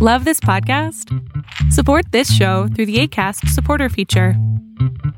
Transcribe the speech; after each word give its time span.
Love 0.00 0.24
this 0.24 0.38
podcast? 0.38 1.12
Support 1.72 2.12
this 2.12 2.32
show 2.32 2.68
through 2.68 2.86
the 2.86 3.00
ACAST 3.00 3.48
supporter 3.48 3.88
feature. 3.88 4.34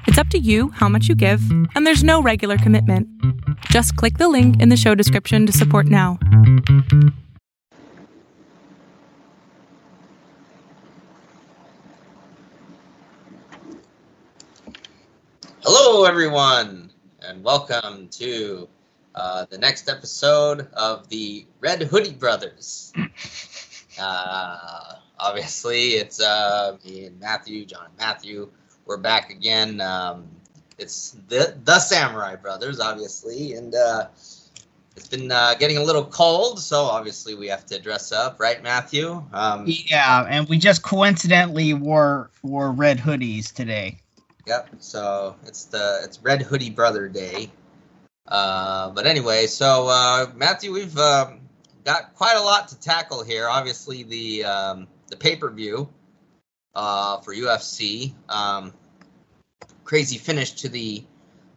It's 0.06 0.16
up 0.16 0.28
to 0.28 0.38
you 0.38 0.70
how 0.70 0.88
much 0.88 1.06
you 1.06 1.14
give, 1.14 1.42
and 1.74 1.86
there's 1.86 2.02
no 2.02 2.22
regular 2.22 2.56
commitment. 2.56 3.06
Just 3.66 3.94
click 3.96 4.16
the 4.16 4.30
link 4.30 4.58
in 4.58 4.70
the 4.70 4.78
show 4.78 4.94
description 4.94 5.44
to 5.44 5.52
support 5.52 5.84
now. 5.84 6.18
Hello, 15.62 16.04
everyone, 16.06 16.90
and 17.20 17.44
welcome 17.44 18.08
to 18.12 18.66
uh, 19.14 19.44
the 19.50 19.58
next 19.58 19.90
episode 19.90 20.68
of 20.72 21.06
the 21.10 21.44
Red 21.60 21.82
Hoodie 21.82 22.14
Brothers. 22.14 22.94
Uh, 24.00 24.94
obviously, 25.18 25.90
it's 25.90 26.20
uh, 26.20 26.76
me 26.84 27.06
and 27.06 27.20
Matthew, 27.20 27.64
John 27.64 27.86
and 27.86 27.98
Matthew. 27.98 28.50
We're 28.86 28.96
back 28.96 29.30
again. 29.30 29.80
Um, 29.80 30.26
it's 30.78 31.16
the 31.28 31.54
the 31.64 31.78
Samurai 31.78 32.36
Brothers, 32.36 32.80
obviously, 32.80 33.52
and 33.54 33.74
uh, 33.74 34.06
it's 34.96 35.08
been 35.08 35.30
uh, 35.30 35.54
getting 35.54 35.76
a 35.76 35.82
little 35.82 36.04
cold, 36.04 36.58
so 36.58 36.82
obviously 36.82 37.34
we 37.34 37.48
have 37.48 37.64
to 37.66 37.78
dress 37.78 38.12
up, 38.12 38.40
right, 38.40 38.62
Matthew? 38.62 39.24
Um, 39.32 39.64
Yeah, 39.66 40.26
and 40.28 40.48
we 40.48 40.58
just 40.58 40.82
coincidentally 40.82 41.74
wore 41.74 42.30
wore 42.42 42.70
red 42.72 42.98
hoodies 42.98 43.52
today. 43.52 43.98
Yep. 44.46 44.68
So 44.80 45.36
it's 45.46 45.64
the 45.66 46.00
it's 46.04 46.20
Red 46.22 46.42
Hoodie 46.42 46.70
Brother 46.70 47.08
Day. 47.08 47.50
Uh, 48.26 48.90
but 48.90 49.06
anyway, 49.06 49.46
so 49.46 49.88
uh, 49.88 50.26
Matthew, 50.34 50.72
we've 50.72 50.96
um, 50.98 51.39
got 51.84 52.14
quite 52.14 52.36
a 52.36 52.42
lot 52.42 52.68
to 52.68 52.80
tackle 52.80 53.22
here. 53.22 53.48
Obviously, 53.48 54.02
the 54.02 54.44
um, 54.44 54.88
the 55.08 55.16
pay 55.16 55.36
per 55.36 55.50
view 55.50 55.88
uh, 56.74 57.18
for 57.18 57.34
UFC. 57.34 58.12
Um, 58.28 58.72
crazy 59.84 60.18
finish 60.18 60.52
to 60.52 60.68
the 60.68 61.04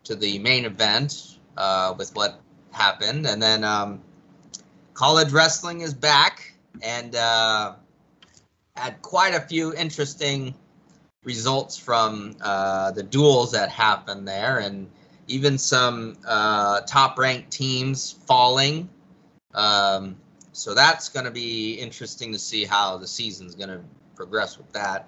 to 0.05 0.15
the 0.15 0.39
main 0.39 0.65
event 0.65 1.37
uh, 1.57 1.93
with 1.97 2.15
what 2.15 2.39
happened, 2.71 3.25
and 3.25 3.41
then 3.41 3.63
um, 3.63 4.01
college 4.93 5.31
wrestling 5.31 5.81
is 5.81 5.93
back 5.93 6.53
and 6.81 7.15
uh, 7.15 7.73
had 8.75 9.01
quite 9.01 9.35
a 9.35 9.41
few 9.41 9.73
interesting 9.73 10.55
results 11.23 11.77
from 11.77 12.35
uh, 12.41 12.91
the 12.91 13.03
duels 13.03 13.51
that 13.51 13.69
happened 13.69 14.27
there, 14.27 14.59
and 14.59 14.89
even 15.27 15.57
some 15.57 16.17
uh, 16.27 16.81
top 16.81 17.17
ranked 17.17 17.51
teams 17.51 18.11
falling. 18.27 18.89
Um, 19.53 20.17
so 20.51 20.73
that's 20.73 21.09
going 21.09 21.25
to 21.25 21.31
be 21.31 21.73
interesting 21.73 22.33
to 22.33 22.39
see 22.39 22.65
how 22.65 22.97
the 22.97 23.07
season's 23.07 23.55
going 23.55 23.69
to 23.69 23.81
progress 24.15 24.57
with 24.57 24.71
that. 24.73 25.07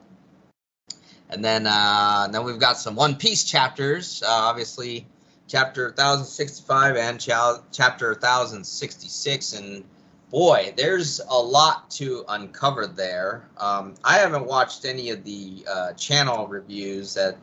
And 1.29 1.43
then, 1.43 1.67
uh, 1.67 2.27
then 2.31 2.43
we've 2.43 2.59
got 2.59 2.77
some 2.77 2.95
One 2.95 3.15
Piece 3.15 3.43
chapters. 3.43 4.23
Uh, 4.23 4.29
obviously, 4.29 5.07
chapter 5.47 5.85
1065 5.87 6.95
and 6.97 7.19
cha- 7.19 7.61
chapter 7.71 8.09
1066. 8.09 9.53
And 9.53 9.83
boy, 10.29 10.73
there's 10.77 11.19
a 11.19 11.37
lot 11.37 11.89
to 11.91 12.25
uncover 12.27 12.87
there. 12.87 13.47
Um, 13.57 13.95
I 14.03 14.17
haven't 14.17 14.45
watched 14.45 14.85
any 14.85 15.09
of 15.09 15.23
the 15.23 15.65
uh, 15.69 15.93
channel 15.93 16.47
reviews 16.47 17.13
that 17.15 17.37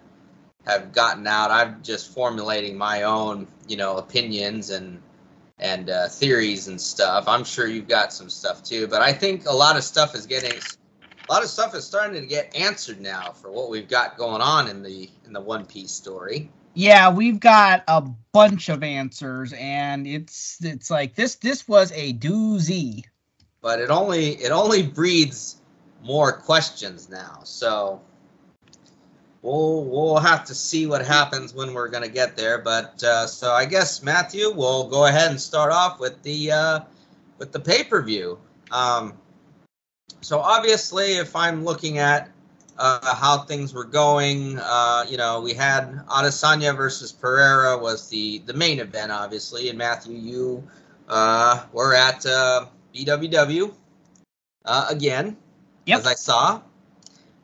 have 0.67 0.93
gotten 0.93 1.27
out. 1.27 1.51
I'm 1.51 1.83
just 1.83 2.13
formulating 2.13 2.77
my 2.77 3.03
own, 3.03 3.49
you 3.67 3.77
know, 3.77 3.97
opinions 3.97 4.71
and 4.71 5.03
and 5.63 5.89
uh, 5.89 6.09
theories 6.09 6.67
and 6.67 6.79
stuff. 6.79 7.29
I'm 7.29 7.45
sure 7.45 7.69
you've 7.69 7.89
got 7.89 8.13
some 8.13 8.29
stuff 8.29 8.63
too, 8.65 8.89
but 8.89 9.01
I 9.01 9.13
think 9.13 9.47
a 9.47 9.53
lot 9.53 9.77
of 9.77 9.85
stuff 9.85 10.15
is 10.15 10.27
getting 10.27 10.53
a 10.53 11.33
lot 11.33 11.45
of 11.45 11.49
stuff 11.49 11.75
is 11.75 11.87
starting 11.87 12.21
to 12.21 12.27
get 12.27 12.55
answered 12.55 13.01
now 13.01 13.31
for 13.31 13.51
what 13.51 13.71
we've 13.71 13.89
got 13.89 14.19
going 14.19 14.43
on 14.43 14.69
in 14.69 14.83
the 14.83 15.09
in 15.25 15.33
the 15.33 15.41
One 15.41 15.65
Piece 15.65 15.93
story. 15.93 16.51
Yeah, 16.75 17.11
we've 17.13 17.39
got 17.39 17.85
a 17.87 18.03
bunch 18.33 18.71
of 18.71 18.83
answers, 18.83 19.53
and 19.53 20.07
it's 20.07 20.59
it's 20.63 20.91
like 20.91 21.15
this 21.15 21.37
this 21.37 21.69
was 21.69 21.93
a 21.95 22.13
doozy. 22.15 23.05
But 23.61 23.79
it 23.79 23.91
only 23.91 24.31
it 24.43 24.51
only 24.51 24.83
breeds 24.83 25.63
more 26.03 26.33
questions 26.33 27.09
now. 27.09 27.43
So 27.45 28.01
we'll 29.43 29.85
we'll 29.85 30.19
have 30.19 30.45
to 30.47 30.55
see 30.55 30.87
what 30.87 31.05
happens 31.05 31.53
when 31.53 31.75
we're 31.75 31.89
gonna 31.89 32.09
get 32.09 32.37
there. 32.37 32.59
But 32.59 33.03
uh, 33.03 33.27
so 33.27 33.53
I 33.53 33.67
guess 33.67 34.03
Matthew, 34.03 34.51
we'll 34.55 34.89
go 34.89 35.07
ahead 35.07 35.31
and 35.31 35.41
start 35.41 35.73
off 35.73 36.01
with 36.01 36.23
the 36.23 36.53
uh, 36.53 36.81
with 37.39 37.53
the 37.53 37.61
pay 37.61 37.85
per 37.85 38.03
view. 38.03 38.39
Um, 38.71 39.15
so 40.21 40.41
obviously, 40.41 41.15
if 41.15 41.35
I'm 41.37 41.65
looking 41.65 41.99
at 41.99 42.31
uh, 42.79 43.15
how 43.15 43.39
things 43.39 43.75
were 43.75 43.85
going, 43.85 44.59
uh, 44.59 45.05
you 45.09 45.17
know, 45.17 45.41
we 45.41 45.53
had 45.53 46.07
Adesanya 46.07 46.77
versus 46.77 47.13
Pereira 47.13 47.77
was 47.77 48.09
the 48.09 48.39
the 48.39 48.55
main 48.55 48.81
event, 48.81 49.13
obviously, 49.13 49.69
and 49.69 49.77
Matthew, 49.77 50.17
you 50.17 50.69
uh, 51.09 51.65
were 51.73 51.95
at 51.95 52.25
uh, 52.25 52.67
BWW 52.95 53.73
uh, 54.65 54.87
again, 54.89 55.37
Yep. 55.87 55.99
as 55.99 56.07
I 56.07 56.15
saw. 56.15 56.61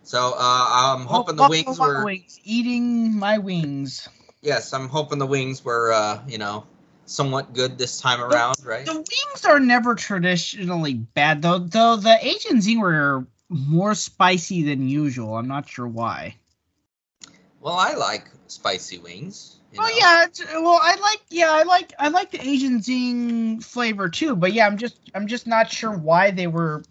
So 0.08 0.32
uh, 0.38 0.66
I'm 0.70 1.04
hoping 1.04 1.36
the 1.36 1.44
Oh, 1.44 1.48
wings 1.50 1.78
my 1.78 1.86
were. 1.86 2.02
wings, 2.06 2.40
eating 2.42 3.18
my 3.18 3.36
wings. 3.36 4.08
Yes, 4.40 4.72
I'm 4.72 4.88
hoping 4.88 5.18
the 5.18 5.26
wings 5.26 5.62
were, 5.62 5.92
uh, 5.92 6.22
you 6.26 6.38
know, 6.38 6.66
somewhat 7.04 7.52
good 7.52 7.76
this 7.76 8.00
time 8.00 8.22
around, 8.22 8.56
right? 8.64 8.86
The 8.86 8.94
wings 8.94 9.44
are 9.46 9.60
never 9.60 9.94
traditionally 9.94 10.94
bad, 10.94 11.42
though. 11.42 11.58
Though 11.58 11.96
the 11.96 12.16
Asian 12.26 12.62
zing 12.62 12.80
were 12.80 13.26
more 13.50 13.94
spicy 13.94 14.62
than 14.62 14.88
usual. 14.88 15.36
I'm 15.36 15.46
not 15.46 15.68
sure 15.68 15.86
why. 15.86 16.36
Well, 17.60 17.74
I 17.74 17.92
like 17.92 18.30
spicy 18.46 18.96
wings. 18.96 19.58
you 19.74 19.80
Oh 19.80 19.88
know. 19.88 19.94
yeah, 19.98 20.24
it's, 20.24 20.42
well 20.42 20.80
I 20.82 20.96
like 21.02 21.20
yeah 21.28 21.50
I 21.52 21.64
like 21.64 21.92
I 21.98 22.08
like 22.08 22.30
the 22.30 22.40
Asian 22.40 22.80
zing 22.80 23.60
flavor 23.60 24.08
too, 24.08 24.36
but 24.36 24.54
yeah 24.54 24.66
I'm 24.66 24.78
just 24.78 24.98
I'm 25.14 25.26
just 25.26 25.46
not 25.46 25.70
sure 25.70 25.92
why 25.92 26.30
they 26.30 26.46
were 26.46 26.82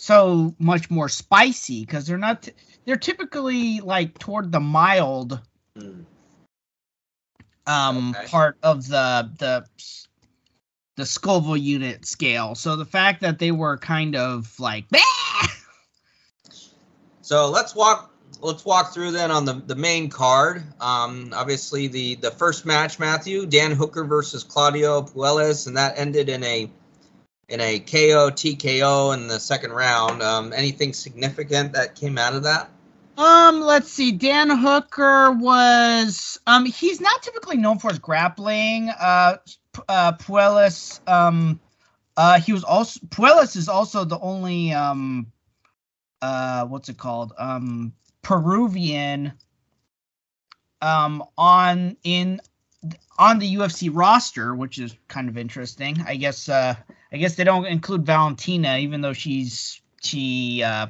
so 0.00 0.54
much 0.58 0.90
more 0.90 1.10
spicy 1.10 1.84
because 1.84 2.06
they're 2.06 2.16
not 2.16 2.48
they're 2.86 2.96
typically 2.96 3.80
like 3.80 4.18
toward 4.18 4.50
the 4.50 4.60
mild 4.60 5.38
Mm. 5.76 6.04
um 7.66 8.14
Okay. 8.14 8.26
part 8.26 8.56
of 8.62 8.88
the 8.88 9.30
the 9.38 9.64
the 10.96 11.06
Scoville 11.06 11.56
unit 11.56 12.04
scale. 12.06 12.54
So 12.54 12.76
the 12.76 12.84
fact 12.84 13.20
that 13.20 13.38
they 13.38 13.52
were 13.52 13.76
kind 13.78 14.16
of 14.16 14.58
like 14.58 14.86
"Bah!" 14.90 14.98
So 17.22 17.48
let's 17.50 17.74
walk. 17.74 18.10
Let's 18.40 18.64
walk 18.64 18.94
through 18.94 19.12
then 19.12 19.30
on 19.30 19.44
the, 19.44 19.54
the 19.54 19.74
main 19.76 20.08
card. 20.08 20.64
Um, 20.80 21.32
obviously 21.34 21.88
the 21.88 22.14
the 22.16 22.30
first 22.30 22.64
match, 22.64 22.98
Matthew 22.98 23.46
Dan 23.46 23.72
Hooker 23.72 24.04
versus 24.04 24.42
Claudio 24.44 25.02
Puelles, 25.02 25.66
and 25.66 25.76
that 25.76 25.98
ended 25.98 26.28
in 26.28 26.42
a 26.42 26.70
in 27.50 27.60
a 27.60 27.80
KO 27.80 28.30
TKO 28.30 29.12
in 29.12 29.26
the 29.26 29.40
second 29.40 29.72
round. 29.72 30.22
Um, 30.22 30.52
anything 30.52 30.92
significant 30.92 31.72
that 31.72 31.96
came 31.96 32.16
out 32.16 32.34
of 32.34 32.44
that? 32.44 32.70
Um, 33.18 33.60
let's 33.60 33.90
see. 33.90 34.12
Dan 34.12 34.48
Hooker 34.48 35.32
was 35.32 36.40
um 36.46 36.64
he's 36.64 37.00
not 37.00 37.22
typically 37.22 37.58
known 37.58 37.78
for 37.78 37.90
his 37.90 37.98
grappling. 37.98 38.88
Uh, 38.88 39.36
uh 39.88 40.12
Puelles 40.12 41.00
um 41.06 41.60
uh 42.16 42.40
he 42.40 42.52
was 42.52 42.64
also 42.64 43.00
Puelles 43.06 43.56
is 43.56 43.68
also 43.68 44.04
the 44.04 44.18
only 44.18 44.72
um 44.72 45.26
uh 46.22 46.64
what's 46.66 46.88
it 46.88 46.96
called 46.96 47.34
um 47.36 47.92
Peruvian 48.22 49.32
um 50.80 51.22
on 51.36 51.96
in 52.04 52.40
on 53.18 53.38
the 53.38 53.56
UFC 53.56 53.90
roster, 53.92 54.54
which 54.54 54.78
is 54.78 54.96
kind 55.08 55.28
of 55.28 55.36
interesting. 55.36 56.02
I 56.06 56.16
guess 56.16 56.48
uh 56.48 56.74
I 57.12 57.16
guess 57.16 57.34
they 57.34 57.44
don't 57.44 57.66
include 57.66 58.06
Valentina 58.06 58.78
even 58.78 59.00
though 59.00 59.12
she's 59.12 59.80
she 60.02 60.62
uh 60.62 60.86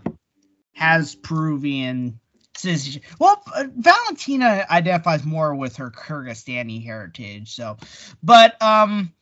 has 0.74 1.14
Peruvian 1.14 2.18
citizenship. 2.56 3.02
Well, 3.18 3.42
uh, 3.54 3.64
Valentina 3.76 4.66
identifies 4.70 5.24
more 5.24 5.54
with 5.54 5.76
her 5.76 5.90
Kyrgyzstani 5.90 6.84
heritage. 6.84 7.54
So, 7.54 7.76
but 8.22 8.60
um, 8.62 9.12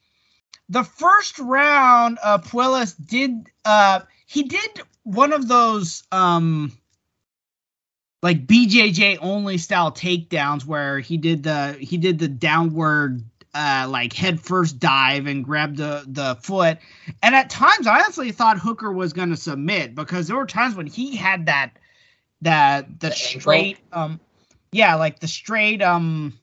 the 0.69 0.85
first 0.85 1.39
round, 1.39 2.19
uh, 2.23 2.39
Puelles 2.39 2.95
did 2.95 3.49
uh 3.65 4.01
he 4.27 4.43
did 4.43 4.83
one 5.05 5.33
of 5.33 5.49
those 5.49 6.03
um 6.13 6.73
like 8.23 8.47
BJJ 8.47 9.19
only 9.21 9.59
style 9.59 9.93
takedowns 9.93 10.65
where 10.65 10.99
he 11.01 11.17
did 11.17 11.43
the 11.45 11.73
he 11.75 11.97
did 11.97 12.19
the 12.19 12.29
downward 12.29 13.23
uh 13.55 13.87
like 13.89 14.13
head 14.13 14.41
first 14.41 14.79
dive 14.79 15.27
and 15.27 15.45
grabbed 15.45 15.77
the 15.77 16.05
the 16.07 16.37
foot 16.43 16.79
and 17.23 17.35
at 17.35 17.51
times 17.51 17.87
i 17.87 18.01
honestly 18.01 18.33
thought 18.33 18.59
hooker 18.59 18.93
was 18.93 19.13
going 19.13 19.31
to 19.31 19.37
submit 19.37 19.95
because 19.95 20.27
there 20.27 20.37
were 20.37 20.47
times 20.47 20.75
when 20.75 20.87
he 20.87 21.17
had 21.17 21.47
that 21.47 21.73
that 22.43 23.01
the, 23.01 23.09
The 23.09 23.15
straight 23.15 23.79
um 23.93 24.21
yeah 24.73 24.97
like 24.97 25.19
the 25.21 25.29
straight 25.29 25.83
um 25.83 26.39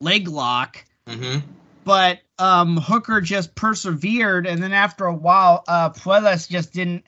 leg 0.00 0.28
lock 0.28 0.84
Mm-hmm. 1.06 1.40
but 1.84 2.20
um, 2.38 2.76
Hooker 2.76 3.20
just 3.20 3.54
persevered, 3.54 4.46
and 4.46 4.62
then 4.62 4.72
after 4.72 5.04
a 5.04 5.14
while, 5.14 5.64
uh, 5.66 5.90
Puelles 5.90 6.48
just 6.48 6.72
didn't. 6.72 7.04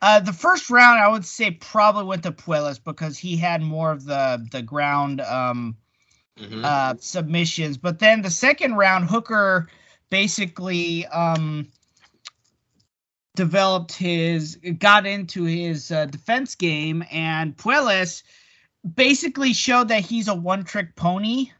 Uh, 0.00 0.20
the 0.20 0.32
first 0.32 0.70
round, 0.70 1.00
I 1.00 1.08
would 1.08 1.24
say, 1.24 1.50
probably 1.52 2.04
went 2.04 2.22
to 2.24 2.32
Puelles 2.32 2.82
because 2.82 3.18
he 3.18 3.36
had 3.36 3.62
more 3.62 3.90
of 3.90 4.04
the 4.04 4.46
the 4.50 4.62
ground 4.62 5.20
um, 5.20 5.76
Mhm. 6.40 6.64
uh, 6.64 6.94
submissions. 7.00 7.76
But 7.76 7.98
then 7.98 8.22
the 8.22 8.30
second 8.30 8.74
round, 8.74 9.08
Hooker 9.08 9.68
basically 10.10 11.06
um, 11.06 11.68
developed 13.36 13.92
his, 13.92 14.58
got 14.78 15.06
into 15.06 15.44
his 15.44 15.90
uh, 15.90 16.06
defense 16.06 16.54
game, 16.54 17.04
and 17.10 17.56
Puelles 17.56 18.22
basically 18.94 19.52
showed 19.52 19.88
that 19.88 20.04
he's 20.04 20.28
a 20.28 20.34
one 20.34 20.64
trick 20.64 20.94
pony 20.96 21.50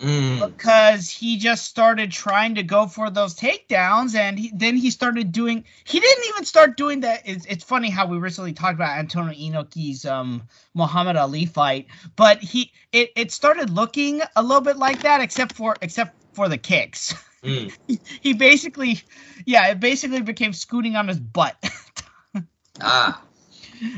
Mm. 0.00 0.44
because 0.44 1.08
he 1.08 1.36
just 1.36 1.66
started 1.66 2.10
trying 2.10 2.56
to 2.56 2.64
go 2.64 2.88
for 2.88 3.10
those 3.10 3.32
takedowns 3.36 4.16
and 4.16 4.36
he, 4.36 4.50
then 4.52 4.76
he 4.76 4.90
started 4.90 5.30
doing 5.30 5.62
he 5.84 6.00
didn't 6.00 6.24
even 6.30 6.44
start 6.44 6.76
doing 6.76 6.98
that 7.02 7.22
it's, 7.24 7.46
it's 7.46 7.62
funny 7.62 7.90
how 7.90 8.04
we 8.04 8.18
recently 8.18 8.52
talked 8.52 8.74
about 8.74 8.98
antonio 8.98 9.32
inoki's 9.32 10.04
um 10.04 10.42
muhammad 10.74 11.14
ali 11.14 11.46
fight 11.46 11.86
but 12.16 12.40
he 12.40 12.72
it, 12.90 13.10
it 13.14 13.30
started 13.30 13.70
looking 13.70 14.20
a 14.34 14.42
little 14.42 14.60
bit 14.60 14.78
like 14.78 15.00
that 15.02 15.20
except 15.20 15.54
for 15.54 15.76
except 15.80 16.16
for 16.32 16.48
the 16.48 16.58
kicks 16.58 17.14
Mm. 17.44 17.76
he 18.20 18.32
basically 18.32 19.00
yeah 19.46 19.68
it 19.68 19.78
basically 19.78 20.22
became 20.22 20.52
scooting 20.52 20.96
on 20.96 21.06
his 21.06 21.20
butt 21.20 21.56
Ah. 22.80 23.22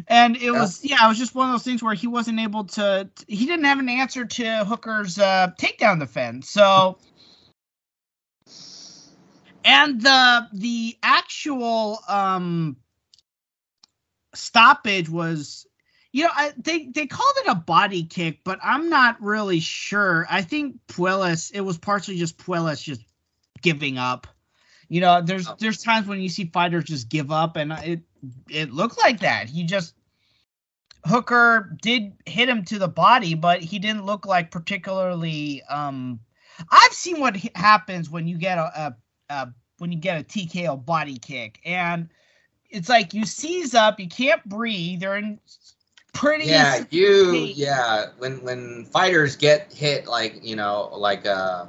And 0.08 0.36
it 0.36 0.50
was 0.50 0.80
yeah 0.84 1.04
it 1.04 1.08
was 1.08 1.18
just 1.18 1.34
one 1.34 1.48
of 1.48 1.52
those 1.52 1.62
things 1.62 1.82
where 1.82 1.94
he 1.94 2.06
wasn't 2.06 2.38
able 2.38 2.64
to 2.64 3.08
he 3.28 3.46
didn't 3.46 3.64
have 3.64 3.78
an 3.78 3.88
answer 3.88 4.24
to 4.24 4.64
hooker's 4.64 5.18
uh 5.18 5.48
takedown 5.60 5.98
defense. 5.98 6.48
So 6.50 6.98
and 9.64 10.00
the 10.00 10.48
the 10.52 10.96
actual 11.02 11.98
um 12.08 12.76
stoppage 14.34 15.08
was 15.08 15.66
you 16.12 16.24
know 16.24 16.30
I, 16.32 16.52
they 16.56 16.86
they 16.86 17.06
called 17.06 17.34
it 17.38 17.48
a 17.48 17.54
body 17.54 18.04
kick 18.04 18.40
but 18.44 18.58
i'm 18.62 18.88
not 18.90 19.20
really 19.20 19.60
sure. 19.60 20.26
I 20.30 20.42
think 20.42 20.76
puelles 20.88 21.50
it 21.52 21.62
was 21.62 21.78
partially 21.78 22.18
just 22.18 22.38
puelles 22.38 22.82
just 22.82 23.02
giving 23.62 23.98
up. 23.98 24.26
You 24.88 25.00
know 25.00 25.22
there's 25.22 25.48
Oh. 25.48 25.56
there's 25.58 25.82
times 25.82 26.06
when 26.06 26.20
you 26.20 26.28
see 26.28 26.46
fighters 26.46 26.84
just 26.84 27.08
give 27.08 27.32
up 27.32 27.56
and 27.56 27.72
it 27.72 28.02
it 28.48 28.72
looked 28.72 28.98
like 28.98 29.20
that. 29.20 29.48
He 29.48 29.64
just 29.64 29.94
hooker 31.04 31.76
did 31.82 32.12
hit 32.26 32.48
him 32.48 32.64
to 32.64 32.80
the 32.80 32.88
body 32.88 33.32
but 33.32 33.62
he 33.62 33.78
didn't 33.78 34.04
look 34.04 34.26
like 34.26 34.50
particularly 34.50 35.62
um 35.68 36.18
i've 36.72 36.92
seen 36.92 37.20
what 37.20 37.36
happens 37.54 38.10
when 38.10 38.26
you 38.26 38.36
get 38.36 38.58
a, 38.58 38.64
a, 38.76 38.96
a 39.32 39.54
when 39.78 39.92
you 39.92 39.98
get 39.98 40.20
a 40.20 40.24
tko 40.24 40.84
body 40.84 41.18
kick. 41.18 41.60
And 41.64 42.08
it's 42.70 42.88
like 42.88 43.14
you 43.14 43.24
seize 43.24 43.74
up 43.74 44.00
you 44.00 44.08
can't 44.08 44.44
breathe 44.48 45.00
they're 45.00 45.16
in 45.16 45.38
pretty 46.12 46.46
Yeah, 46.46 46.84
you 46.90 47.34
yeah, 47.54 48.06
when 48.18 48.42
when 48.42 48.86
fighters 48.86 49.36
get 49.36 49.72
hit 49.72 50.06
like, 50.06 50.40
you 50.42 50.56
know, 50.56 50.90
like 50.92 51.26
a 51.26 51.68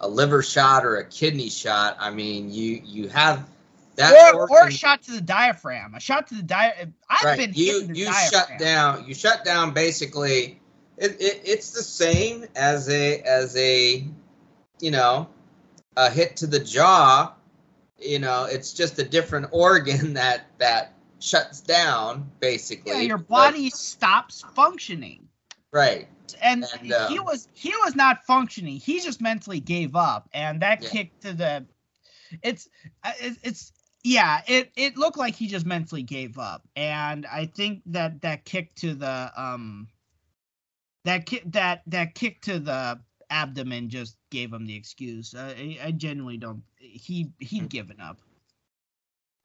a 0.00 0.08
liver 0.08 0.42
shot 0.42 0.84
or 0.84 0.96
a 0.96 1.04
kidney 1.04 1.48
shot, 1.48 1.96
I 1.98 2.10
mean, 2.10 2.52
you 2.52 2.82
you 2.84 3.08
have 3.08 3.48
that 3.96 4.34
or, 4.34 4.50
or 4.50 4.68
a 4.68 4.70
shot 4.72 5.02
to 5.02 5.12
the 5.12 5.20
diaphragm 5.20 5.94
a 5.94 6.00
shot 6.00 6.26
to 6.26 6.34
the 6.34 6.42
diaphragm 6.42 6.94
i've 7.08 7.24
right. 7.24 7.38
been 7.38 7.52
you 7.54 7.88
you 7.92 8.06
diaphragm. 8.06 8.30
shut 8.30 8.58
down 8.58 9.04
you 9.06 9.14
shut 9.14 9.44
down 9.44 9.72
basically 9.72 10.60
it, 10.96 11.12
it 11.20 11.42
it's 11.44 11.70
the 11.70 11.82
same 11.82 12.44
as 12.56 12.88
a 12.88 13.20
as 13.20 13.56
a 13.56 14.06
you 14.80 14.90
know 14.90 15.28
a 15.96 16.10
hit 16.10 16.36
to 16.36 16.46
the 16.46 16.60
jaw 16.60 17.32
you 17.98 18.18
know 18.18 18.44
it's 18.44 18.72
just 18.72 18.98
a 18.98 19.04
different 19.04 19.46
organ 19.52 20.14
that 20.14 20.46
that 20.58 20.94
shuts 21.20 21.60
down 21.60 22.30
basically 22.40 22.92
yeah 22.92 23.00
your 23.00 23.18
but- 23.18 23.28
body 23.28 23.70
stops 23.70 24.44
functioning 24.54 25.28
right 25.70 26.08
and, 26.40 26.64
And, 26.80 26.92
um, 26.92 27.12
he 27.12 27.18
was 27.18 27.48
he 27.52 27.72
was 27.84 27.94
not 27.94 28.24
functioning. 28.24 28.78
He 28.78 29.00
just 29.00 29.20
mentally 29.20 29.60
gave 29.60 29.94
up, 29.94 30.28
and 30.32 30.62
that 30.62 30.82
Yeah. 30.82 30.88
kick 30.88 31.20
to 31.20 31.32
the, 31.32 31.66
it's 32.42 32.68
it's 33.04 33.72
yeah, 34.04 34.42
it 34.46 34.72
it 34.76 34.96
looked 34.96 35.18
like 35.18 35.34
he 35.36 35.46
just 35.46 35.66
mentally 35.66 36.02
gave 36.02 36.38
up, 36.38 36.66
and 36.74 37.24
I 37.26 37.46
think 37.46 37.82
that 37.86 38.22
that 38.22 38.44
kick 38.44 38.74
to 38.76 38.94
the 38.94 39.32
um, 39.36 39.88
that 41.04 41.26
kick 41.26 41.42
that 41.52 41.82
that 41.86 42.14
kick 42.14 42.42
to 42.42 42.58
the 42.58 43.00
abdomen 43.30 43.88
just 43.88 44.16
gave 44.30 44.52
him 44.52 44.66
the 44.66 44.74
excuse. 44.74 45.34
Uh, 45.34 45.54
I, 45.56 45.78
I 45.84 45.90
genuinely 45.92 46.36
don't. 46.36 46.62
He 46.78 47.30
he'd 47.38 47.68
given 47.68 48.00
up. 48.00 48.18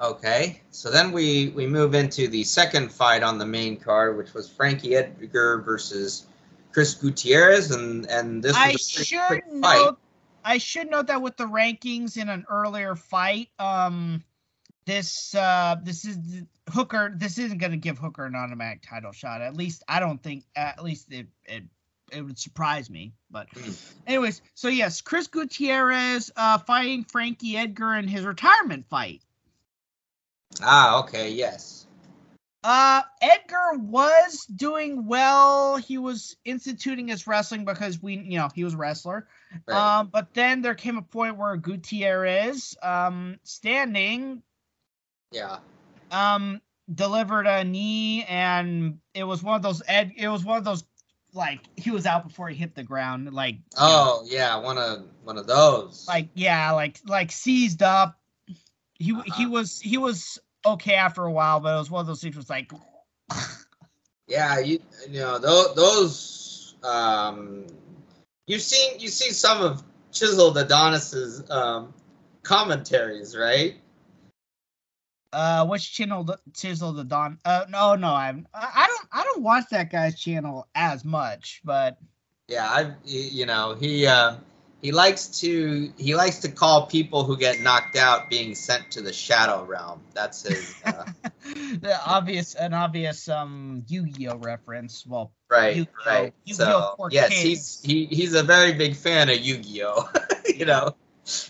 Okay, 0.02 0.62
so 0.72 0.92
then 0.92 1.12
we 1.12 1.50
we 1.50 1.68
move 1.68 1.94
into 1.96 2.28
the 2.28 2.44
second 2.44 2.92
fight 2.92 3.24
on 3.24 3.38
the 3.38 3.46
main 3.46 3.78
card, 3.78 4.18
which 4.18 4.34
was 4.34 4.50
Frankie 4.50 4.96
Edgar 4.96 5.62
versus 5.62 6.28
Chris 6.72 6.96
Gutierrez, 6.96 7.72
and 7.72 8.06
and 8.08 8.44
this 8.44 8.54
was 8.54 8.58
I 8.58 8.68
a 8.70 8.72
pretty 8.72 8.78
should 8.78 9.28
quick 9.28 9.44
fight. 9.62 9.86
note. 9.86 10.00
I 10.44 10.60
should 10.60 10.90
note 10.90 11.08
that 11.08 11.22
with 11.22 11.36
the 11.36 11.46
rankings 11.46 12.16
in 12.16 12.30
an 12.30 12.46
earlier 12.50 12.96
fight, 12.96 13.50
um, 13.60 14.24
this 14.88 15.36
uh, 15.36 15.76
this 15.84 16.06
is 16.06 16.18
Hooker. 16.70 17.14
This 17.16 17.38
isn't 17.38 17.60
going 17.60 17.74
to 17.74 17.78
give 17.78 18.00
Hooker 18.00 18.26
an 18.26 18.36
automatic 18.36 18.82
title 18.82 19.12
shot. 19.12 19.42
At 19.42 19.56
least 19.56 19.84
I 19.88 20.00
don't 20.00 20.24
think. 20.24 20.46
At 20.56 20.84
least 20.84 21.12
it 21.12 21.28
it, 21.46 21.64
it 22.12 22.22
would 22.22 22.40
surprise 22.40 22.90
me. 22.90 23.14
But 23.30 23.50
Mm. 23.52 23.76
anyways, 24.08 24.42
so 24.56 24.70
yes, 24.70 25.02
Chris 25.02 25.28
Gutierrez 25.28 26.32
uh, 26.36 26.58
fighting 26.60 27.04
Frankie 27.04 27.58
Edgar 27.58 27.96
in 27.96 28.08
his 28.08 28.24
retirement 28.24 28.88
fight. 28.90 29.22
Ah, 30.64 31.02
okay, 31.02 31.32
yes. 31.32 31.86
Uh, 32.64 33.02
Edgar 33.22 33.78
was 33.78 34.46
doing 34.46 35.06
well. 35.06 35.78
He 35.78 35.98
was 35.98 36.36
instituting 36.44 37.10
his 37.10 37.28
wrestling 37.28 37.66
because 37.66 38.02
we, 38.02 38.18
you 38.18 38.40
know, 38.40 38.50
he 38.54 38.64
was 38.64 38.74
a 38.74 38.78
wrestler. 38.78 39.28
Right. 39.68 40.00
Um, 40.00 40.10
but 40.12 40.34
then 40.34 40.62
there 40.62 40.76
came 40.76 40.98
a 40.98 41.02
point 41.02 41.38
where 41.38 41.56
Gutierrez, 41.56 42.76
um, 42.82 43.38
standing, 43.44 44.42
yeah. 45.32 45.58
um, 46.12 46.62
delivered 46.94 47.48
a 47.48 47.64
knee, 47.64 48.24
and 48.26 49.00
it 49.14 49.24
was 49.24 49.44
one 49.44 49.56
of 49.56 49.62
those. 49.62 49.82
Ed, 49.88 50.14
it 50.16 50.28
was 50.28 50.44
one 50.44 50.58
of 50.58 50.64
those, 50.64 50.84
like 51.34 51.60
he 51.76 51.92
was 51.92 52.06
out 52.06 52.28
before 52.28 52.50
he 52.50 52.56
hit 52.56 52.76
the 52.76 52.84
ground. 52.84 53.32
Like, 53.34 53.56
you 53.56 53.60
know, 53.62 53.64
Oh, 53.78 54.24
yeah, 54.26 54.58
one 54.58 54.78
of 54.78 55.04
one 55.24 55.38
of 55.38 55.48
those. 55.48 56.06
like 56.08 56.30
yeah, 56.34 56.72
like 56.72 57.00
like 57.06 57.32
seized 57.32 57.84
up. 57.84 58.20
He 59.00 59.06
he 59.06 59.14
Uh-huh. 59.14 59.50
was 59.50 59.80
he 59.80 59.98
was 59.98 60.40
okay 60.66 60.96
after 60.96 61.24
a 61.24 61.32
while, 61.32 61.60
but 61.60 61.76
it 61.76 61.78
was 61.80 61.92
one 61.92 62.02
of 62.02 62.08
those 62.08 62.22
things. 62.22 62.36
Was 62.36 62.50
like, 62.50 62.72
yeah, 64.28 64.60
you 64.60 64.80
you 65.10 65.20
know 65.20 65.38
those 65.38 65.76
those 65.76 66.76
um, 66.84 67.66
you've 68.48 68.62
seen 68.62 69.00
you 69.00 69.10
see 69.10 69.32
some 69.32 69.62
of 69.62 69.84
Chiseled 70.12 70.58
Adonis's 70.58 71.50
um 71.50 71.94
commentaries, 72.44 73.36
right? 73.38 73.76
Uh, 75.34 75.66
which 75.68 75.94
channel? 75.94 76.24
the- 76.24 76.40
Chisel 76.54 76.94
the 76.94 77.04
Don? 77.04 77.40
Uh, 77.44 77.66
no, 77.70 77.96
no, 77.96 78.14
I'm. 78.14 78.48
I 78.54 78.72
I 78.76 78.88
don't. 78.88 79.08
I 79.12 79.24
don't 79.24 79.44
watch 79.44 79.66
that 79.72 79.92
guy's 79.92 80.20
channel 80.20 80.68
as 80.74 81.04
much, 81.04 81.62
but 81.64 81.98
Yeah, 82.48 82.66
I 82.68 82.94
you 83.06 83.46
know 83.46 83.76
he 83.76 84.08
uh, 84.08 84.36
he 84.82 84.92
likes 84.92 85.42
to 85.42 85.92
he 85.98 86.16
likes 86.16 86.40
to 86.40 86.50
call 86.50 86.86
people 86.88 87.24
who 87.24 87.36
get 87.38 87.60
knocked 87.60 87.96
out 87.96 88.30
being 88.30 88.56
sent 88.56 88.92
to 88.92 89.02
the 89.02 89.12
shadow 89.12 89.64
realm. 89.64 90.02
That's 90.14 90.44
his 90.44 90.76
uh, 90.86 91.06
the 91.44 92.00
obvious, 92.06 92.56
an 92.56 92.74
obvious 92.74 93.28
um 93.28 93.84
Yu-Gi-Oh 93.88 94.38
reference. 94.38 95.06
Well, 95.06 95.32
right, 95.50 95.76
Yu-Gi-Oh! 95.76 96.10
right. 96.10 96.34
Yu-Gi-Oh! 96.46 96.96
So 96.98 97.08
yes, 97.10 97.30
kids. 97.30 97.42
he's 97.44 97.82
he 97.84 98.06
he's 98.06 98.34
a 98.34 98.44
very 98.44 98.74
big 98.74 98.96
fan 98.96 99.30
of 99.30 99.40
Yu-Gi-Oh. 99.40 100.10
you 100.56 100.66
know, 100.66 100.96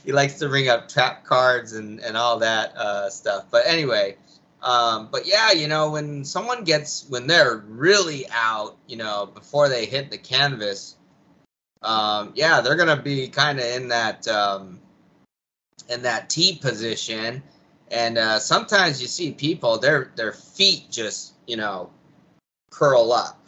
he 0.06 0.12
likes 0.12 0.36
to 0.40 0.50
ring 0.50 0.70
up 0.70 0.90
trap 0.90 1.24
cards 1.26 1.74
and 1.74 2.00
and 2.00 2.18
all 2.18 2.40
that 2.40 2.76
uh, 2.78 3.10
stuff. 3.10 3.46
But 3.52 3.68
anyway. 3.68 4.18
Um, 4.62 5.10
but 5.12 5.28
yeah, 5.28 5.52
you 5.52 5.68
know, 5.68 5.92
when 5.92 6.26
someone 6.26 6.64
gets 6.64 7.06
when 7.10 7.28
they're 7.28 7.58
really 7.58 8.26
out, 8.32 8.76
you 8.88 8.98
know, 8.98 9.28
before 9.28 9.70
they 9.70 9.86
hit 9.86 10.10
the 10.10 10.18
canvas, 10.18 10.96
um, 11.84 12.34
yeah, 12.36 12.62
they're 12.62 12.76
gonna 12.76 13.02
be 13.02 13.28
kind 13.30 13.60
of 13.60 13.66
in 13.66 13.90
that 13.90 14.28
um, 14.28 14.80
in 15.90 16.04
that 16.04 16.30
T 16.30 16.58
position, 16.58 17.44
and 17.92 18.18
uh, 18.18 18.40
sometimes 18.40 19.02
you 19.02 19.08
see 19.08 19.32
people 19.32 19.78
their 19.78 20.12
their 20.16 20.34
feet 20.34 20.90
just 20.90 21.34
you 21.46 21.58
know 21.58 21.92
curl 22.72 23.14
up 23.14 23.40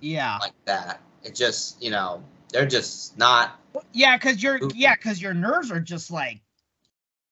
Yeah, 0.00 0.38
like 0.40 0.54
that. 0.66 1.00
It 1.24 1.34
just 1.34 1.82
you 1.82 1.90
know 1.90 2.22
they're 2.52 2.66
just 2.66 3.18
not 3.18 3.58
yeah, 3.92 4.16
because 4.16 4.42
your 4.42 4.60
yeah, 4.74 4.94
because 4.94 5.20
your 5.20 5.34
nerves 5.34 5.70
are 5.70 5.80
just 5.80 6.10
like 6.10 6.40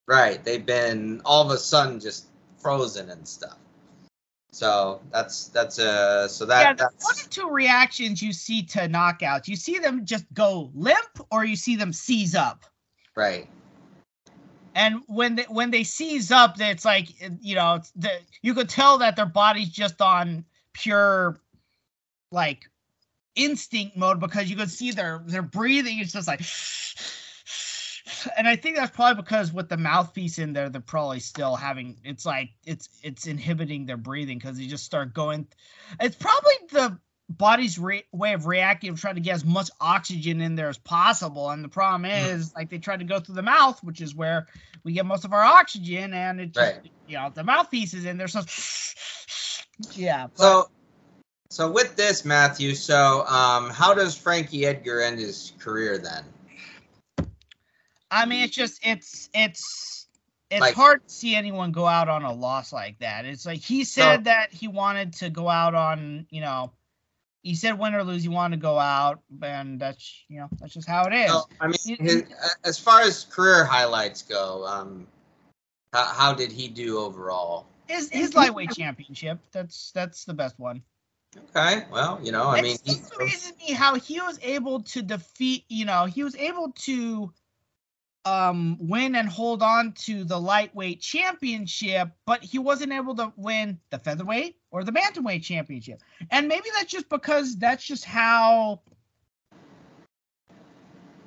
right. 0.06 0.42
They've 0.44 0.64
been 0.64 1.22
all 1.24 1.44
of 1.44 1.50
a 1.50 1.58
sudden 1.58 2.00
just 2.00 2.26
frozen 2.58 3.10
and 3.10 3.26
stuff. 3.26 3.58
So 4.52 5.02
that's 5.12 5.48
that's 5.48 5.78
uh 5.78 6.28
so 6.28 6.46
that 6.46 6.62
yeah. 6.62 6.72
That's 6.72 7.04
one 7.04 7.14
or 7.14 7.28
two 7.28 7.50
reactions 7.50 8.22
you 8.22 8.32
see 8.32 8.62
to 8.62 8.80
knockouts. 8.88 9.48
You 9.48 9.56
see 9.56 9.78
them 9.78 10.06
just 10.06 10.24
go 10.32 10.70
limp, 10.74 11.20
or 11.30 11.44
you 11.44 11.56
see 11.56 11.76
them 11.76 11.92
seize 11.92 12.34
up. 12.34 12.64
Right. 13.14 13.48
And 14.74 15.02
when 15.06 15.36
they 15.36 15.44
when 15.44 15.70
they 15.70 15.84
seize 15.84 16.30
up, 16.30 16.60
it's 16.60 16.84
like 16.84 17.08
you 17.40 17.54
know, 17.54 17.74
it's 17.74 17.90
the, 17.96 18.10
you 18.42 18.54
could 18.54 18.68
tell 18.68 18.98
that 18.98 19.16
their 19.16 19.26
body's 19.26 19.70
just 19.70 20.00
on 20.00 20.44
pure, 20.72 21.38
like, 22.30 22.68
instinct 23.36 23.96
mode 23.96 24.18
because 24.20 24.50
you 24.50 24.56
can 24.56 24.68
see 24.68 24.90
their 24.90 25.22
their 25.26 25.42
breathing 25.42 25.98
is 26.00 26.12
just 26.12 26.26
like. 26.26 26.40
And 28.36 28.48
I 28.48 28.56
think 28.56 28.76
that's 28.76 28.94
probably 28.94 29.22
because 29.22 29.52
with 29.52 29.68
the 29.68 29.76
mouthpiece 29.76 30.38
in 30.38 30.52
there, 30.52 30.68
they're 30.68 30.80
probably 30.80 31.20
still 31.20 31.54
having. 31.54 31.96
It's 32.02 32.26
like 32.26 32.50
it's 32.64 32.88
it's 33.02 33.26
inhibiting 33.26 33.86
their 33.86 33.96
breathing 33.96 34.38
because 34.38 34.58
they 34.58 34.66
just 34.66 34.84
start 34.84 35.14
going. 35.14 35.46
It's 36.00 36.16
probably 36.16 36.54
the 36.72 36.98
body's 37.28 37.78
re- 37.78 38.04
way 38.12 38.32
of 38.32 38.46
reacting 38.46 38.90
of 38.90 39.00
trying 39.00 39.16
to 39.16 39.20
get 39.20 39.34
as 39.34 39.44
much 39.44 39.70
oxygen 39.80 40.40
in 40.40 40.54
there 40.54 40.68
as 40.68 40.78
possible 40.78 41.50
and 41.50 41.64
the 41.64 41.68
problem 41.68 42.08
mm-hmm. 42.10 42.36
is 42.36 42.54
like 42.54 42.70
they 42.70 42.78
try 42.78 42.96
to 42.96 43.04
go 43.04 43.18
through 43.18 43.34
the 43.34 43.42
mouth 43.42 43.82
which 43.82 44.00
is 44.00 44.14
where 44.14 44.46
we 44.84 44.92
get 44.92 45.04
most 45.04 45.24
of 45.24 45.32
our 45.32 45.42
oxygen 45.42 46.14
and 46.14 46.40
it 46.40 46.52
just 46.52 46.76
Right. 46.76 46.90
you 47.08 47.16
know 47.16 47.30
the 47.34 47.42
mouthpiece 47.42 47.94
is 47.94 48.04
in 48.04 48.16
there 48.16 48.28
so 48.28 48.42
yeah 49.92 50.28
but- 50.28 50.38
So, 50.38 50.70
so 51.56 51.70
with 51.70 51.96
this, 51.96 52.24
Matthew. 52.26 52.74
So, 52.74 53.24
um, 53.26 53.70
how 53.70 53.94
does 53.94 54.14
Frankie 54.14 54.66
Edgar 54.66 55.00
end 55.00 55.18
his 55.18 55.52
career 55.58 55.96
then? 55.96 56.22
i 58.10 58.24
mean 58.24 58.44
it's 58.44 58.54
just 58.54 58.78
it's 58.86 59.28
it's 59.34 60.06
it's 60.48 60.60
Like- 60.60 60.74
hard 60.76 61.02
to 61.08 61.12
see 61.12 61.34
anyone 61.34 61.72
go 61.72 61.86
out 61.86 62.08
on 62.08 62.22
a 62.22 62.32
loss 62.32 62.72
like 62.72 63.00
that 63.00 63.24
it's 63.24 63.44
like 63.44 63.58
he 63.58 63.82
said 63.82 64.24
that 64.24 64.52
he 64.52 64.68
wanted 64.68 65.14
to 65.14 65.28
go 65.28 65.48
out 65.48 65.74
on 65.74 66.24
you 66.30 66.40
know 66.40 66.70
he 67.42 67.56
said 67.56 67.76
win 67.80 67.96
or 67.96 68.04
lose 68.04 68.22
he 68.22 68.28
wanted 68.28 68.58
to 68.58 68.62
go 68.62 68.78
out 68.78 69.22
and 69.42 69.80
that's 69.80 70.24
you 70.28 70.38
know 70.38 70.46
that's 70.60 70.72
just 70.72 70.86
how 70.88 71.04
it 71.06 71.14
is 71.14 71.32
So, 71.32 71.48
I 71.60 71.66
mean, 71.66 71.76
You- 71.84 71.96
his, 72.00 72.22
as 72.64 72.78
far 72.78 73.00
as 73.00 73.24
career 73.24 73.64
highlights 73.64 74.22
go, 74.22 74.64
um, 74.64 75.08
how, 75.92 76.04
how 76.04 76.32
did 76.32 76.52
he 76.52 76.68
do 76.68 76.98
overall? 76.98 77.66
his 77.88 78.08
his 78.10 78.34
lightweight 78.36 78.70
championship 78.70 79.40
that's 79.50 79.90
that's 79.92 80.24
the 80.24 80.34
best 80.34 80.56
one 80.60 80.80
Okay, 81.38 81.84
well, 81.90 82.20
you 82.22 82.32
know, 82.32 82.48
I 82.48 82.60
mean, 82.60 82.74
it 82.74 82.80
he, 82.84 82.94
still 82.94 83.18
amazes 83.18 83.52
me 83.58 83.72
how 83.72 83.94
he 83.94 84.20
was 84.20 84.38
able 84.42 84.82
to 84.82 85.02
defeat. 85.02 85.64
You 85.68 85.84
know, 85.84 86.04
he 86.04 86.22
was 86.22 86.36
able 86.36 86.72
to 86.80 87.32
um 88.24 88.76
win 88.80 89.14
and 89.14 89.28
hold 89.28 89.62
on 89.62 89.92
to 89.92 90.24
the 90.24 90.38
lightweight 90.38 91.00
championship, 91.00 92.10
but 92.26 92.42
he 92.42 92.58
wasn't 92.58 92.92
able 92.92 93.14
to 93.16 93.32
win 93.36 93.78
the 93.90 93.98
featherweight 93.98 94.56
or 94.70 94.84
the 94.84 94.92
bantamweight 94.92 95.42
championship. 95.42 96.02
And 96.30 96.48
maybe 96.48 96.68
that's 96.74 96.90
just 96.90 97.08
because 97.08 97.56
that's 97.56 97.84
just 97.84 98.04
how. 98.04 98.82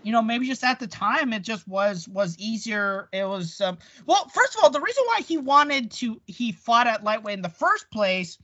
You 0.01 0.13
know, 0.13 0.21
maybe 0.21 0.47
just 0.47 0.63
at 0.63 0.79
the 0.79 0.87
time 0.87 1.33
it 1.33 1.41
just 1.41 1.67
was 1.67 2.07
was 2.07 2.37
easier. 2.37 3.09
It 3.11 3.25
was 3.25 3.59
um, 3.59 3.79
well. 4.05 4.29
First 4.29 4.55
of 4.55 4.63
all, 4.63 4.69
the 4.69 4.79
reason 4.79 5.03
why 5.07 5.21
he 5.21 5.37
wanted 5.37 5.91
to 5.91 6.21
he 6.25 6.53
fought 6.53 6.87
at 6.87 7.03
lightweight 7.03 7.35
in 7.35 7.41
the 7.41 7.49
first 7.49 7.91
place 7.91 8.37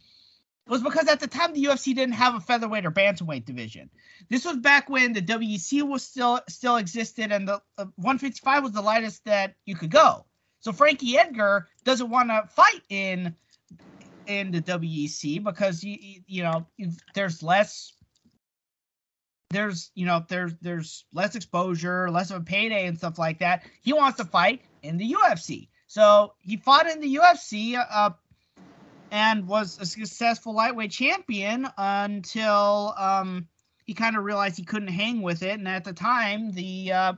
was 0.68 0.82
because 0.82 1.08
at 1.08 1.20
the 1.20 1.28
time 1.28 1.54
the 1.54 1.64
UFC 1.64 1.96
didn't 1.96 2.14
have 2.14 2.36
a 2.36 2.40
featherweight 2.40 2.86
or 2.86 2.92
bantamweight 2.92 3.46
division. 3.46 3.90
This 4.30 4.46
was 4.46 4.58
back 4.58 4.90
when 4.90 5.14
the 5.14 5.22
WEC 5.22 5.84
was 5.84 6.04
still 6.04 6.40
still 6.50 6.78
existed, 6.78 7.32
and 7.32 7.48
the 7.48 7.62
uh, 7.78 7.86
155 7.98 8.64
was 8.64 8.72
the 8.72 8.82
lightest 8.82 9.24
that 9.26 9.56
you 9.66 9.76
could 9.76 9.92
go. 9.92 10.26
So 10.60 10.72
Frankie 10.72 11.18
Edgar 11.18 11.68
doesn't 11.84 12.10
want 12.10 12.30
to 12.30 12.50
fight 12.56 12.82
in 12.90 13.36
in 14.26 14.52
the 14.52 14.62
WEC 14.62 15.44
because 15.44 15.84
you 15.84 15.98
you 16.26 16.42
know 16.42 16.66
there's 17.14 17.44
less 17.44 17.94
there's 19.52 19.92
you 19.94 20.06
know 20.08 20.26
there's 20.28 20.54
there's 20.62 21.06
less 21.14 21.36
exposure, 21.36 22.10
less 22.10 22.32
of 22.32 22.42
a 22.42 22.44
payday 22.44 22.88
and 22.88 22.98
stuff 22.98 23.20
like 23.20 23.40
that. 23.40 23.64
He 23.82 23.94
wants 23.94 24.18
to 24.18 24.26
fight 24.26 24.62
in 24.82 24.98
the 24.98 25.14
UFC. 25.14 25.70
So 25.88 26.34
he 26.40 26.58
fought 26.58 26.88
in 26.88 27.00
the 27.00 27.16
UFC 27.16 27.78
uh, 27.78 28.10
and 29.16 29.48
was 29.48 29.80
a 29.80 29.86
successful 29.86 30.54
lightweight 30.54 30.92
champion 30.92 31.66
until 31.78 32.94
um, 32.98 33.48
he 33.86 33.94
kind 33.94 34.18
of 34.18 34.26
realized 34.26 34.58
he 34.58 34.66
couldn't 34.66 34.90
hang 34.90 35.22
with 35.22 35.42
it. 35.42 35.58
And 35.58 35.70
at 35.70 35.86
the 35.86 35.94
time, 35.94 36.52
the 36.52 36.92
uh, 36.92 37.14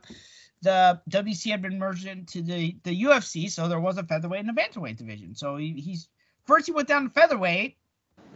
the 0.62 1.00
WC 1.10 1.50
had 1.50 1.60
been 1.60 1.76
merged 1.76 2.06
into 2.06 2.40
the 2.40 2.76
the 2.84 3.02
UFC, 3.02 3.50
so 3.50 3.66
there 3.66 3.80
was 3.80 3.98
a 3.98 4.04
featherweight 4.04 4.46
and 4.46 4.50
a 4.50 4.52
bantamweight 4.52 4.96
division. 4.96 5.34
So 5.34 5.56
he, 5.56 5.72
he's 5.72 6.08
first 6.46 6.66
he 6.66 6.72
went 6.72 6.86
down 6.86 7.02
to 7.02 7.10
featherweight 7.10 7.76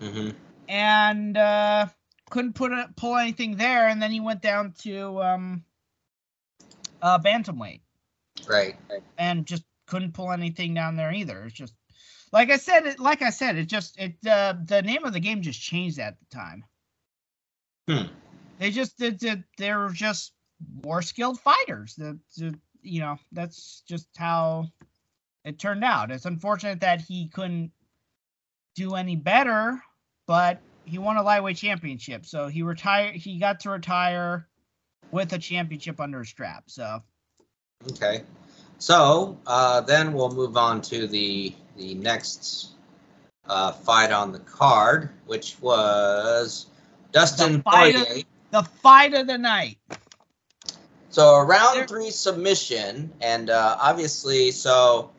hmm 0.00 0.30
and 0.68 1.36
uh, 1.36 1.86
couldn't 2.30 2.54
put 2.54 2.72
a, 2.72 2.88
pull 2.96 3.16
anything 3.16 3.56
there, 3.56 3.86
and 3.86 4.02
then 4.02 4.10
he 4.10 4.18
went 4.18 4.42
down 4.42 4.74
to 4.80 5.22
um, 5.22 5.64
uh, 7.00 7.18
bantamweight 7.20 7.80
right. 8.48 8.74
and 9.18 9.46
just 9.46 9.62
couldn't 9.86 10.14
pull 10.14 10.32
anything 10.32 10.74
down 10.74 10.96
there 10.96 11.12
either. 11.12 11.44
It's 11.44 11.54
just 11.54 11.74
like 12.32 12.50
I 12.50 12.56
said. 12.56 12.86
It, 12.86 13.00
like 13.00 13.22
I 13.22 13.30
said, 13.30 13.56
it 13.56 13.66
just 13.66 13.98
it 13.98 14.14
uh, 14.26 14.54
the 14.64 14.82
name 14.82 15.04
of 15.04 15.12
the 15.12 15.20
game 15.20 15.42
just 15.42 15.60
changed 15.60 15.98
at 15.98 16.16
the 16.18 16.36
time. 16.36 16.64
Hmm. 17.88 18.12
They 18.58 18.70
just 18.70 18.98
did. 18.98 19.18
did 19.18 19.44
they 19.58 19.72
were 19.72 19.90
just 19.90 20.32
more 20.84 21.02
skilled 21.02 21.40
fighters. 21.40 21.94
The, 21.94 22.18
the 22.36 22.58
you 22.82 23.00
know 23.00 23.18
that's 23.32 23.82
just 23.88 24.06
how 24.16 24.66
it 25.44 25.58
turned 25.58 25.84
out. 25.84 26.10
It's 26.10 26.26
unfortunate 26.26 26.80
that 26.80 27.00
he 27.00 27.28
couldn't 27.28 27.72
do 28.74 28.94
any 28.94 29.16
better, 29.16 29.82
but 30.26 30.60
he 30.84 30.98
won 30.98 31.16
a 31.16 31.22
lightweight 31.22 31.56
championship, 31.56 32.26
so 32.26 32.48
he 32.48 32.62
retired. 32.62 33.14
He 33.16 33.38
got 33.38 33.60
to 33.60 33.70
retire 33.70 34.48
with 35.10 35.32
a 35.32 35.38
championship 35.38 36.00
under 36.00 36.20
his 36.20 36.28
strap. 36.28 36.64
So 36.68 37.02
Okay. 37.90 38.22
So 38.78 39.38
uh, 39.46 39.80
then 39.82 40.12
we'll 40.12 40.32
move 40.32 40.56
on 40.56 40.80
to 40.82 41.06
the 41.06 41.54
the 41.76 41.94
next 41.94 42.70
uh, 43.48 43.72
fight 43.72 44.12
on 44.12 44.32
the 44.32 44.38
card, 44.40 45.10
which 45.26 45.56
was 45.60 46.66
Dustin 47.12 47.58
The 47.58 47.62
fight 47.62 47.96
of- 47.96 48.24
the 48.50 48.62
fight 48.62 49.14
of 49.14 49.26
the 49.26 49.38
night. 49.38 49.78
So 51.10 51.34
a 51.34 51.44
round 51.44 51.78
There- 51.78 51.86
three 51.86 52.10
submission, 52.10 53.12
and 53.20 53.50
uh, 53.50 53.76
obviously, 53.80 54.50
so 54.50 55.10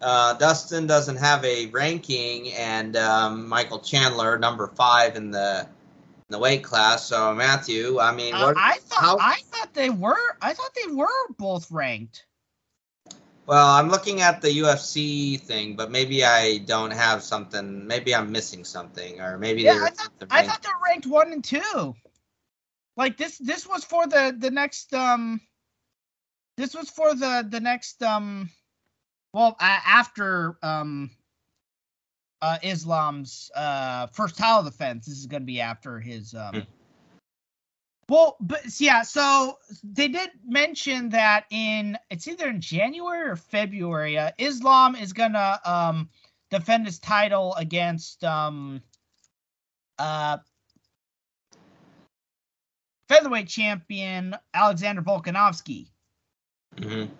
uh, 0.00 0.34
Dustin 0.34 0.86
doesn't 0.86 1.16
have 1.16 1.44
a 1.44 1.66
ranking, 1.66 2.52
and 2.54 2.96
um, 2.96 3.48
Michael 3.48 3.78
Chandler, 3.80 4.38
number 4.38 4.66
five 4.68 5.16
in 5.16 5.30
the 5.30 5.60
in 6.28 6.32
the 6.32 6.38
weight 6.40 6.64
class. 6.64 7.06
So 7.06 7.32
Matthew, 7.34 8.00
I 8.00 8.12
mean, 8.12 8.34
Uh, 8.34 8.46
what? 8.46 8.56
I 8.58 8.78
thought 8.78 9.00
how- 9.00 9.18
I 9.18 9.36
thought 9.52 9.72
they 9.74 9.90
were 9.90 10.36
I 10.42 10.54
thought 10.54 10.74
they 10.74 10.92
were 10.92 11.06
both 11.38 11.70
ranked. 11.70 12.24
Well, 13.46 13.68
I'm 13.68 13.88
looking 13.90 14.22
at 14.22 14.42
the 14.42 14.48
UFC 14.48 15.40
thing, 15.40 15.76
but 15.76 15.90
maybe 15.90 16.24
I 16.24 16.58
don't 16.58 16.90
have 16.90 17.22
something. 17.22 17.86
Maybe 17.86 18.14
I'm 18.14 18.32
missing 18.32 18.64
something, 18.64 19.20
or 19.20 19.38
maybe 19.38 19.62
Yeah, 19.62 19.78
I 19.80 19.90
thought 19.90 20.18
the 20.18 20.26
I 20.30 20.42
thought 20.42 20.62
they 20.62 20.68
were 20.68 20.84
ranked 20.84 21.06
one 21.06 21.32
and 21.32 21.44
two. 21.44 21.94
Like 22.96 23.16
this 23.16 23.38
this 23.38 23.66
was 23.66 23.84
for 23.84 24.06
the 24.06 24.34
the 24.36 24.50
next 24.50 24.92
um 24.94 25.40
this 26.56 26.74
was 26.74 26.90
for 26.90 27.14
the 27.14 27.46
the 27.48 27.60
next 27.60 28.02
um 28.02 28.50
well 29.32 29.56
uh, 29.60 29.80
after 29.86 30.56
um 30.62 31.10
uh 32.42 32.58
Islam's 32.62 33.50
uh 33.54 34.08
first 34.08 34.36
title 34.36 34.62
defense 34.62 35.06
this 35.06 35.18
is 35.18 35.26
going 35.26 35.42
to 35.42 35.46
be 35.46 35.60
after 35.60 36.00
his 36.00 36.34
um 36.34 36.54
Hmm. 36.54 36.60
Well, 38.08 38.36
but 38.40 38.62
yeah, 38.80 39.02
so 39.02 39.58
they 39.82 40.06
did 40.06 40.30
mention 40.46 41.08
that 41.08 41.46
in 41.50 41.98
it's 42.08 42.28
either 42.28 42.48
in 42.48 42.60
January 42.60 43.30
or 43.30 43.36
February, 43.36 44.16
uh, 44.16 44.30
Islam 44.38 44.94
is 44.94 45.12
gonna 45.12 45.58
um 45.64 46.08
defend 46.50 46.86
his 46.86 47.00
title 47.00 47.54
against 47.56 48.22
um 48.22 48.80
uh 49.98 50.38
featherweight 53.08 53.48
champion 53.48 54.36
Alexander 54.54 55.02
Volkanovski. 55.02 55.88
Mhm. 56.76 57.10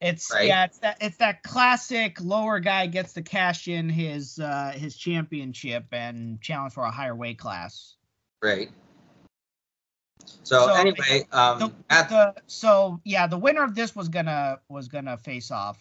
It's 0.00 0.32
Right. 0.32 0.46
yeah, 0.46 0.64
it's 0.64 0.78
that 0.78 0.98
it's 1.02 1.16
that 1.18 1.42
classic 1.42 2.18
lower 2.20 2.60
guy 2.60 2.86
gets 2.86 3.12
to 3.14 3.22
cash 3.22 3.68
in 3.68 3.90
his 3.90 4.38
uh 4.38 4.72
his 4.74 4.96
championship 4.96 5.86
and 5.92 6.40
challenge 6.40 6.72
for 6.72 6.84
a 6.84 6.90
higher 6.90 7.16
weight 7.16 7.38
class. 7.38 7.96
Great. 8.40 8.70
So, 10.24 10.66
So, 10.66 10.74
anyway, 10.74 11.26
um, 11.32 11.58
The, 11.58 11.72
the, 11.88 12.34
so 12.46 13.00
yeah, 13.04 13.26
the 13.26 13.38
winner 13.38 13.62
of 13.62 13.74
this 13.74 13.94
was 13.94 14.08
gonna 14.08 14.60
was 14.68 14.88
gonna 14.88 15.16
face 15.18 15.50
off. 15.50 15.78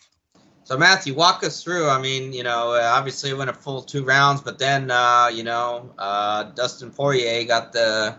so 0.63 0.77
Matthew, 0.77 1.15
walk 1.15 1.43
us 1.43 1.63
through. 1.63 1.87
I 1.89 2.01
mean, 2.01 2.33
you 2.33 2.43
know, 2.43 2.73
obviously 2.73 3.29
it 3.29 3.37
went 3.37 3.49
a 3.49 3.53
full 3.53 3.81
two 3.81 4.03
rounds, 4.03 4.41
but 4.41 4.59
then, 4.59 4.91
uh, 4.91 5.29
you 5.33 5.43
know, 5.43 5.93
uh, 5.97 6.43
Dustin 6.43 6.91
Poirier 6.91 7.45
got 7.45 7.71
the 7.71 8.17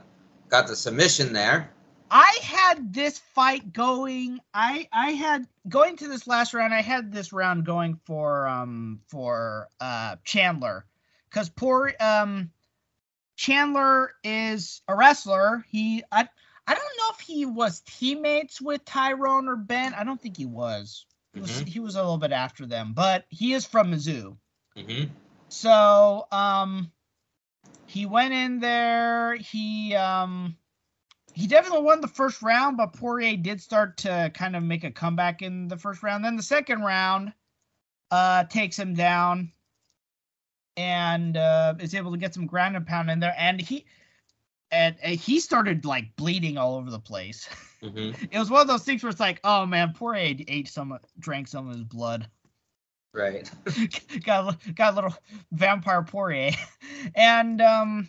got 0.49 0.67
the 0.67 0.77
submission 0.77 1.33
there. 1.33 1.71
I 2.11 2.39
had 2.43 2.95
this 2.95 3.19
fight 3.19 3.73
going. 3.73 4.41
I 4.55 4.89
I 4.93 5.11
had 5.11 5.47
going 5.69 5.97
to 5.99 6.09
this 6.09 6.27
last 6.27 6.55
round. 6.55 6.73
I 6.73 6.81
had 6.81 7.13
this 7.13 7.33
round 7.33 7.67
going 7.67 8.01
for 8.07 8.47
um 8.47 9.01
for 9.09 9.69
uh 9.81 10.17
Chandler, 10.25 10.87
because 11.29 11.51
poor 11.51 11.93
um 12.01 12.51
Chandler 13.39 14.15
is 14.25 14.83
a 14.89 14.97
wrestler. 14.97 15.65
He 15.71 16.03
I 16.11 16.29
I 16.67 16.75
don't 16.75 16.99
know 16.99 17.15
if 17.15 17.21
he 17.21 17.47
was 17.47 17.81
teammates 17.87 18.61
with 18.61 18.85
Tyron 18.85 19.47
or 19.47 19.57
Ben. 19.57 19.95
I 19.95 20.03
don't 20.03 20.21
think 20.21 20.37
he 20.37 20.45
was. 20.45 21.07
He 21.35 21.41
was 21.41 21.51
Mhm. 21.53 21.69
he 21.69 21.79
was 21.79 21.95
a 21.95 22.03
little 22.03 22.19
bit 22.19 22.33
after 22.33 22.67
them, 22.67 22.93
but 22.95 23.27
he 23.31 23.55
is 23.55 23.65
from 23.65 23.93
Mizzou. 23.93 24.37
hmm 24.77 25.05
So 25.51 26.27
um 26.33 26.93
he 27.87 28.07
went 28.07 28.35
in 28.35 28.59
there, 28.59 29.37
he 29.37 29.95
um 29.95 30.57
he 31.33 31.47
definitely 31.47 31.85
won 31.85 32.01
the 32.01 32.09
first 32.09 32.43
round, 32.43 32.77
but 32.77 32.93
Poirier 32.95 33.37
did 33.37 33.63
start 33.63 33.99
to 33.99 34.33
kind 34.35 34.57
of 34.57 34.65
make 34.65 34.83
a 34.83 34.91
comeback 34.91 35.43
in 35.43 35.69
the 35.69 35.77
first 35.77 36.03
round. 36.03 36.25
Then 36.25 36.37
the 36.37 36.43
second 36.43 36.81
round 36.81 37.33
uh 38.11 38.45
takes 38.45 38.77
him 38.77 38.95
down 38.95 39.53
and 40.79 41.37
uh 41.37 41.75
is 41.81 41.95
able 41.95 42.13
to 42.13 42.19
get 42.19 42.35
some 42.35 42.47
ground 42.47 42.77
and 42.77 42.87
pound 42.87 43.11
in 43.11 43.21
there 43.21 43.35
and 43.37 43.61
he 43.61 43.85
and, 44.71 44.97
and 45.03 45.17
he 45.17 45.41
started 45.41 45.85
like 45.85 46.15
bleeding 46.17 46.57
all 46.59 46.77
over 46.77 46.91
the 46.91 46.99
place. 47.01 47.49
hmm 47.83 48.11
It 48.31 48.39
was 48.39 48.51
one 48.51 48.63
of 48.63 48.69
those 48.69 48.85
things 48.85 49.03
where 49.03 49.11
it's 49.11 49.21
like, 49.21 49.41
oh 49.45 49.67
man, 49.67 49.93
poor 49.95 50.15
Poirier 50.15 50.45
ate 50.49 50.69
some, 50.69 50.99
drank 51.19 51.49
some 51.49 51.69
of 51.69 51.75
his 51.75 51.85
blood. 51.85 52.29
Right. 53.13 53.51
got 54.25 54.55
a, 54.67 54.73
got 54.73 54.93
a 54.93 54.97
little 54.97 55.15
vampire 55.53 56.03
Poirier, 56.03 56.53
and 57.15 57.61
um, 57.61 58.09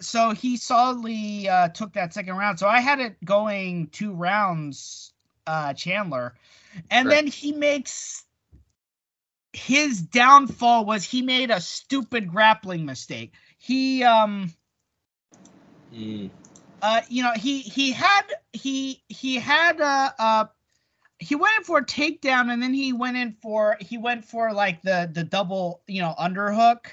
so 0.00 0.30
he 0.30 0.56
solidly 0.56 1.48
uh, 1.48 1.68
took 1.68 1.92
that 1.94 2.12
second 2.12 2.36
round. 2.36 2.58
So 2.58 2.66
I 2.68 2.80
had 2.80 3.00
it 3.00 3.24
going 3.24 3.88
two 3.88 4.12
rounds, 4.12 5.12
uh, 5.46 5.74
Chandler, 5.74 6.34
and 6.90 7.08
Right. 7.08 7.16
then 7.16 7.26
he 7.26 7.52
makes 7.52 8.24
his 9.52 10.00
downfall 10.02 10.84
was 10.84 11.04
he 11.04 11.22
made 11.22 11.50
a 11.50 11.60
stupid 11.60 12.28
grappling 12.28 12.84
mistake. 12.86 13.34
He 13.58 14.02
um 14.02 14.52
Mm. 15.92 16.30
uh 16.82 17.02
you 17.08 17.22
know 17.22 17.32
he 17.34 17.60
he 17.60 17.92
had 17.92 18.22
he 18.52 19.02
he 19.08 19.36
had 19.36 19.80
uh 19.80 20.10
uh 20.18 20.44
he 21.18 21.36
went 21.36 21.54
in 21.58 21.64
for 21.64 21.78
a 21.78 21.84
takedown 21.86 22.52
and 22.52 22.62
then 22.62 22.74
he 22.74 22.92
went 22.92 23.16
in 23.16 23.32
for 23.32 23.76
he 23.80 23.98
went 23.98 24.24
for 24.24 24.52
like 24.52 24.82
the 24.82 25.10
the 25.12 25.24
double 25.24 25.82
you 25.86 26.00
know 26.02 26.14
underhook 26.18 26.86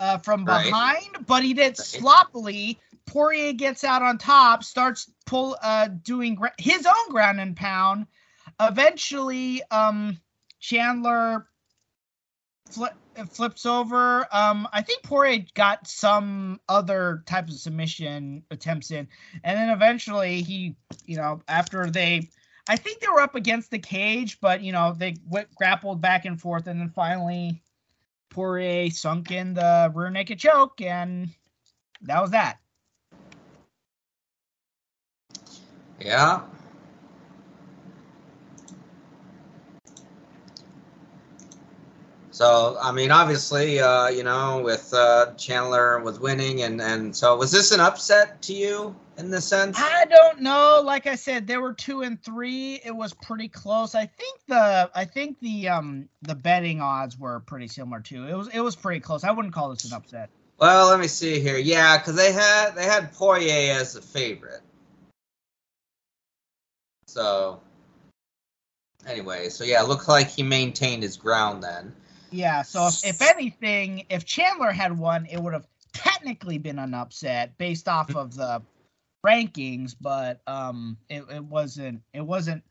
uh 0.00 0.18
from 0.18 0.46
Right. 0.46 0.66
behind 0.66 1.26
but 1.26 1.42
he 1.42 1.54
did 1.54 1.76
Right. 1.78 2.02
sloppily 2.02 2.80
Poirier 3.06 3.52
gets 3.52 3.84
out 3.84 4.02
on 4.02 4.18
top 4.18 4.62
starts 4.64 5.10
pull 5.26 5.56
uh 5.62 5.88
doing 5.88 6.36
gra- 6.36 6.54
his 6.58 6.86
own 6.86 7.10
ground 7.10 7.40
and 7.40 7.56
pound 7.56 8.06
eventually 8.60 9.62
um 9.70 10.18
Chandler 10.60 11.46
fli 12.74 12.90
flips 13.30 13.66
over. 13.66 14.26
Um, 14.34 14.68
I 14.72 14.82
think 14.82 15.02
Poirier 15.02 15.44
got 15.54 15.86
some 15.86 16.60
other 16.68 17.22
type 17.26 17.48
of 17.48 17.54
submission 17.54 18.42
attempts 18.50 18.90
in, 18.90 19.08
and 19.42 19.58
then 19.58 19.70
eventually 19.70 20.42
he, 20.42 20.76
you 21.06 21.16
know, 21.16 21.40
after 21.48 21.90
they, 21.90 22.28
I 22.68 22.76
think 22.76 23.00
they 23.00 23.08
were 23.08 23.20
up 23.20 23.34
against 23.34 23.70
the 23.70 23.78
cage, 23.78 24.40
but 24.40 24.62
you 24.62 24.72
know 24.72 24.94
they 24.96 25.16
went, 25.28 25.54
grappled 25.54 26.00
back 26.00 26.24
and 26.24 26.40
forth, 26.40 26.66
and 26.66 26.80
then 26.80 26.90
finally 26.90 27.62
Poirier 28.30 28.90
sunk 28.90 29.30
in 29.30 29.54
the 29.54 29.92
rear 29.94 30.10
naked 30.10 30.38
choke, 30.38 30.80
and 30.80 31.30
that 32.02 32.20
was 32.20 32.32
that. 32.32 32.58
Yeah. 36.00 36.42
So 42.34 42.76
I 42.82 42.90
mean, 42.90 43.12
obviously, 43.12 43.78
uh, 43.78 44.08
you 44.08 44.24
know, 44.24 44.60
with 44.60 44.92
uh, 44.92 45.34
Chandler 45.36 46.00
was 46.00 46.18
winning, 46.18 46.62
and 46.62 46.82
and 46.82 47.14
so 47.14 47.36
was 47.36 47.52
this 47.52 47.70
an 47.70 47.78
upset 47.78 48.42
to 48.42 48.52
you 48.52 48.96
in 49.16 49.30
the 49.30 49.40
sense? 49.40 49.78
I 49.78 50.04
don't 50.06 50.40
know. 50.40 50.82
Like 50.84 51.06
I 51.06 51.14
said, 51.14 51.46
there 51.46 51.60
were 51.60 51.74
two 51.74 52.02
and 52.02 52.20
three. 52.20 52.80
It 52.84 52.90
was 52.90 53.14
pretty 53.14 53.46
close. 53.46 53.94
I 53.94 54.06
think 54.06 54.40
the 54.48 54.90
I 54.92 55.04
think 55.04 55.38
the 55.38 55.68
um 55.68 56.08
the 56.22 56.34
betting 56.34 56.80
odds 56.80 57.16
were 57.16 57.38
pretty 57.38 57.68
similar 57.68 58.00
too. 58.00 58.26
It 58.26 58.34
was 58.34 58.48
it 58.48 58.58
was 58.58 58.74
pretty 58.74 58.98
close. 58.98 59.22
I 59.22 59.30
wouldn't 59.30 59.54
call 59.54 59.70
this 59.70 59.84
an 59.84 59.92
upset. 59.92 60.28
Well, 60.58 60.88
let 60.88 60.98
me 60.98 61.06
see 61.06 61.38
here. 61.38 61.56
Yeah, 61.56 61.98
because 61.98 62.16
they 62.16 62.32
had 62.32 62.70
they 62.70 62.84
had 62.84 63.12
Poirier 63.12 63.74
as 63.74 63.94
a 63.94 64.02
favorite. 64.02 64.62
So 67.06 67.60
anyway, 69.06 69.50
so 69.50 69.62
yeah, 69.62 69.84
it 69.84 69.88
looked 69.88 70.08
like 70.08 70.30
he 70.30 70.42
maintained 70.42 71.04
his 71.04 71.16
ground 71.16 71.62
then. 71.62 71.94
Yeah. 72.34 72.62
So 72.62 72.88
if, 72.88 73.04
if 73.04 73.22
anything, 73.22 74.06
if 74.10 74.24
Chandler 74.24 74.72
had 74.72 74.98
won, 74.98 75.26
it 75.26 75.38
would 75.38 75.52
have 75.52 75.68
technically 75.92 76.58
been 76.58 76.80
an 76.80 76.92
upset 76.92 77.56
based 77.58 77.88
off 77.88 78.14
of 78.16 78.34
the 78.34 78.60
rankings, 79.24 79.94
but 80.00 80.40
um, 80.48 80.98
it, 81.08 81.24
it 81.30 81.44
wasn't. 81.44 82.02
It 82.12 82.22
wasn't. 82.22 82.64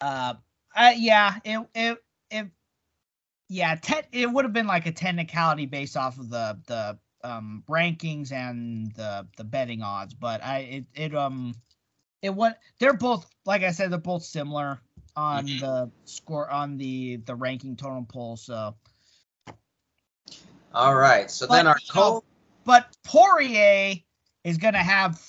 Uh, 0.00 0.34
uh 0.76 0.92
yeah. 0.94 1.36
It 1.44 1.66
it 1.74 1.98
it. 2.30 2.46
Yeah, 3.48 3.74
te- 3.76 4.08
it 4.12 4.30
would 4.30 4.44
have 4.44 4.52
been 4.52 4.66
like 4.66 4.86
a 4.86 4.92
technicality 4.92 5.66
based 5.66 5.96
off 5.96 6.18
of 6.18 6.28
the 6.28 6.58
the 6.66 6.98
um 7.24 7.64
rankings 7.68 8.30
and 8.30 8.92
the 8.92 9.26
the 9.38 9.44
betting 9.44 9.82
odds, 9.82 10.12
but 10.12 10.44
I 10.44 10.58
it 10.58 10.84
it 10.94 11.14
um 11.14 11.54
it 12.20 12.30
what 12.30 12.58
they're 12.78 12.92
both 12.92 13.26
like 13.46 13.62
I 13.62 13.70
said 13.70 13.90
they're 13.90 13.98
both 13.98 14.22
similar 14.22 14.80
on 15.16 15.44
Mhm. 15.46 15.58
the 15.60 15.90
score 16.04 16.50
on 16.50 16.76
the 16.76 17.16
the 17.16 17.34
ranking 17.34 17.76
totem 17.76 18.06
pole. 18.06 18.36
So, 18.36 18.74
All 20.74 20.94
right, 20.94 21.30
so 21.30 21.46
then 21.46 21.66
our 21.66 21.78
co 21.88 22.24
but 22.64 22.96
Poirier 23.04 23.96
is 24.44 24.58
gonna 24.58 24.82
have 24.82 25.20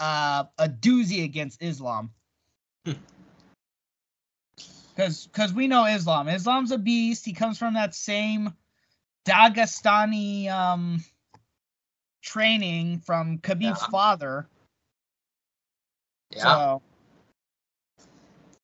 uh, 0.00 0.44
a 0.58 0.68
doozy 0.68 1.24
against 1.24 1.62
Islam. 1.62 2.12
Hmm. 2.84 2.92
Because 4.94 5.26
because 5.26 5.52
we 5.52 5.68
know 5.68 5.84
Islam. 5.86 6.28
Islam's 6.28 6.72
a 6.72 6.78
beast. 6.78 7.24
He 7.24 7.32
comes 7.32 7.58
from 7.58 7.74
that 7.74 7.94
same 7.94 8.52
Dagestani 9.24 10.48
um, 10.50 11.04
training 12.22 13.00
from 13.00 13.38
Khabib's 13.38 13.82
Yeah. 13.82 13.88
father. 13.88 14.48
yeah. 16.30 16.42
So 16.42 16.82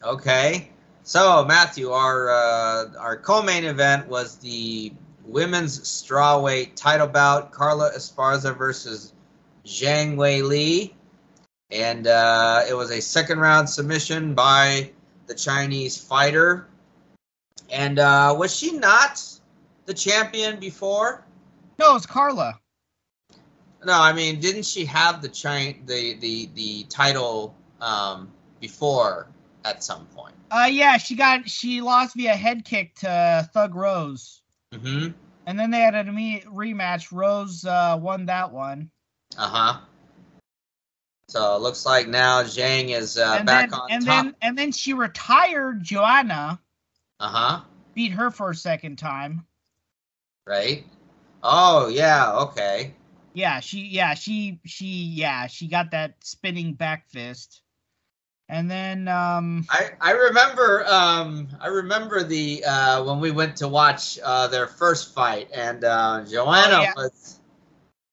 Okay. 0.04 0.68
So 1.02 1.44
Matthew, 1.46 1.90
our 1.90 2.30
uh, 2.30 2.92
our 2.98 3.16
co-main 3.16 3.64
event 3.64 4.06
was 4.08 4.36
the 4.36 4.92
women's 5.24 5.80
strawweight 5.80 6.74
title 6.76 7.06
bout: 7.06 7.52
Carla 7.52 7.90
Esparza 7.96 8.56
versus 8.56 9.14
Zhang 9.64 10.16
Wei 10.16 10.42
Li, 10.42 10.94
and 11.70 12.06
uh, 12.06 12.64
it 12.68 12.74
was 12.74 12.90
a 12.90 13.00
second 13.00 13.38
round 13.38 13.68
submission 13.68 14.34
by 14.34 14.90
the 15.26 15.34
Chinese 15.34 15.96
fighter. 15.96 16.68
And 17.70 17.98
uh, 17.98 18.34
was 18.38 18.54
she 18.54 18.72
not 18.72 19.22
the 19.86 19.94
champion 19.94 20.60
before? 20.60 21.24
no, 21.78 21.96
it's 21.96 22.06
Carla. 22.06 22.60
No, 23.84 23.94
I 23.94 24.12
mean, 24.12 24.40
didn't 24.40 24.64
she 24.64 24.84
have 24.84 25.22
the 25.22 25.28
China 25.28 25.74
the 25.86 26.14
the 26.14 26.50
the 26.54 26.84
title 26.84 27.54
um, 27.80 28.30
before 28.60 29.28
at 29.64 29.82
some 29.82 30.06
point? 30.06 30.34
Uh, 30.50 30.68
yeah, 30.70 30.96
she 30.98 31.16
got 31.16 31.48
she 31.48 31.80
lost 31.80 32.14
via 32.14 32.34
head 32.34 32.64
kick 32.64 32.94
to 32.96 33.48
Thug 33.52 33.74
Rose. 33.74 34.42
Mm-hmm. 34.72 35.12
And 35.46 35.58
then 35.60 35.70
they 35.70 35.80
had 35.80 35.94
an 35.94 36.08
immediate 36.08 36.46
rematch. 36.46 37.12
Rose 37.12 37.64
uh, 37.64 37.98
won 38.00 38.26
that 38.26 38.52
one. 38.52 38.90
Uh 39.36 39.48
huh. 39.48 39.80
So 41.28 41.56
it 41.56 41.62
looks 41.62 41.84
like 41.84 42.06
now 42.06 42.42
Zhang 42.42 42.90
is 42.90 43.18
uh, 43.18 43.36
and 43.38 43.46
back 43.46 43.70
then, 43.70 43.80
on 43.80 43.90
and 43.90 44.04
top. 44.04 44.24
then 44.24 44.34
and 44.42 44.58
then 44.58 44.72
she 44.72 44.92
retired 44.92 45.82
Joanna, 45.82 46.60
Uh 47.18 47.28
huh. 47.28 47.60
beat 47.94 48.12
her 48.12 48.30
for 48.30 48.50
a 48.50 48.54
second 48.54 48.96
time. 48.96 49.46
Right. 50.46 50.84
Oh 51.42 51.88
yeah. 51.88 52.32
Okay. 52.42 52.94
Yeah, 53.32 53.60
she 53.60 53.80
yeah, 53.86 54.14
she 54.14 54.60
she 54.64 54.86
yeah, 54.86 55.48
she 55.48 55.66
got 55.66 55.90
that 55.90 56.14
spinning 56.22 56.74
back 56.74 57.08
fist. 57.08 57.62
And 58.48 58.70
then 58.70 59.08
um 59.08 59.64
I 59.70 59.92
I 60.00 60.12
remember 60.12 60.84
um 60.86 61.48
I 61.60 61.68
remember 61.68 62.22
the 62.22 62.64
uh 62.64 63.04
when 63.04 63.20
we 63.20 63.30
went 63.30 63.56
to 63.56 63.68
watch 63.68 64.18
uh 64.22 64.48
their 64.48 64.66
first 64.66 65.14
fight 65.14 65.48
and 65.52 65.84
uh 65.84 66.24
Joanna 66.24 66.76
Oh, 66.76 66.82
yeah. 66.82 66.92
was 66.94 67.40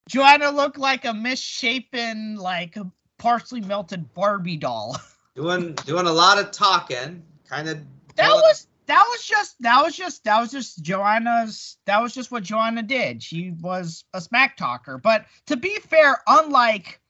Joanna 0.08 0.50
looked 0.50 0.78
like 0.78 1.04
a 1.04 1.12
misshapen, 1.14 2.36
like 2.36 2.76
partially 3.18 3.60
melted 3.60 4.12
Barbie 4.14 4.56
doll. 4.56 4.96
doing 5.36 5.74
doing 5.86 6.06
a 6.06 6.12
lot 6.12 6.38
of 6.38 6.50
talking, 6.50 7.22
kind 7.48 7.68
of. 7.68 7.78
That 8.16 8.30
was 8.30 8.66
that 8.86 9.04
was 9.08 9.24
just 9.24 9.56
that 9.60 9.82
was 9.82 9.96
just 9.96 10.24
that 10.24 10.40
was 10.40 10.50
just 10.50 10.82
Joanna's 10.82 11.76
that 11.86 12.02
was 12.02 12.14
just 12.14 12.30
what 12.30 12.42
Joanna 12.42 12.82
did. 12.82 13.22
She 13.22 13.52
was 13.60 14.04
a 14.12 14.20
smack 14.20 14.56
talker. 14.56 14.98
But 14.98 15.26
to 15.46 15.56
be 15.56 15.76
fair, 15.76 16.20
unlike 16.26 17.00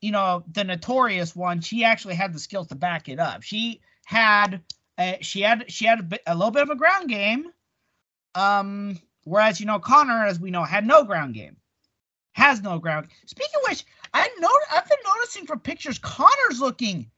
you 0.00 0.12
know 0.12 0.44
the 0.50 0.64
notorious 0.64 1.34
one, 1.34 1.60
she 1.60 1.84
actually 1.84 2.14
had 2.14 2.32
the 2.32 2.38
skills 2.38 2.68
to 2.68 2.74
back 2.74 3.08
it 3.08 3.18
up. 3.18 3.42
She 3.42 3.80
had 4.04 4.62
uh, 4.98 5.14
she 5.20 5.40
had 5.42 5.70
she 5.70 5.86
had 5.86 6.00
a, 6.00 6.02
bit, 6.02 6.22
a 6.26 6.34
little 6.34 6.50
bit 6.50 6.62
of 6.62 6.70
a 6.70 6.76
ground 6.76 7.08
game. 7.08 7.46
Um, 8.34 8.98
whereas 9.24 9.60
you 9.60 9.66
know 9.66 9.78
Conor, 9.78 10.26
as 10.26 10.38
we 10.38 10.50
know, 10.50 10.64
had 10.64 10.86
no 10.86 11.04
ground 11.04 11.34
game, 11.34 11.56
has 12.32 12.62
no 12.62 12.78
ground. 12.78 13.08
Speaking 13.26 13.60
of 13.62 13.70
which, 13.70 13.84
I 14.14 14.28
know 14.38 14.50
I've 14.72 14.88
been 14.88 14.98
noticing 15.04 15.46
from 15.46 15.60
pictures 15.60 15.98
Conor's 15.98 16.60
looking 16.60 17.10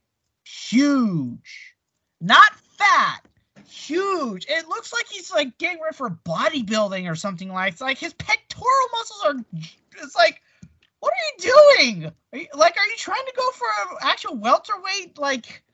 huge, 0.44 1.74
not 2.20 2.54
fat, 2.78 3.20
huge. 3.66 4.46
It 4.48 4.68
looks 4.68 4.92
like 4.92 5.06
he's 5.08 5.30
like 5.30 5.56
getting 5.58 5.80
ready 5.82 5.96
for 5.96 6.10
bodybuilding 6.10 7.10
or 7.10 7.14
something 7.14 7.48
like. 7.48 7.72
It's 7.72 7.80
like 7.80 7.98
his 7.98 8.12
pectoral 8.14 8.88
muscles 8.92 9.22
are. 9.24 9.60
It's 10.02 10.16
like, 10.16 10.40
what 11.02 11.12
are 11.12 11.44
you 11.44 11.52
doing? 11.80 12.12
Are 12.32 12.38
you, 12.38 12.46
like, 12.54 12.76
are 12.76 12.86
you 12.86 12.96
trying 12.96 13.26
to 13.26 13.32
go 13.36 13.50
for 13.50 13.66
an 13.90 13.96
actual 14.02 14.36
welterweight 14.36 15.18
like 15.18 15.64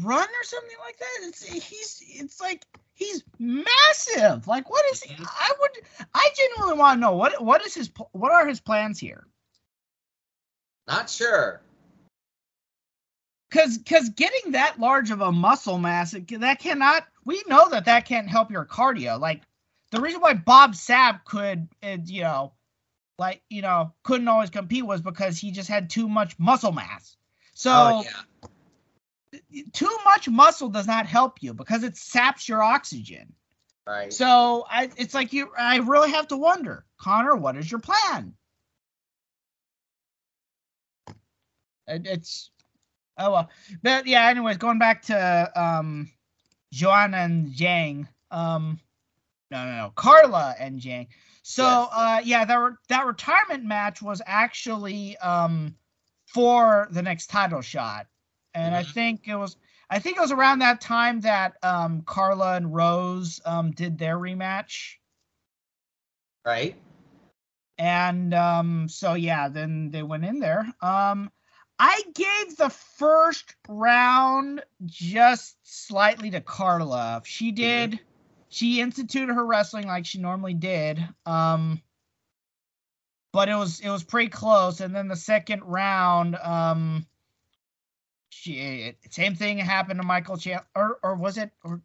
run 0.00 0.26
or 0.26 0.44
something 0.44 0.76
like 0.80 0.96
that? 0.98 1.28
It's 1.28 1.44
he's. 1.44 2.02
It's 2.08 2.40
like 2.40 2.64
he's 2.94 3.22
massive. 3.38 4.48
Like, 4.48 4.70
what 4.70 4.82
is 4.92 5.02
he? 5.02 5.14
I 5.22 5.52
would. 5.60 5.70
I 6.14 6.30
genuinely 6.34 6.78
want 6.78 6.96
to 6.96 7.00
know 7.02 7.14
what 7.16 7.44
what 7.44 7.66
is 7.66 7.74
his 7.74 7.90
what 8.12 8.32
are 8.32 8.46
his 8.46 8.60
plans 8.60 8.98
here? 8.98 9.26
Not 10.88 11.10
sure. 11.10 11.60
Because 13.50 13.76
because 13.76 14.08
getting 14.08 14.52
that 14.52 14.80
large 14.80 15.10
of 15.10 15.20
a 15.20 15.32
muscle 15.32 15.76
mass 15.76 16.12
that 16.12 16.60
cannot 16.60 17.06
we 17.26 17.42
know 17.46 17.68
that 17.68 17.84
that 17.84 18.06
can't 18.06 18.30
help 18.30 18.50
your 18.50 18.64
cardio. 18.64 19.20
Like 19.20 19.42
the 19.90 20.00
reason 20.00 20.22
why 20.22 20.32
Bob 20.32 20.72
Sapp 20.72 21.26
could 21.26 21.68
uh, 21.82 21.98
you 22.06 22.22
know 22.22 22.54
like 23.18 23.42
you 23.48 23.62
know 23.62 23.92
couldn't 24.02 24.28
always 24.28 24.50
compete 24.50 24.86
was 24.86 25.00
because 25.00 25.38
he 25.38 25.50
just 25.50 25.68
had 25.68 25.90
too 25.90 26.08
much 26.08 26.38
muscle 26.38 26.72
mass. 26.72 27.16
So 27.54 27.70
oh, 27.72 28.04
yeah. 29.32 29.60
too 29.72 29.96
much 30.04 30.28
muscle 30.28 30.68
does 30.68 30.86
not 30.86 31.06
help 31.06 31.42
you 31.42 31.54
because 31.54 31.84
it 31.84 31.96
saps 31.96 32.48
your 32.48 32.62
oxygen. 32.62 33.32
Right. 33.86 34.12
So 34.12 34.66
I 34.68 34.90
it's 34.96 35.14
like 35.14 35.32
you 35.32 35.50
I 35.56 35.78
really 35.78 36.10
have 36.10 36.28
to 36.28 36.36
wonder, 36.36 36.84
Conor, 36.98 37.36
what 37.36 37.56
is 37.56 37.70
your 37.70 37.80
plan? 37.80 38.34
It, 41.86 42.06
it's 42.06 42.50
oh 43.18 43.30
well, 43.30 43.50
but 43.82 44.06
yeah. 44.06 44.28
Anyways, 44.28 44.56
going 44.56 44.78
back 44.78 45.02
to 45.02 45.50
um, 45.54 46.10
Joanna 46.72 47.18
and 47.18 47.52
Zhang. 47.52 48.08
Um, 48.30 48.80
no, 49.50 49.64
no, 49.64 49.76
no, 49.76 49.92
Carla 49.94 50.54
and 50.58 50.80
Zhang. 50.80 51.08
So 51.46 51.88
uh, 51.92 52.22
yeah, 52.24 52.46
that 52.46 52.54
re- 52.54 52.76
that 52.88 53.04
retirement 53.04 53.64
match 53.64 54.00
was 54.00 54.22
actually 54.24 55.18
um 55.18 55.76
for 56.26 56.88
the 56.90 57.02
next 57.02 57.26
title 57.28 57.60
shot, 57.60 58.06
and 58.54 58.74
mm-hmm. 58.74 58.88
I 58.88 58.92
think 58.92 59.28
it 59.28 59.36
was. 59.36 59.56
I 59.90 59.98
think 59.98 60.16
it 60.16 60.20
was 60.20 60.32
around 60.32 60.60
that 60.60 60.80
time 60.80 61.20
that 61.20 61.56
um, 61.62 62.02
Carla 62.06 62.56
and 62.56 62.74
Rose 62.74 63.42
um, 63.44 63.72
did 63.72 63.98
their 63.98 64.16
rematch. 64.16 64.94
Right. 66.46 66.76
And 67.76 68.32
um, 68.32 68.88
so 68.88 69.12
yeah, 69.12 69.50
then 69.50 69.90
they 69.90 70.02
went 70.02 70.24
in 70.24 70.38
there. 70.38 70.66
Um, 70.80 71.30
I 71.78 72.02
gave 72.14 72.56
the 72.56 72.70
first 72.70 73.54
round 73.68 74.64
just 74.86 75.56
slightly 75.62 76.30
to 76.30 76.40
Carla. 76.40 77.20
She 77.26 77.48
mm-hmm. 77.48 77.54
did. 77.54 77.90
Mm-hmm. 77.90 78.04
She 78.54 78.80
instituted 78.80 79.34
her 79.34 79.44
wrestling 79.44 79.88
like 79.88 80.06
she 80.06 80.18
normally 80.18 80.54
did. 80.54 81.04
Um, 81.26 81.82
but 83.32 83.48
it 83.48 83.56
was 83.56 83.80
it 83.80 83.90
was 83.90 84.04
pretty 84.04 84.28
close. 84.28 84.78
And 84.78 84.94
then 84.94 85.08
the 85.08 85.16
second 85.16 85.64
round, 85.64 86.36
um, 86.36 87.04
she 88.30 88.94
same 89.10 89.34
thing 89.34 89.58
happened 89.58 89.98
to 90.00 90.06
Michael 90.06 90.36
Chan, 90.36 90.60
or 90.76 91.00
or 91.02 91.16
was 91.16 91.36
it 91.36 91.50
or 91.64 91.82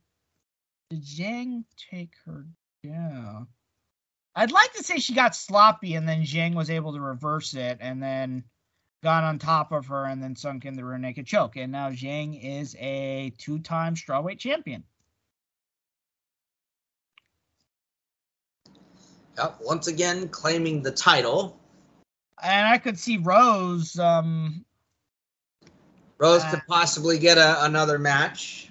did 0.92 1.04
Zhang 1.04 1.64
take 1.90 2.14
her 2.28 2.46
down? 2.84 3.48
I'd 4.36 4.52
like 4.52 4.72
to 4.74 4.84
say 4.84 5.00
she 5.00 5.16
got 5.16 5.36
sloppy 5.36 5.96
and 5.96 6.08
then 6.08 6.22
Zhang 6.22 6.54
was 6.54 6.70
able 6.70 6.94
to 6.94 7.02
reverse 7.02 7.56
it 7.56 7.80
and 7.82 8.02
then 8.02 8.44
got 9.02 9.24
on 9.24 9.40
top 9.40 9.72
of 9.72 9.88
her 9.88 10.06
and 10.06 10.22
then 10.22 10.36
sunk 10.36 10.66
in 10.66 10.76
the 10.76 10.86
rear 10.86 11.00
naked 11.00 11.26
choke. 11.26 11.58
And 11.58 11.72
now 11.72 11.90
Zhang 11.90 12.40
is 12.40 12.76
a 12.80 13.34
two 13.40 13.58
time 13.58 13.96
strawweight 13.96 14.38
champion. 14.38 14.84
Yep, 19.40 19.60
once 19.62 19.88
again 19.88 20.28
claiming 20.28 20.84
the 20.84 20.92
title. 20.92 21.58
And 22.44 22.68
I 22.68 22.78
could 22.78 23.00
see 23.00 23.16
Rose. 23.16 23.98
Um, 23.98 24.66
Rose 26.18 26.44
uh, 26.44 26.52
could 26.52 26.62
possibly 26.68 27.18
get 27.18 27.38
a, 27.38 27.64
another 27.64 27.98
match. 27.98 28.70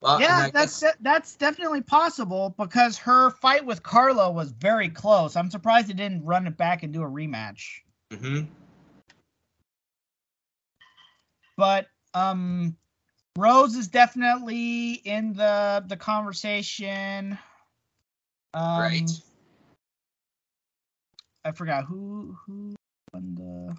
Well, 0.00 0.20
yeah, 0.20 0.50
that's 0.52 0.80
guess... 0.80 0.94
that's 1.00 1.34
definitely 1.34 1.80
possible 1.80 2.54
because 2.56 2.96
her 2.98 3.30
fight 3.30 3.66
with 3.66 3.82
Carla 3.82 4.30
was 4.30 4.52
very 4.52 4.88
close. 4.88 5.34
I'm 5.34 5.50
surprised 5.50 5.88
they 5.88 5.94
didn't 5.94 6.24
run 6.24 6.46
it 6.46 6.56
back 6.56 6.84
and 6.84 6.92
do 6.92 7.02
a 7.02 7.06
rematch. 7.06 7.80
Mm-hmm. 8.12 8.42
But 11.56 11.88
um, 12.14 12.76
Rose 13.36 13.74
is 13.74 13.88
definitely 13.88 14.92
in 14.92 15.32
the 15.32 15.84
the 15.88 15.96
conversation. 15.96 17.36
Um, 18.56 18.80
right. 18.80 19.10
I 21.44 21.52
forgot 21.52 21.84
who 21.84 22.34
who 22.46 22.74
won 23.12 23.34
the 23.34 23.76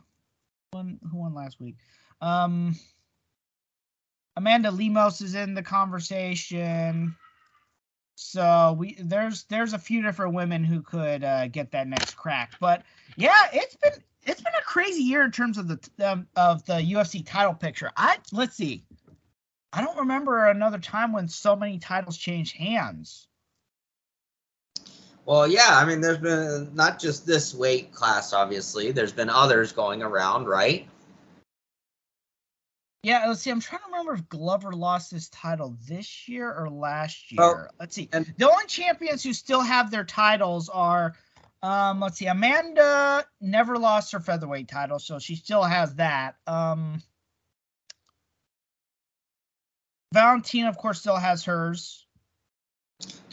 one 0.69 0.99
who 1.09 1.17
won 1.17 1.33
last 1.33 1.59
week. 1.59 1.77
Um, 2.21 2.75
Amanda 4.35 4.69
Lemos 4.69 5.21
is 5.21 5.33
in 5.33 5.55
the 5.55 5.63
conversation. 5.63 7.15
So 8.13 8.75
we 8.77 8.97
there's 8.99 9.45
there's 9.45 9.73
a 9.73 9.79
few 9.79 10.03
different 10.03 10.35
women 10.35 10.63
who 10.63 10.83
could 10.83 11.23
uh, 11.23 11.47
get 11.47 11.71
that 11.71 11.87
next 11.87 12.13
crack, 12.13 12.53
but 12.59 12.83
yeah, 13.15 13.47
it's 13.51 13.75
been 13.77 13.93
it's 14.25 14.41
been 14.41 14.53
a 14.59 14.63
crazy 14.63 15.01
year 15.01 15.23
in 15.23 15.31
terms 15.31 15.57
of 15.57 15.67
the 15.67 15.79
um, 16.07 16.27
of 16.35 16.63
the 16.65 16.73
UFC 16.73 17.25
title 17.25 17.55
picture. 17.55 17.91
I 17.97 18.17
let's 18.31 18.55
see, 18.55 18.83
I 19.73 19.81
don't 19.81 19.97
remember 19.97 20.45
another 20.45 20.77
time 20.77 21.13
when 21.13 21.27
so 21.27 21.55
many 21.55 21.79
titles 21.79 22.15
changed 22.15 22.55
hands. 22.55 23.27
Well, 25.27 25.45
yeah, 25.45 25.71
I 25.71 25.83
mean, 25.83 25.99
there's 25.99 26.19
been 26.19 26.73
not 26.73 26.99
just 26.99 27.27
this 27.27 27.53
weight 27.53 27.91
class, 27.91 28.31
obviously. 28.31 28.93
There's 28.93 29.11
been 29.11 29.29
others 29.29 29.73
going 29.73 30.01
around, 30.01 30.45
right? 30.45 30.87
Yeah, 33.03 33.25
let's 33.27 33.41
see. 33.41 33.49
I'm 33.49 33.59
trying 33.59 33.81
to 33.81 33.87
remember 33.87 34.13
if 34.13 34.29
Glover 34.29 34.71
lost 34.71 35.11
his 35.11 35.27
title 35.27 35.75
this 35.85 36.29
year 36.29 36.53
or 36.53 36.69
last 36.69 37.29
year. 37.33 37.67
Oh, 37.69 37.75
let's 37.77 37.93
see. 37.93 38.07
And 38.13 38.33
the 38.37 38.49
only 38.49 38.67
champions 38.67 39.21
who 39.21 39.33
still 39.33 39.59
have 39.59 39.91
their 39.91 40.05
titles 40.05 40.69
are 40.69 41.13
um, 41.61 41.99
let's 41.99 42.17
see. 42.17 42.27
Amanda 42.27 43.25
never 43.41 43.77
lost 43.77 44.13
her 44.13 44.21
featherweight 44.21 44.69
title, 44.69 44.97
so 44.97 45.19
she 45.19 45.35
still 45.35 45.63
has 45.63 45.95
that. 45.95 46.35
Um, 46.47 47.01
Valentina, 50.13 50.69
of 50.69 50.77
course, 50.77 51.01
still 51.01 51.17
has 51.17 51.43
hers. 51.43 52.06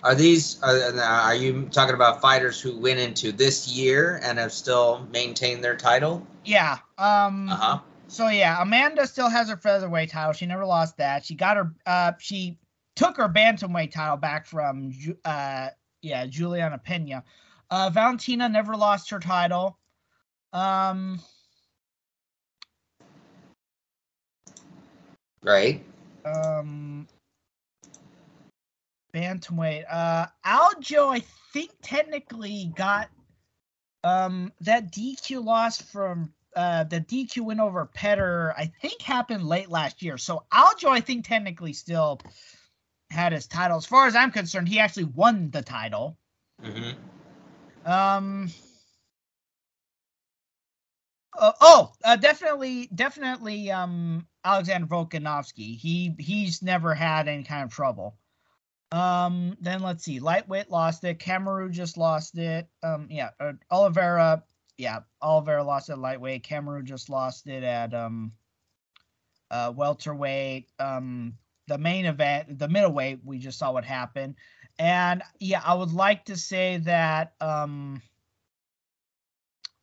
Are 0.02 0.14
these 0.14 0.62
are, 0.62 1.00
are 1.00 1.34
you 1.34 1.68
talking 1.70 1.94
about 1.94 2.20
fighters 2.20 2.60
who 2.60 2.78
went 2.78 3.00
into 3.00 3.32
this 3.32 3.68
year 3.68 4.20
and 4.22 4.38
have 4.38 4.52
still 4.52 5.06
maintained 5.10 5.64
their 5.64 5.76
title? 5.76 6.26
Yeah. 6.44 6.78
Um 6.98 7.48
Uh-huh. 7.48 7.78
So 8.06 8.28
yeah, 8.28 8.60
Amanda 8.60 9.06
still 9.06 9.30
has 9.30 9.48
her 9.48 9.56
featherweight 9.56 10.10
title. 10.10 10.34
She 10.34 10.44
never 10.44 10.66
lost 10.66 10.98
that. 10.98 11.24
She 11.24 11.34
got 11.34 11.56
her 11.56 11.74
uh 11.86 12.12
she 12.18 12.58
took 12.96 13.16
her 13.16 13.28
bantamweight 13.28 13.92
title 13.92 14.18
back 14.18 14.46
from 14.46 14.92
uh 15.24 15.70
yeah, 16.02 16.26
Juliana 16.26 16.78
Pena. 16.78 17.24
Uh, 17.70 17.90
Valentina 17.90 18.48
never 18.48 18.76
lost 18.76 19.08
her 19.10 19.18
title. 19.18 19.78
Um, 20.52 21.18
right. 25.42 25.82
Um, 26.24 27.08
bantamweight. 29.14 29.84
Uh, 29.90 30.26
Aljo, 30.44 31.14
I 31.14 31.22
think 31.52 31.70
technically 31.82 32.72
got 32.76 33.08
um 34.02 34.52
that 34.60 34.92
DQ 34.92 35.42
loss 35.42 35.80
from 35.80 36.32
uh 36.54 36.84
the 36.84 37.00
DQ 37.00 37.46
win 37.46 37.60
over 37.60 37.88
Petr. 37.96 38.52
I 38.56 38.70
think 38.82 39.00
happened 39.00 39.44
late 39.44 39.70
last 39.70 40.02
year. 40.02 40.18
So 40.18 40.44
Aljo, 40.52 40.88
I 40.88 41.00
think 41.00 41.26
technically 41.26 41.72
still 41.72 42.20
had 43.10 43.32
his 43.32 43.46
title. 43.46 43.78
As 43.78 43.86
far 43.86 44.06
as 44.06 44.16
I'm 44.16 44.30
concerned, 44.32 44.68
he 44.68 44.78
actually 44.78 45.04
won 45.04 45.50
the 45.50 45.62
title. 45.62 46.18
Mm-hmm. 46.62 47.90
Um. 47.90 48.50
Uh, 51.36 51.52
oh, 51.60 51.92
uh, 52.04 52.14
definitely, 52.16 52.88
definitely. 52.94 53.70
Um, 53.70 54.26
Alexander 54.44 54.86
Volkanovski. 54.86 55.76
He 55.76 56.14
he's 56.18 56.62
never 56.62 56.94
had 56.94 57.28
any 57.28 57.42
kind 57.42 57.64
of 57.64 57.72
trouble. 57.72 58.16
Um, 58.94 59.56
then 59.60 59.82
let's 59.82 60.04
see. 60.04 60.20
Lightweight 60.20 60.70
lost 60.70 61.04
it. 61.04 61.18
Kamaru 61.18 61.70
just 61.70 61.96
lost 61.96 62.38
it. 62.38 62.68
Um, 62.82 63.08
yeah. 63.10 63.30
Uh, 63.40 63.52
Oliveira. 63.70 64.44
Yeah, 64.76 65.00
Oliveira 65.22 65.62
lost 65.62 65.90
it 65.90 65.96
lightweight. 65.96 66.46
Kamaru 66.46 66.84
just 66.84 67.08
lost 67.08 67.46
it 67.46 67.62
at 67.62 67.94
um, 67.94 68.32
uh, 69.50 69.72
welterweight. 69.74 70.68
Um, 70.78 71.34
the 71.66 71.78
main 71.78 72.06
event, 72.06 72.58
the 72.58 72.68
middleweight, 72.68 73.20
we 73.24 73.38
just 73.38 73.58
saw 73.58 73.72
what 73.72 73.84
happened. 73.84 74.36
And 74.78 75.22
yeah, 75.38 75.62
I 75.64 75.74
would 75.74 75.92
like 75.92 76.24
to 76.26 76.36
say 76.36 76.78
that 76.78 77.34
um 77.40 78.02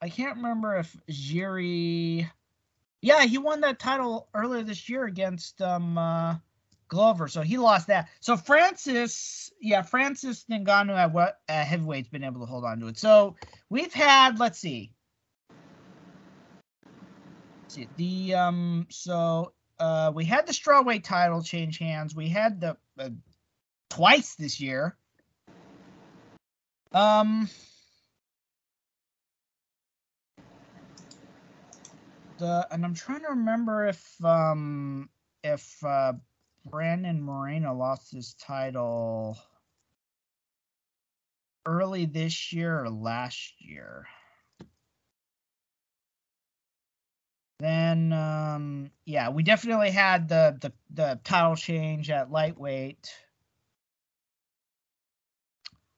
I 0.02 0.10
can't 0.10 0.38
remember 0.38 0.78
if 0.78 0.98
Jiri. 1.10 2.30
Yeah, 3.02 3.26
he 3.26 3.38
won 3.38 3.62
that 3.62 3.80
title 3.80 4.28
earlier 4.34 4.64
this 4.64 4.90
year 4.90 5.06
against 5.06 5.62
um 5.62 5.98
uh, 5.98 6.36
Glover, 6.92 7.30
so 7.30 7.42
he 7.42 7.58
lost 7.58 7.88
that. 7.88 8.10
So 8.20 8.36
Francis, 8.36 9.50
yeah, 9.62 9.82
Francis 9.82 10.46
Ngannou 10.52 10.98
at 10.98 11.14
what 11.14 11.40
uh, 11.48 11.64
heavyweight's 11.64 12.10
been 12.10 12.26
able 12.26 12.42
to 12.42 12.46
hold 12.46 12.66
on 12.66 12.82
to 12.82 12.88
it. 12.88 12.98
So 12.98 13.38
we've 13.70 13.94
had, 13.94 14.40
let's 14.40 14.60
see, 14.60 14.92
let's 17.64 17.76
see 17.76 17.88
the 17.96 18.36
um, 18.36 18.88
so 18.90 19.54
uh, 19.80 20.12
we 20.14 20.26
had 20.26 20.46
the 20.46 20.52
strawweight 20.52 21.06
title 21.06 21.42
change 21.42 21.78
hands. 21.78 22.14
We 22.14 22.28
had 22.28 22.60
the 22.60 22.76
uh, 23.00 23.10
twice 23.90 24.36
this 24.36 24.60
year. 24.60 24.98
Um. 26.92 27.50
The, 32.38 32.68
and 32.72 32.84
I'm 32.84 32.96
trying 32.96 33.22
to 33.22 33.30
remember 33.30 33.86
if 33.86 34.26
um 34.26 35.10
if 35.44 35.84
uh 35.86 36.14
Brandon 36.66 37.22
Moreno 37.22 37.74
lost 37.74 38.12
his 38.12 38.34
title 38.36 39.38
early 41.66 42.06
this 42.06 42.54
year 42.54 42.84
or 42.84 42.90
last 42.90 43.54
year. 43.60 44.08
Then 47.60 48.12
um 48.12 48.92
yeah, 49.06 49.30
we 49.30 49.44
definitely 49.44 49.92
had 49.92 50.28
the 50.28 50.58
the 50.60 50.74
the 50.90 51.20
title 51.24 51.56
change 51.56 52.10
at 52.10 52.32
lightweight. 52.32 53.14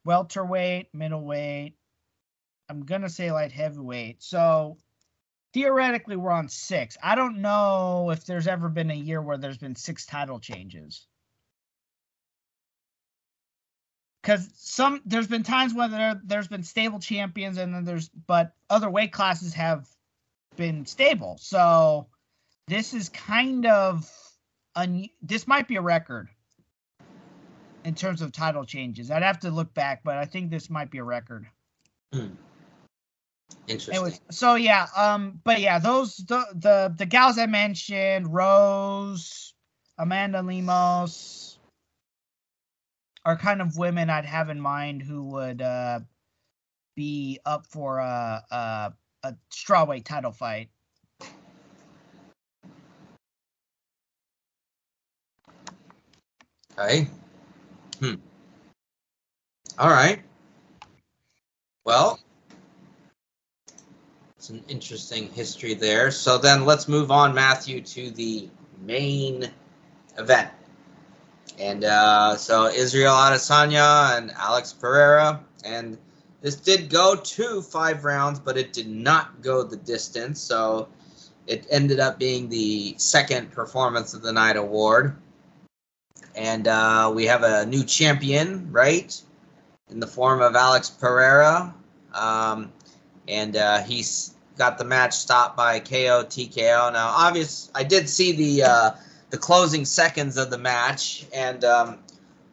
Welterweight, 0.05 0.93
middleweight. 0.93 1.75
I'm 2.67 2.85
gonna 2.85 3.09
say 3.09 3.31
light 3.31 3.53
heavyweight. 3.53 4.21
So 4.21 4.77
theoretically 5.53 6.15
we're 6.15 6.31
on 6.31 6.49
six. 6.49 6.97
I 7.01 7.15
don't 7.15 7.41
know 7.41 8.09
if 8.11 8.25
there's 8.25 8.47
ever 8.47 8.69
been 8.69 8.91
a 8.91 8.95
year 8.95 9.21
where 9.21 9.37
there's 9.37 9.57
been 9.57 9.75
six 9.75 10.05
title 10.05 10.39
changes. 10.39 11.05
Because 14.21 14.49
some 14.55 15.01
there's 15.05 15.27
been 15.27 15.43
times 15.43 15.73
where 15.73 15.89
there, 15.89 16.21
there's 16.23 16.47
been 16.47 16.63
stable 16.63 16.99
champions 16.99 17.57
and 17.57 17.73
then 17.73 17.83
there's 17.83 18.09
but 18.09 18.53
other 18.69 18.89
weight 18.89 19.11
classes 19.11 19.53
have 19.53 19.87
been 20.55 20.85
stable. 20.85 21.37
So 21.39 22.07
this 22.67 22.93
is 22.93 23.09
kind 23.09 23.65
of 23.65 24.09
un, 24.75 25.09
this 25.21 25.45
might 25.45 25.67
be 25.67 25.75
a 25.75 25.81
record 25.81 26.29
in 27.83 27.95
terms 27.95 28.21
of 28.21 28.31
title 28.31 28.63
changes. 28.63 29.11
I'd 29.11 29.23
have 29.23 29.41
to 29.41 29.51
look 29.51 29.73
back, 29.73 30.03
but 30.05 30.15
I 30.17 30.25
think 30.25 30.49
this 30.49 30.69
might 30.69 30.89
be 30.89 30.99
a 30.99 31.03
record. 31.03 31.45
Hmm. 32.13 32.27
Interesting. 33.67 33.95
Anyways, 33.95 34.21
so 34.31 34.55
yeah, 34.55 34.87
um, 34.95 35.39
but 35.43 35.61
yeah, 35.61 35.79
those 35.79 36.17
the 36.17 36.45
the 36.53 36.93
the 36.97 37.05
gals 37.05 37.37
I 37.37 37.45
mentioned, 37.45 38.33
Rose, 38.33 39.53
Amanda 39.97 40.41
Lemos, 40.41 41.59
are 43.25 43.37
kind 43.37 43.61
of 43.61 43.77
women 43.77 44.09
I'd 44.09 44.25
have 44.25 44.49
in 44.49 44.59
mind 44.59 45.01
who 45.01 45.23
would 45.31 45.61
uh 45.61 46.01
be 46.95 47.39
up 47.45 47.65
for 47.67 47.99
a 47.99 48.43
a, 48.51 48.93
a 49.23 49.35
strawweight 49.51 50.05
title 50.05 50.31
fight. 50.31 50.69
Okay. 56.77 57.07
Hmm. 57.99 58.15
All 59.77 59.89
right. 59.89 60.21
Well, 61.85 62.19
it's 64.43 64.49
an 64.49 64.61
interesting 64.67 65.29
history 65.29 65.73
there. 65.73 66.11
So 66.11 66.37
then 66.37 66.65
let's 66.65 66.89
move 66.89 67.11
on, 67.11 67.33
Matthew, 67.33 67.79
to 67.79 68.11
the 68.11 68.49
main 68.81 69.49
event. 70.17 70.49
And 71.57 71.85
uh, 71.85 72.35
so 72.35 72.65
Israel 72.65 73.13
Adesanya 73.13 74.17
and 74.17 74.31
Alex 74.31 74.73
Pereira. 74.73 75.41
And 75.63 75.97
this 76.41 76.57
did 76.57 76.89
go 76.89 77.15
to 77.15 77.61
five 77.61 78.03
rounds, 78.03 78.37
but 78.37 78.57
it 78.57 78.73
did 78.73 78.89
not 78.89 79.41
go 79.41 79.63
the 79.63 79.77
distance. 79.77 80.41
So 80.41 80.89
it 81.47 81.65
ended 81.71 82.01
up 82.01 82.19
being 82.19 82.49
the 82.49 82.95
second 82.97 83.49
performance 83.49 84.13
of 84.13 84.23
the 84.23 84.33
night 84.33 84.57
award. 84.57 85.15
And 86.35 86.67
uh, 86.67 87.13
we 87.15 87.27
have 87.27 87.43
a 87.43 87.65
new 87.65 87.85
champion, 87.85 88.73
right? 88.73 89.17
In 89.89 90.01
the 90.01 90.07
form 90.07 90.41
of 90.41 90.57
Alex 90.57 90.89
Pereira. 90.89 91.73
Um, 92.13 92.73
and 93.25 93.55
uh, 93.55 93.79
he's 93.83 94.32
got 94.57 94.77
the 94.77 94.83
match 94.83 95.13
stopped 95.13 95.57
by 95.57 95.79
KO 95.79 96.23
TKO. 96.23 96.93
Now, 96.93 97.07
obvious, 97.09 97.71
I 97.73 97.83
did 97.83 98.09
see 98.09 98.31
the 98.31 98.63
uh, 98.63 98.91
the 99.29 99.37
closing 99.37 99.85
seconds 99.85 100.37
of 100.37 100.49
the 100.49 100.57
match, 100.57 101.25
and 101.33 101.63
um, 101.63 101.97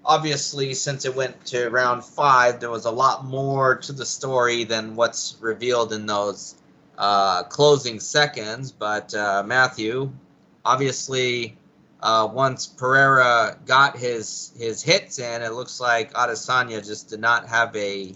obviously, 0.05 0.75
since 0.75 1.05
it 1.05 1.15
went 1.15 1.45
to 1.47 1.69
round 1.69 2.05
five, 2.05 2.61
there 2.61 2.71
was 2.71 2.87
a 2.87 2.91
lot 2.91 3.25
more 3.25 3.77
to 3.77 3.93
the 3.93 4.07
story 4.07 4.65
than 4.65 4.97
what's 4.97 5.37
revealed 5.41 5.93
in 5.93 6.07
those 6.07 6.57
uh, 6.99 7.43
closing 7.45 8.01
seconds. 8.01 8.73
But 8.73 9.15
uh, 9.15 9.43
Matthew, 9.47 10.11
obviously, 10.65 11.57
uh, 12.03 12.29
once 12.33 12.67
Pereira 12.67 13.59
got 13.67 13.97
his 13.97 14.53
his 14.57 14.83
hits 14.83 15.19
in, 15.19 15.43
it 15.43 15.53
looks 15.53 15.81
like 15.81 16.13
Adesanya 16.15 16.85
just 16.85 17.09
did 17.09 17.21
not 17.21 17.49
have 17.49 17.75
a 17.77 18.15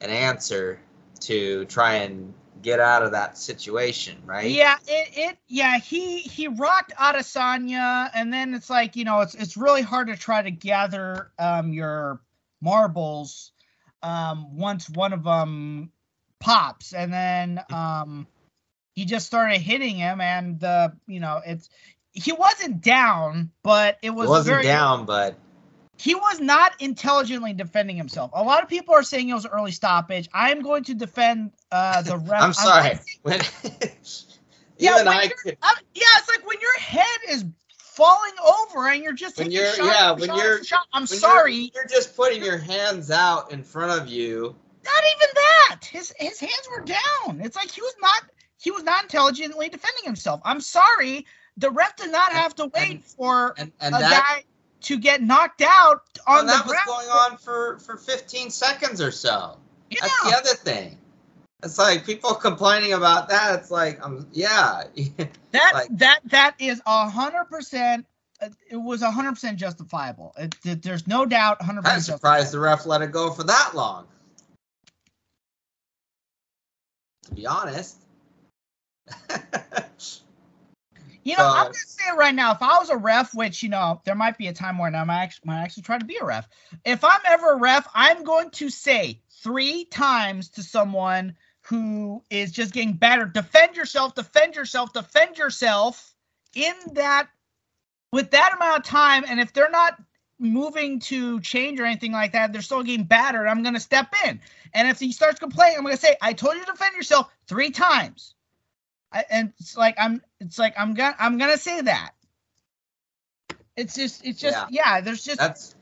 an 0.00 0.10
answer 0.10 0.80
to 1.20 1.64
try 1.66 1.94
and 1.94 2.34
get 2.62 2.80
out 2.80 3.02
of 3.02 3.12
that 3.12 3.36
situation, 3.36 4.18
right? 4.24 4.50
Yeah, 4.50 4.76
it, 4.86 5.08
it 5.16 5.38
yeah, 5.48 5.78
he 5.78 6.20
he 6.20 6.48
rocked 6.48 6.92
Adesanya 6.96 8.10
and 8.14 8.32
then 8.32 8.54
it's 8.54 8.70
like, 8.70 8.96
you 8.96 9.04
know, 9.04 9.20
it's 9.20 9.34
it's 9.34 9.56
really 9.56 9.82
hard 9.82 10.08
to 10.08 10.16
try 10.16 10.42
to 10.42 10.50
gather 10.50 11.30
um 11.38 11.72
your 11.72 12.20
marbles 12.60 13.52
um 14.02 14.56
once 14.56 14.88
one 14.88 15.12
of 15.12 15.24
them 15.24 15.90
pops 16.40 16.92
and 16.92 17.12
then 17.12 17.60
um 17.72 18.26
he 18.94 19.04
just 19.04 19.26
started 19.26 19.60
hitting 19.60 19.96
him 19.96 20.20
and 20.20 20.60
the 20.60 20.92
you 21.06 21.20
know, 21.20 21.40
it's 21.44 21.68
he 22.12 22.32
wasn't 22.32 22.80
down, 22.82 23.50
but 23.62 23.98
it 24.02 24.10
was 24.10 24.26
It 24.26 24.30
wasn't 24.30 24.54
very, 24.54 24.62
down, 24.64 25.06
but 25.06 25.36
he 25.98 26.14
was 26.14 26.40
not 26.40 26.72
intelligently 26.80 27.52
defending 27.52 27.96
himself. 27.96 28.30
A 28.34 28.42
lot 28.42 28.62
of 28.62 28.68
people 28.68 28.94
are 28.94 29.02
saying 29.02 29.28
it 29.28 29.34
was 29.34 29.44
an 29.44 29.52
early 29.52 29.72
stoppage. 29.72 30.28
I'm 30.34 30.60
going 30.62 30.84
to 30.84 30.94
defend 30.94 31.52
uh, 31.70 32.02
the 32.02 32.16
ref. 32.26 32.42
I'm 32.42 32.52
sorry. 32.52 32.98
When, 33.22 33.40
Yeah, 34.78 35.04
I 35.06 35.28
could. 35.44 35.56
I'm- 35.62 35.76
yeah, 35.94 36.02
it's 36.18 36.28
like 36.28 36.44
when 36.46 36.58
your 36.60 36.76
head 36.78 37.06
is 37.30 37.44
falling 37.78 38.32
over 38.44 38.88
and 38.88 39.02
you're 39.02 39.12
just 39.12 39.38
When 39.38 39.50
you're- 39.52 39.68
shot 39.76 39.84
yeah, 39.86 40.10
when 40.12 40.28
shot 40.28 40.38
you're- 40.38 40.64
shot. 40.64 40.86
I'm 40.92 41.02
when 41.02 41.08
you're- 41.08 41.18
sorry, 41.20 41.70
You're, 41.74 41.86
just 41.86 42.16
putting 42.16 42.42
your 42.42 42.58
hands 42.58 43.10
out 43.10 43.52
in 43.52 43.62
front 43.62 43.92
of 44.00 44.08
you. 44.08 44.56
not 44.84 45.04
even 45.16 45.28
that. 45.34 45.84
His 45.84 46.12
his 46.18 46.40
hands 46.40 46.68
were 46.74 46.84
down. 46.84 47.40
It's 47.40 47.54
like 47.54 47.70
he 47.70 47.80
was 47.80 47.94
not 48.00 48.22
he 48.58 48.70
was 48.72 48.82
not 48.82 49.04
intelligently 49.04 49.68
defending 49.68 50.04
himself. 50.04 50.40
I'm 50.44 50.60
sorry. 50.60 51.26
The 51.58 51.70
ref 51.70 51.94
did 51.96 52.10
not 52.10 52.32
have 52.32 52.54
to 52.56 52.66
wait 52.74 52.90
and- 52.90 53.04
for 53.04 53.54
And 53.58 53.70
and 53.80 53.94
a 53.94 53.98
that, 53.98 54.24
guy 54.26 54.44
to 54.82 54.98
get 54.98 55.22
knocked 55.22 55.62
out 55.62 56.02
on 56.26 56.40
and 56.40 56.48
the 56.48 56.52
that 56.52 56.66
was 56.66 56.76
going 56.86 57.08
on 57.08 57.36
for, 57.38 57.78
for 57.78 57.96
15 57.96 58.50
seconds 58.50 59.00
or 59.00 59.10
so. 59.10 59.56
Yeah. 59.90 59.98
That's 60.02 60.22
the 60.24 60.36
other 60.36 60.54
thing. 60.56 60.98
It's 61.62 61.78
like 61.78 62.04
people 62.04 62.34
complaining 62.34 62.92
about 62.92 63.28
that. 63.28 63.54
It's 63.60 63.70
like, 63.70 64.04
um, 64.04 64.26
yeah, 64.32 64.82
That 65.52 65.70
Like- 65.74 65.88
that 65.98 66.20
that 66.26 66.54
is 66.58 66.80
a 66.86 67.08
hundred 67.08 67.44
percent. 67.44 68.06
It 68.68 68.76
was 68.76 69.02
a 69.02 69.10
hundred 69.12 69.34
percent 69.34 69.58
justifiable. 69.58 70.34
It, 70.36 70.56
it- 70.64 70.82
there's 70.82 71.06
no 71.06 71.24
doubt. 71.24 71.62
Hundred 71.62 71.82
percent. 71.82 71.96
I'm 71.96 72.02
surprised 72.02 72.52
the 72.52 72.58
ref 72.58 72.84
let 72.86 73.02
it 73.02 73.12
go 73.12 73.30
for 73.30 73.44
that 73.44 73.72
long. 73.74 74.06
To 77.26 77.34
be 77.34 77.46
honest. 77.46 77.98
You 81.24 81.36
know, 81.36 81.46
I'm 81.46 81.64
gonna 81.64 81.74
say 81.74 82.04
it 82.08 82.16
right 82.16 82.34
now. 82.34 82.52
If 82.52 82.62
I 82.62 82.78
was 82.78 82.90
a 82.90 82.96
ref, 82.96 83.34
which 83.34 83.62
you 83.62 83.68
know, 83.68 84.00
there 84.04 84.14
might 84.14 84.38
be 84.38 84.48
a 84.48 84.52
time 84.52 84.78
where 84.78 84.94
I 84.94 85.04
might 85.04 85.22
actually, 85.22 85.46
might 85.46 85.62
actually 85.62 85.84
try 85.84 85.98
to 85.98 86.04
be 86.04 86.18
a 86.20 86.24
ref. 86.24 86.48
If 86.84 87.04
I'm 87.04 87.20
ever 87.26 87.52
a 87.52 87.56
ref, 87.56 87.86
I'm 87.94 88.24
going 88.24 88.50
to 88.50 88.68
say 88.70 89.20
three 89.30 89.84
times 89.86 90.48
to 90.50 90.62
someone 90.62 91.36
who 91.62 92.22
is 92.30 92.50
just 92.50 92.72
getting 92.72 92.94
battered, 92.94 93.32
defend 93.32 93.76
yourself, 93.76 94.14
defend 94.14 94.56
yourself, 94.56 94.92
defend 94.92 95.38
yourself 95.38 96.14
in 96.54 96.74
that 96.94 97.28
with 98.12 98.30
that 98.32 98.54
amount 98.56 98.78
of 98.78 98.84
time. 98.84 99.24
And 99.28 99.40
if 99.40 99.52
they're 99.52 99.70
not 99.70 100.00
moving 100.38 100.98
to 100.98 101.40
change 101.40 101.78
or 101.78 101.84
anything 101.84 102.12
like 102.12 102.32
that, 102.32 102.52
they're 102.52 102.62
still 102.62 102.82
getting 102.82 103.06
battered. 103.06 103.46
I'm 103.46 103.62
gonna 103.62 103.80
step 103.80 104.12
in. 104.26 104.40
And 104.74 104.88
if 104.88 104.98
he 104.98 105.12
starts 105.12 105.38
complaining, 105.38 105.78
I'm 105.78 105.84
gonna 105.84 105.96
say, 105.96 106.16
I 106.20 106.32
told 106.32 106.56
you 106.56 106.64
to 106.64 106.72
defend 106.72 106.96
yourself 106.96 107.32
three 107.46 107.70
times. 107.70 108.34
I, 109.12 109.24
and 109.30 109.52
it's 109.60 109.76
like 109.76 109.96
I'm 109.98 110.22
it's 110.40 110.58
like 110.58 110.74
I'm 110.78 110.94
gonna 110.94 111.14
I'm 111.18 111.38
gonna 111.38 111.58
say 111.58 111.80
that. 111.82 112.12
It's 113.76 113.94
just 113.94 114.24
it's 114.24 114.40
just 114.40 114.56
yeah, 114.70 115.00
there's 115.00 115.24
just 115.24 115.38
That's 115.38 115.74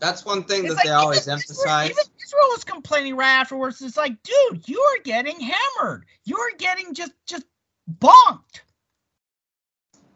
That's 0.00 0.24
one 0.24 0.44
thing 0.44 0.64
that 0.64 0.80
they 0.82 0.90
like, 0.90 0.98
always 1.02 1.26
even 1.26 1.38
Israel- 1.38 1.66
emphasize. 1.66 1.90
Even 1.90 2.04
Israel 2.22 2.48
was 2.50 2.64
complaining 2.64 3.16
right 3.16 3.40
afterwards. 3.40 3.80
It's 3.80 3.96
like, 3.96 4.22
dude, 4.22 4.68
you 4.68 4.80
are 4.80 5.02
getting 5.02 5.40
hammered. 5.40 6.04
You 6.24 6.38
are 6.38 6.50
getting 6.58 6.94
just 6.94 7.12
just 7.26 7.44
bonked. 8.00 8.60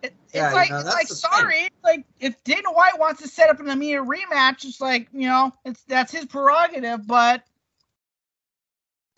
It, 0.03 0.15
Yeah, 0.33 0.47
it's 0.47 0.53
you 0.53 0.57
like, 0.57 0.71
know, 0.71 0.79
it's 0.81 0.95
like 0.95 1.09
sorry. 1.09 1.61
It's 1.63 1.85
like 1.85 2.05
if 2.21 2.43
Dana 2.45 2.71
White 2.73 2.99
wants 2.99 3.23
to 3.23 3.29
set 3.29 3.51
up 3.51 3.61
an 3.61 3.69
immediate 3.69 4.05
rematch, 4.05 4.65
it's 4.65 4.81
like 4.81 5.09
you 5.13 5.29
know, 5.29 5.53
it's 5.65 5.83
that's 5.85 6.13
his 6.13 6.27
prerogative. 6.27 7.07
But 7.07 7.43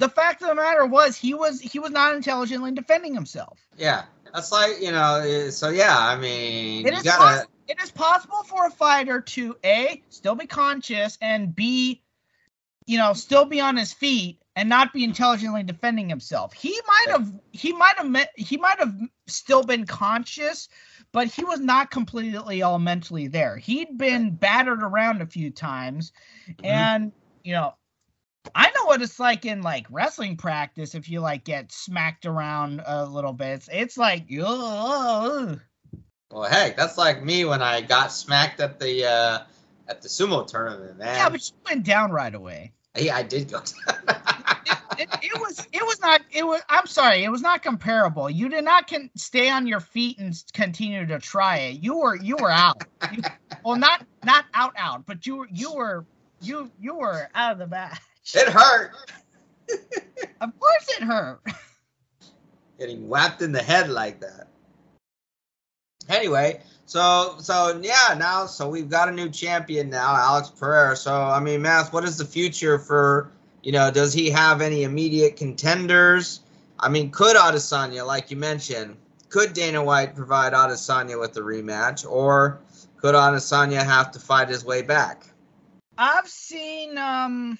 the 0.01 0.09
fact 0.09 0.43
of 0.43 0.49
the 0.49 0.55
matter 0.55 0.87
was, 0.87 1.17
he 1.17 1.35
was 1.35 1.61
he 1.61 1.79
was 1.79 1.91
not 1.93 2.15
intelligently 2.15 2.73
defending 2.73 3.15
himself. 3.15 3.59
Yeah, 3.77 4.05
that's 4.35 4.51
like 4.51 4.81
you 4.81 4.91
know. 4.91 5.49
So 5.51 5.69
yeah, 5.69 5.97
I 5.97 6.17
mean, 6.17 6.87
It 6.87 6.93
you 6.93 6.99
is 6.99 7.05
gotta. 7.05 7.19
possible. 7.23 7.53
It 7.69 7.81
is 7.81 7.91
possible 7.93 8.43
for 8.45 8.67
a 8.67 8.71
fighter 8.71 9.21
to 9.21 9.57
a 9.65 10.03
still 10.09 10.35
be 10.35 10.47
conscious 10.47 11.17
and 11.21 11.55
b, 11.55 12.03
you 12.87 12.99
know, 12.99 13.13
still 13.13 13.45
be 13.45 13.61
on 13.61 13.77
his 13.77 13.93
feet 13.93 14.41
and 14.57 14.69
not 14.69 14.93
be 14.93 15.05
intelligently 15.05 15.63
defending 15.63 16.09
himself. 16.09 16.53
He 16.53 16.77
might 16.89 17.13
have. 17.13 17.33
He 17.53 17.73
might 17.73 17.97
have. 17.97 18.09
met- 18.09 18.33
He 18.35 18.57
might 18.57 18.79
have 18.81 18.95
still 19.29 19.63
been 19.63 19.87
conscious, 19.87 20.69
but 21.13 21.29
he 21.29 21.45
was 21.45 21.61
not 21.61 21.91
completely 21.93 22.63
all 22.63 22.79
mentally 22.81 23.29
there. 23.29 23.57
He'd 23.57 23.97
been 23.99 24.31
battered 24.35 24.83
around 24.83 25.23
a 25.23 25.27
few 25.27 25.51
times, 25.51 26.13
Mhm. 26.49 26.65
and 26.65 27.13
you 27.45 27.53
know. 27.53 27.75
I 28.55 28.71
know 28.75 28.87
what 28.87 29.03
it's 29.03 29.21
like 29.21 29.45
in 29.45 29.63
like 29.63 29.87
wrestling 29.91 30.37
practice 30.37 30.95
if 30.95 31.09
you 31.09 31.21
like 31.21 31.45
get 31.45 31.73
smacked 31.73 32.27
around 32.27 32.83
a 32.85 33.05
little 33.05 33.33
bit. 33.33 33.49
It's, 33.49 33.69
it's 33.71 33.99
like 33.99 34.27
ugh. 34.43 35.61
Well, 36.31 36.49
heck, 36.49 36.77
that's 36.77 36.97
like 36.97 37.23
me 37.25 37.45
when 37.45 37.61
I 37.61 37.81
got 37.81 38.13
smacked 38.13 38.61
at 38.61 38.79
the 38.79 39.05
uh, 39.05 39.39
at 39.89 40.03
the 40.03 40.09
sumo 40.09 40.47
tournament, 40.47 40.99
man. 40.99 41.17
Yeah, 41.17 41.29
but 41.29 41.47
you 41.49 41.57
went 41.69 41.85
down 41.85 42.13
right 42.13 42.35
away. 42.35 42.73
yeah, 42.97 43.17
I 43.17 43.23
did 43.23 43.51
go. 43.51 43.63
It, 44.99 45.09
it 45.23 45.41
was 45.41 45.67
it 45.73 45.83
was 45.83 45.99
not 46.03 46.21
it 46.31 46.47
was 46.47 46.61
I'm 46.69 46.87
sorry, 46.87 47.25
it 47.25 47.31
was 47.31 47.41
not 47.41 47.63
comparable. 47.63 48.29
You 48.29 48.51
did 48.51 48.65
not 48.65 48.87
can 48.87 49.09
stay 49.17 49.49
on 49.49 49.67
your 49.67 49.81
feet 49.81 50.19
and 50.19 50.35
continue 50.53 51.07
to 51.07 51.19
try 51.19 51.57
it. 51.59 51.83
You 51.83 51.97
were 51.97 52.17
you 52.17 52.37
were 52.37 52.51
out. 52.51 52.85
You, 53.11 53.23
well, 53.65 53.77
not 53.77 54.05
not 54.25 54.45
out 54.53 54.75
out, 54.77 55.07
but 55.07 55.27
you 55.27 55.37
were 55.37 55.49
you 55.51 55.73
were 55.73 56.05
you 56.43 56.71
you 56.79 56.97
were 56.97 57.31
out 57.35 57.53
of 57.53 57.59
the 57.59 57.67
match. 57.67 57.99
It 58.35 58.49
hurt. 58.49 58.93
Of 60.41 60.59
course 60.59 60.89
it 60.99 61.03
hurt. 61.03 61.41
Getting 62.79 63.09
whacked 63.09 63.43
in 63.43 63.53
the 63.53 63.63
head 63.63 63.91
like 63.91 64.21
that. 64.21 64.49
Anyway, 66.09 66.63
so 66.87 67.37
so 67.39 67.79
yeah, 67.83 68.17
now 68.19 68.47
so 68.47 68.69
we've 68.69 68.89
got 68.89 69.09
a 69.09 69.13
new 69.13 69.29
champion 69.29 69.91
now, 69.91 70.15
Alex 70.17 70.49
Pereira. 70.49 70.97
So 70.97 71.15
I 71.15 71.41
mean, 71.41 71.63
Matt, 71.63 71.93
what 71.93 72.05
is 72.05 72.17
the 72.17 72.25
future 72.25 72.79
for 72.79 73.31
you 73.63 73.73
know? 73.73 73.91
Does 73.91 74.13
he 74.13 74.31
have 74.31 74.61
any 74.61 74.83
immediate 74.83 75.37
contenders? 75.37 76.41
I 76.79 76.89
mean, 76.89 77.11
could 77.11 77.37
Adesanya, 77.37 78.07
like 78.07 78.31
you 78.31 78.39
mentioned, 78.39 78.97
could 79.29 79.53
Dana 79.53 79.85
White 79.85 80.17
provide 80.17 80.55
Adesanya 80.55 81.21
with 81.21 81.35
the 81.35 81.43
rematch, 81.43 82.11
or 82.11 82.61
could 82.97 83.15
Adesanya 83.15 83.85
have 83.85 84.11
to 84.13 84.19
fight 84.19 84.49
his 84.49 84.65
way 84.65 84.83
back? 84.83 85.27
I've 85.99 86.29
seen 86.29 86.97
um 86.97 87.59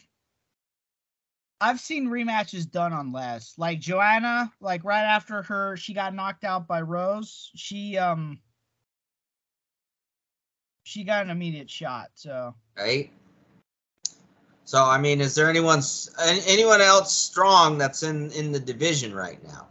I've 1.61 1.81
seen 1.81 2.09
rematches 2.09 2.71
done 2.71 2.93
on 2.93 3.13
less. 3.13 3.55
Like 3.59 3.81
Joanna, 3.81 4.53
like 4.61 4.85
right 4.85 5.05
after 5.05 5.43
her 5.43 5.77
she 5.77 5.93
got 5.93 6.15
knocked 6.15 6.45
out 6.45 6.67
by 6.67 6.81
Rose, 6.81 7.51
she 7.55 7.99
um 7.99 8.41
she 10.85 11.05
got 11.05 11.25
an 11.25 11.31
immediate 11.31 11.71
shot. 11.71 12.11
So 12.15 12.55
right? 12.79 13.11
So 14.65 14.85
I 14.85 14.99
mean, 14.99 15.21
is 15.21 15.35
there 15.35 15.51
anyone 15.51 15.83
anyone 16.47 16.81
else 16.81 17.17
strong 17.17 17.77
that's 17.77 18.03
in 18.03 18.31
in 18.31 18.53
the 18.53 18.61
division 18.61 19.15
right 19.15 19.43
now? 19.45 19.67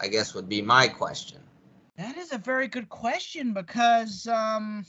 I 0.00 0.08
guess 0.08 0.34
would 0.34 0.48
be 0.48 0.62
my 0.62 0.88
question. 0.88 1.40
that 1.96 2.16
is 2.16 2.32
a 2.32 2.38
very 2.38 2.68
good 2.68 2.88
question 2.88 3.52
because 3.52 4.26
um 4.28 4.86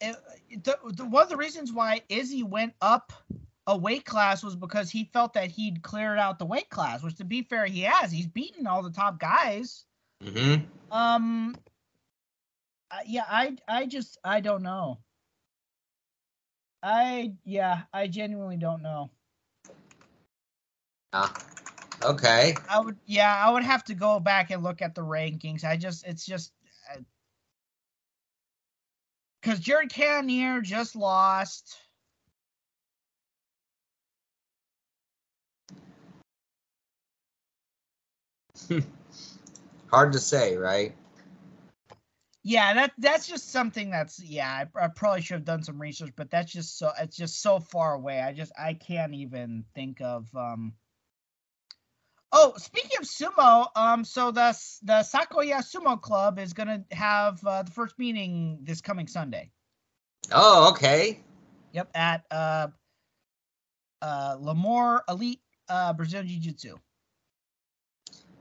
it, 0.00 0.16
the, 0.64 0.78
the, 0.92 1.04
one 1.04 1.24
of 1.24 1.28
the 1.28 1.36
reasons 1.36 1.72
why 1.72 2.02
Izzy 2.08 2.42
went 2.42 2.74
up 2.80 3.12
a 3.66 3.76
weight 3.76 4.04
class 4.04 4.42
was 4.42 4.56
because 4.56 4.90
he 4.90 5.04
felt 5.12 5.34
that 5.34 5.50
he'd 5.50 5.82
cleared 5.82 6.18
out 6.18 6.38
the 6.38 6.46
weight 6.46 6.70
class, 6.70 7.02
which 7.02 7.16
to 7.16 7.24
be 7.24 7.42
fair, 7.42 7.66
he 7.66 7.82
has. 7.82 8.10
He's 8.10 8.26
beaten 8.26 8.66
all 8.66 8.82
the 8.82 8.90
top 8.90 9.20
guys. 9.20 9.84
hmm 10.24 10.56
Um. 10.90 11.56
uh, 12.90 12.98
yeah, 13.06 13.24
I 13.28 13.56
I 13.68 13.86
just 13.86 14.18
I 14.24 14.40
don't 14.40 14.62
know. 14.62 14.98
I 16.82 17.34
yeah, 17.44 17.82
I 17.92 18.06
genuinely 18.08 18.56
don't 18.56 18.82
know. 18.82 19.10
Ah, 21.12 21.34
okay. 22.04 22.54
I 22.68 22.80
would 22.80 22.96
yeah, 23.06 23.34
I 23.34 23.50
would 23.50 23.64
have 23.64 23.84
to 23.84 23.94
go 23.94 24.20
back 24.20 24.50
and 24.50 24.62
look 24.62 24.82
at 24.82 24.94
the 24.94 25.02
rankings. 25.02 25.64
I 25.64 25.76
just 25.76 26.06
it's 26.06 26.24
just 26.26 26.52
because 29.48 29.60
Jared 29.60 29.90
Cannonier 29.90 30.60
just 30.60 30.94
lost. 30.94 31.78
Hard 39.90 40.12
to 40.12 40.18
say, 40.18 40.54
right? 40.58 40.94
Yeah, 42.42 42.74
that 42.74 42.92
that's 42.98 43.26
just 43.26 43.50
something 43.50 43.90
that's 43.90 44.22
yeah. 44.22 44.66
I, 44.76 44.84
I 44.84 44.88
probably 44.88 45.22
should 45.22 45.36
have 45.36 45.44
done 45.46 45.62
some 45.62 45.80
research, 45.80 46.12
but 46.14 46.30
that's 46.30 46.52
just 46.52 46.76
so 46.78 46.92
it's 47.00 47.16
just 47.16 47.40
so 47.40 47.58
far 47.58 47.94
away. 47.94 48.20
I 48.20 48.34
just 48.34 48.52
I 48.58 48.74
can't 48.74 49.14
even 49.14 49.64
think 49.74 50.02
of. 50.02 50.28
um 50.36 50.74
Oh, 52.30 52.52
speaking 52.58 52.98
of 53.00 53.06
sumo, 53.06 53.68
um, 53.74 54.04
so 54.04 54.30
the 54.30 54.56
the 54.82 55.02
Sakoya 55.02 55.62
Sumo 55.62 56.00
Club 56.00 56.38
is 56.38 56.52
gonna 56.52 56.84
have 56.92 57.42
uh, 57.44 57.62
the 57.62 57.70
first 57.70 57.98
meeting 57.98 58.58
this 58.62 58.82
coming 58.82 59.06
Sunday. 59.06 59.50
Oh, 60.32 60.70
okay. 60.70 61.20
Yep, 61.72 61.90
at 61.94 62.24
uh, 62.30 62.68
uh, 64.02 64.36
Lamore 64.36 65.00
Elite 65.08 65.40
uh, 65.68 65.94
Brazilian 65.94 66.28
Jiu 66.28 66.40
Jitsu. 66.40 66.76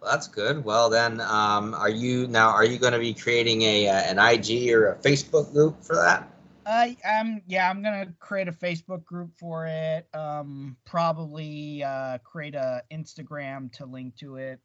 Well, 0.02 0.12
that's 0.12 0.28
good. 0.28 0.64
Well, 0.64 0.90
then, 0.90 1.22
um, 1.22 1.74
are 1.74 1.90
you 1.90 2.28
now? 2.28 2.50
Are 2.50 2.66
you 2.66 2.78
going 2.78 2.94
to 2.94 3.00
be 3.00 3.14
creating 3.14 3.62
a 3.62 3.88
uh, 3.88 3.94
an 3.94 4.20
IG 4.20 4.70
or 4.72 4.92
a 4.92 4.96
Facebook 4.96 5.52
group 5.54 5.82
for 5.84 5.96
that? 5.96 6.30
I 6.68 6.98
um 7.20 7.42
yeah, 7.48 7.70
I'm 7.70 7.84
gonna 7.84 8.14
create 8.20 8.50
a 8.50 8.54
Facebook 8.54 9.06
group 9.06 9.32
for 9.38 9.68
it. 9.68 10.08
Um, 10.14 10.78
probably 10.86 11.84
uh 11.84 12.20
create 12.20 12.56
a 12.56 12.84
Instagram 12.92 13.72
to 13.74 13.86
link 13.86 14.18
to 14.18 14.38
it. 14.38 14.60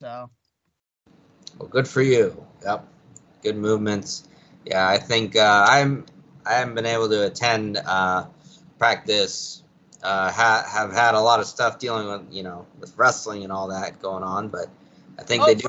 So 0.00 0.30
Well, 1.58 1.68
good 1.68 1.88
for 1.88 2.02
you. 2.02 2.44
Yep, 2.64 2.88
good 3.42 3.56
movements. 3.56 4.28
Yeah, 4.66 4.86
I 4.88 4.98
think 4.98 5.36
uh, 5.36 5.66
I'm. 5.68 6.06
I 6.46 6.54
haven't 6.54 6.74
been 6.74 6.86
able 6.86 7.08
to 7.10 7.26
attend 7.26 7.78
uh, 7.78 8.26
practice. 8.78 9.62
Uh, 10.02 10.30
ha- 10.32 10.66
have 10.70 10.92
had 10.92 11.14
a 11.14 11.20
lot 11.20 11.40
of 11.40 11.46
stuff 11.46 11.78
dealing 11.78 12.08
with 12.08 12.34
you 12.34 12.42
know 12.44 12.66
with 12.80 12.96
wrestling 12.98 13.44
and 13.44 13.52
all 13.52 13.68
that 13.68 14.00
going 14.00 14.22
on, 14.24 14.48
but 14.48 14.68
I 15.18 15.22
think 15.24 15.44
Oh, 15.44 15.46
they 15.46 15.54
do. 15.56 15.68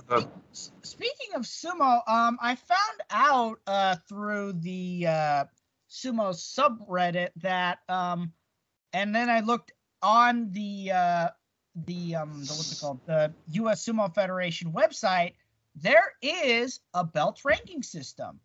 s- 0.54 0.72
speaking 0.84 1.36
of 1.36 1.44
sumo, 1.44 2.02
um, 2.08 2.38
I 2.42 2.56
found 2.56 3.02
out 3.12 3.60
uh 3.68 3.96
through 4.08 4.54
the 4.54 5.08
uh 5.08 5.46
sumo 5.90 6.34
subreddit 6.34 7.30
that 7.38 7.80
um, 7.90 8.34
and 8.94 9.16
then 9.16 9.30
I 9.30 9.42
looked 9.42 9.72
on 10.02 10.52
the 10.52 10.92
uh 10.92 11.30
the 11.86 12.16
um 12.16 12.46
the 12.46 12.54
what's 12.54 12.72
it 12.72 12.80
called 12.80 13.00
the 13.06 13.34
U.S. 13.52 13.86
Sumo 13.86 14.14
Federation 14.14 14.72
website. 14.72 15.34
There 15.76 16.14
is 16.22 16.80
a 16.94 17.04
belt 17.04 17.42
ranking 17.46 17.84
system. 17.84 18.40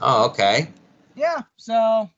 Oh, 0.00 0.26
okay. 0.26 0.68
Yeah, 1.14 1.42
so 1.56 2.10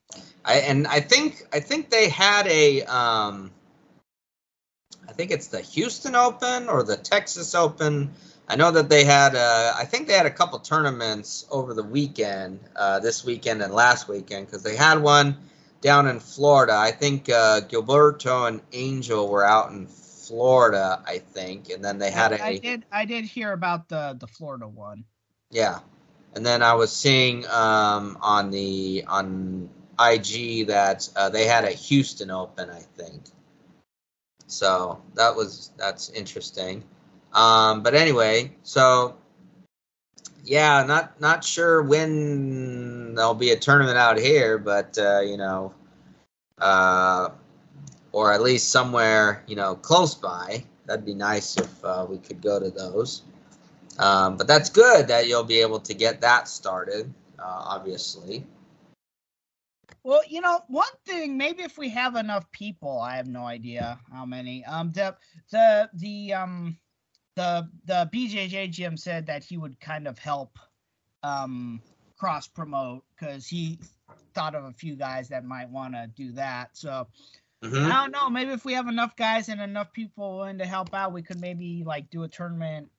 I 0.44 0.54
and 0.54 0.86
I 0.86 1.00
think 1.00 1.42
I 1.52 1.60
think 1.60 1.90
they 1.90 2.08
had 2.08 2.46
a 2.46 2.82
um 2.82 3.50
I 5.08 5.12
think 5.12 5.30
it's 5.30 5.48
the 5.48 5.60
Houston 5.60 6.14
Open 6.14 6.68
or 6.68 6.82
the 6.82 6.96
Texas 6.96 7.54
Open. 7.54 8.12
I 8.50 8.56
know 8.56 8.72
that 8.72 8.90
they 8.90 9.04
had 9.04 9.36
uh 9.36 9.74
I 9.76 9.86
think 9.86 10.08
they 10.08 10.14
had 10.14 10.26
a 10.26 10.30
couple 10.32 10.58
tournaments 10.60 11.46
over 11.50 11.74
the 11.74 11.84
weekend, 11.84 12.60
uh 12.76 13.00
this 13.00 13.24
weekend 13.24 13.62
and 13.62 13.72
last 13.74 14.08
weekend 14.08 14.50
cuz 14.50 14.62
they 14.64 14.76
had 14.76 14.98
one 15.00 15.36
down 15.82 16.08
in 16.08 16.20
Florida. 16.20 16.74
I 16.76 16.92
think 16.92 17.30
uh 17.30 17.62
Gilberto 17.62 18.48
and 18.48 18.62
Angel 18.72 19.28
were 19.28 19.44
out 19.44 19.70
in 19.72 19.86
Florida, 19.86 21.02
I 21.06 21.18
think, 21.20 21.70
and 21.70 21.84
then 21.84 21.98
they 21.98 22.10
had 22.10 22.32
a 22.32 22.42
I 22.42 22.54
did 22.56 22.86
I 22.92 23.04
did 23.06 23.24
hear 23.24 23.52
about 23.52 23.88
the 23.88 24.16
the 24.18 24.26
Florida 24.26 24.68
one. 24.68 25.04
yeah. 25.50 25.80
And 26.34 26.46
then 26.46 26.62
I 26.62 26.74
was 26.74 26.94
seeing 26.94 27.46
um, 27.48 28.18
on 28.22 28.50
the 28.50 29.04
on 29.08 29.68
IG 30.00 30.68
that 30.68 31.08
uh, 31.16 31.28
they 31.30 31.46
had 31.46 31.64
a 31.64 31.70
Houston 31.72 32.30
Open, 32.30 32.70
I 32.70 32.80
think. 32.80 33.22
So 34.46 35.02
that 35.14 35.36
was 35.36 35.72
that's 35.76 36.10
interesting. 36.10 36.84
Um, 37.32 37.82
but 37.82 37.94
anyway, 37.94 38.52
so 38.62 39.16
yeah, 40.44 40.84
not 40.84 41.20
not 41.20 41.44
sure 41.44 41.82
when 41.82 43.14
there'll 43.14 43.34
be 43.34 43.50
a 43.50 43.56
tournament 43.56 43.98
out 43.98 44.18
here, 44.18 44.58
but 44.58 44.98
uh, 44.98 45.20
you 45.20 45.36
know, 45.36 45.74
uh, 46.58 47.30
or 48.12 48.32
at 48.32 48.42
least 48.42 48.70
somewhere 48.70 49.44
you 49.46 49.56
know 49.56 49.74
close 49.74 50.14
by. 50.14 50.64
That'd 50.86 51.04
be 51.04 51.14
nice 51.14 51.56
if 51.56 51.84
uh, 51.84 52.06
we 52.08 52.18
could 52.18 52.42
go 52.42 52.58
to 52.58 52.70
those. 52.70 53.22
Um, 53.98 54.36
but 54.36 54.46
that's 54.46 54.70
good 54.70 55.08
that 55.08 55.28
you'll 55.28 55.44
be 55.44 55.60
able 55.60 55.80
to 55.80 55.94
get 55.94 56.20
that 56.22 56.48
started. 56.48 57.12
Uh, 57.38 57.62
obviously. 57.64 58.44
Well, 60.02 60.22
you 60.28 60.40
know, 60.40 60.60
one 60.68 60.88
thing, 61.06 61.36
maybe 61.36 61.62
if 61.62 61.76
we 61.76 61.90
have 61.90 62.16
enough 62.16 62.50
people, 62.52 62.98
I 62.98 63.16
have 63.16 63.26
no 63.26 63.44
idea 63.44 64.00
how 64.10 64.24
many. 64.24 64.64
Um, 64.64 64.92
the 64.92 65.14
the 65.50 65.90
the 65.94 66.34
um 66.34 66.78
the 67.40 67.70
the 67.86 68.10
BJJ 68.12 68.68
gym 68.68 68.96
said 68.96 69.26
that 69.26 69.44
he 69.44 69.56
would 69.56 69.80
kind 69.80 70.06
of 70.06 70.18
help 70.18 70.58
um 71.22 71.82
cross 72.18 72.48
promote 72.48 73.04
because 73.18 73.46
he 73.46 73.80
thought 74.34 74.54
of 74.54 74.64
a 74.64 74.72
few 74.72 74.96
guys 74.96 75.28
that 75.30 75.44
might 75.44 75.70
want 75.70 75.94
to 75.94 76.08
do 76.14 76.32
that. 76.32 76.76
So 76.76 77.08
Mhm. 77.62 77.86
I 77.90 78.02
don't 78.02 78.12
know. 78.12 78.30
Maybe 78.30 78.52
if 78.52 78.64
we 78.64 78.74
have 78.74 78.88
enough 78.88 79.16
guys 79.16 79.48
and 79.48 79.60
enough 79.60 79.92
people 79.92 80.36
willing 80.38 80.58
to 80.58 80.66
help 80.66 80.94
out, 80.94 81.12
we 81.12 81.22
could 81.22 81.40
maybe 81.40 81.84
like 81.84 82.10
do 82.10 82.24
a 82.24 82.28
tournament 82.28 82.90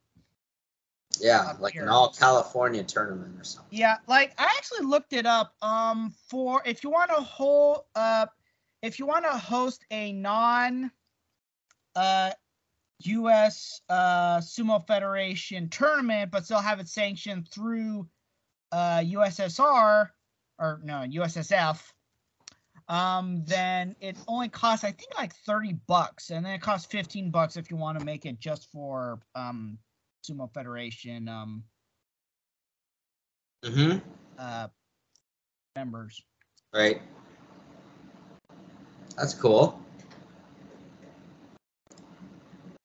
Yeah, 1.20 1.56
like 1.60 1.76
an 1.76 1.90
all 1.90 2.10
California 2.10 2.84
tournament 2.84 3.40
or 3.40 3.44
something. 3.44 3.78
Yeah, 3.78 3.98
like 4.08 4.34
I 4.38 4.46
actually 4.58 4.86
looked 4.88 5.14
it 5.14 5.26
up. 5.26 5.56
Um, 5.62 6.14
for 6.30 6.62
if 6.66 6.84
you 6.84 6.90
want 6.90 7.12
to 7.12 7.22
hold, 7.22 7.86
uh, 7.96 8.28
if 8.82 9.00
you 9.00 9.06
want 9.06 9.26
to 9.26 9.38
host 9.38 9.86
a 9.92 10.14
non, 10.14 10.92
uh, 11.96 12.32
U.S. 13.06 13.82
uh 13.90 14.38
Sumo 14.40 14.86
Federation 14.86 15.70
tournament, 15.70 16.32
but 16.32 16.46
still 16.46 16.60
have 16.62 16.80
it 16.80 16.88
sanctioned 16.88 17.48
through, 17.50 18.08
uh, 18.72 19.00
USSR 19.00 20.10
or 20.60 20.80
no 20.84 21.06
USSF, 21.08 21.80
um, 22.88 23.44
then 23.46 23.96
it 24.02 24.18
only 24.28 24.50
costs 24.50 24.84
I 24.84 24.92
think 24.92 25.18
like 25.18 25.34
thirty 25.34 25.74
bucks, 25.88 26.30
and 26.30 26.46
then 26.46 26.54
it 26.54 26.62
costs 26.62 26.88
fifteen 26.88 27.32
bucks 27.32 27.58
if 27.58 27.72
you 27.72 27.78
want 27.78 27.98
to 28.00 28.06
make 28.06 28.26
it 28.26 28.40
just 28.40 28.70
for 28.72 29.20
um 29.36 29.78
Sumo 30.30 30.52
Federation 30.54 31.28
um 31.28 31.64
hmm 33.64 33.98
uh 34.38 34.68
members. 35.76 36.22
Right. 36.74 37.02
That's 39.18 39.34
cool. 39.34 39.80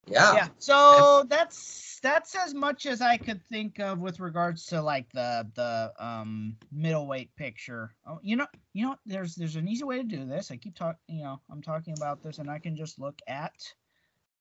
Yeah. 0.08 0.34
yeah 0.34 0.48
so 0.58 1.24
that's 1.28 1.98
that's 2.02 2.34
as 2.36 2.54
much 2.54 2.86
as 2.86 3.00
i 3.00 3.16
could 3.16 3.42
think 3.50 3.80
of 3.80 3.98
with 3.98 4.20
regards 4.20 4.66
to 4.66 4.80
like 4.80 5.10
the 5.12 5.46
the 5.54 5.92
um 5.98 6.56
middleweight 6.70 7.34
picture 7.36 7.94
oh 8.06 8.18
you 8.22 8.36
know 8.36 8.46
you 8.72 8.86
know 8.86 8.96
there's 9.04 9.34
there's 9.34 9.56
an 9.56 9.66
easy 9.68 9.84
way 9.84 9.98
to 9.98 10.04
do 10.04 10.24
this 10.24 10.50
i 10.50 10.56
keep 10.56 10.76
talking 10.76 11.00
you 11.08 11.24
know 11.24 11.40
i'm 11.50 11.62
talking 11.62 11.94
about 11.96 12.22
this 12.22 12.38
and 12.38 12.48
i 12.50 12.58
can 12.58 12.76
just 12.76 13.00
look 13.00 13.18
at 13.26 13.52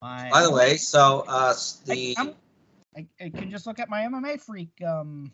my 0.01 0.29
By 0.29 0.43
the 0.43 0.51
way, 0.51 0.77
so 0.77 1.25
uh, 1.27 1.53
the 1.85 2.15
I'm- 2.17 2.35
I, 2.95 3.07
I 3.19 3.29
can 3.29 3.49
just 3.49 3.65
look 3.67 3.79
at 3.79 3.89
my 3.89 4.01
mma 4.03 4.39
freak 4.39 4.71
um 4.85 5.31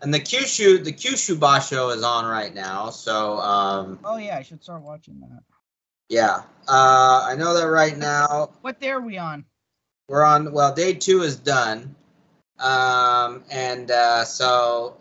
and 0.00 0.14
the 0.14 0.20
Kyushu 0.20 0.84
the 0.84 0.92
Kyushu 0.92 1.36
Basho 1.36 1.94
is 1.96 2.04
on 2.04 2.24
right 2.24 2.54
now. 2.54 2.90
So 2.90 3.38
um, 3.38 3.98
oh 4.04 4.16
yeah 4.16 4.36
i 4.36 4.42
should 4.42 4.62
start 4.62 4.82
watching 4.82 5.18
that 5.20 5.42
yeah, 6.08 6.42
uh, 6.68 7.26
I 7.26 7.34
know 7.36 7.54
that 7.54 7.66
right 7.66 7.96
now 7.96 8.50
what 8.60 8.80
day 8.80 8.90
are 8.90 9.00
we 9.00 9.18
on 9.18 9.44
we're 10.08 10.24
on. 10.24 10.52
Well, 10.52 10.74
day 10.74 10.94
two 10.94 11.22
is 11.22 11.36
done, 11.36 11.94
um, 12.58 13.44
and 13.50 13.90
uh, 13.90 14.24
so 14.24 14.96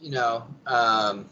you 0.00 0.12
know, 0.12 0.46
um, 0.66 1.28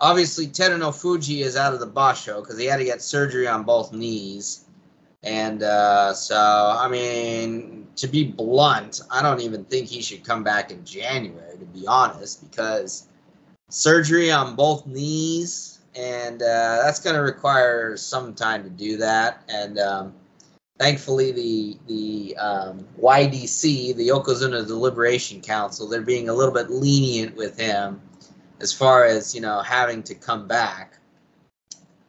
obviously 0.00 0.46
Terunofuji 0.46 1.40
is 1.40 1.56
out 1.56 1.74
of 1.74 1.80
the 1.80 1.88
Basho 1.88 2.40
because 2.40 2.58
he 2.58 2.66
had 2.66 2.76
to 2.76 2.84
get 2.84 3.02
surgery 3.02 3.48
on 3.48 3.64
both 3.64 3.92
knees. 3.92 4.64
And 5.22 5.62
uh, 5.62 6.14
so, 6.14 6.36
I 6.36 6.88
mean, 6.88 7.88
to 7.96 8.06
be 8.06 8.24
blunt, 8.24 9.02
I 9.10 9.22
don't 9.22 9.40
even 9.40 9.64
think 9.64 9.88
he 9.88 10.00
should 10.00 10.24
come 10.24 10.42
back 10.42 10.70
in 10.70 10.84
January, 10.84 11.58
to 11.58 11.64
be 11.66 11.86
honest, 11.86 12.48
because 12.48 13.06
surgery 13.68 14.30
on 14.30 14.56
both 14.56 14.86
knees, 14.86 15.79
and 15.94 16.42
uh, 16.42 16.82
that's 16.82 17.00
going 17.00 17.16
to 17.16 17.22
require 17.22 17.96
some 17.96 18.34
time 18.34 18.64
to 18.64 18.70
do 18.70 18.98
that. 18.98 19.42
And 19.48 19.78
um, 19.78 20.14
thankfully, 20.78 21.32
the 21.32 21.78
the 21.86 22.36
um, 22.36 22.86
YDC, 23.00 23.96
the 23.96 24.08
Yokozuna 24.08 24.66
Deliberation 24.66 25.40
Council, 25.40 25.88
they're 25.88 26.02
being 26.02 26.28
a 26.28 26.34
little 26.34 26.54
bit 26.54 26.70
lenient 26.70 27.36
with 27.36 27.58
him 27.58 28.00
as 28.60 28.72
far 28.72 29.04
as 29.04 29.34
you 29.34 29.40
know 29.40 29.60
having 29.60 30.02
to 30.04 30.14
come 30.14 30.46
back 30.46 30.98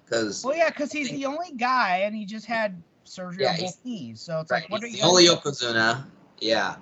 because 0.04 0.44
well 0.44 0.56
yeah 0.56 0.70
because 0.70 0.92
he's 0.92 1.10
the 1.10 1.26
only 1.26 1.54
guy 1.54 2.00
and 2.00 2.16
he 2.16 2.26
just 2.26 2.46
had 2.46 2.82
surgery 3.04 3.44
Yeah, 3.44 3.52
on 3.52 3.60
both 3.60 3.86
knees 3.86 4.22
so 4.22 4.40
it's 4.42 4.52
right, 4.52 4.64
like 4.64 4.72
what 4.72 4.84
are 4.84 4.88
you 4.88 4.98
the 4.98 5.04
only? 5.04 5.26
Yokozuna, 5.26 6.06
yeah. 6.40 6.76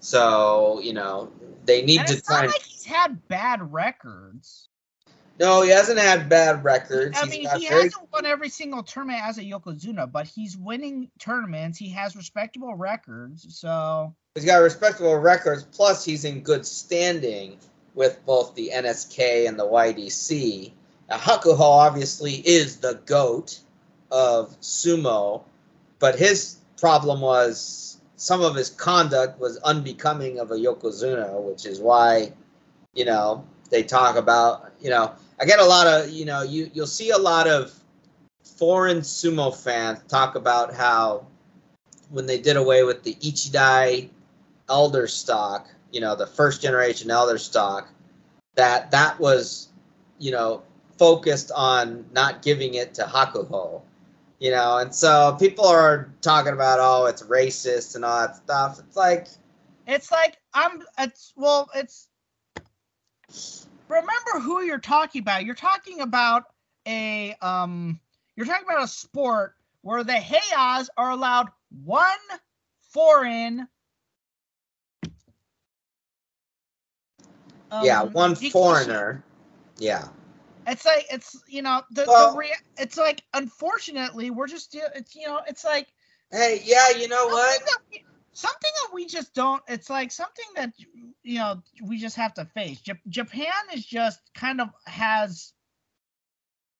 So 0.00 0.80
you 0.82 0.92
know 0.92 1.32
they 1.64 1.82
need 1.82 2.00
and 2.00 2.08
to 2.08 2.14
it's 2.14 2.28
not 2.28 2.46
like 2.46 2.62
he's 2.62 2.84
had 2.84 3.26
bad 3.28 3.72
records 3.72 4.68
no, 5.38 5.62
he 5.62 5.70
hasn't 5.70 5.98
had 5.98 6.28
bad 6.28 6.64
records. 6.64 7.16
I 7.16 7.24
He's 7.26 7.30
mean, 7.30 7.44
got 7.44 7.58
he 7.58 7.68
very 7.68 7.84
hasn't 7.84 8.08
won 8.12 8.26
every 8.26 8.48
single 8.48 8.82
tournament 8.82 9.22
as 9.22 9.38
a 9.38 9.42
Yokozuna, 9.42 10.10
but 10.10 10.26
he's 10.26 10.56
winning 10.56 11.10
tournaments. 11.18 11.78
He 11.78 11.90
has 11.90 12.16
respectable 12.16 12.74
records. 12.74 13.58
So 13.58 14.14
He's 14.36 14.44
got 14.44 14.58
respectable 14.58 15.16
records. 15.16 15.64
Plus, 15.64 16.04
he's 16.04 16.26
in 16.26 16.42
good 16.42 16.66
standing 16.66 17.56
with 17.94 18.24
both 18.26 18.54
the 18.54 18.70
NSK 18.74 19.48
and 19.48 19.58
the 19.58 19.64
YDC. 19.64 20.72
Now, 21.08 21.16
Hakuho 21.16 21.60
obviously 21.60 22.34
is 22.34 22.76
the 22.76 23.00
goat 23.06 23.58
of 24.10 24.60
sumo, 24.60 25.42
but 25.98 26.18
his 26.18 26.58
problem 26.78 27.22
was 27.22 27.98
some 28.16 28.42
of 28.42 28.54
his 28.54 28.68
conduct 28.68 29.40
was 29.40 29.56
unbecoming 29.58 30.38
of 30.38 30.50
a 30.50 30.54
yokozuna, 30.54 31.42
which 31.42 31.64
is 31.64 31.80
why, 31.80 32.32
you 32.94 33.06
know, 33.06 33.42
they 33.70 33.82
talk 33.82 34.16
about, 34.16 34.70
you 34.82 34.90
know, 34.90 35.12
I 35.38 35.44
get 35.44 35.58
a 35.58 35.64
lot 35.64 35.86
of, 35.86 36.10
you 36.10 36.24
know, 36.24 36.42
you 36.42 36.70
you'll 36.72 36.86
see 36.86 37.10
a 37.10 37.18
lot 37.18 37.46
of 37.46 37.72
foreign 38.42 38.98
sumo 38.98 39.54
fans 39.54 40.00
talk 40.08 40.34
about 40.34 40.74
how 40.74 41.26
when 42.10 42.26
they 42.26 42.38
did 42.38 42.56
away 42.56 42.84
with 42.84 43.02
the 43.02 43.14
Ichidai 43.14 44.08
elder 44.68 45.06
stock, 45.06 45.68
you 45.92 46.00
know, 46.00 46.16
the 46.16 46.26
first 46.26 46.62
generation 46.62 47.10
elder 47.10 47.38
stock, 47.38 47.88
that 48.54 48.90
that 48.92 49.18
was, 49.20 49.68
you 50.18 50.30
know, 50.30 50.62
focused 50.98 51.50
on 51.54 52.06
not 52.12 52.42
giving 52.42 52.74
it 52.74 52.94
to 52.94 53.02
Hakuho. 53.02 53.82
You 54.38 54.50
know, 54.50 54.78
and 54.78 54.94
so 54.94 55.34
people 55.38 55.66
are 55.66 56.12
talking 56.20 56.52
about, 56.52 56.78
oh, 56.78 57.06
it's 57.06 57.22
racist 57.22 57.96
and 57.96 58.04
all 58.04 58.20
that 58.20 58.36
stuff. 58.36 58.78
It's 58.78 58.96
like, 58.96 59.28
it's 59.86 60.10
like 60.10 60.36
I'm. 60.52 60.82
It's 60.98 61.32
well. 61.36 61.70
It's 61.74 62.08
remember 63.88 64.40
who 64.40 64.62
you're 64.62 64.78
talking 64.78 65.22
about. 65.22 65.44
You're 65.44 65.54
talking 65.54 66.00
about 66.00 66.44
a 66.86 67.34
um. 67.40 68.00
You're 68.36 68.46
talking 68.46 68.66
about 68.68 68.84
a 68.84 68.88
sport 68.88 69.54
where 69.82 70.04
the 70.04 70.12
Heyas 70.12 70.88
are 70.96 71.10
allowed 71.10 71.48
one 71.84 72.08
foreign. 72.92 73.66
yeah, 77.82 78.02
um, 78.02 78.12
one 78.12 78.34
Rikishi. 78.34 78.52
foreigner. 78.52 79.22
Yeah. 79.78 80.08
It's 80.66 80.84
like 80.84 81.06
it's 81.10 81.40
you 81.48 81.62
know 81.62 81.82
the, 81.90 82.04
Well- 82.06 82.32
the 82.32 82.38
rea- 82.38 82.56
it's 82.78 82.96
like 82.96 83.22
unfortunately 83.34 84.30
we're 84.30 84.48
just 84.48 84.74
it's 84.74 85.14
you 85.14 85.26
know 85.26 85.40
it's 85.46 85.64
like 85.64 85.86
Hey, 86.32 86.60
yeah, 86.64 86.90
you 86.90 87.06
know 87.08 87.26
what? 87.28 87.62
we, 87.92 88.04
something 88.36 88.70
that 88.82 88.92
we 88.92 89.06
just 89.06 89.32
don't 89.34 89.62
it's 89.66 89.88
like 89.88 90.12
something 90.12 90.44
that 90.56 90.72
you 91.22 91.38
know 91.38 91.62
we 91.82 91.98
just 91.98 92.16
have 92.16 92.34
to 92.34 92.44
face. 92.44 92.80
Jap- 92.82 92.98
Japan 93.08 93.52
is 93.72 93.84
just 93.84 94.20
kind 94.34 94.60
of 94.60 94.68
has 94.84 95.54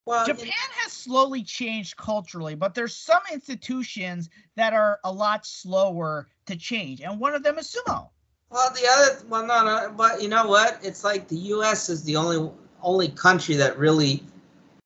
Well, 0.04 0.26
Japan 0.26 0.68
has 0.82 0.92
slowly 0.92 1.42
changed 1.42 1.96
culturally, 1.96 2.54
but 2.54 2.74
there's 2.74 2.94
some 2.94 3.22
institutions 3.32 4.28
that 4.56 4.74
are 4.74 5.00
a 5.04 5.10
lot 5.12 5.46
slower 5.46 6.28
to 6.46 6.56
change, 6.56 7.00
and 7.00 7.18
one 7.18 7.34
of 7.34 7.42
them 7.42 7.58
is 7.58 7.74
sumo. 7.74 8.10
Well, 8.50 8.70
the 8.70 8.86
other 8.92 9.26
well, 9.28 9.46
no, 9.46 9.64
no, 9.64 9.94
but 9.96 10.22
you 10.22 10.28
know 10.28 10.46
what? 10.46 10.78
It's 10.82 11.04
like 11.04 11.26
the 11.26 11.38
U.S. 11.56 11.88
is 11.88 12.04
the 12.04 12.16
only 12.16 12.50
only 12.82 13.08
country 13.08 13.56
that 13.56 13.78
really 13.78 14.22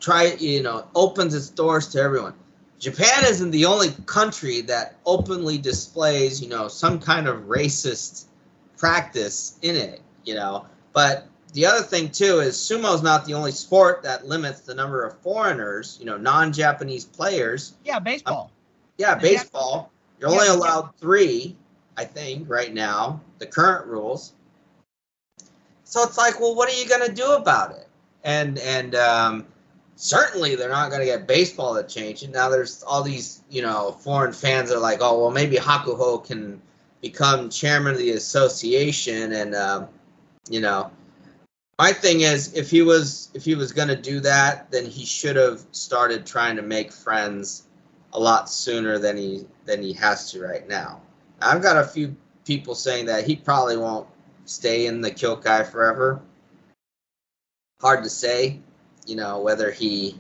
try, 0.01 0.35
you 0.39 0.63
know, 0.63 0.87
opens 0.95 1.35
its 1.35 1.51
doors 1.51 1.89
to 1.89 2.01
everyone. 2.01 2.35
Japan 2.81 3.25
isn't 3.27 3.51
the 3.51 3.67
only 3.67 3.91
country 4.07 4.63
that 4.63 4.97
openly 5.05 5.59
displays, 5.59 6.41
you 6.43 6.49
know, 6.49 6.67
some 6.67 6.99
kind 6.99 7.29
of 7.29 7.43
racist 7.43 8.25
practice 8.79 9.59
in 9.61 9.77
it, 9.77 10.01
you 10.25 10.35
know. 10.35 10.65
But 10.95 11.27
the 11.53 11.67
other 11.67 11.83
thing 11.83 12.11
too 12.11 12.41
is 12.41 12.57
sumo 12.57 12.95
is 12.95 13.03
not 13.03 13.27
the 13.27 13.35
only 13.35 13.53
sport 13.53 14.03
that 14.05 14.27
limits 14.27 14.61
the 14.63 14.75
number 14.75 15.05
of 15.05 15.19
foreigners, 15.21 15.99
you 16.01 16.07
know, 16.07 16.17
non-Japanese 16.17 17.05
players. 17.05 17.75
Yeah, 17.85 17.99
baseball. 17.99 18.51
Yeah, 18.97 19.11
Yeah. 19.11 19.15
baseball. 19.17 19.93
You're 20.19 20.31
only 20.31 20.47
Yeah, 20.47 20.53
yeah. 20.53 20.59
allowed 20.59 20.97
three, 20.99 21.57
I 21.99 22.05
think, 22.05 22.49
right 22.49 22.73
now. 22.73 23.21
The 23.39 23.47
current 23.47 23.87
rules. 23.87 24.33
So 25.85 26.03
it's 26.03 26.17
like, 26.17 26.41
well, 26.41 26.55
what 26.55 26.69
are 26.71 26.79
you 26.81 26.89
going 26.89 27.07
to 27.07 27.13
do 27.13 27.33
about 27.33 27.73
it? 27.73 27.89
And 28.25 28.59
and 28.59 28.95
um, 28.95 29.47
certainly 30.01 30.57
they're 30.57 30.71
not 30.71 30.89
going 30.89 31.01
to 31.01 31.07
get 31.07 31.27
baseball 31.27 31.75
to 31.75 31.87
change 31.87 32.23
it. 32.23 32.31
Now 32.31 32.49
there's 32.49 32.83
all 32.83 33.03
these 33.03 33.43
you 33.51 33.63
know 33.63 33.93
foreign 33.93 34.33
fans 34.33 34.73
are 34.73 34.81
like, 34.81 34.99
oh 35.03 35.21
well, 35.21 35.31
maybe 35.31 35.57
Hakuho 35.57 36.25
can 36.25 36.61
become 37.03 37.51
chairman 37.51 37.93
of 37.93 37.99
the 37.99 38.11
association, 38.13 39.33
and 39.33 39.55
um, 39.55 39.89
you 40.49 40.61
know. 40.61 40.91
My 41.79 41.95
thing 41.95 42.21
is, 42.21 42.53
if 42.53 42.71
he 42.71 42.83
was 42.83 43.31
if 43.33 43.45
he 43.45 43.55
was 43.55 43.73
going 43.73 43.89
to 43.89 43.97
do 43.97 44.21
that, 44.21 44.71
then 44.71 44.85
he 44.85 45.05
should 45.07 45.37
have 45.37 45.65
started 45.73 46.27
trying 46.27 46.57
to 46.57 46.63
make 46.63 46.93
friends 46.93 47.69
a 48.13 48.21
lot 48.21 48.51
sooner 48.51 48.99
than 48.99 49.17
he 49.17 49.47
than 49.65 49.83
he 49.83 49.95
has 49.95 50.31
to 50.33 50.43
right 50.43 50.69
now. 50.69 51.01
I've 51.41 51.63
got 51.63 51.79
a 51.79 51.87
few 51.87 52.15
people 52.45 52.75
saying 52.75 53.07
that 53.07 53.27
he 53.27 53.37
probably 53.37 53.79
won't 53.79 54.07
stay 54.45 54.87
in 54.87 55.01
the 55.01 55.11
Kyokai 55.11 55.71
forever. 55.71 56.21
Hard 57.81 58.05
to 58.05 58.11
say, 58.11 58.61
you 59.07 59.17
know, 59.17 59.41
whether 59.41 59.71
he 59.71 60.19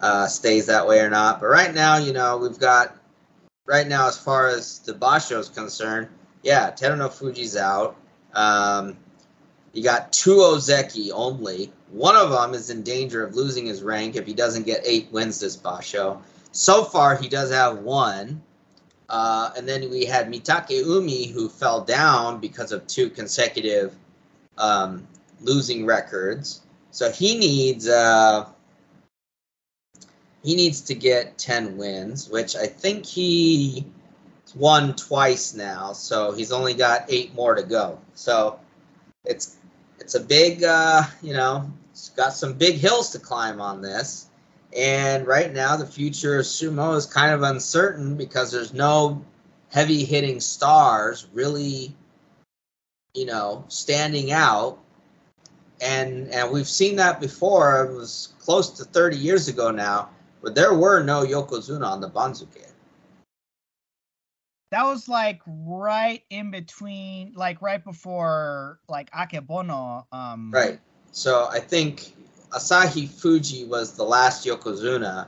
uh, 0.00 0.26
stays 0.26 0.66
that 0.66 0.86
way 0.86 1.00
or 1.00 1.10
not. 1.10 1.40
But 1.40 1.46
right 1.46 1.72
now, 1.72 1.98
you 1.98 2.12
know, 2.12 2.38
we've 2.38 2.58
got 2.58 2.96
right 3.66 3.86
now 3.86 4.08
as 4.08 4.18
far 4.18 4.48
as 4.48 4.80
the 4.80 4.92
Basho 4.92 5.38
is 5.38 5.48
concerned, 5.48 6.08
yeah, 6.42 6.70
Terunofuji's 6.70 7.56
out. 7.56 7.96
Um, 8.34 8.96
you 9.72 9.82
got 9.82 10.12
two 10.12 10.36
Ozeki 10.36 11.10
only. 11.12 11.72
One 11.90 12.16
of 12.16 12.30
them 12.30 12.54
is 12.54 12.70
in 12.70 12.82
danger 12.82 13.24
of 13.24 13.34
losing 13.34 13.66
his 13.66 13.82
rank 13.82 14.16
if 14.16 14.26
he 14.26 14.34
doesn't 14.34 14.64
get 14.64 14.82
eight 14.84 15.08
wins 15.12 15.40
this 15.40 15.56
Basho. 15.56 16.20
So 16.52 16.84
far, 16.84 17.16
he 17.16 17.28
does 17.28 17.50
have 17.50 17.78
one. 17.78 18.42
Uh, 19.08 19.50
and 19.56 19.68
then 19.68 19.90
we 19.90 20.06
had 20.06 20.30
Mitakeumi, 20.32 21.30
who 21.30 21.48
fell 21.48 21.82
down 21.82 22.40
because 22.40 22.72
of 22.72 22.86
two 22.86 23.10
consecutive 23.10 23.94
um, 24.56 25.06
losing 25.40 25.84
records. 25.84 26.62
So 26.92 27.10
he 27.10 27.36
needs 27.36 27.88
uh, 27.88 28.46
he 30.44 30.54
needs 30.54 30.82
to 30.82 30.94
get 30.94 31.38
ten 31.38 31.76
wins, 31.76 32.28
which 32.28 32.54
I 32.54 32.66
think 32.66 33.04
he 33.04 33.86
won 34.54 34.94
twice 34.94 35.54
now. 35.54 35.92
So 35.94 36.32
he's 36.32 36.52
only 36.52 36.74
got 36.74 37.06
eight 37.08 37.34
more 37.34 37.54
to 37.54 37.62
go. 37.62 37.98
So 38.14 38.60
it's 39.24 39.56
it's 39.98 40.14
a 40.14 40.20
big 40.20 40.62
uh, 40.62 41.02
you 41.22 41.32
know 41.32 41.72
it's 41.90 42.10
got 42.10 42.34
some 42.34 42.54
big 42.54 42.76
hills 42.76 43.10
to 43.10 43.18
climb 43.18 43.60
on 43.60 43.82
this. 43.82 44.28
And 44.74 45.26
right 45.26 45.52
now, 45.52 45.76
the 45.76 45.86
future 45.86 46.38
of 46.38 46.46
sumo 46.46 46.96
is 46.96 47.04
kind 47.04 47.32
of 47.32 47.42
uncertain 47.42 48.16
because 48.16 48.50
there's 48.50 48.72
no 48.72 49.22
heavy 49.70 50.04
hitting 50.04 50.40
stars 50.40 51.26
really, 51.32 51.94
you 53.14 53.26
know, 53.26 53.64
standing 53.68 54.32
out. 54.32 54.81
And 55.82 56.28
and 56.28 56.50
we've 56.50 56.68
seen 56.68 56.96
that 56.96 57.20
before. 57.20 57.84
It 57.84 57.94
was 57.94 58.34
close 58.38 58.70
to 58.70 58.84
30 58.84 59.16
years 59.16 59.48
ago 59.48 59.70
now, 59.70 60.10
but 60.40 60.54
there 60.54 60.74
were 60.74 61.02
no 61.02 61.24
yokozuna 61.24 61.86
on 61.86 62.00
the 62.00 62.08
Banzuke. 62.08 62.68
That 64.70 64.84
was 64.84 65.08
like 65.08 65.42
right 65.46 66.22
in 66.30 66.50
between, 66.50 67.34
like 67.34 67.60
right 67.60 67.84
before 67.84 68.78
like 68.88 69.10
Akebono. 69.10 70.06
Um, 70.12 70.50
right. 70.50 70.78
So 71.10 71.48
I 71.50 71.58
think 71.58 72.14
Asahifuji 72.50 73.66
was 73.66 73.96
the 73.96 74.04
last 74.04 74.46
yokozuna, 74.46 75.26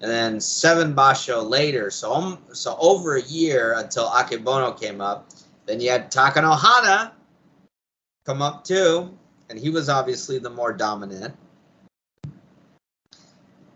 and 0.00 0.10
then 0.10 0.38
seven 0.38 0.94
basho 0.94 1.48
later, 1.48 1.90
so 1.90 2.12
um, 2.12 2.38
so 2.52 2.76
over 2.78 3.16
a 3.16 3.22
year 3.22 3.74
until 3.76 4.06
Akebono 4.08 4.78
came 4.78 5.00
up. 5.00 5.30
Then 5.66 5.80
you 5.80 5.90
had 5.90 6.12
Takanohana 6.12 7.12
come 8.26 8.42
up 8.42 8.64
too, 8.64 9.16
and 9.50 9.58
he 9.58 9.70
was 9.70 9.88
obviously 9.88 10.38
the 10.38 10.50
more 10.50 10.72
dominant. 10.72 11.34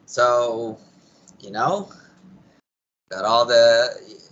So, 0.07 0.79
you 1.41 1.51
know, 1.51 1.93
got 3.11 3.25
all 3.25 3.45
the. 3.45 3.91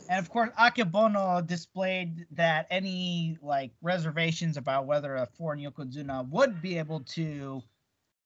And 0.09 0.19
of 0.19 0.31
course, 0.31 0.51
Akebono 0.59 1.47
displayed 1.47 2.27
that 2.33 2.67
any 2.71 3.39
like 3.43 3.73
reservations 3.83 4.57
about 4.57 4.87
whether 4.87 5.17
a 5.17 5.27
foreign 5.27 5.61
yokozuna 5.61 6.29
would 6.31 6.63
be 6.63 6.79
able 6.79 7.01
to 7.01 7.63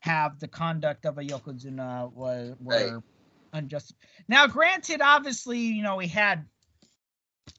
have 0.01 0.39
the 0.39 0.49
conduct 0.49 1.07
of 1.07 1.19
a 1.19 1.23
yokozuna 1.23 2.13
was 2.13 2.55
were 2.61 2.95
right. 2.95 3.03
unjust. 3.53 3.95
Now, 4.29 4.47
granted, 4.47 5.01
obviously, 5.01 5.59
you 5.59 5.83
know 5.83 5.97
we 5.97 6.07
had 6.07 6.47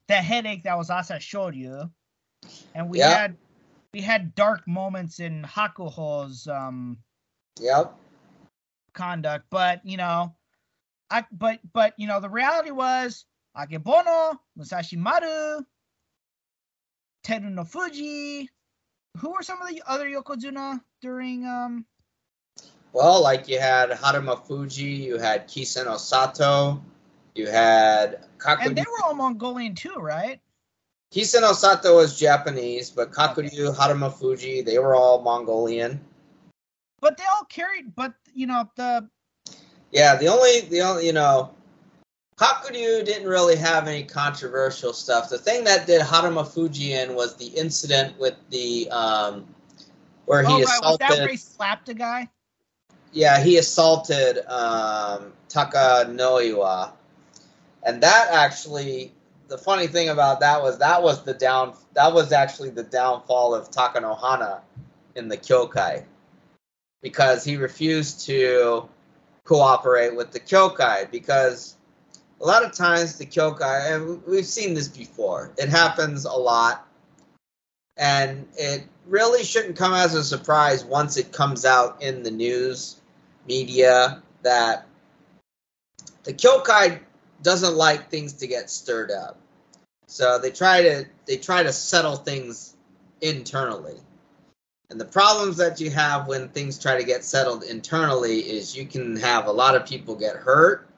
the 0.07 0.15
headache 0.15 0.63
that 0.63 0.77
was 0.77 0.89
Asashoryu, 0.89 1.91
and 2.75 2.89
we 2.89 2.99
yep. 2.99 3.17
had 3.17 3.37
we 3.93 4.01
had 4.01 4.35
dark 4.35 4.67
moments 4.67 5.19
in 5.19 5.43
Hakuho's 5.43 6.47
um 6.47 6.97
yep 7.59 7.93
conduct, 8.93 9.45
but 9.49 9.81
you 9.85 9.97
know, 9.97 10.35
I 11.09 11.25
but 11.31 11.59
but 11.73 11.93
you 11.97 12.07
know 12.07 12.19
the 12.19 12.29
reality 12.29 12.71
was 12.71 13.25
Akebono, 13.57 14.37
Musashi 14.57 14.97
Maru, 14.97 15.61
Terunofuji. 17.25 18.47
Who 19.17 19.31
were 19.31 19.43
some 19.43 19.61
of 19.61 19.67
the 19.67 19.83
other 19.85 20.07
yokozuna 20.07 20.79
during 21.01 21.45
um 21.45 21.85
well, 22.93 23.21
like 23.21 23.47
you 23.47 23.59
had 23.59 23.89
Harumafuji, 23.91 24.99
you 24.99 25.17
had 25.17 25.47
Kisenosato, 25.47 26.81
you 27.35 27.47
had 27.47 28.25
Kakuryu. 28.37 28.67
And 28.67 28.77
they 28.77 28.81
were 28.81 29.05
all 29.05 29.13
Mongolian 29.13 29.75
too, 29.75 29.95
right? 29.95 30.41
Kisenosato 31.13 31.95
was 31.95 32.17
Japanese, 32.17 32.89
but 32.89 33.11
Kakuryu, 33.11 33.67
okay. 33.67 33.77
Harumafuji, 33.77 34.65
they 34.65 34.79
were 34.79 34.95
all 34.95 35.21
Mongolian. 35.21 35.99
But 37.01 37.17
they 37.17 37.23
all 37.35 37.45
carried, 37.45 37.95
but 37.95 38.13
you 38.33 38.47
know 38.47 38.69
the. 38.75 39.09
Yeah, 39.91 40.15
the 40.15 40.27
only 40.27 40.61
the 40.61 40.81
only 40.81 41.05
you 41.05 41.13
know, 41.13 41.51
Kakuryu 42.37 43.03
didn't 43.03 43.27
really 43.27 43.57
have 43.57 43.87
any 43.87 44.03
controversial 44.03 44.93
stuff. 44.93 45.29
The 45.29 45.37
thing 45.37 45.65
that 45.65 45.85
did 45.85 46.01
Harumafuji 46.01 46.91
in 46.91 47.15
was 47.15 47.35
the 47.35 47.47
incident 47.47 48.17
with 48.17 48.35
the 48.49 48.89
um, 48.91 49.45
where 50.25 50.43
he 50.43 50.53
oh, 50.53 50.63
assaulted. 50.63 50.83
Was 50.83 50.97
that 50.99 51.19
where 51.19 51.27
he 51.27 51.37
slapped 51.37 51.89
a 51.89 51.93
guy? 51.93 52.29
yeah, 53.13 53.43
he 53.43 53.57
assaulted 53.57 54.39
um, 54.47 55.33
Takanoiwa, 55.49 56.91
and 57.83 58.01
that 58.01 58.29
actually, 58.31 59.13
the 59.51 59.57
funny 59.57 59.85
thing 59.85 60.07
about 60.07 60.39
that 60.39 60.63
was 60.63 60.77
that 60.77 61.03
was 61.03 61.23
the 61.23 61.33
down 61.33 61.73
that 61.93 62.13
was 62.13 62.31
actually 62.31 62.69
the 62.69 62.83
downfall 62.83 63.53
of 63.53 63.69
Takanohana 63.69 64.61
in 65.17 65.27
the 65.27 65.35
Kyokai, 65.35 66.05
because 67.01 67.43
he 67.43 67.57
refused 67.57 68.25
to 68.27 68.87
cooperate 69.43 70.15
with 70.15 70.31
the 70.31 70.39
Kyokai 70.39 71.11
because 71.11 71.75
a 72.39 72.45
lot 72.45 72.63
of 72.63 72.71
times 72.71 73.17
the 73.17 73.25
Kyokai, 73.25 73.93
and 73.93 74.23
we've 74.25 74.45
seen 74.45 74.73
this 74.73 74.87
before, 74.87 75.51
it 75.57 75.67
happens 75.67 76.23
a 76.23 76.31
lot, 76.31 76.87
and 77.97 78.47
it 78.57 78.85
really 79.05 79.43
shouldn't 79.43 79.75
come 79.75 79.93
as 79.93 80.15
a 80.15 80.23
surprise 80.23 80.85
once 80.85 81.17
it 81.17 81.33
comes 81.33 81.65
out 81.65 82.01
in 82.01 82.23
the 82.23 82.31
news 82.31 83.01
media 83.45 84.23
that 84.43 84.87
the 86.23 86.31
Kyokai 86.31 87.01
doesn't 87.43 87.75
like 87.75 88.09
things 88.09 88.33
to 88.33 88.47
get 88.47 88.69
stirred 88.69 89.11
up. 89.11 89.37
So 90.07 90.39
they 90.39 90.51
try 90.51 90.81
to 90.81 91.05
they 91.25 91.37
try 91.37 91.63
to 91.63 91.71
settle 91.71 92.17
things 92.17 92.75
internally. 93.21 93.97
And 94.89 94.99
the 94.99 95.05
problems 95.05 95.57
that 95.57 95.79
you 95.79 95.89
have 95.91 96.27
when 96.27 96.49
things 96.49 96.77
try 96.77 96.97
to 96.97 97.05
get 97.05 97.23
settled 97.23 97.63
internally 97.63 98.39
is 98.39 98.75
you 98.75 98.85
can 98.85 99.15
have 99.17 99.47
a 99.47 99.51
lot 99.51 99.75
of 99.75 99.85
people 99.85 100.15
get 100.15 100.35
hurt 100.35 100.89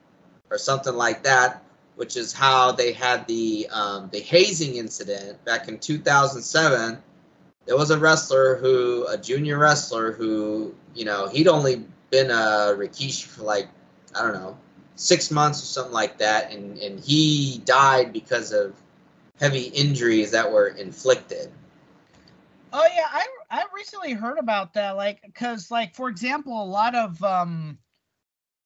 or 0.50 0.58
something 0.58 0.96
like 0.96 1.24
that, 1.24 1.64
which 1.96 2.18
is 2.18 2.34
how 2.34 2.72
they 2.72 2.91
had 2.91 3.28
the 3.28 3.68
um, 3.72 4.10
the 4.12 4.20
hazing 4.20 4.78
incident 4.78 5.44
back 5.46 5.68
in 5.68 5.78
2007. 5.78 6.98
There 7.66 7.78
was 7.78 7.91
a 7.91 8.00
wrestler 8.00 8.56
who, 8.56 9.06
a 9.08 9.18
junior 9.18 9.58
wrestler 9.58 10.12
who, 10.12 10.76
you 10.96 11.06
know, 11.06 11.28
he'd 11.28 11.48
only 11.48 11.86
been 12.10 12.32
a 12.32 12.76
Rikishi 12.76 13.26
for 13.26 13.44
like 13.44 13.68
I 14.16 14.24
don't 14.24 14.34
know 14.34 14.58
six 14.96 15.32
months 15.32 15.62
or 15.62 15.66
something 15.66 15.94
like 15.94 16.18
that, 16.20 16.52
and 16.52 16.78
and 16.78 17.00
he 17.00 17.62
died 17.66 18.14
because 18.14 18.52
of 18.52 18.76
heavy 19.39 19.64
injuries 19.64 20.32
that 20.32 20.52
were 20.52 20.68
inflicted. 20.68 21.52
Oh 22.72 22.88
yeah, 22.96 23.08
I 23.12 23.28
I 23.50 23.66
recently 23.76 24.14
heard 24.14 24.38
about 24.38 24.74
that. 24.74 24.91
Like, 24.91 25.22
cause 25.36 25.70
like 25.70 25.96
for 25.96 26.10
example, 26.10 26.62
a 26.62 26.66
lot 26.66 26.96
of 26.96 27.24
um, 27.24 27.78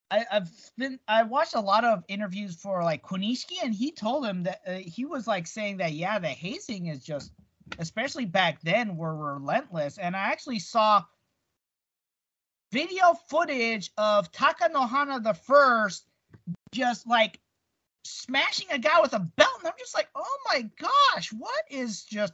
I, 0.10 0.26
have 0.32 0.50
been 0.78 1.00
I 1.08 1.24
watched 1.24 1.56
a 1.56 1.60
lot 1.60 1.84
of 1.84 2.04
interviews 2.08 2.56
for 2.56 2.84
like 2.84 3.04
Konishiki, 3.04 3.58
and 3.64 3.74
he 3.74 3.92
told 3.92 4.26
him 4.26 4.44
that 4.44 4.62
uh, 4.66 4.74
he 4.76 5.06
was 5.06 5.28
like 5.28 5.48
saying 5.48 5.78
that 5.78 5.94
yeah, 5.94 6.20
the 6.20 6.30
hazing 6.30 6.88
is 6.88 7.04
just, 7.04 7.32
especially 7.80 8.26
back 8.26 8.62
then, 8.62 8.96
were 8.96 9.16
relentless. 9.16 9.98
And 9.98 10.16
I 10.16 10.32
actually 10.32 10.60
saw 10.60 11.04
video 12.72 13.14
footage 13.30 13.92
of 13.98 14.32
Takanohana 14.32 15.24
the 15.24 15.34
first 15.34 16.06
just 16.72 17.08
like 17.08 17.40
smashing 18.04 18.68
a 18.72 18.80
guy 18.80 19.02
with 19.02 19.14
a 19.14 19.20
belt, 19.20 19.60
and 19.60 19.68
I'm 19.68 19.74
just 19.78 19.96
like, 19.96 20.10
oh 20.16 20.38
my 20.48 20.70
gosh, 20.80 21.32
what 21.34 21.64
is 21.70 22.04
just 22.04 22.34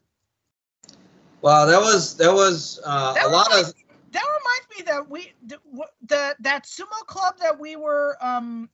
Wow, 1.43 1.65
that 1.65 1.79
was 1.79 2.15
that 2.17 2.33
was 2.33 2.79
uh, 2.85 3.13
That 3.13 3.25
a 3.25 3.29
lot 3.29 3.47
of 3.47 3.73
That 4.11 4.23
reminds 4.23 4.77
me 4.77 4.83
that 4.85 5.09
we 5.09 5.33
the, 5.45 5.59
the 6.07 6.35
that 6.39 6.63
sumo 6.63 7.05
club 7.05 7.35
that 7.41 7.59
we 7.59 7.75
were 7.75 8.17
um 8.21 8.69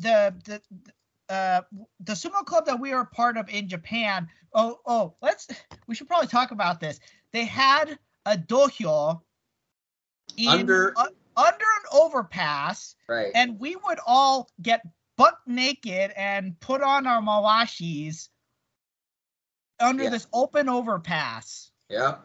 the 0.00 0.34
the 0.44 0.60
uh 1.32 1.60
the 2.00 2.14
sumo 2.14 2.44
club 2.44 2.66
that 2.66 2.80
we 2.80 2.92
were 2.92 3.02
a 3.02 3.06
part 3.06 3.36
of 3.36 3.48
in 3.48 3.68
Japan. 3.68 4.28
Oh 4.52 4.80
oh, 4.86 5.14
let's 5.22 5.46
we 5.86 5.94
should 5.94 6.08
probably 6.08 6.26
talk 6.26 6.50
about 6.50 6.80
this. 6.80 6.98
They 7.32 7.44
had 7.44 7.96
a 8.26 8.36
dohyo 8.36 9.20
in, 10.36 10.48
Under- 10.48 10.94
uh, 10.96 11.06
under 11.38 11.64
an 11.64 11.98
overpass, 12.00 12.96
right. 13.08 13.30
and 13.34 13.58
we 13.60 13.76
would 13.76 13.98
all 14.06 14.50
get 14.60 14.82
butt 15.16 15.38
naked 15.46 16.12
and 16.16 16.58
put 16.60 16.82
on 16.82 17.06
our 17.06 17.22
mawashis 17.22 18.28
under 19.80 20.04
Yeah. 20.04 20.10
this 20.10 20.26
open 20.32 20.68
overpass. 20.68 21.70
yeah. 21.88 22.16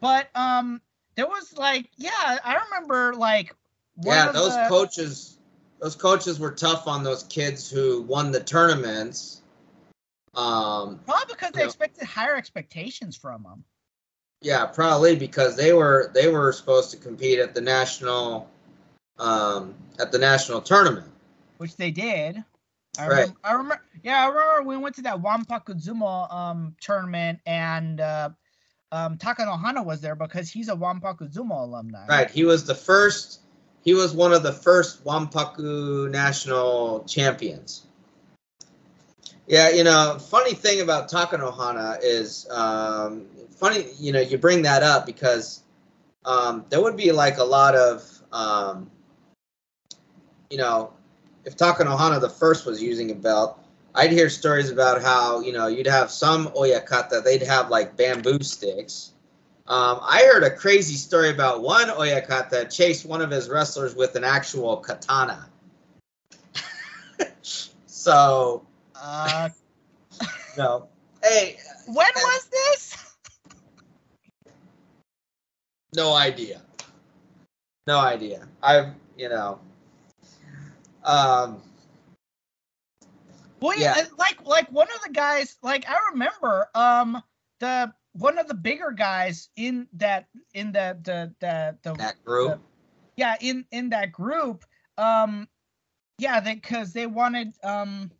But 0.00 0.28
um, 0.36 0.82
there 1.14 1.26
was 1.26 1.56
like, 1.56 1.88
yeah, 1.96 2.10
I 2.44 2.60
remember 2.66 3.14
like. 3.14 3.54
Yeah, 4.02 4.30
those 4.30 4.52
the- 4.54 4.66
coaches, 4.68 5.38
those 5.80 5.94
coaches 5.96 6.38
were 6.38 6.50
tough 6.50 6.86
on 6.86 7.02
those 7.02 7.22
kids 7.24 7.70
who 7.70 8.02
won 8.02 8.30
the 8.30 8.40
tournaments. 8.40 9.40
Um, 10.34 11.00
Probably 11.06 11.34
because 11.34 11.52
they 11.52 11.60
Yeah. 11.60 11.66
expected 11.66 12.04
higher 12.06 12.36
expectations 12.36 13.16
from 13.16 13.42
them. 13.42 13.64
Yeah, 14.40 14.66
probably 14.66 15.16
because 15.16 15.56
they 15.56 15.72
were 15.72 16.10
they 16.14 16.28
were 16.28 16.52
supposed 16.52 16.90
to 16.92 16.96
compete 16.96 17.38
at 17.38 17.54
the 17.54 17.60
national, 17.60 18.48
um, 19.18 19.74
at 19.98 20.12
the 20.12 20.18
national 20.18 20.60
tournament. 20.60 21.06
which 21.58 21.76
they 21.76 21.90
did. 21.90 22.44
I 22.98 23.06
Right. 23.06 23.18
remember, 23.18 23.38
I 23.44 23.52
remember. 23.52 23.82
Yeah, 24.02 24.24
I 24.24 24.28
remember 24.28 24.68
we 24.68 24.76
went 24.76 24.96
to 24.96 25.02
that 25.02 25.22
Wampakuzumo 25.22 26.32
um 26.32 26.76
tournament, 26.80 27.40
and 27.46 28.00
uh, 28.00 28.30
um, 28.92 29.18
Takanohana 29.18 29.84
was 29.84 30.00
there 30.00 30.14
because 30.14 30.50
he's 30.50 30.68
a 30.68 30.76
Wampakuzumo 30.76 31.62
alumni. 31.62 32.06
Right. 32.08 32.30
He 32.30 32.44
was 32.44 32.64
the 32.64 32.74
first. 32.74 33.40
He 33.84 33.94
was 33.94 34.12
one 34.14 34.32
of 34.32 34.42
the 34.42 34.52
first 34.52 35.04
Wampaku 35.04 36.10
national 36.10 37.04
champions. 37.04 37.86
Yeah, 39.46 39.68
you 39.70 39.84
know, 39.84 40.18
funny 40.18 40.54
thing 40.54 40.80
about 40.80 41.08
Takanohana 41.08 41.98
is, 42.02 42.48
um, 42.50 43.26
funny, 43.56 43.86
you 43.98 44.12
know, 44.12 44.20
you 44.20 44.38
bring 44.38 44.62
that 44.62 44.82
up 44.82 45.06
because 45.06 45.62
um, 46.24 46.64
there 46.68 46.82
would 46.82 46.96
be 46.96 47.12
like 47.12 47.38
a 47.38 47.44
lot 47.44 47.74
of, 47.74 48.08
um, 48.32 48.90
you 50.50 50.58
know, 50.58 50.92
if 51.44 51.56
Takanohana 51.56 52.20
the 52.20 52.28
first 52.28 52.66
was 52.66 52.82
using 52.82 53.10
a 53.10 53.14
belt, 53.14 53.58
I'd 53.94 54.12
hear 54.12 54.28
stories 54.28 54.70
about 54.70 55.00
how, 55.00 55.40
you 55.40 55.52
know, 55.52 55.68
you'd 55.68 55.86
have 55.86 56.10
some 56.10 56.48
oyakata, 56.48 57.24
they'd 57.24 57.42
have 57.42 57.70
like 57.70 57.96
bamboo 57.96 58.42
sticks. 58.42 59.12
Um, 59.68 59.98
I 60.02 60.22
heard 60.32 60.44
a 60.44 60.50
crazy 60.50 60.94
story 60.94 61.30
about 61.30 61.62
one 61.62 61.88
oyakata 61.88 62.72
chased 62.72 63.06
one 63.06 63.20
of 63.20 63.30
his 63.30 63.48
wrestlers 63.48 63.96
with 63.96 64.14
an 64.14 64.22
actual 64.22 64.76
katana. 64.76 65.48
so, 67.86 68.64
Uh, 68.94 69.48
no. 70.58 70.88
Hey, 71.22 71.58
when 71.86 72.10
was 72.14 72.46
this? 72.46 72.95
No 75.96 76.14
idea. 76.14 76.62
No 77.86 77.98
idea. 77.98 78.46
I've, 78.62 78.88
you 79.16 79.28
know. 79.28 79.58
Um, 81.04 81.62
Well, 83.60 83.78
yeah, 83.78 84.04
like 84.18 84.44
like 84.44 84.70
one 84.70 84.88
of 84.94 85.00
the 85.06 85.12
guys, 85.12 85.56
like 85.62 85.88
I 85.88 85.96
remember, 86.12 86.68
um, 86.74 87.22
the 87.60 87.92
one 88.12 88.38
of 88.38 88.48
the 88.48 88.54
bigger 88.54 88.92
guys 88.92 89.48
in 89.56 89.88
that 89.94 90.26
in 90.54 90.72
the 90.72 90.98
the 91.02 91.34
the 91.40 91.78
the 91.82 91.94
that 91.94 92.24
group. 92.24 92.60
yeah 93.16 93.36
in 93.40 93.64
in 93.70 93.90
that 93.90 94.12
group 94.12 94.64
um 94.98 95.48
yeah 96.18 96.40
they 96.40 96.54
because 96.54 96.92
they 96.92 97.06
wanted 97.06 97.52
um 97.62 98.10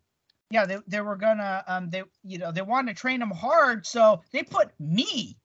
yeah 0.51 0.65
they, 0.65 0.77
they 0.87 1.01
were 1.01 1.15
gonna 1.15 1.63
um 1.67 1.89
they 1.89 2.03
you 2.23 2.37
know 2.37 2.51
they 2.51 2.61
wanted 2.61 2.95
to 2.95 2.99
train 2.99 3.21
him 3.21 3.31
hard 3.31 3.85
so 3.85 4.21
they 4.31 4.43
put 4.43 4.71
me 4.79 5.37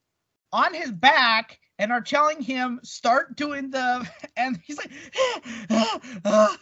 on 0.53 0.75
his 0.75 0.91
back 0.91 1.59
and 1.79 1.91
are 1.93 2.01
telling 2.01 2.41
him 2.41 2.81
start 2.83 3.37
doing 3.37 3.71
the 3.71 4.09
and 4.37 4.59
he's 4.65 4.79
like 4.79 4.91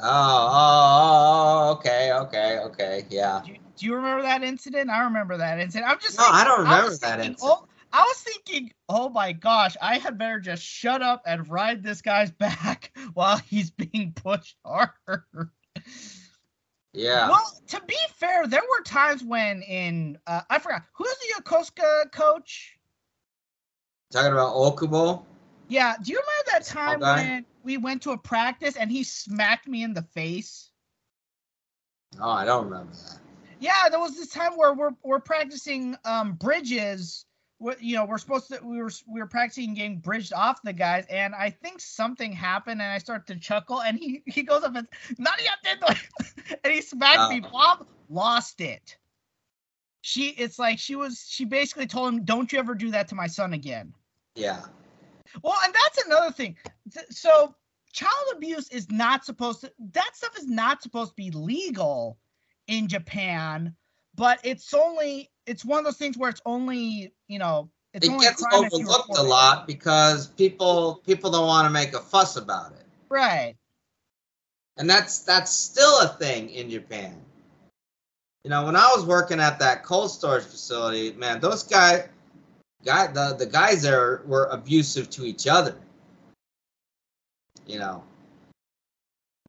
Oh, 0.00 0.08
oh, 0.08 1.68
oh, 1.70 1.72
okay, 1.78 2.10
okay, 2.12 2.58
okay, 2.64 3.04
yeah. 3.10 3.42
do, 3.44 3.52
you, 3.52 3.58
do 3.76 3.86
you 3.86 3.94
remember 3.94 4.22
that 4.22 4.42
incident 4.42 4.90
i 4.90 5.04
remember 5.04 5.36
that 5.36 5.60
incident 5.60 5.90
i'm 5.90 5.98
just 6.00 6.18
No, 6.18 6.26
I 6.26 6.44
don't 6.44 6.60
remember 6.60 6.90
that 6.90 7.00
thinking, 7.00 7.30
incident. 7.32 7.38
oh, 7.42 7.66
i 7.92 8.02
was 8.02 8.16
thinking 8.22 8.72
oh 8.88 9.08
my 9.08 9.32
gosh 9.32 9.76
i 9.80 9.98
had 9.98 10.18
better 10.18 10.40
just 10.40 10.62
shut 10.64 11.00
up 11.02 11.22
and 11.26 11.48
ride 11.48 11.82
this 11.82 12.02
guy's 12.02 12.30
back 12.46 12.90
while 13.14 13.38
he's 13.38 13.70
being 13.70 14.12
pushed 14.14 14.56
harder 14.64 15.52
Yeah. 16.92 17.28
Well, 17.28 17.42
to 17.68 17.80
be 17.88 17.96
fair, 18.14 18.46
there 18.46 18.62
were 18.62 18.82
times 18.84 19.22
when 19.24 19.62
in 19.62 20.16
uh, 20.28 20.42
I 20.48 20.58
forgot 20.60 20.82
who's 20.92 21.08
the 21.08 21.42
Yokosuka 21.42 22.12
coach. 22.12 22.73
Talking 24.14 24.30
about 24.30 24.54
Okubo? 24.54 25.24
Yeah, 25.66 25.96
do 26.00 26.12
you 26.12 26.20
remember 26.20 26.50
that 26.52 26.64
time 26.64 27.00
guy? 27.00 27.16
when 27.16 27.46
we 27.64 27.78
went 27.78 28.02
to 28.02 28.12
a 28.12 28.16
practice 28.16 28.76
and 28.76 28.88
he 28.88 29.02
smacked 29.02 29.66
me 29.66 29.82
in 29.82 29.92
the 29.92 30.02
face? 30.02 30.70
Oh, 32.20 32.30
I 32.30 32.44
don't 32.44 32.66
remember 32.66 32.92
that. 32.92 33.18
Yeah, 33.58 33.88
there 33.90 33.98
was 33.98 34.14
this 34.14 34.28
time 34.28 34.52
where 34.52 34.72
we're 34.72 34.92
we're 35.02 35.18
practicing 35.18 35.96
um 36.04 36.34
bridges. 36.34 37.26
What 37.58 37.82
you 37.82 37.96
know, 37.96 38.04
we're 38.04 38.18
supposed 38.18 38.46
to 38.52 38.60
we 38.62 38.80
were 38.80 38.92
we 39.12 39.18
were 39.18 39.26
practicing 39.26 39.74
getting 39.74 39.98
bridged 39.98 40.32
off 40.32 40.62
the 40.62 40.72
guys, 40.72 41.06
and 41.10 41.34
I 41.34 41.50
think 41.50 41.80
something 41.80 42.32
happened, 42.32 42.80
and 42.80 42.92
I 42.92 42.98
start 42.98 43.26
to 43.26 43.36
chuckle, 43.36 43.82
and 43.82 43.98
he 43.98 44.22
he 44.26 44.44
goes 44.44 44.62
up 44.62 44.76
and 44.76 44.86
Nadia 45.18 45.50
and 46.62 46.72
he 46.72 46.82
smacked 46.82 47.32
me. 47.32 47.42
Oh. 47.44 47.50
Bob 47.50 47.86
lost 48.08 48.60
it. 48.60 48.96
She 50.02 50.28
it's 50.28 50.60
like 50.60 50.78
she 50.78 50.94
was 50.94 51.26
she 51.28 51.44
basically 51.44 51.88
told 51.88 52.14
him, 52.14 52.24
"Don't 52.24 52.52
you 52.52 52.60
ever 52.60 52.76
do 52.76 52.92
that 52.92 53.08
to 53.08 53.16
my 53.16 53.26
son 53.26 53.54
again." 53.54 53.92
Yeah. 54.34 54.62
Well, 55.42 55.56
and 55.64 55.74
that's 55.74 56.06
another 56.06 56.32
thing. 56.32 56.56
So, 57.10 57.54
child 57.92 58.12
abuse 58.36 58.68
is 58.68 58.90
not 58.90 59.24
supposed 59.24 59.62
to, 59.62 59.72
that 59.92 60.10
stuff 60.14 60.36
is 60.38 60.46
not 60.46 60.82
supposed 60.82 61.10
to 61.10 61.16
be 61.16 61.30
legal 61.30 62.18
in 62.66 62.88
Japan, 62.88 63.74
but 64.14 64.40
it's 64.44 64.72
only, 64.74 65.30
it's 65.46 65.64
one 65.64 65.78
of 65.78 65.84
those 65.84 65.96
things 65.96 66.16
where 66.16 66.30
it's 66.30 66.42
only, 66.44 67.12
you 67.28 67.38
know, 67.38 67.70
it's 67.92 68.06
It 68.06 68.10
only 68.10 68.26
gets 68.26 68.42
crime 68.42 68.64
if 68.64 68.72
you 68.72 68.88
overlooked 68.88 69.18
a 69.18 69.22
lot 69.22 69.68
because 69.68 70.26
people 70.26 71.00
people 71.06 71.30
don't 71.30 71.46
want 71.46 71.66
to 71.66 71.70
make 71.70 71.94
a 71.94 72.00
fuss 72.00 72.36
about 72.36 72.72
it. 72.72 72.84
Right. 73.08 73.54
And 74.76 74.90
that's 74.90 75.20
that's 75.20 75.52
still 75.52 76.00
a 76.00 76.08
thing 76.08 76.50
in 76.50 76.70
Japan. 76.70 77.14
You 78.42 78.50
know, 78.50 78.64
when 78.64 78.74
I 78.74 78.92
was 78.94 79.06
working 79.06 79.38
at 79.38 79.60
that 79.60 79.84
cold 79.84 80.10
storage 80.10 80.42
facility, 80.42 81.12
man, 81.12 81.40
those 81.40 81.62
guy 81.62 82.08
guy 82.84 83.06
the, 83.08 83.34
the 83.38 83.46
guys 83.46 83.82
there 83.82 84.22
were 84.26 84.46
abusive 84.46 85.10
to 85.10 85.24
each 85.24 85.46
other. 85.46 85.76
You 87.66 87.78
know. 87.78 88.04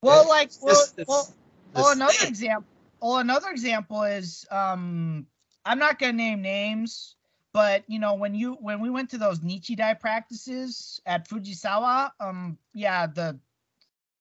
Well, 0.01 0.21
It's 0.21 0.29
like, 0.29 0.51
well, 0.61 0.85
well, 1.07 1.33
well, 1.73 1.91
another 1.91 2.13
thing. 2.13 2.29
example, 2.29 2.67
well, 3.01 3.17
another 3.17 3.49
example 3.49 4.03
is, 4.03 4.45
um, 4.51 5.25
I'm 5.65 5.79
not 5.79 5.99
gonna 5.99 6.13
name 6.13 6.41
names, 6.41 7.15
but 7.53 7.83
you 7.87 7.99
know, 7.99 8.13
when 8.13 8.35
you 8.35 8.53
when 8.53 8.81
we 8.81 8.89
went 8.89 9.09
to 9.11 9.17
those 9.17 9.39
Nichidai 9.39 9.99
practices 9.99 11.01
at 11.05 11.27
Fujisawa, 11.27 12.11
um, 12.19 12.57
yeah, 12.73 13.07
the 13.07 13.39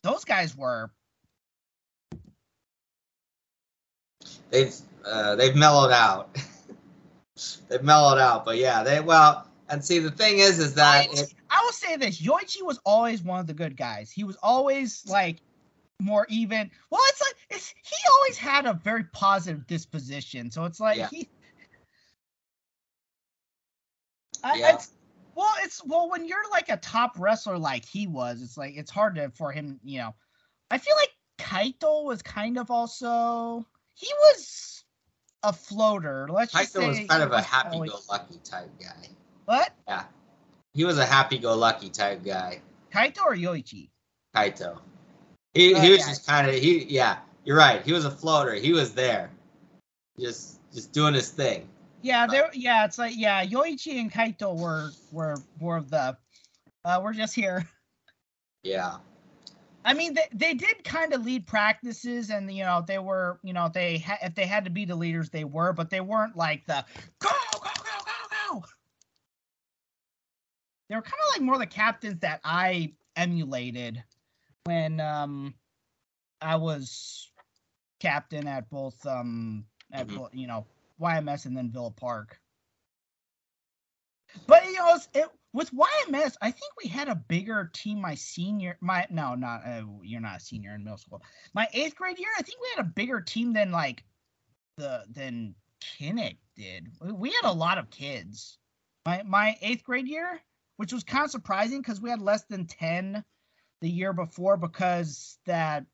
those 0.03 0.25
guys 0.25 0.57
were 0.57 0.91
they've 4.51 4.75
uh, 5.05 5.37
they've 5.37 5.55
mellowed 5.55 5.93
out. 5.93 6.37
they've 7.68 7.82
mellowed 7.82 8.18
out, 8.18 8.45
but 8.45 8.57
yeah, 8.57 8.82
they 8.82 9.01
well, 9.01 9.49
and 9.68 9.85
see 9.85 9.99
the 9.99 10.11
thing 10.11 10.39
is, 10.39 10.59
is 10.59 10.74
that 10.74 11.09
Yoichi- 11.09 11.22
it, 11.22 11.35
I 11.51 11.62
will 11.64 11.72
say 11.72 11.97
this: 11.97 12.20
Yoichi 12.20 12.62
was 12.62 12.78
always 12.85 13.22
one 13.22 13.41
of 13.41 13.47
the 13.47 13.55
good 13.55 13.76
guys. 13.76 14.11
He 14.11 14.24
was 14.24 14.37
always 14.43 15.05
like 15.07 15.41
more 16.01 16.26
even. 16.28 16.70
Well, 16.91 17.01
it's 17.09 17.20
like 17.20 17.35
it's, 17.51 17.68
he 17.68 17.97
always 18.12 18.37
had 18.37 18.66
a 18.66 18.74
very 18.74 19.05
positive 19.05 19.66
disposition. 19.66 20.51
So 20.51 20.64
it's 20.64 20.80
like 20.80 20.99
Yeah. 20.99 21.09
he. 21.09 21.28
I, 24.43 24.59
Yeah. 24.59 24.74
it's, 24.74 24.91
well, 25.35 25.55
it's 25.62 25.85
well 25.85 26.11
when 26.11 26.26
you're 26.26 26.51
like 26.51 26.68
a 26.68 26.76
top 26.76 27.18
wrestler 27.18 27.59
like 27.59 27.85
he 27.85 28.07
was. 28.07 28.43
It's 28.43 28.57
like 28.57 28.76
it's 28.76 28.91
hard 28.91 29.16
to 29.16 29.30
for 29.30 29.51
him. 29.51 29.80
You 29.82 29.99
know, 29.99 30.14
I 30.70 30.78
feel 30.78 30.95
like 30.97 31.11
Kaito 31.39 32.05
was 32.05 32.22
kind 32.22 32.59
of 32.59 32.70
also 32.70 33.66
he 33.95 34.09
was 34.20 34.74
a 35.45 35.53
floater. 35.53 36.28
Let's 36.30 36.53
just 36.53 36.74
Kaito 36.74 36.80
say 36.80 36.88
was 36.88 37.09
kind 37.09 37.22
of 37.22 37.32
a 37.32 37.40
happy-go-lucky 37.42 38.40
type 38.45 38.70
guy. 38.80 39.09
What 39.45 39.72
Yeah, 39.86 40.05
He 40.72 40.84
was 40.84 40.99
a 40.99 41.05
happy 41.07 41.38
go 41.38 41.55
lucky 41.57 41.90
type 41.90 42.24
guy. 42.24 42.61
Kaito 42.92 43.18
or 43.24 43.34
Yoichi? 43.36 43.90
Kaito. 44.34 44.78
He, 45.53 45.74
Oh, 45.74 45.80
he 45.80 45.90
was 45.90 46.01
yeah. 46.01 46.09
just 46.09 46.26
kind 46.26 46.49
of 46.49 46.55
he 46.55 46.84
yeah 46.84 47.18
you're 47.45 47.57
right 47.57 47.84
he 47.84 47.92
was 47.92 48.05
a 48.05 48.11
floater 48.11 48.55
he 48.55 48.72
was 48.72 48.95
there 48.95 49.30
just 50.18 50.59
just 50.72 50.92
doing 50.92 51.14
his 51.14 51.28
thing 51.28 51.68
Yeah, 52.03 52.26
there. 52.26 52.51
Yeah, 52.53 52.84
it's 52.84 52.99
like 52.99 53.14
yeah, 53.16 53.45
Yoichi 53.45 54.01
and 54.01 54.11
Kaito 54.12 54.57
were 54.59 54.90
were 55.12 55.36
more 55.61 55.76
of 55.76 55.90
the. 55.90 56.16
Uh, 56.84 57.01
we're 57.03 57.14
just 57.14 57.34
here. 57.34 57.66
Yeah. 58.62 58.97
I 59.85 59.93
mean, 59.93 60.14
they, 60.14 60.28
they 60.32 60.55
did 60.55 60.82
kind 60.85 61.12
of 61.12 61.24
lead 61.26 61.47
practices, 61.47 62.30
and 62.30 62.51
you 62.51 62.64
know 62.64 62.82
they 62.87 62.99
were, 62.99 63.39
you 63.43 63.53
know, 63.53 63.68
they 63.72 63.99
ha- 63.99 64.18
if 64.22 64.35
they 64.35 64.47
had 64.47 64.64
to 64.64 64.70
be 64.70 64.85
the 64.85 64.95
leaders, 64.97 65.28
they 65.30 65.45
were, 65.45 65.72
but 65.72 65.91
they 65.91 66.01
weren't 66.01 66.37
like 66.37 66.64
the 66.66 66.85
go 67.18 67.28
go 67.53 67.61
go 67.61 67.70
go 68.05 68.61
go. 68.61 68.64
They 70.89 70.97
were 70.97 71.03
kind 71.03 71.14
of 71.28 71.35
like 71.35 71.43
more 71.43 71.59
the 71.59 71.66
captains 71.66 72.20
that 72.20 72.41
I 72.45 72.95
emulated 73.16 74.03
when 74.64 75.01
um 75.01 75.55
I 76.41 76.57
was 76.57 77.30
captain 78.01 78.47
at 78.47 78.68
both 78.70 79.05
um 79.07 79.66
at 79.93 80.07
Mhm. 80.09 80.28
you 80.32 80.47
know 80.47 80.66
YMS 81.01 81.45
and 81.47 81.57
then 81.57 81.70
Villa 81.70 81.91
Park. 81.91 82.41
But 84.47 84.64
you 84.66 84.74
know, 84.74 84.99
it 85.14 85.28
with 85.55 85.70
YMS, 85.70 86.34
I 86.42 86.50
think 86.50 86.72
we 86.82 86.90
had 86.90 87.09
a 87.09 87.14
bigger 87.14 87.70
team 87.72 88.00
my 88.00 88.16
senior 88.16 88.76
my 88.80 89.07
no 89.09 89.36
not 89.36 89.62
uh, 89.64 89.82
you're 90.02 90.20
not 90.20 90.38
a 90.38 90.40
senior 90.40 90.74
in 90.74 90.82
middle 90.82 90.98
school. 90.98 91.22
My 91.55 91.68
eighth 91.72 91.94
grade 91.94 92.18
year, 92.18 92.28
I 92.36 92.42
think 92.42 92.61
we 92.61 92.68
had 92.76 92.84
a 92.84 92.88
bigger 92.88 93.20
team 93.20 93.52
than 93.52 93.70
like 93.70 94.05
the 94.76 95.05
than 95.09 95.55
Kinnick 95.80 96.38
did. 96.57 96.88
We- 97.00 97.32
had 97.32 97.48
a 97.48 97.52
lot 97.52 97.78
of 97.78 97.88
kids. 97.88 98.59
My 99.07 99.22
my 99.22 99.57
eighth 99.62 99.84
grade 99.84 100.09
year, 100.09 100.40
which 100.76 100.92
was 100.92 101.05
kind 101.05 101.24
of 101.24 101.30
surprising 101.30 101.80
because 101.80 102.00
we 102.00 102.11
had 102.11 102.20
less 102.20 102.42
than 102.50 102.66
ten 102.66 103.24
the 103.80 103.88
year 103.88 104.12
before 104.12 104.57
because 104.57 105.38
that 105.46 105.86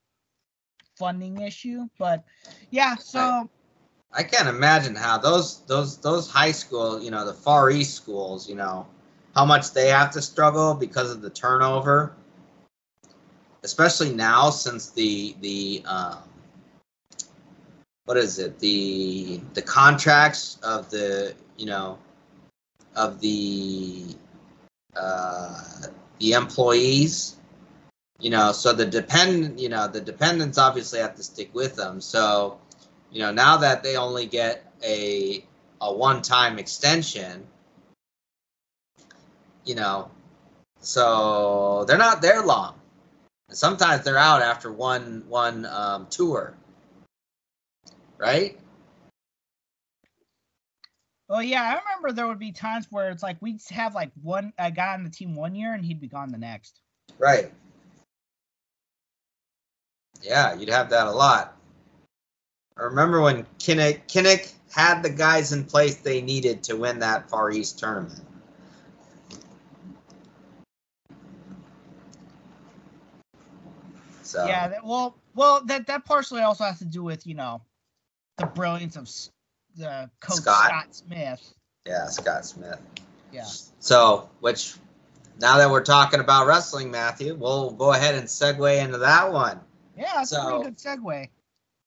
funding 0.96 1.42
issue. 1.42 1.86
But 1.98 2.24
yeah, 2.70 2.96
so 2.96 3.50
I 4.10 4.22
can't 4.22 4.48
imagine 4.48 4.94
how 4.94 5.18
those 5.18 5.66
those 5.66 5.98
those 5.98 6.30
high 6.30 6.52
school, 6.52 7.02
you 7.02 7.10
know, 7.10 7.26
the 7.26 7.34
Far 7.34 7.70
East 7.70 7.94
schools, 7.94 8.48
you 8.48 8.54
know, 8.54 8.86
how 9.34 9.44
much 9.44 9.72
they 9.72 9.88
have 9.88 10.12
to 10.12 10.22
struggle 10.22 10.74
because 10.74 11.10
of 11.10 11.22
the 11.22 11.30
turnover. 11.30 12.12
Especially 13.62 14.14
now, 14.14 14.50
since 14.50 14.90
the 14.90 15.36
the 15.40 15.82
um, 15.86 16.18
what 18.06 18.16
is 18.16 18.38
it 18.38 18.58
the 18.58 19.40
the 19.54 19.62
contracts 19.62 20.58
of 20.62 20.90
the 20.90 21.34
you 21.56 21.66
know 21.66 21.98
of 22.96 23.20
the 23.20 24.06
uh, 24.96 25.62
the 26.18 26.32
employees 26.32 27.36
you 28.18 28.30
know 28.30 28.52
so 28.52 28.72
the 28.72 28.84
dependent 28.84 29.58
you 29.58 29.68
know 29.68 29.86
the 29.86 30.00
dependents 30.00 30.58
obviously 30.58 30.98
have 30.98 31.14
to 31.14 31.22
stick 31.22 31.54
with 31.54 31.76
them 31.76 32.00
so 32.00 32.58
you 33.12 33.20
know 33.20 33.30
now 33.32 33.58
that 33.58 33.82
they 33.82 33.96
only 33.96 34.26
get 34.26 34.72
a 34.84 35.44
a 35.80 35.92
one 35.94 36.20
time 36.20 36.58
extension 36.58 37.46
you 39.64 39.74
know? 39.74 40.10
So 40.80 41.84
they're 41.86 41.98
not 41.98 42.22
there 42.22 42.42
long. 42.42 42.74
And 43.48 43.56
sometimes 43.56 44.04
they're 44.04 44.18
out 44.18 44.42
after 44.42 44.72
one 44.72 45.24
one 45.28 45.66
um, 45.66 46.06
tour. 46.08 46.54
Right? 48.18 48.58
Well 51.28 51.42
yeah, 51.42 51.62
I 51.62 51.78
remember 51.78 52.12
there 52.12 52.26
would 52.26 52.38
be 52.38 52.52
times 52.52 52.86
where 52.90 53.10
it's 53.10 53.22
like 53.22 53.36
we'd 53.40 53.60
have 53.70 53.94
like 53.94 54.10
one 54.22 54.52
a 54.58 54.70
guy 54.70 54.94
on 54.94 55.04
the 55.04 55.10
team 55.10 55.34
one 55.34 55.54
year 55.54 55.74
and 55.74 55.84
he'd 55.84 56.00
be 56.00 56.08
gone 56.08 56.32
the 56.32 56.38
next. 56.38 56.80
right. 57.18 57.52
Yeah 60.22 60.54
you'd 60.54 60.70
have 60.70 60.90
that 60.90 61.06
a 61.06 61.12
lot. 61.12 61.56
I 62.76 62.84
remember 62.84 63.20
when 63.20 63.44
Kinnick 63.58 64.06
Kinnick 64.08 64.52
had 64.72 65.02
the 65.02 65.10
guys 65.10 65.52
in 65.52 65.64
place 65.64 65.96
they 65.96 66.20
needed 66.20 66.62
to 66.64 66.76
win 66.76 67.00
that 67.00 67.28
Far 67.28 67.50
East 67.50 67.78
tournament. 67.78 68.24
So 74.30 74.46
Yeah, 74.46 74.68
that, 74.68 74.84
well, 74.86 75.16
well, 75.34 75.64
that 75.64 75.86
that 75.88 76.04
partially 76.04 76.42
also 76.42 76.62
has 76.64 76.78
to 76.78 76.84
do 76.84 77.02
with 77.02 77.26
you 77.26 77.34
know 77.34 77.62
the 78.36 78.46
brilliance 78.46 78.94
of 78.96 79.08
the 79.76 80.08
coach 80.20 80.36
Scott. 80.36 80.66
Scott, 80.68 80.94
Smith. 80.94 81.54
yeah, 81.86 82.06
Scott 82.06 82.44
Smith. 82.46 82.80
Yeah, 83.32 83.44
So, 83.44 84.28
which 84.40 84.74
now 85.40 85.58
that 85.58 85.70
we're 85.70 85.82
talking 85.84 86.18
about 86.20 86.46
wrestling, 86.46 86.90
Matthew, 86.90 87.34
we'll 87.34 87.70
go 87.70 87.92
ahead 87.92 88.14
and 88.16 88.26
segue 88.26 88.82
into 88.82 88.98
that 88.98 89.32
one. 89.32 89.60
yeah, 89.96 90.12
that's 90.16 90.32
a 90.32 90.34
So- 90.36 90.44
pretty 90.48 90.64
good 90.64 90.78
segue. 90.78 91.28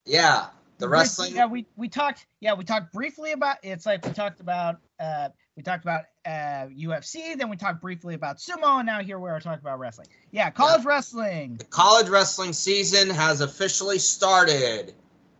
Yeah, 0.06 0.48
the 0.80 0.89
wrestling. 0.89 1.34
Yeah, 1.36 1.46
we 1.46 1.66
we 1.78 1.88
talked. 1.88 2.26
Yeah, 2.41 2.56
we 2.56 2.66
talked 2.66 2.91
briefly 2.91 3.32
about. 3.32 3.58
It's 3.64 3.86
like 3.86 4.06
we 4.06 4.12
talked 4.12 4.41
about. 4.41 4.80
uh 5.00 5.30
We 5.56 5.64
talked 5.64 5.84
about 5.86 6.06
uh 6.26 6.67
UFC. 6.69 7.38
Then 7.38 7.49
we 7.49 7.57
talked 7.57 7.82
briefly 7.82 8.13
about 8.15 8.38
sumo, 8.38 8.80
and 8.80 8.86
now 8.86 9.01
here 9.01 9.19
we 9.19 9.30
are 9.30 9.39
talking 9.39 9.59
about 9.59 9.80
wrestling. 9.80 10.07
Yeah, 10.32 10.49
college 10.51 10.86
wrestling. 10.86 11.57
The 11.57 11.65
college 11.65 12.07
wrestling 12.09 12.53
season 12.53 13.09
has 13.09 13.41
officially 13.41 13.99
started. 13.99 14.93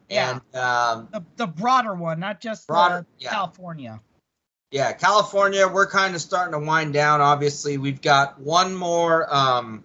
Yeah. 0.10 0.40
And 0.54 0.62
um, 0.62 1.08
The 1.12 1.24
the 1.38 1.48
broader 1.48 1.94
one, 1.96 2.20
not 2.20 2.42
just 2.42 2.68
Broader- 2.68 3.06
yeah. 3.20 3.30
California. 3.32 4.02
yeah, 4.72 4.92
California, 4.92 5.68
we're 5.68 5.88
kind 5.90 6.14
of 6.16 6.22
starting 6.22 6.52
to 6.60 6.66
wind 6.66 6.94
down. 6.94 7.22
Obviously, 7.22 7.78
we've 7.78 8.02
got 8.02 8.40
one 8.40 8.76
more 8.76 9.34
um, 9.34 9.84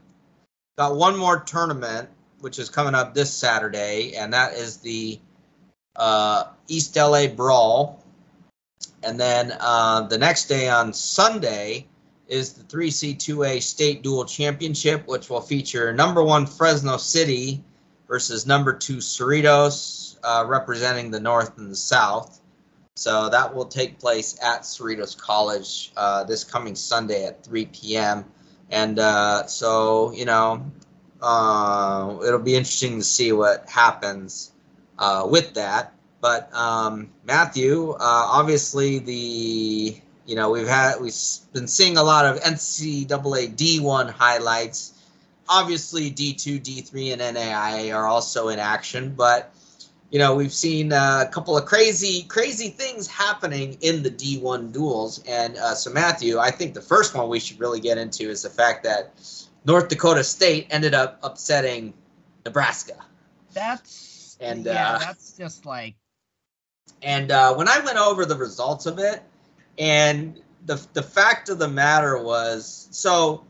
got 0.76 0.96
one 0.96 1.16
more 1.16 1.40
tournament, 1.40 2.08
which 2.40 2.58
is 2.58 2.68
coming 2.68 2.94
up 2.94 3.14
this 3.14 3.32
Saturday, 3.32 4.16
and 4.16 4.32
that 4.32 4.54
is 4.54 4.78
the 4.78 5.18
uh, 5.96 6.44
East 6.66 6.96
LA 6.96 7.28
Brawl. 7.28 7.97
And 9.02 9.18
then 9.18 9.56
uh, 9.60 10.02
the 10.02 10.18
next 10.18 10.46
day 10.46 10.68
on 10.68 10.92
Sunday 10.92 11.86
is 12.26 12.52
the 12.52 12.64
3C2A 12.64 13.62
State 13.62 14.02
Dual 14.02 14.24
Championship, 14.24 15.06
which 15.06 15.30
will 15.30 15.40
feature 15.40 15.92
number 15.92 16.22
one 16.22 16.46
Fresno 16.46 16.96
City 16.96 17.62
versus 18.06 18.46
number 18.46 18.72
two 18.72 18.96
Cerritos, 18.96 20.16
uh, 20.24 20.44
representing 20.46 21.10
the 21.10 21.20
North 21.20 21.56
and 21.58 21.70
the 21.70 21.76
South. 21.76 22.40
So 22.96 23.28
that 23.28 23.54
will 23.54 23.66
take 23.66 24.00
place 24.00 24.36
at 24.42 24.62
Cerritos 24.62 25.16
College 25.16 25.92
uh, 25.96 26.24
this 26.24 26.42
coming 26.42 26.74
Sunday 26.74 27.26
at 27.26 27.44
3 27.44 27.66
p.m. 27.66 28.24
And 28.70 28.98
uh, 28.98 29.46
so, 29.46 30.12
you 30.12 30.24
know, 30.24 30.70
uh, 31.22 32.18
it'll 32.26 32.40
be 32.40 32.56
interesting 32.56 32.98
to 32.98 33.04
see 33.04 33.32
what 33.32 33.68
happens 33.68 34.52
uh, 34.98 35.26
with 35.30 35.54
that. 35.54 35.94
But 36.20 36.52
um, 36.54 37.10
Matthew, 37.24 37.90
uh, 37.92 37.96
obviously 38.00 38.98
the 38.98 39.96
you 40.26 40.34
know 40.34 40.50
we've 40.50 40.68
had 40.68 41.00
we've 41.00 41.14
been 41.52 41.68
seeing 41.68 41.96
a 41.96 42.02
lot 42.02 42.24
of 42.26 42.40
NCAA 42.42 43.54
D1 43.56 44.10
highlights. 44.10 44.94
Obviously 45.48 46.10
D2, 46.10 46.60
D3, 46.60 47.12
and 47.12 47.36
NAIA 47.36 47.94
are 47.94 48.06
also 48.06 48.48
in 48.48 48.58
action, 48.58 49.14
but 49.16 49.54
you 50.10 50.18
know 50.18 50.34
we've 50.34 50.52
seen 50.52 50.92
a 50.92 51.28
couple 51.32 51.56
of 51.56 51.64
crazy 51.64 52.24
crazy 52.24 52.68
things 52.68 53.06
happening 53.06 53.78
in 53.80 54.02
the 54.02 54.10
D1 54.10 54.72
duels. 54.72 55.22
And 55.26 55.56
uh, 55.56 55.74
so 55.74 55.90
Matthew, 55.90 56.38
I 56.38 56.50
think 56.50 56.74
the 56.74 56.82
first 56.82 57.14
one 57.14 57.28
we 57.28 57.40
should 57.40 57.60
really 57.60 57.80
get 57.80 57.96
into 57.96 58.28
is 58.28 58.42
the 58.42 58.50
fact 58.50 58.84
that 58.84 59.12
North 59.64 59.88
Dakota 59.88 60.24
State 60.24 60.66
ended 60.70 60.94
up 60.94 61.20
upsetting 61.22 61.94
Nebraska. 62.44 62.96
That's 63.54 64.36
And, 64.40 64.64
yeah, 64.64 64.92
uh, 64.94 64.98
that's 64.98 65.36
just 65.36 65.64
like 65.66 65.94
And 67.02 67.30
uh, 67.30 67.54
when 67.54 67.68
I 67.68 67.80
went 67.80 67.98
over 67.98 68.24
the 68.24 68.36
results 68.36 68.86
of 68.86 68.98
it, 68.98 69.22
and 69.78 70.40
the 70.66 70.84
the 70.92 71.02
fact 71.02 71.48
of 71.48 71.58
the 71.58 71.68
matter 71.68 72.22
was, 72.22 72.88
so 72.90 73.44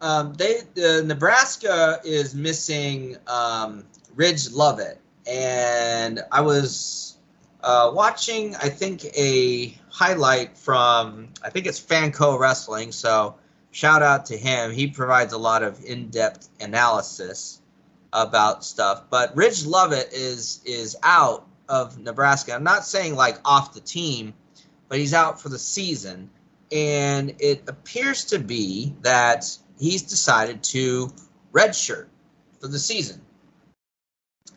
um, 0.00 0.34
they 0.34 0.60
Nebraska 0.76 2.00
is 2.04 2.34
missing 2.34 3.16
um, 3.26 3.84
Ridge 4.14 4.50
Lovett, 4.50 5.00
and 5.26 6.20
I 6.30 6.42
was 6.42 7.16
uh, 7.62 7.90
watching, 7.94 8.54
I 8.56 8.68
think, 8.68 9.04
a 9.16 9.76
highlight 9.90 10.56
from 10.58 11.28
I 11.42 11.50
think 11.50 11.66
it's 11.66 11.80
Fanco 11.80 12.38
Wrestling. 12.38 12.92
So 12.92 13.36
shout 13.70 14.02
out 14.02 14.26
to 14.26 14.36
him. 14.36 14.70
He 14.70 14.88
provides 14.88 15.32
a 15.32 15.38
lot 15.38 15.62
of 15.62 15.82
in 15.84 16.08
depth 16.08 16.48
analysis 16.60 17.60
about 18.12 18.64
stuff. 18.64 19.04
But 19.10 19.34
Ridge 19.36 19.64
Lovett 19.64 20.12
is 20.12 20.60
is 20.64 20.96
out 21.02 21.45
of 21.68 21.98
Nebraska. 21.98 22.54
I'm 22.54 22.64
not 22.64 22.84
saying 22.84 23.14
like 23.14 23.38
off 23.44 23.74
the 23.74 23.80
team, 23.80 24.34
but 24.88 24.98
he's 24.98 25.14
out 25.14 25.40
for 25.40 25.48
the 25.48 25.58
season. 25.58 26.30
And 26.72 27.34
it 27.38 27.64
appears 27.68 28.24
to 28.26 28.38
be 28.38 28.94
that 29.02 29.56
he's 29.78 30.02
decided 30.02 30.62
to 30.64 31.12
redshirt 31.52 32.06
for 32.60 32.68
the 32.68 32.78
season. 32.78 33.20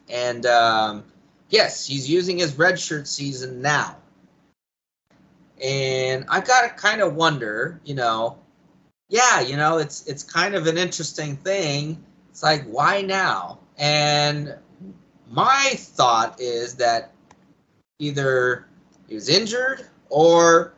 And 0.10 0.46
um, 0.46 1.04
yes, 1.50 1.86
he's 1.86 2.10
using 2.10 2.40
his 2.40 2.54
redshirt 2.54 3.08
season 3.08 3.62
now. 3.62 3.98
And 5.64 6.26
I've 6.30 6.48
gotta 6.48 6.70
kind 6.70 7.02
of 7.02 7.16
wonder, 7.16 7.80
you 7.84 7.94
know, 7.94 8.38
yeah, 9.10 9.42
you 9.42 9.58
know, 9.58 9.78
it's 9.78 10.06
it's 10.08 10.24
kind 10.24 10.56
of 10.56 10.68
an 10.68 10.78
interesting 10.78 11.36
thing. 11.36 12.04
It's 12.30 12.44
like, 12.44 12.64
why 12.66 13.02
now? 13.02 13.60
And 13.78 14.56
my 15.30 15.74
thought 15.76 16.40
is 16.40 16.76
that 16.76 17.12
either 18.00 18.68
he 19.08 19.16
was 19.16 19.30
injured 19.30 19.88
or 20.10 20.74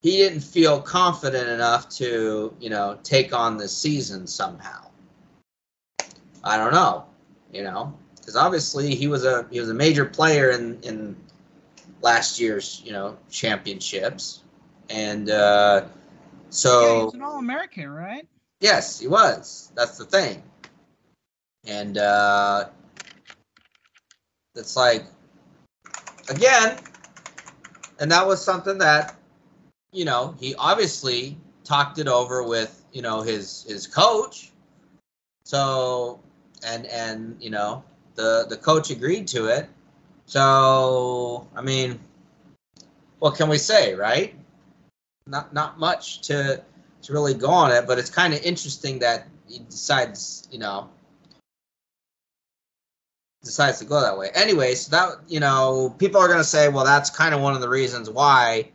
he 0.00 0.18
didn't 0.18 0.40
feel 0.40 0.80
confident 0.80 1.48
enough 1.48 1.88
to, 1.88 2.54
you 2.60 2.70
know, 2.70 2.98
take 3.02 3.34
on 3.34 3.56
the 3.56 3.68
season 3.68 4.26
somehow. 4.26 4.88
I 6.44 6.56
don't 6.56 6.72
know, 6.72 7.04
you 7.52 7.62
know, 7.62 7.92
because 8.16 8.36
obviously 8.36 8.94
he 8.94 9.08
was 9.08 9.24
a 9.24 9.46
he 9.50 9.60
was 9.60 9.70
a 9.70 9.74
major 9.74 10.04
player 10.04 10.50
in 10.50 10.78
in 10.82 11.16
last 12.00 12.38
year's 12.38 12.80
you 12.84 12.92
know 12.92 13.16
championships, 13.28 14.42
and 14.88 15.30
uh, 15.30 15.86
so 16.50 16.82
yeah, 16.82 17.04
he's 17.04 17.14
an 17.14 17.22
All-American, 17.22 17.88
right? 17.90 18.26
Yes, 18.60 19.00
he 19.00 19.08
was. 19.08 19.72
That's 19.74 19.98
the 19.98 20.04
thing. 20.04 20.42
And 21.66 21.98
uh, 21.98 22.68
it's 24.58 24.76
like, 24.76 25.04
again, 26.28 26.78
and 28.00 28.10
that 28.10 28.26
was 28.26 28.44
something 28.44 28.78
that, 28.78 29.16
you 29.92 30.04
know, 30.04 30.34
he 30.38 30.54
obviously 30.56 31.38
talked 31.64 31.98
it 31.98 32.08
over 32.08 32.42
with, 32.42 32.84
you 32.92 33.02
know, 33.02 33.22
his 33.22 33.64
his 33.68 33.86
coach. 33.86 34.50
So, 35.44 36.20
and 36.66 36.86
and 36.86 37.36
you 37.40 37.50
know, 37.50 37.84
the 38.14 38.46
the 38.48 38.56
coach 38.56 38.90
agreed 38.90 39.28
to 39.28 39.46
it. 39.46 39.68
So, 40.26 41.48
I 41.56 41.62
mean, 41.62 41.98
what 43.18 43.36
can 43.36 43.48
we 43.48 43.58
say, 43.58 43.94
right? 43.94 44.34
Not 45.26 45.54
not 45.54 45.78
much 45.78 46.20
to 46.22 46.62
to 47.02 47.12
really 47.12 47.34
go 47.34 47.48
on 47.48 47.72
it, 47.72 47.86
but 47.86 47.98
it's 47.98 48.10
kind 48.10 48.34
of 48.34 48.42
interesting 48.42 48.98
that 48.98 49.28
he 49.48 49.60
decides, 49.60 50.48
you 50.50 50.58
know, 50.58 50.90
decides 53.48 53.78
to 53.78 53.86
go 53.86 54.00
that 54.00 54.18
way. 54.18 54.28
Anyway, 54.34 54.74
so 54.74 54.90
that 54.90 55.18
you 55.26 55.40
know, 55.40 55.94
people 55.98 56.20
are 56.20 56.28
going 56.28 56.38
to 56.38 56.44
say, 56.44 56.68
well, 56.68 56.84
that's 56.84 57.08
kind 57.08 57.34
of 57.34 57.40
one 57.40 57.54
of 57.54 57.60
the 57.60 57.68
reasons 57.68 58.10
why, 58.10 58.70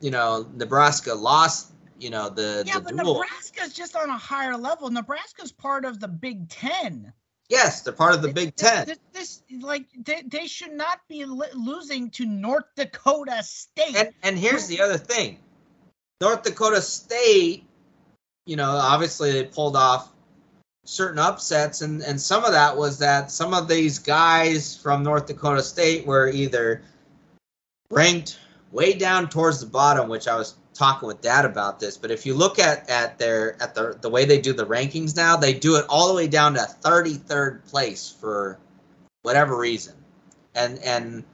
you 0.00 0.10
know, 0.12 0.46
Nebraska 0.54 1.12
lost, 1.12 1.72
you 1.98 2.10
know, 2.10 2.30
the 2.30 2.62
yeah, 2.64 2.74
the 2.74 2.80
but 2.80 2.96
duel. 2.96 3.14
Nebraska's 3.14 3.74
just 3.74 3.96
on 3.96 4.08
a 4.08 4.16
higher 4.16 4.56
level. 4.56 4.88
Nebraska's 4.88 5.50
part 5.50 5.84
of 5.84 5.98
the 5.98 6.08
Big 6.08 6.48
Ten. 6.48 7.12
Yes, 7.48 7.82
they're 7.82 7.92
part 7.92 8.14
of 8.14 8.22
the 8.22 8.32
Big 8.32 8.54
This- 8.56 8.70
Ten. 8.70 8.86
This, 8.86 8.98
this, 9.12 9.42
like 9.60 9.86
they, 9.98 10.22
they 10.22 10.46
should 10.46 10.72
not 10.72 11.00
be 11.08 11.24
li- 11.24 11.48
losing 11.54 12.10
to 12.10 12.24
North 12.24 12.64
Dakota 12.76 13.42
State. 13.42 13.96
And 13.96 14.10
and 14.22 14.38
here's 14.38 14.68
the 14.68 14.80
other 14.80 14.96
thing. 14.96 15.40
North 16.20 16.44
Dakota 16.44 16.80
State, 16.80 17.66
you 18.46 18.56
know, 18.56 18.70
obviously 18.70 19.32
they 19.32 19.44
pulled 19.44 19.76
off 19.76 20.13
certain 20.84 21.18
upsets 21.18 21.80
and 21.80 22.02
and 22.02 22.20
some 22.20 22.44
of 22.44 22.52
that 22.52 22.76
was 22.76 22.98
that 22.98 23.30
some 23.30 23.54
of 23.54 23.68
these 23.68 23.98
guys 23.98 24.76
from 24.76 25.02
North 25.02 25.26
Dakota 25.26 25.62
State 25.62 26.06
were 26.06 26.28
either 26.28 26.82
ranked 27.90 28.38
way 28.70 28.92
down 28.92 29.28
towards 29.28 29.60
the 29.60 29.66
bottom, 29.66 30.08
which 30.08 30.28
I 30.28 30.36
was 30.36 30.54
talking 30.74 31.06
with 31.06 31.22
dad 31.22 31.44
about 31.44 31.78
this, 31.78 31.96
but 31.96 32.10
if 32.10 32.26
you 32.26 32.34
look 32.34 32.58
at 32.58 32.90
at 32.90 33.18
their 33.18 33.60
at 33.62 33.74
the 33.74 33.96
the 34.00 34.10
way 34.10 34.24
they 34.24 34.40
do 34.40 34.52
the 34.52 34.66
rankings 34.66 35.16
now, 35.16 35.36
they 35.36 35.54
do 35.54 35.76
it 35.76 35.86
all 35.88 36.08
the 36.08 36.14
way 36.14 36.26
down 36.26 36.54
to 36.54 36.60
33rd 36.60 37.64
place 37.66 38.14
for 38.20 38.58
whatever 39.22 39.56
reason. 39.56 39.94
And 40.54 40.78
and 40.80 41.24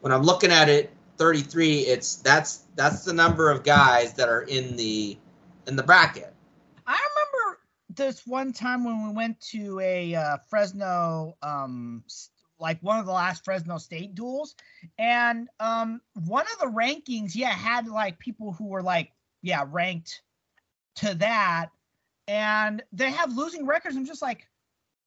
when 0.00 0.12
I'm 0.12 0.22
looking 0.22 0.50
at 0.50 0.68
it 0.68 0.90
33 1.18 1.80
it's 1.80 2.16
that's 2.16 2.64
that's 2.74 3.04
the 3.04 3.12
number 3.12 3.50
of 3.50 3.62
guys 3.62 4.14
that 4.14 4.28
are 4.28 4.42
in 4.42 4.76
the 4.76 5.16
in 5.66 5.76
the 5.76 5.82
bracket 5.82 6.31
this 7.94 8.26
one 8.26 8.52
time 8.52 8.84
when 8.84 9.06
we 9.06 9.12
went 9.12 9.40
to 9.52 9.80
a 9.80 10.14
uh, 10.14 10.36
Fresno, 10.48 11.36
um, 11.42 12.04
like 12.58 12.80
one 12.82 12.98
of 12.98 13.06
the 13.06 13.12
last 13.12 13.44
Fresno 13.44 13.78
State 13.78 14.14
duels, 14.14 14.54
and 14.98 15.48
um, 15.60 16.00
one 16.26 16.46
of 16.52 16.58
the 16.58 16.76
rankings, 16.76 17.34
yeah, 17.34 17.50
had 17.50 17.88
like 17.88 18.18
people 18.18 18.52
who 18.52 18.68
were 18.68 18.82
like, 18.82 19.12
yeah, 19.42 19.64
ranked 19.68 20.22
to 20.96 21.14
that, 21.14 21.70
and 22.28 22.82
they 22.92 23.10
have 23.10 23.36
losing 23.36 23.66
records. 23.66 23.96
I'm 23.96 24.06
just 24.06 24.22
like, 24.22 24.48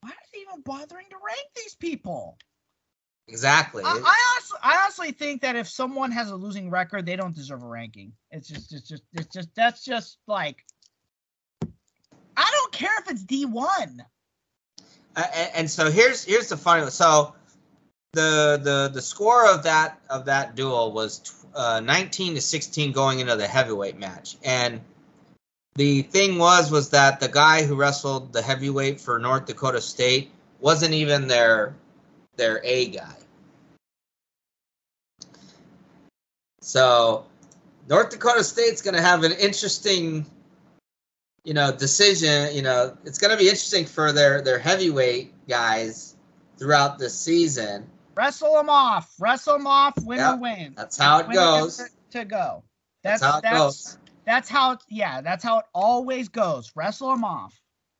why 0.01 0.09
are 0.09 0.15
they 0.33 0.39
even 0.39 0.61
bothering 0.61 1.07
to 1.09 1.15
rank 1.15 1.47
these 1.55 1.75
people? 1.75 2.37
exactly 3.27 3.83
I, 3.83 3.89
I 3.89 4.33
honestly, 4.33 4.59
I 4.61 4.81
honestly 4.83 5.11
think 5.11 5.41
that 5.41 5.55
if 5.55 5.67
someone 5.67 6.11
has 6.11 6.29
a 6.29 6.35
losing 6.35 6.69
record, 6.69 7.05
they 7.05 7.15
don't 7.15 7.35
deserve 7.35 7.63
a 7.63 7.67
ranking. 7.67 8.13
It's 8.31 8.47
just, 8.47 8.73
it's 8.73 8.87
just, 8.87 9.03
it's 9.13 9.33
just, 9.33 9.49
that's 9.55 9.83
just 9.83 10.17
like, 10.27 10.63
care 12.75 12.91
if 12.99 13.09
it's 13.09 13.23
D 13.23 13.45
one. 13.45 14.03
Uh, 15.15 15.23
and, 15.33 15.51
and 15.55 15.71
so 15.71 15.89
here's 15.89 16.23
here's 16.23 16.49
the 16.49 16.57
funny 16.57 16.89
so 16.89 17.33
the 18.13 18.59
the 18.61 18.91
the 18.93 19.01
score 19.01 19.49
of 19.49 19.63
that 19.63 19.99
of 20.09 20.25
that 20.25 20.55
duel 20.55 20.91
was 20.91 21.45
uh, 21.55 21.79
19 21.79 22.35
to 22.35 22.41
16 22.41 22.91
going 22.91 23.19
into 23.19 23.35
the 23.35 23.47
heavyweight 23.47 23.97
match 23.97 24.35
and 24.43 24.81
the 25.75 26.03
thing 26.03 26.37
was 26.37 26.71
was 26.71 26.89
that 26.89 27.19
the 27.19 27.27
guy 27.27 27.65
who 27.65 27.75
wrestled 27.75 28.33
the 28.33 28.41
heavyweight 28.41 28.99
for 28.99 29.19
North 29.19 29.45
Dakota 29.45 29.81
State 29.81 30.31
wasn't 30.59 30.93
even 30.93 31.27
their 31.27 31.75
their 32.37 32.61
A 32.63 32.87
guy. 32.87 33.15
So 36.61 37.25
North 37.87 38.09
Dakota 38.09 38.43
State's 38.43 38.81
going 38.81 38.95
to 38.95 39.01
have 39.01 39.23
an 39.23 39.33
interesting 39.33 40.25
you 41.45 41.53
know 41.53 41.71
decision 41.71 42.53
you 42.55 42.61
know 42.61 42.97
it's 43.05 43.17
going 43.17 43.31
to 43.31 43.37
be 43.37 43.45
interesting 43.45 43.85
for 43.85 44.11
their 44.11 44.41
their 44.41 44.59
heavyweight 44.59 45.33
guys 45.47 46.15
throughout 46.57 46.99
the 46.99 47.09
season 47.09 47.87
Wrestle 48.17 48.53
them 48.53 48.69
off. 48.69 49.13
Wrestle 49.19 49.57
them 49.57 49.67
off. 49.67 49.93
Winner 50.01 50.31
Yep, 50.31 50.39
wins. 50.39 50.75
that's 50.77 50.97
how 50.97 51.19
it 51.19 51.27
Winner 51.27 51.35
goes. 51.41 51.81
To 52.11 52.23
go. 52.23 52.63
that's, 53.03 53.19
That's 53.19 53.23
how 53.31 53.37
it 53.39 53.41
that's 53.41 53.57
goes 53.57 53.97
that's 54.25 54.49
how. 54.49 54.71
It, 54.71 54.79
yeah, 54.89 55.21
that's 55.21 55.43
how 55.43 55.59
it 55.59 55.65
always 55.73 56.29
goes. 56.29 56.71
Wrestle 56.75 57.09
them 57.11 57.23
off. 57.25 57.59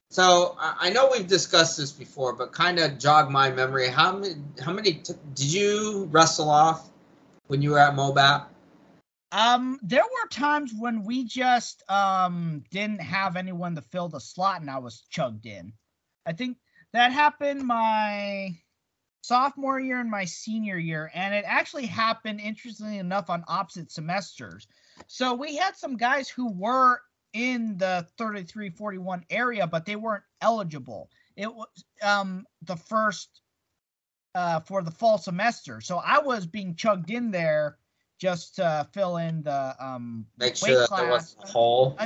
so 0.10 0.56
I 0.60 0.88
I 0.88 0.90
know 0.92 1.10
we've 1.12 1.28
discussed 1.28 1.78
this 1.78 1.92
before 1.92 2.32
but 2.34 2.52
kind 2.54 2.80
of 2.80 2.98
jog 2.98 3.30
my 3.30 3.52
memory 3.52 3.90
how 3.90 4.14
many 4.18 4.36
how 4.64 4.72
many 4.72 4.94
t- 4.94 5.14
did 5.34 5.46
you 5.54 6.08
wrestle 6.12 6.50
off 6.50 6.90
when 7.48 7.62
you 7.62 7.72
were 7.72 7.80
at 7.80 7.94
Mobap 7.94 8.46
Um, 9.32 9.80
there 9.82 10.04
were 10.04 10.30
times 10.30 10.72
when 10.78 11.04
we 11.04 11.26
just 11.26 11.84
um 11.90 12.64
didn't 12.72 13.02
have 13.02 13.36
anyone 13.36 13.76
to 13.76 13.82
fill 13.82 14.10
the 14.10 14.20
slot, 14.20 14.62
and 14.62 14.70
I 14.70 14.78
was 14.80 15.04
chugged 15.10 15.46
in. 15.46 15.74
I 16.26 16.34
think 16.34 16.58
that 16.94 17.12
happened 17.12 17.66
my 17.66 18.58
sophomore 19.22 19.80
year 19.80 20.00
and 20.00 20.10
my 20.10 20.26
senior 20.26 20.78
year, 20.78 21.12
and 21.14 21.34
it 21.34 21.46
actually 21.48 21.88
happened 21.88 22.40
interestingly 22.40 23.00
enough 23.00 23.30
on 23.30 23.44
opposite 23.48 23.92
semesters. 23.92 24.68
So 25.08 25.34
we 25.34 25.56
had 25.56 25.76
some 25.76 25.98
guys 25.98 26.30
who 26.30 26.52
were 26.54 27.02
in 27.34 27.78
the 27.78 28.08
33-41 28.18 29.24
area, 29.30 29.68
but 29.68 29.86
they 29.86 29.98
weren't 29.98 30.24
eligible. 30.42 31.10
It 31.36 31.54
was 31.54 31.68
um 32.02 32.46
the 32.62 32.78
first 32.78 33.42
uh 34.36 34.62
for 34.62 34.84
the 34.84 34.92
fall 34.92 35.18
semester. 35.18 35.82
So 35.82 35.98
I 35.98 36.20
was 36.20 36.46
being 36.46 36.76
chugged 36.76 37.12
in 37.12 37.32
there 37.32 37.78
just 38.18 38.56
to 38.56 38.88
fill 38.94 39.18
in 39.18 39.44
the 39.44 39.76
um 39.80 40.26
make 40.38 40.56
sure 40.56 40.70
that 40.76 40.90
there 40.96 41.10
was 41.10 41.36
class. 41.36 41.50
a 41.50 41.52
hole 41.52 41.98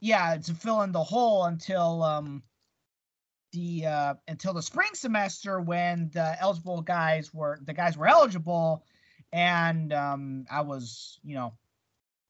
yeah 0.00 0.36
to 0.36 0.54
fill 0.54 0.82
in 0.82 0.92
the 0.92 1.02
hole 1.02 1.44
until 1.44 2.02
um 2.02 2.42
the 3.52 3.86
uh 3.86 4.14
until 4.28 4.52
the 4.52 4.62
spring 4.62 4.90
semester 4.94 5.60
when 5.60 6.10
the 6.12 6.36
eligible 6.40 6.82
guys 6.82 7.32
were 7.32 7.58
the 7.64 7.72
guys 7.72 7.96
were 7.96 8.06
eligible 8.06 8.84
and 9.32 9.92
um 9.92 10.44
i 10.50 10.60
was 10.60 11.18
you 11.22 11.34
know 11.34 11.52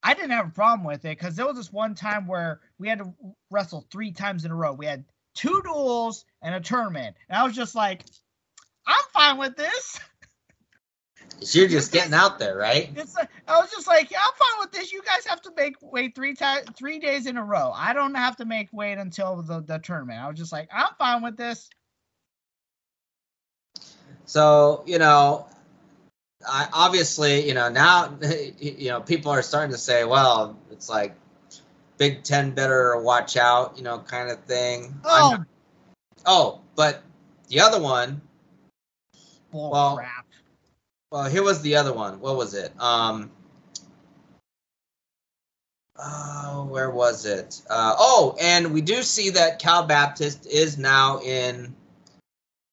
i 0.03 0.15
didn't 0.15 0.31
have 0.31 0.47
a 0.47 0.51
problem 0.51 0.87
with 0.87 1.05
it 1.05 1.19
because 1.19 1.37
there 1.37 1.47
was 1.47 1.57
this 1.57 1.73
one 1.73 1.95
time 1.95 2.27
where 2.27 2.61
we 2.79 2.89
had 2.89 2.99
to 2.99 3.13
wrestle 3.51 3.87
three 3.91 4.13
times 4.13 4.45
in 4.45 4.51
a 4.51 4.55
row. 4.55 4.73
We 4.73 4.87
had 4.87 5.05
two 5.35 5.61
duels 5.65 6.25
and 6.43 6.55
a 6.55 6.61
tournament. 6.61 7.17
And 7.29 7.39
i 7.39 7.45
was 7.45 7.55
just 7.57 7.75
like 7.75 8.05
i'm 8.87 9.03
fine 9.13 9.39
with 9.39 9.57
this 9.57 9.99
you're 11.53 11.69
just 11.69 11.93
getting 11.93 12.15
out 12.15 12.39
there 12.39 12.57
right 12.57 12.91
It's 12.97 13.15
like, 13.15 13.29
I 13.47 13.61
was 13.61 13.71
just 13.71 13.87
like, 13.87 14.11
yeah, 14.11 14.19
I'm 14.25 14.33
fine 14.39 14.61
with 14.61 14.73
this. 14.73 14.93
You 14.93 15.03
guys 15.03 15.27
have 15.27 15.41
to 15.43 15.53
make 15.57 15.77
wait 15.81 16.15
three 16.15 16.35
times, 16.35 16.67
three 16.77 16.99
days 16.99 17.27
in 17.27 17.37
a 17.37 17.45
row. 17.45 17.73
I 17.75 17.93
don't 17.93 18.15
have 18.15 18.37
to 18.37 18.45
make 18.45 18.69
wait 18.73 18.99
until 18.99 19.43
the, 19.43 19.61
the 19.61 19.79
tournament. 19.79 20.21
I 20.21 20.29
was 20.29 20.39
just 20.39 20.53
like, 20.53 20.69
I'm 20.73 20.95
fine 20.99 21.23
with 21.23 21.37
this. 21.37 21.69
So 24.25 24.83
you 24.87 24.99
know, 24.99 25.47
I 26.47 26.69
obviously 26.73 27.47
you 27.47 27.55
know 27.55 27.69
now 27.69 28.19
you 28.59 28.89
know 28.89 29.01
people 29.01 29.31
are 29.31 29.43
starting 29.43 29.73
to 29.73 29.79
say, 29.79 30.05
well, 30.05 30.59
it's 30.71 30.89
like 30.89 31.15
Big 31.99 32.25
Ten 32.25 32.53
better 32.53 33.01
watch 33.01 33.37
out, 33.37 33.77
you 33.77 33.83
know, 33.83 33.99
kind 33.99 34.31
of 34.31 34.41
thing. 34.45 34.95
Oh, 35.05 35.45
oh, 36.25 36.61
but 36.75 37.03
the 37.49 37.61
other 37.61 37.81
one. 37.81 38.21
bull 39.51 39.71
well, 39.71 39.97
crap. 39.97 40.26
Well, 41.11 41.25
here 41.25 41.43
was 41.43 41.63
the 41.63 41.77
other 41.77 41.93
one. 41.93 42.21
What 42.21 42.37
was 42.37 42.55
it? 42.55 42.73
Um. 42.81 43.31
Oh, 45.99 46.67
where 46.69 46.91
was 46.91 47.25
it? 47.25 47.63
Uh, 47.71 47.95
oh, 47.99 48.37
and 48.41 48.75
we 48.75 48.83
do 48.83 49.03
see 49.03 49.31
that 49.31 49.61
Cal 49.61 49.87
Baptist 49.87 50.47
is 50.47 50.77
now 50.77 51.21
in. 51.21 51.75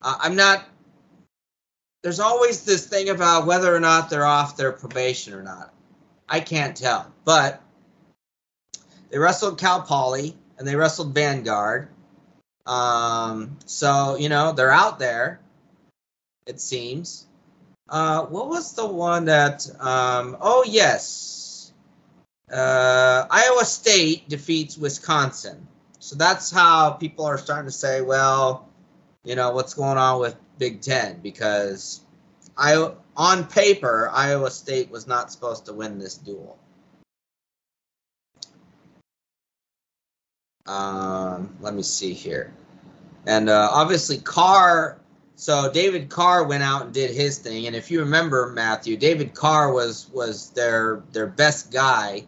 Uh, 0.01 0.17
I'm 0.19 0.35
not. 0.35 0.65
There's 2.01 2.19
always 2.19 2.65
this 2.65 2.85
thing 2.85 3.09
about 3.09 3.45
whether 3.45 3.73
or 3.73 3.79
not 3.79 4.09
they're 4.09 4.25
off 4.25 4.57
their 4.57 4.73
probation 4.73 5.33
or 5.33 5.43
not. 5.43 5.73
I 6.27 6.41
can't 6.41 6.75
tell. 6.75 7.09
But 7.23 7.61
they 9.09 9.19
wrestled 9.19 9.59
Cal 9.59 9.83
Poly 9.83 10.35
and 10.57 10.67
they 10.67 10.75
wrestled 10.75 11.13
Vanguard. 11.13 11.87
Um, 12.65 13.57
so 13.65 14.17
you 14.17 14.27
know 14.27 14.51
they're 14.51 14.71
out 14.71 14.99
there. 14.99 15.39
It 16.45 16.59
seems. 16.59 17.25
Uh, 17.89 18.25
what 18.25 18.47
was 18.47 18.73
the 18.73 18.85
one 18.85 19.25
that? 19.25 19.67
Um, 19.79 20.37
oh 20.39 20.63
yes, 20.67 21.73
uh, 22.51 23.25
Iowa 23.29 23.65
State 23.65 24.29
defeats 24.29 24.77
Wisconsin. 24.77 25.67
So 25.99 26.15
that's 26.15 26.51
how 26.51 26.91
people 26.91 27.25
are 27.25 27.37
starting 27.37 27.67
to 27.67 27.71
say, 27.71 28.01
well, 28.01 28.69
you 29.23 29.35
know, 29.35 29.51
what's 29.51 29.73
going 29.73 29.97
on 29.97 30.19
with 30.19 30.35
Big 30.57 30.81
Ten 30.81 31.19
because 31.21 32.01
I 32.57 32.93
on 33.15 33.45
paper 33.47 34.09
Iowa 34.11 34.51
State 34.51 34.89
was 34.89 35.07
not 35.07 35.31
supposed 35.31 35.65
to 35.65 35.73
win 35.73 35.99
this 35.99 36.15
duel. 36.17 36.57
Um, 40.65 41.55
let 41.59 41.73
me 41.73 41.83
see 41.83 42.13
here, 42.13 42.53
and 43.27 43.49
uh, 43.49 43.69
obviously 43.71 44.17
Carr. 44.17 44.99
So 45.35 45.71
David 45.71 46.09
Carr 46.09 46.43
went 46.43 46.63
out 46.63 46.83
and 46.83 46.93
did 46.93 47.11
his 47.11 47.39
thing, 47.39 47.67
and 47.67 47.75
if 47.75 47.89
you 47.89 47.99
remember 48.01 48.51
Matthew, 48.53 48.97
David 48.97 49.33
Carr 49.33 49.73
was 49.73 50.09
was 50.13 50.51
their 50.51 51.01
their 51.11 51.27
best 51.27 51.71
guy, 51.71 52.25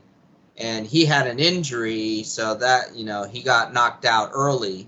and 0.58 0.88
he 0.88 1.06
had 1.06 1.28
an 1.28 1.40
injury, 1.40 2.24
so 2.24 2.56
that 2.56 2.96
you 2.96 3.06
know 3.06 3.24
he 3.24 3.44
got 3.44 3.74
knocked 3.74 4.06
out 4.06 4.32
early 4.34 4.88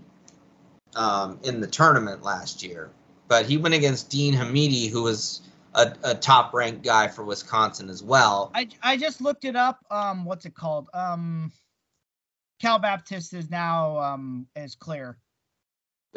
um, 0.95 1.39
in 1.43 1.61
the 1.61 1.67
tournament 1.67 2.23
last 2.23 2.63
year. 2.63 2.89
But 3.27 3.45
he 3.45 3.57
went 3.57 3.75
against 3.75 4.09
Dean 4.09 4.33
Hamiti, 4.33 4.89
who 4.89 5.03
was 5.03 5.41
a, 5.75 5.93
a 6.03 6.15
top 6.15 6.53
ranked 6.53 6.83
guy 6.83 7.07
for 7.07 7.23
Wisconsin 7.23 7.89
as 7.89 8.01
well. 8.01 8.51
I, 8.55 8.67
I 8.81 8.97
just 8.97 9.21
looked 9.21 9.45
it 9.45 9.55
up. 9.55 9.79
Um, 9.91 10.25
what's 10.25 10.45
it 10.45 10.55
called? 10.55 10.89
Um, 10.93 11.51
Cal 12.59 12.79
Baptist 12.79 13.33
is 13.33 13.49
now 13.49 13.99
um 13.99 14.47
is 14.55 14.75
clear. 14.75 15.17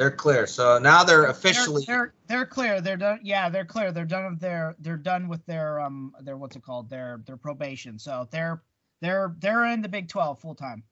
They're 0.01 0.11
clear. 0.11 0.46
So 0.46 0.78
now 0.78 1.05
they're 1.05 1.26
officially 1.26 1.84
they're, 1.86 1.94
they're 1.94 2.14
they're 2.26 2.46
clear. 2.46 2.80
They're 2.80 2.96
done. 2.96 3.20
Yeah, 3.22 3.51
they're 3.51 3.66
clear. 3.66 3.92
They're 3.92 4.07
done 4.07 4.30
with 4.30 4.40
their 4.40 4.74
they're 4.78 4.96
done 4.96 5.28
with 5.28 5.44
their 5.44 5.78
um 5.78 6.14
their 6.22 6.38
what's 6.38 6.57
it 6.57 6.62
called 6.62 6.88
their 6.88 7.20
their 7.26 7.36
probation. 7.36 7.98
So 7.98 8.26
they're 8.30 8.62
they're 9.03 9.36
they're 9.40 9.66
in 9.66 9.82
the 9.82 9.90
Big 9.90 10.09
Twelve 10.09 10.38
full 10.38 10.55
time. 10.55 10.84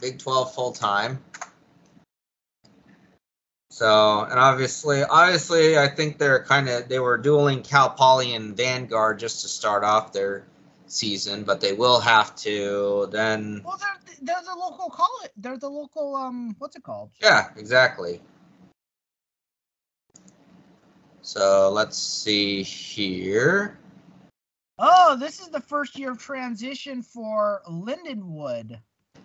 Big 0.00 0.18
Twelve 0.18 0.52
full 0.52 0.72
time. 0.72 1.20
So 3.70 4.26
and 4.28 4.40
obviously, 4.40 5.04
obviously, 5.04 5.78
I 5.78 5.86
think 5.86 6.18
they're 6.18 6.42
kind 6.42 6.68
of 6.68 6.88
they 6.88 6.98
were 6.98 7.18
dueling 7.18 7.62
Cal 7.62 7.90
Poly 7.90 8.34
and 8.34 8.56
Vanguard 8.56 9.20
just 9.20 9.42
to 9.42 9.48
start 9.48 9.84
off 9.84 10.12
their 10.12 10.48
season, 10.88 11.44
but 11.44 11.60
they 11.60 11.74
will 11.74 12.00
have 12.00 12.34
to 12.38 13.08
then. 13.12 13.62
Well, 13.64 13.78
they're 13.78 14.16
they're 14.20 14.42
the 14.42 14.58
local 14.58 14.90
call 14.90 15.20
it. 15.22 15.30
They're 15.36 15.58
the 15.58 15.70
local 15.70 16.16
um 16.16 16.56
what's 16.58 16.74
it 16.74 16.82
called? 16.82 17.12
Yeah, 17.20 17.50
exactly. 17.56 18.20
So 21.22 21.70
let's 21.70 21.96
see 21.96 22.62
here. 22.64 23.78
Oh, 24.78 25.16
this 25.16 25.40
is 25.40 25.48
the 25.48 25.60
first 25.60 25.96
year 25.96 26.10
of 26.10 26.18
transition 26.18 27.02
for 27.02 27.62
Lindenwood. 27.68 28.80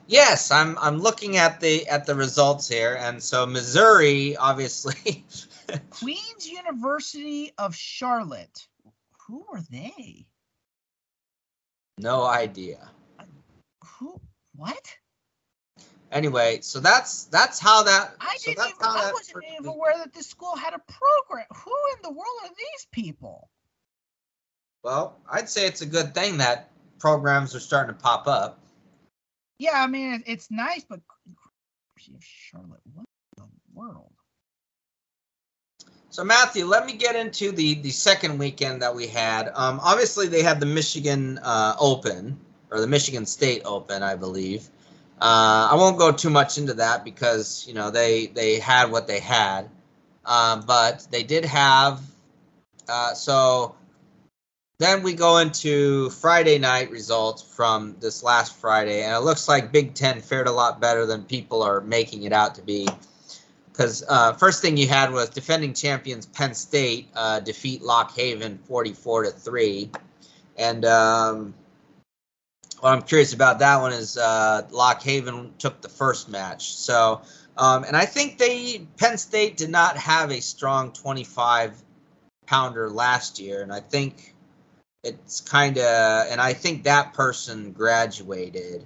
Yes, 0.06 0.52
I'm 0.52 0.78
I'm 0.78 1.00
looking 1.00 1.38
at 1.38 1.60
the 1.60 1.88
at 1.88 2.06
the 2.06 2.16
results 2.16 2.70
here, 2.70 2.96
and 3.00 3.22
so 3.22 3.46
Missouri, 3.46 4.38
obviously. 4.38 5.26
Queen's 5.90 6.48
University 6.48 7.52
of 7.58 7.76
Charlotte. 7.76 8.68
Who 9.28 9.46
are 9.52 9.62
they? 9.70 10.28
No 11.98 12.24
idea. 12.24 12.90
Who? 13.84 14.22
What? 14.56 14.96
Anyway, 16.12 16.60
so 16.62 16.80
that's 16.80 17.26
that's 17.26 17.60
how 17.60 17.84
that. 17.84 18.16
I 18.22 18.38
so 18.38 18.52
didn't. 18.52 18.66
Even, 18.66 18.76
I 18.82 19.12
wasn't 19.14 19.44
even 19.60 19.68
aware 19.68 19.98
that 19.98 20.14
this 20.14 20.28
school 20.28 20.56
had 20.56 20.74
a 20.74 20.80
program. 20.80 21.46
Who 21.54 21.74
in 21.96 22.02
the 22.04 22.12
world 22.12 22.40
are 22.44 22.50
these 22.50 22.88
people? 22.92 23.50
Well, 24.84 25.18
I'd 25.30 25.50
say 25.50 25.68
it's 25.68 25.82
a 25.82 25.86
good 25.86 26.14
thing 26.14 26.38
that 26.38 26.72
programs 27.00 27.56
are 27.56 27.60
starting 27.60 27.94
to 27.94 28.02
pop 28.02 28.28
up. 28.28 28.60
Yeah, 29.60 29.84
I 29.84 29.88
mean 29.88 30.24
it's 30.26 30.50
nice, 30.50 30.86
but 30.88 31.02
Charlotte, 32.20 32.80
what 32.94 33.06
in 33.38 33.44
the 33.44 33.50
world? 33.74 34.14
So 36.10 36.24
Matthew, 36.24 36.66
let 36.66 36.86
me 36.86 36.94
get 36.94 37.16
into 37.16 37.52
the 37.52 37.76
the 37.76 37.92
second 37.92 38.38
weekend 38.38 38.82
that 38.82 38.96
we 38.96 39.08
had. 39.08 39.50
Um, 39.54 39.82
obviously, 39.84 40.28
they 40.28 40.42
had 40.42 40.62
the 40.62 40.66
Michigan 40.66 41.38
uh, 41.44 41.76
Open 41.80 42.40
or 42.72 42.80
the 42.80 42.88
Michigan 42.88 43.26
State 43.26 43.64
Open, 43.66 44.04
I 44.04 44.16
believe. 44.16 44.70
Uh, 45.20 45.70
I 45.72 45.76
won't 45.76 45.98
go 45.98 46.12
too 46.12 46.30
much 46.30 46.60
into 46.60 46.76
that 46.76 47.04
because 47.04 47.66
you 47.68 47.74
know 47.74 47.90
they 47.90 48.28
they 48.28 48.60
had 48.60 48.92
what 48.92 49.08
they 49.08 49.20
had, 49.20 49.70
um, 50.26 50.64
but 50.68 51.08
they 51.10 51.24
did 51.24 51.46
have. 51.46 52.02
Uh, 52.88 53.14
so 53.16 53.76
then 54.80 55.02
we 55.02 55.14
go 55.14 55.38
into 55.40 56.12
Friday 56.12 56.60
night 56.60 56.92
results 56.92 57.42
from 57.42 57.96
this 58.00 58.22
last 58.22 58.56
Friday, 58.58 59.02
and 59.02 59.16
it 59.16 59.22
looks 59.22 59.48
like 59.48 59.72
Big 59.72 59.96
Ten 59.96 60.22
fared 60.22 60.48
a 60.48 60.52
lot 60.52 60.80
better 60.80 61.08
than 61.08 61.24
people 61.24 61.64
are 61.64 61.82
making 61.82 62.24
it 62.24 62.32
out 62.32 62.56
to 62.56 62.62
be. 62.62 62.88
Because 63.72 64.04
uh, 64.08 64.34
first 64.34 64.62
thing 64.62 64.78
you 64.78 64.88
had 64.88 65.12
was 65.12 65.30
defending 65.30 65.74
champions 65.74 66.28
Penn 66.28 66.54
State 66.54 67.10
uh, 67.16 67.40
defeat 67.40 67.82
Lock 67.82 68.16
Haven 68.16 68.60
forty-four 68.68 69.24
to 69.24 69.32
three, 69.32 69.90
and 70.58 70.86
um, 70.86 71.56
what 72.80 72.94
I'm 72.94 73.02
curious 73.02 73.34
about 73.34 73.60
that 73.60 73.82
one 73.82 73.94
is 73.94 74.18
uh, 74.18 74.68
Lock 74.72 75.02
Haven 75.02 75.54
took 75.58 75.82
the 75.82 75.90
first 75.90 76.30
match. 76.30 76.76
So, 76.76 77.22
um, 77.58 77.84
and 77.84 77.96
I 77.96 78.06
think 78.06 78.38
they 78.38 78.88
Penn 78.98 79.18
State 79.18 79.58
did 79.58 79.70
not 79.70 79.98
have 79.98 80.32
a 80.32 80.42
strong 80.42 80.92
25 80.92 81.82
pounder 82.46 82.90
last 82.90 83.40
year, 83.40 83.62
and 83.62 83.74
I 83.74 83.80
think 83.80 84.36
it's 85.04 85.42
kind 85.42 85.78
of, 85.78 86.28
and 86.32 86.40
I 86.40 86.54
think 86.54 86.84
that 86.84 87.14
person 87.14 87.72
graduated. 87.72 88.86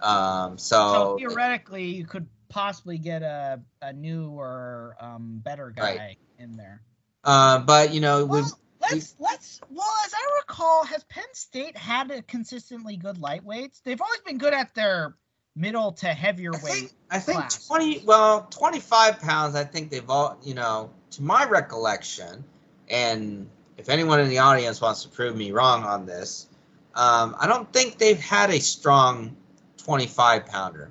Um, 0.00 0.58
so, 0.58 0.92
so 0.92 1.16
theoretically, 1.18 1.84
you 1.84 2.04
could 2.04 2.26
possibly 2.48 2.98
get 2.98 3.22
a 3.22 3.60
a 3.82 3.92
new 3.92 4.28
or 4.28 4.96
um, 5.00 5.40
better 5.42 5.70
guy 5.70 5.96
right. 5.96 6.18
in 6.38 6.56
there. 6.56 6.82
Uh, 7.24 7.58
but 7.60 7.92
you 7.92 8.00
know, 8.00 8.24
well, 8.26 8.58
let's 8.90 9.14
let's 9.18 9.60
well 9.70 9.94
as 10.06 10.12
I 10.14 10.40
recall, 10.40 10.84
has 10.84 11.04
Penn 11.04 11.24
State 11.32 11.76
had 11.76 12.10
a 12.10 12.22
consistently 12.22 12.96
good 12.96 13.16
lightweights? 13.16 13.82
They've 13.82 14.00
always 14.00 14.20
been 14.20 14.38
good 14.38 14.54
at 14.54 14.74
their 14.74 15.16
middle 15.56 15.92
to 15.92 16.06
heavier 16.08 16.52
I 16.54 16.62
weight. 16.62 16.72
Think, 16.72 16.92
I 17.10 17.18
think 17.18 17.66
twenty 17.66 18.02
well, 18.04 18.46
twenty 18.50 18.80
five 18.80 19.20
pounds, 19.20 19.54
I 19.54 19.64
think 19.64 19.90
they've 19.90 20.08
all 20.08 20.38
you 20.42 20.54
know, 20.54 20.90
to 21.12 21.22
my 21.22 21.44
recollection, 21.44 22.44
and 22.88 23.48
if 23.76 23.88
anyone 23.88 24.20
in 24.20 24.28
the 24.28 24.38
audience 24.38 24.80
wants 24.80 25.02
to 25.02 25.08
prove 25.08 25.36
me 25.36 25.52
wrong 25.52 25.84
on 25.84 26.06
this, 26.06 26.46
um, 26.94 27.36
I 27.38 27.46
don't 27.46 27.72
think 27.72 27.98
they've 27.98 28.20
had 28.20 28.50
a 28.50 28.60
strong 28.60 29.36
25 29.78 30.46
pounder. 30.46 30.90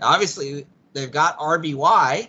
Now, 0.00 0.08
obviously, 0.08 0.66
they've 0.92 1.10
got 1.10 1.38
RBY 1.38 2.28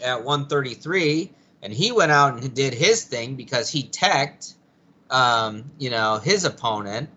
at 0.00 0.24
133, 0.24 1.32
and 1.62 1.72
he 1.72 1.92
went 1.92 2.12
out 2.12 2.34
and 2.34 2.54
did 2.54 2.74
his 2.74 3.04
thing 3.04 3.36
because 3.36 3.70
he 3.70 3.84
teched, 3.84 4.54
um, 5.10 5.70
you 5.78 5.90
know, 5.90 6.18
his 6.18 6.44
opponent. 6.44 7.10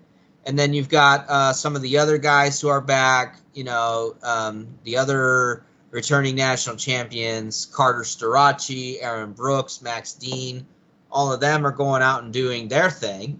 And 0.46 0.60
then 0.60 0.74
you've 0.74 0.89
got 0.89 1.30
uh, 1.30 1.54
some 1.54 1.76
of 1.76 1.82
the 1.82 2.00
other 2.00 2.18
guys 2.18 2.60
who 2.60 2.68
are 2.68 2.82
back, 2.82 3.39
you 3.54 3.64
know, 3.64 4.16
um, 4.24 4.68
the 4.84 4.98
other 4.98 5.64
returning 5.91 6.36
national 6.36 6.76
champions, 6.76 7.66
Carter 7.66 8.02
Starocci, 8.02 8.98
Aaron 9.02 9.32
Brooks, 9.32 9.82
Max 9.82 10.14
Dean 10.14 10.66
all 11.14 11.32
of 11.32 11.39
them 11.39 11.66
are 11.66 11.72
going 11.72 12.02
out 12.02 12.24
and 12.24 12.34
doing 12.34 12.68
their 12.68 12.89
thing. 12.89 13.39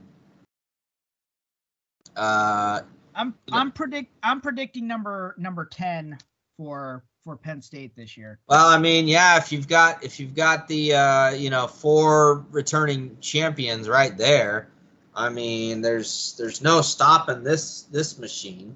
Uh, 2.16 2.82
I'm 3.16 3.34
I'm 3.52 3.72
predict 3.72 4.12
I'm 4.22 4.40
predicting 4.40 4.88
number 4.88 5.34
number 5.38 5.66
ten 5.66 6.20
for 6.58 7.04
for 7.24 7.36
Penn 7.38 7.62
State 7.62 7.96
this 7.96 8.18
year. 8.18 8.40
Well, 8.48 8.68
I 8.68 8.78
mean, 8.78 9.08
yeah, 9.08 9.38
if 9.38 9.52
you've 9.52 9.68
got 9.68 10.04
if 10.04 10.20
you've 10.20 10.36
got 10.36 10.68
the 10.68 10.94
uh, 10.94 11.30
you 11.32 11.50
know 11.50 11.68
four 11.68 12.46
returning 12.52 13.18
champions 13.22 13.88
right 13.88 14.16
there, 14.18 14.70
I 15.16 15.30
mean, 15.30 15.82
there's 15.82 16.36
there's 16.38 16.62
no 16.62 16.82
stopping 16.82 17.44
this 17.44 17.84
this 17.84 18.18
machine 18.20 18.76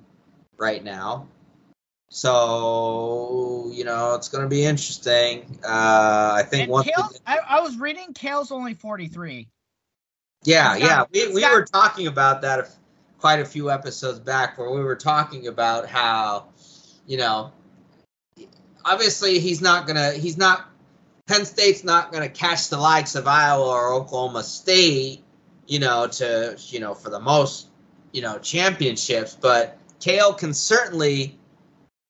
right 0.57 0.83
now. 0.83 1.27
So 2.09 3.69
you 3.73 3.83
know 3.83 4.15
it's 4.15 4.29
going 4.29 4.43
to 4.43 4.49
be 4.49 4.63
interesting. 4.63 5.59
Uh, 5.63 6.35
I 6.37 6.43
think 6.43 6.69
one. 6.69 6.85
I, 7.25 7.39
I, 7.47 7.61
was 7.61 7.77
reading 7.77 8.13
Cael's 8.13 8.51
only 8.51 8.73
forty 8.73 9.07
three. 9.07 9.49
Yeah, 10.43 10.77
yeah, 10.77 11.03
we 11.11 11.33
we 11.33 11.49
were 11.49 11.65
talking 11.65 12.07
about 12.07 12.41
that 12.43 12.69
quite 13.19 13.39
a 13.39 13.45
few 13.45 13.71
episodes 13.71 14.19
back, 14.19 14.57
where 14.57 14.69
we 14.69 14.81
were 14.81 14.95
talking 14.95 15.47
about 15.47 15.87
how, 15.87 16.45
you 17.05 17.17
know, 17.17 17.51
obviously 18.86 19.39
he's 19.39 19.61
not 19.61 19.88
gonna 19.88 20.13
he's 20.13 20.38
not 20.38 20.69
Penn 21.28 21.45
State's 21.45 21.84
not 21.84 22.11
gonna 22.11 22.30
catch 22.30 22.69
the 22.69 22.78
likes 22.78 23.15
of 23.15 23.28
Iowa 23.28 23.67
or 23.67 23.93
Oklahoma 23.93 24.43
State, 24.43 25.23
you 25.67 25.80
know, 25.80 26.07
to 26.07 26.57
you 26.69 26.80
know 26.80 26.93
for 26.93 27.09
the 27.09 27.19
most 27.19 27.67
you 28.11 28.21
know, 28.21 28.39
championships, 28.39 29.38
but 29.39 29.78
Cael 29.99 30.38
can 30.38 30.53
certainly 30.53 31.38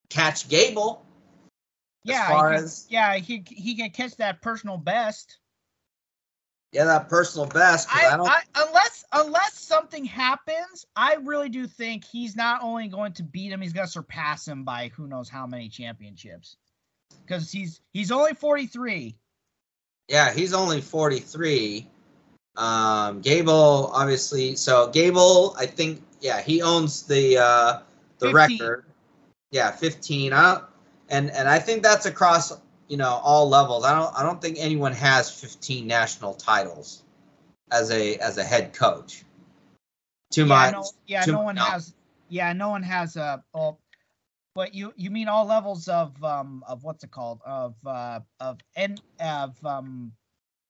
catch 0.10 0.48
Gable. 0.48 1.04
Yeah, 2.04 2.52
he 2.52 2.56
as 2.56 2.88
yeah, 2.90 3.16
he 3.18 3.44
he 3.46 3.76
can 3.76 3.90
catch 3.90 4.16
that 4.18 4.42
personal 4.42 4.78
best. 4.78 5.38
Yeah, 6.72 6.86
that 6.86 7.10
personal 7.10 7.48
best. 7.48 7.88
I, 7.94 8.08
I, 8.08 8.18
don't. 8.18 8.30
I, 8.30 8.42
unless 8.56 9.06
unless 9.14 9.54
something 9.54 10.04
happens, 10.06 10.86
I 10.96 11.16
really 11.16 11.50
do 11.50 11.66
think 11.66 12.04
he's 12.04 12.36
not 12.36 12.62
only 12.62 12.88
going 12.88 13.14
to 13.14 13.24
beat 13.24 13.52
him, 13.52 13.62
he's 13.62 13.74
going 13.74 13.88
to 13.88 13.92
surpass 13.92 14.48
him 14.48 14.64
by 14.64 14.90
who 14.90 15.08
knows 15.08 15.30
how 15.30 15.48
many 15.48 15.70
championships. 15.70 16.58
Because 17.26 17.52
he's 17.52 17.82
he's 17.94 18.12
only 18.12 18.34
forty 18.34 18.68
three. 18.68 19.16
yeah, 20.10 20.34
he's 20.34 20.54
only 20.54 20.82
forty 20.82 21.20
three. 21.20 21.88
Um, 22.58 23.22
Gable, 23.22 23.92
obviously. 23.94 24.56
So 24.56 24.88
Gable, 24.88 25.56
I 25.60 25.68
think, 25.68 26.02
yeah, 26.22 26.42
he 26.42 26.64
owns 26.64 27.04
the 27.04 27.38
uh, 27.38 27.80
the 28.20 28.32
15. 28.32 28.34
record. 28.34 28.86
Yeah, 29.52 29.72
fifteen. 29.72 30.32
Don't, 30.32 30.64
and 31.10 31.32
and 31.32 31.48
I 31.48 31.60
think 31.60 31.84
that's 31.84 32.06
across 32.06 32.52
you 32.88 32.98
know 32.98 33.20
all 33.24 33.50
levels. 33.50 33.86
I 33.86 33.94
don't 33.98 34.14
I 34.18 34.24
don't 34.24 34.42
think 34.42 34.58
anyone 34.60 34.94
has 34.94 35.30
fifteen 35.32 35.88
national 35.88 36.34
titles 36.36 37.04
as 37.72 37.92
a 37.92 38.18
as 38.18 38.38
a 38.38 38.44
head 38.44 38.74
coach. 38.74 39.24
To 40.32 40.46
Yeah, 40.46 40.46
my 40.46 40.72
no, 40.72 40.92
yeah, 41.06 41.26
no 41.26 41.42
one 41.42 41.58
has. 41.58 41.96
Yeah, 42.28 42.54
no 42.54 42.70
one 42.70 42.84
has 42.84 43.16
a. 43.18 43.44
all 43.54 43.82
but 44.56 44.74
you 44.74 44.94
you 44.96 45.10
mean 45.12 45.28
all 45.28 45.46
levels 45.46 45.88
of 45.88 46.22
um 46.24 46.64
of 46.68 46.84
what's 46.84 47.04
it 47.04 47.12
called 47.12 47.42
of 47.46 47.76
uh 47.86 48.20
of 48.40 48.60
and 48.76 49.02
of 49.20 49.64
um 49.66 50.14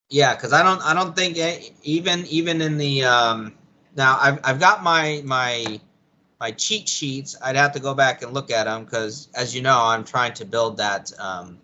Yeah, 0.09 0.36
because 0.36 0.53
I 0.53 0.63
don't 0.63 0.82
I 0.82 0.93
don't 0.93 1.15
think 1.15 1.38
even 1.84 2.26
even 2.28 2.61
in 2.61 2.78
the 2.78 3.03
um 3.05 3.53
now 3.95 4.18
I've 4.20 4.39
I've 4.43 4.59
got 4.59 4.84
my 4.84 5.22
my 5.26 5.80
my 6.39 6.51
cheat 6.51 6.88
sheets. 6.89 7.36
I'd 7.41 7.55
have 7.55 7.74
to 7.74 7.80
go 7.80 7.93
back 7.93 8.22
and 8.22 8.34
look 8.34 8.51
at 8.51 8.65
them 8.65 8.86
because 8.86 9.30
as 9.36 9.55
you 9.55 9.61
know 9.61 9.80
I'm 9.84 10.03
trying 10.03 10.34
to 10.36 10.45
build 10.45 10.78
that 10.78 11.11
um 11.20 11.59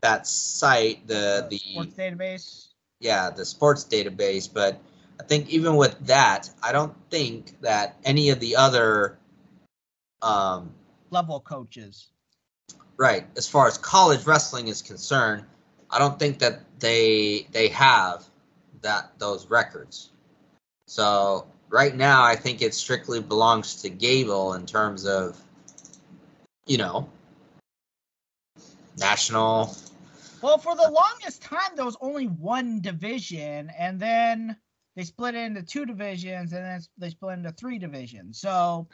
that 0.00 0.26
site 0.26 1.06
the 1.06 1.46
the 1.50 1.58
sports 1.58 1.94
database. 1.94 2.68
yeah 3.00 3.30
the 3.30 3.44
sports 3.44 3.84
database. 3.84 4.52
But 4.52 4.80
I 5.20 5.24
think 5.24 5.48
even 5.50 5.76
with 5.76 5.98
that, 6.06 6.50
I 6.62 6.72
don't 6.72 6.94
think 7.10 7.60
that 7.62 7.96
any 8.04 8.30
of 8.30 8.40
the 8.40 8.56
other 8.56 9.18
um 10.22 10.70
level 11.10 11.40
coaches. 11.40 12.08
Right. 12.96 13.26
As 13.36 13.48
far 13.48 13.68
as 13.68 13.78
college 13.78 14.26
wrestling 14.26 14.66
is 14.68 14.82
concerned, 14.82 15.44
I 15.90 15.98
don't 15.98 16.18
think 16.18 16.40
that 16.40 16.60
they 16.80 17.46
they 17.52 17.68
have 17.68 18.24
that 18.82 19.18
those 19.18 19.48
records. 19.48 20.10
So 20.86 21.46
right 21.68 21.94
now, 21.94 22.24
I 22.24 22.36
think 22.36 22.62
it 22.62 22.74
strictly 22.74 23.20
belongs 23.20 23.82
to 23.82 23.90
Gable 23.90 24.54
in 24.54 24.66
terms 24.66 25.06
of, 25.06 25.38
you 26.66 26.78
know, 26.78 27.08
national. 28.98 29.74
Well, 30.40 30.58
for 30.58 30.76
the 30.76 30.90
longest 30.90 31.42
time, 31.42 31.74
there 31.74 31.84
was 31.84 31.96
only 32.00 32.26
one 32.26 32.80
division, 32.80 33.70
and 33.76 33.98
then 33.98 34.56
they 34.94 35.04
split 35.04 35.34
it 35.34 35.38
into 35.38 35.62
two 35.62 35.84
divisions, 35.84 36.52
and 36.52 36.64
then 36.64 36.80
they 36.96 37.10
split 37.10 37.38
into 37.38 37.52
three 37.52 37.78
divisions. 37.78 38.40
So, 38.40 38.86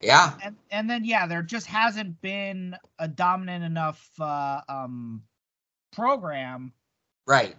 Yeah. 0.00 0.32
and 0.42 0.56
and 0.70 0.90
then 0.90 1.04
yeah, 1.04 1.26
there 1.26 1.42
just 1.42 1.66
hasn't 1.66 2.20
been 2.20 2.76
a 2.98 3.06
dominant 3.06 3.64
enough 3.64 4.10
uh, 4.20 4.60
um 4.68 5.22
program. 5.92 6.72
Right. 7.26 7.54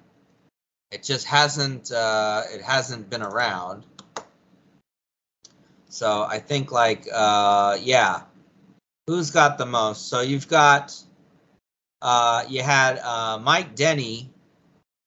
It 0.92 1.04
just 1.04 1.26
hasn't 1.26 1.92
uh, 1.92 2.44
it 2.52 2.62
hasn't 2.62 3.10
been 3.10 3.24
around. 3.24 3.86
So 5.90 6.24
I 6.24 6.40
think 6.40 6.72
like 6.72 7.08
uh, 7.12 7.78
yeah, 7.82 8.24
who's 9.08 9.32
got 9.32 9.58
the 9.58 9.66
most? 9.66 10.08
So 10.08 10.22
you've 10.22 10.48
got 10.48 10.96
uh, 12.02 12.44
you 12.50 12.62
had 12.62 13.00
uh, 13.00 13.40
Mike 13.42 13.76
Denney 13.76 14.28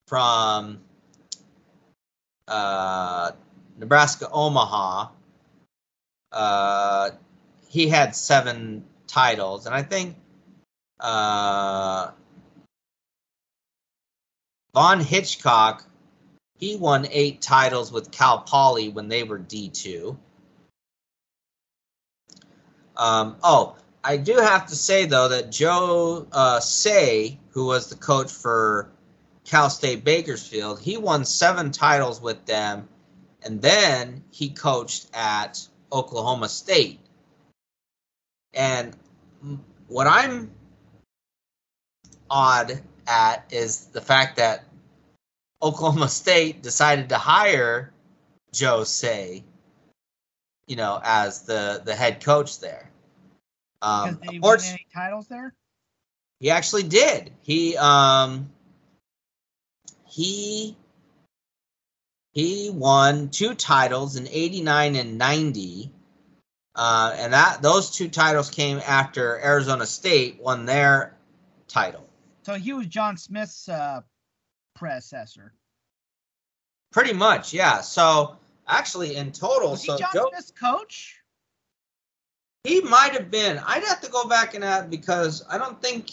from 0.09 0.78
uh, 2.49 3.32
Nebraska 3.78 4.28
Omaha. 4.30 5.09
Uh, 6.32 7.11
he 7.68 7.88
had 7.88 8.14
seven 8.16 8.84
titles, 9.07 9.66
and 9.66 9.74
I 9.74 9.82
think 9.82 10.16
uh, 11.01 12.11
Vaughan 14.74 15.01
Hitchcock, 15.01 15.86
he 16.59 16.76
won 16.76 17.07
eight 17.11 17.42
titles 17.42 17.92
with 17.92 18.11
Cal 18.11 18.40
Poly 18.40 18.88
when 18.88 19.09
they 19.09 19.22
were 19.22 19.38
D2. 19.38 20.16
Um, 22.97 23.36
oh, 23.42 23.76
I 24.09 24.18
do 24.18 24.36
have 24.36 24.66
to 24.68 24.76
say, 24.76 25.07
though, 25.07 25.26
that 25.30 25.50
Joe 25.50 26.28
uh, 26.30 26.61
Seay, 26.61 27.38
who 27.50 27.66
was 27.66 27.88
the 27.88 27.96
coach 27.96 28.30
for 28.30 28.88
Cal 29.44 29.68
State 29.68 30.04
Bakersfield, 30.04 30.78
he 30.78 30.96
won 30.96 31.24
seven 31.24 31.72
titles 31.72 32.20
with 32.20 32.46
them, 32.46 32.88
and 33.42 33.61
then 33.61 34.22
he 34.30 34.50
coached 34.50 35.09
at 35.12 35.66
Oklahoma 35.92 36.48
State. 36.48 37.00
And 38.54 38.96
what 39.88 40.07
I'm 40.07 40.52
odd 42.30 42.80
at 43.09 43.44
is 43.50 43.86
the 43.86 44.00
fact 44.00 44.36
that 44.36 44.66
Oklahoma 45.61 46.09
State 46.09 46.62
decided 46.62 47.09
to 47.09 47.18
hire 47.18 47.92
Joe 48.52 48.84
Seay, 48.84 49.42
you 50.68 50.76
know, 50.76 51.00
as 51.02 51.42
the 51.42 51.82
the 51.84 51.96
head 51.96 52.22
coach 52.22 52.61
there. 52.61 52.88
Um, 53.82 54.18
they 54.20 54.26
won 54.26 54.34
unfortunately, 54.36 54.70
any 54.70 54.86
titles 54.94 55.28
there. 55.28 55.54
he 56.40 56.50
actually 56.50 56.84
did. 56.84 57.32
He 57.42 57.76
um 57.76 58.50
he 60.06 60.76
he 62.32 62.70
won 62.70 63.30
two 63.30 63.54
titles 63.54 64.16
in 64.16 64.28
89 64.28 64.96
and 64.96 65.18
90. 65.18 65.90
Uh, 66.74 67.14
and 67.16 67.32
that 67.32 67.62
those 67.62 67.90
two 67.90 68.08
titles 68.08 68.50
came 68.50 68.78
after 68.86 69.38
Arizona 69.42 69.86
State 69.86 70.38
won 70.40 70.66
their 70.66 71.16
title. 71.68 72.06
So 72.42 72.54
he 72.54 72.74
was 72.74 72.86
John 72.86 73.16
Smith's 73.16 73.68
uh, 73.68 74.02
predecessor. 74.74 75.54
Pretty 76.92 77.14
much, 77.14 77.54
yeah. 77.54 77.80
So 77.80 78.36
actually 78.68 79.16
in 79.16 79.32
total, 79.32 79.70
Was 79.70 79.86
so 79.86 79.96
John 79.96 80.10
Joe, 80.12 80.28
Smith's 80.30 80.50
coach? 80.52 81.22
He 82.67 82.80
might 82.80 83.13
have 83.13 83.30
been. 83.30 83.61
I'd 83.64 83.84
have 83.84 84.01
to 84.01 84.11
go 84.11 84.26
back 84.26 84.55
and 84.55 84.64
add 84.64 84.91
because 84.91 85.45
I 85.49 85.57
don't 85.57 85.80
think 85.80 86.11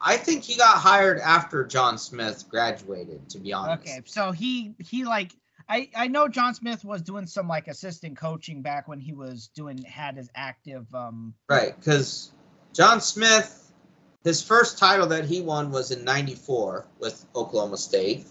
I 0.00 0.18
think 0.18 0.44
he 0.44 0.56
got 0.56 0.76
hired 0.76 1.18
after 1.18 1.64
John 1.64 1.96
Smith 1.96 2.44
graduated, 2.50 3.30
to 3.30 3.38
be 3.38 3.52
honest. 3.52 3.80
Okay, 3.80 4.02
so 4.04 4.30
he 4.30 4.74
he 4.78 5.04
like 5.04 5.32
I 5.68 5.88
I 5.96 6.08
know 6.08 6.28
John 6.28 6.54
Smith 6.54 6.84
was 6.84 7.00
doing 7.00 7.26
some 7.26 7.48
like 7.48 7.66
assistant 7.66 8.18
coaching 8.18 8.60
back 8.60 8.88
when 8.88 9.00
he 9.00 9.14
was 9.14 9.48
doing 9.54 9.82
had 9.84 10.16
his 10.16 10.28
active 10.34 10.86
um 10.94 11.34
Right, 11.48 11.74
because 11.74 12.30
John 12.74 13.00
Smith, 13.00 13.72
his 14.22 14.42
first 14.42 14.78
title 14.78 15.06
that 15.08 15.24
he 15.24 15.40
won 15.40 15.70
was 15.70 15.92
in 15.92 16.04
'94 16.04 16.86
with 16.98 17.24
Oklahoma 17.34 17.78
State, 17.78 18.26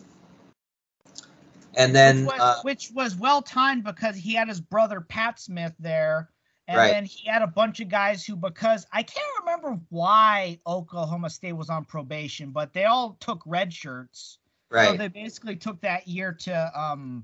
and 1.73 1.95
then 1.95 2.25
which 2.25 2.33
was, 2.33 2.41
uh, 2.41 2.61
which 2.61 2.91
was 2.93 3.15
well 3.15 3.41
timed 3.41 3.83
because 3.83 4.15
he 4.15 4.35
had 4.35 4.49
his 4.49 4.61
brother 4.61 5.01
Pat 5.01 5.39
Smith 5.39 5.73
there, 5.79 6.29
and 6.67 6.77
Right. 6.77 6.89
then 6.89 7.05
he 7.05 7.29
had 7.29 7.41
a 7.41 7.47
bunch 7.47 7.79
of 7.79 7.89
guys 7.89 8.25
who 8.25 8.35
because 8.35 8.85
I 8.91 9.03
can't 9.03 9.27
remember 9.39 9.79
why 9.89 10.59
Oklahoma 10.65 11.29
State 11.29 11.53
was 11.53 11.69
on 11.69 11.85
probation, 11.85 12.51
but 12.51 12.73
they 12.73 12.85
all 12.85 13.17
took 13.19 13.41
red 13.45 13.71
shirts. 13.71 14.39
Right. 14.71 14.91
So 14.91 14.97
they 14.97 15.07
basically 15.09 15.55
took 15.55 15.79
that 15.81 16.07
year 16.07 16.33
to 16.33 16.79
um 16.79 17.23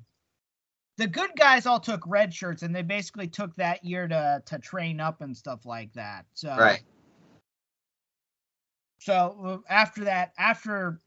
the 0.98 1.08
good 1.08 1.32
guys 1.36 1.66
all 1.66 1.80
took 1.80 2.06
red 2.06 2.34
shirts 2.34 2.62
and 2.62 2.76
they 2.76 2.84
basically 2.84 3.28
took 3.28 3.56
that 3.56 3.84
year 3.84 4.08
to 4.08 4.44
to 4.46 4.60
train 4.60 5.00
up 5.00 5.22
and 5.22 5.36
stuff 5.36 5.66
like 5.66 5.92
that. 5.94 6.26
So 6.34 6.50
right, 6.50 6.82
so 9.00 9.36
uh, 9.44 9.58
after 9.74 10.04
that 10.04 10.34
after 10.38 11.00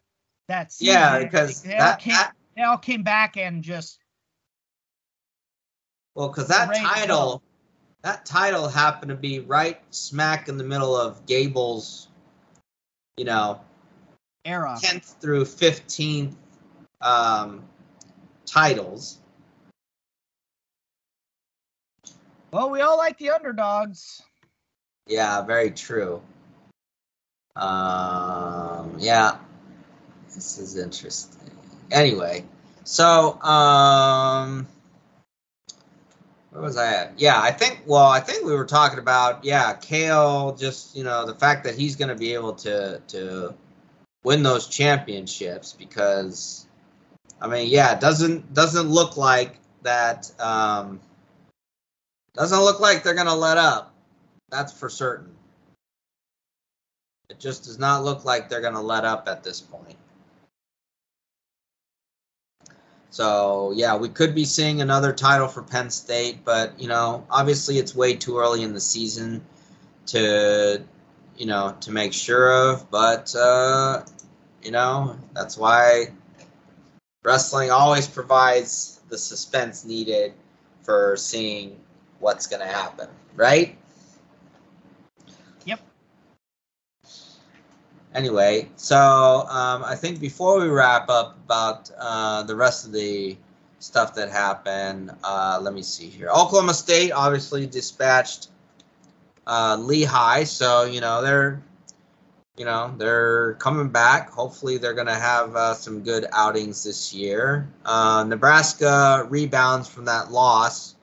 that 0.49 0.71
season, 0.73 0.93
yeah, 0.93 1.19
because 1.19 1.61
they 1.61 1.77
all 1.77 1.91
that, 1.91 1.99
came 1.99 2.11
that 2.13 2.33
they 2.57 2.63
all 2.63 2.77
came 2.77 3.03
back 3.03 3.37
and 3.37 3.63
just 3.63 3.99
well, 6.13 6.27
because 6.27 6.49
that 6.49 6.75
title, 6.75 7.41
that 8.05 8.23
title 8.23 8.67
happened 8.67 9.09
to 9.09 9.15
be 9.15 9.39
right 9.39 9.81
smack 9.89 10.47
in 10.47 10.59
the 10.59 10.63
middle 10.63 10.95
of 10.95 11.25
Gable's, 11.25 12.07
you 13.17 13.25
know, 13.25 13.59
era. 14.45 14.77
10th 14.79 15.19
through 15.19 15.43
15th 15.43 16.35
um, 17.01 17.63
titles. 18.45 19.17
Well, 22.51 22.69
we 22.69 22.81
all 22.81 22.95
like 22.95 23.17
the 23.17 23.31
underdogs. 23.31 24.21
Yeah, 25.07 25.41
very 25.41 25.71
true. 25.71 26.21
Um, 27.55 28.97
yeah, 28.99 29.39
this 30.35 30.59
is 30.59 30.77
interesting. 30.77 31.49
Anyway, 31.91 32.45
So, 32.83 33.41
um, 33.41 34.67
where 36.55 36.63
was 36.63 36.77
I 36.77 36.93
at? 36.93 37.19
Yeah, 37.19 37.39
I 37.39 37.51
think. 37.51 37.81
Well, 37.85 38.07
I 38.07 38.21
think 38.21 38.45
we 38.45 38.55
were 38.55 38.65
talking 38.65 38.97
about 38.97 39.43
yeah, 39.43 39.73
Cael. 39.73 40.57
Just 40.57 40.95
you 40.95 41.03
know, 41.03 41.25
the 41.25 41.35
fact 41.35 41.65
that 41.65 41.75
he's 41.75 41.97
going 41.97 42.07
to 42.07 42.15
be 42.15 42.33
able 42.33 42.53
to 42.53 43.01
to 43.09 43.53
win 44.23 44.41
those 44.41 44.67
championships 44.67 45.73
because, 45.73 46.65
I 47.41 47.47
mean, 47.47 47.67
yeah, 47.69 47.95
it 47.95 47.99
doesn't 47.99 48.53
doesn't 48.53 48.87
look 48.87 49.17
like 49.17 49.59
that. 49.83 50.31
Um, 50.39 51.01
doesn't 52.35 52.61
look 52.61 52.79
like 52.79 53.03
they're 53.03 53.15
going 53.15 53.27
to 53.27 53.35
let 53.35 53.57
up. 53.57 53.93
That's 54.49 54.71
for 54.71 54.87
certain. 54.87 55.35
It 57.29 57.37
just 57.37 57.65
does 57.65 57.79
not 57.79 58.05
look 58.05 58.23
like 58.23 58.47
they're 58.47 58.61
going 58.61 58.75
to 58.75 58.79
let 58.79 59.03
up 59.03 59.27
at 59.27 59.43
this 59.43 59.59
point. 59.59 59.97
So 63.15 63.71
yeah, 63.73 63.95
we 63.95 64.09
could 64.09 64.35
be 64.35 64.43
seeing 64.43 64.81
another 64.81 65.13
title 65.13 65.47
for 65.47 65.61
Penn 65.61 65.89
State, 65.89 66.43
but 66.43 66.77
you 66.77 66.89
know, 66.89 67.25
obviously 67.29 67.77
it's 67.77 67.95
way 67.95 68.13
too 68.13 68.39
early 68.39 68.61
in 68.61 68.73
the 68.73 68.81
season 68.81 69.41
to 70.07 70.83
you 71.37 71.45
know 71.45 71.77
to 71.79 71.91
make 71.91 72.11
sure 72.11 72.51
of. 72.51 72.91
But 72.91 73.33
uh, 73.33 74.03
you 74.61 74.71
know, 74.71 75.17
that's 75.33 75.57
why 75.57 76.07
wrestling 77.23 77.71
always 77.71 78.05
provides 78.05 78.99
the 79.07 79.17
suspense 79.17 79.85
needed 79.85 80.33
for 80.83 81.15
seeing 81.15 81.79
what's 82.19 82.47
going 82.47 82.67
to 82.67 82.67
happen, 82.67 83.07
right? 83.37 83.77
Anyway, 88.15 88.69
so 88.77 89.45
um, 89.49 89.83
I 89.83 89.93
think 89.93 90.21
before 90.21 90.61
we 90.61 90.69
wrap 90.69 91.09
up 91.09 91.35
about 91.43 91.91
uh, 91.99 92.43
the 92.43 92.55
rest 92.55 92.85
of 92.85 92.93
the 92.93 93.35
stuff 93.79 94.15
that 94.15 94.29
happened, 94.29 95.11
uh, 95.21 95.59
let 95.61 95.73
me 95.73 95.83
see 95.83 96.07
here. 96.07 96.29
Oklahoma 96.29 96.73
State 96.73 97.11
obviously 97.11 97.67
dispatched 97.67 98.47
uh, 99.45 99.75
Lehigh, 99.77 100.45
so 100.45 100.85
you 100.85 101.01
know 101.01 101.21
they're 101.21 101.61
you 102.55 102.63
know 102.63 102.95
they're 102.97 103.55
coming 103.55 103.89
back. 103.89 104.29
Hopefully, 104.29 104.77
they're 104.77 104.93
going 104.93 105.07
to 105.07 105.13
have 105.13 105.53
uh, 105.53 105.73
some 105.73 106.01
good 106.01 106.25
outings 106.31 106.85
this 106.85 107.13
year. 107.13 107.67
Uh, 107.83 108.23
Nebraska 108.25 109.27
rebounds 109.29 109.89
from 109.89 110.05
that 110.05 110.31
loss 110.31 110.95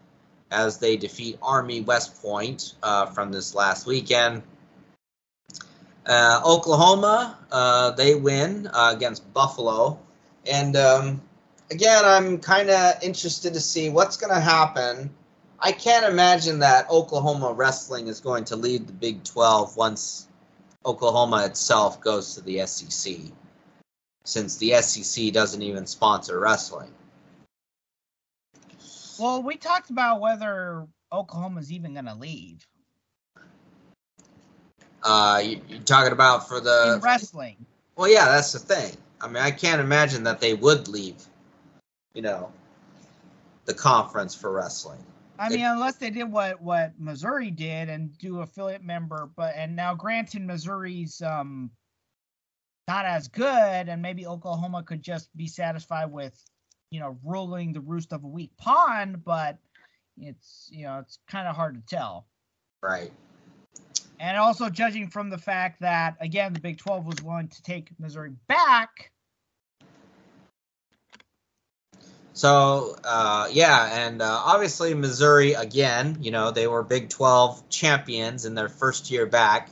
as 0.51 0.78
they 0.78 0.97
defeat 0.97 1.39
Army 1.43 1.82
West 1.82 2.22
Point 2.22 2.72
uh, 2.82 3.05
from 3.05 3.30
this 3.30 3.55
last 3.55 3.86
weekend. 3.86 4.43
Uh, 6.05 6.41
Oklahoma, 6.45 7.39
uh, 7.51 7.93
they 7.93 8.15
win 8.15 8.66
uh, 8.66 8.93
against 8.95 9.33
Buffalo. 9.33 10.01
And 10.51 10.77
um, 10.77 11.23
again, 11.70 12.05
I'm 12.05 12.39
kind 12.39 12.70
of 12.70 13.03
interested 13.03 13.55
to 13.55 13.61
see 13.61 13.89
what's 13.89 14.16
going 14.16 14.35
to 14.35 14.41
happen. 14.41 15.11
I 15.61 15.70
can't 15.70 16.05
imagine 16.07 16.59
that 16.61 16.91
Oklahoma 16.91 17.53
wrestling 17.53 18.09
is 18.09 18.20
going 18.20 18.45
to 18.47 18.57
lead 18.57 18.89
the 18.89 18.93
Big 18.93 19.23
12 19.23 19.77
once 19.77 20.27
Oklahoma 20.85 21.45
itself 21.45 22.01
goes 22.01 22.35
to 22.35 22.41
the 22.41 22.66
SEC, 22.66 23.15
since 24.24 24.57
the 24.57 24.73
SEC 24.83 25.33
doesn't 25.33 25.62
even 25.62 25.87
sponsor 25.87 26.41
wrestling. 26.41 26.91
Well, 29.20 29.43
we 29.45 29.57
talked 29.57 29.91
about 29.91 30.20
whether 30.20 30.89
Oklahoma's 31.12 31.70
even 31.70 31.93
going 31.93 32.07
to 32.07 32.15
leave. 32.15 32.66
Uh, 35.03 35.41
you, 35.45 35.61
you're 35.69 35.81
talking 35.81 36.12
about 36.12 36.49
for 36.49 36.61
the 36.61 36.95
in 36.95 37.01
wrestling. 37.01 37.57
Well, 37.97 38.11
yeah, 38.11 38.27
that's 38.27 38.53
the 38.53 38.59
thing. 38.59 38.97
I 39.20 39.27
mean, 39.27 39.43
I 39.43 39.51
can't 39.51 39.81
imagine 39.81 40.24
that 40.24 40.41
they 40.41 40.55
would 40.55 40.89
leave, 40.89 41.23
you 42.15 42.23
know, 42.23 42.53
the 43.66 43.74
conference 43.74 44.35
for 44.35 44.51
wrestling. 44.51 45.05
I 45.39 45.49
mean, 45.49 45.65
unless 45.65 45.97
they 45.97 46.11
did 46.11 46.31
what 46.31 46.61
what 46.61 46.93
Missouri 46.99 47.51
did 47.51 47.89
and 47.89 48.16
do 48.19 48.41
affiliate 48.41 48.85
member, 48.85 49.29
but 49.35 49.55
and 49.57 49.74
now 49.74 49.95
granted 49.95 50.43
Missouri's 50.43 51.20
um 51.20 51.70
not 52.89 53.05
as 53.05 53.29
good, 53.29 53.89
and 53.89 54.03
maybe 54.03 54.27
Oklahoma 54.27 54.83
could 54.83 55.03
just 55.03 55.35
be 55.37 55.47
satisfied 55.47 56.11
with, 56.12 56.39
you 56.91 57.01
know, 57.01 57.19
ruling 57.24 57.73
the 57.73 57.81
roost 57.81 58.12
of 58.12 58.24
a 58.24 58.29
weak 58.29 58.51
pond, 58.57 59.24
but 59.24 59.59
it's 60.19 60.69
you 60.73 60.85
know 60.85 60.99
it's 60.99 61.19
kind 61.29 61.49
of 61.49 61.57
hard 61.57 61.74
to 61.74 61.95
tell. 61.95 62.27
Right. 62.83 63.12
And 64.23 64.39
also 64.39 64.70
judging 64.70 65.09
from 65.09 65.31
the 65.31 65.36
fact 65.36 65.81
that 65.81 66.16
again 66.20 66.53
the 66.53 66.61
Big 66.61 66.78
12 66.78 67.07
was 67.07 67.23
willing 67.24 67.49
to 67.49 67.62
take 67.62 67.90
Missouri 67.99 68.31
back. 68.47 69.11
So 72.32 72.97
uh, 73.03 73.49
yeah, 73.51 74.07
and 74.07 74.23
uh, 74.23 74.43
obviously 74.44 74.94
Missouri 74.94 75.55
again. 75.55 76.19
You 76.20 76.31
know 76.31 76.53
they 76.53 76.69
were 76.69 76.85
Big 76.85 77.09
12 77.09 77.69
champions 77.69 78.47
in 78.47 78.55
their 78.55 78.69
first 78.69 79.11
year 79.11 79.27
back, 79.27 79.70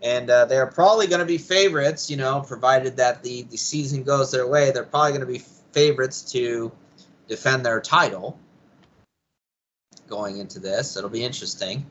and 0.00 0.30
uh, 0.30 0.44
they're 0.44 0.68
probably 0.68 1.08
going 1.08 1.18
to 1.18 1.26
be 1.26 1.38
favorites. 1.38 2.08
You 2.08 2.16
know, 2.16 2.42
provided 2.46 2.98
that 2.98 3.24
the 3.24 3.42
the 3.42 3.58
season 3.58 4.04
goes 4.04 4.30
their 4.30 4.46
way, 4.46 4.70
they're 4.70 4.84
probably 4.84 5.18
going 5.18 5.26
to 5.26 5.26
be 5.26 5.42
favorites 5.72 6.30
to 6.30 6.70
defend 7.26 7.66
their 7.66 7.80
title 7.80 8.38
going 10.08 10.38
into 10.38 10.60
this. 10.60 10.96
It'll 10.96 11.10
be 11.10 11.24
interesting. 11.24 11.86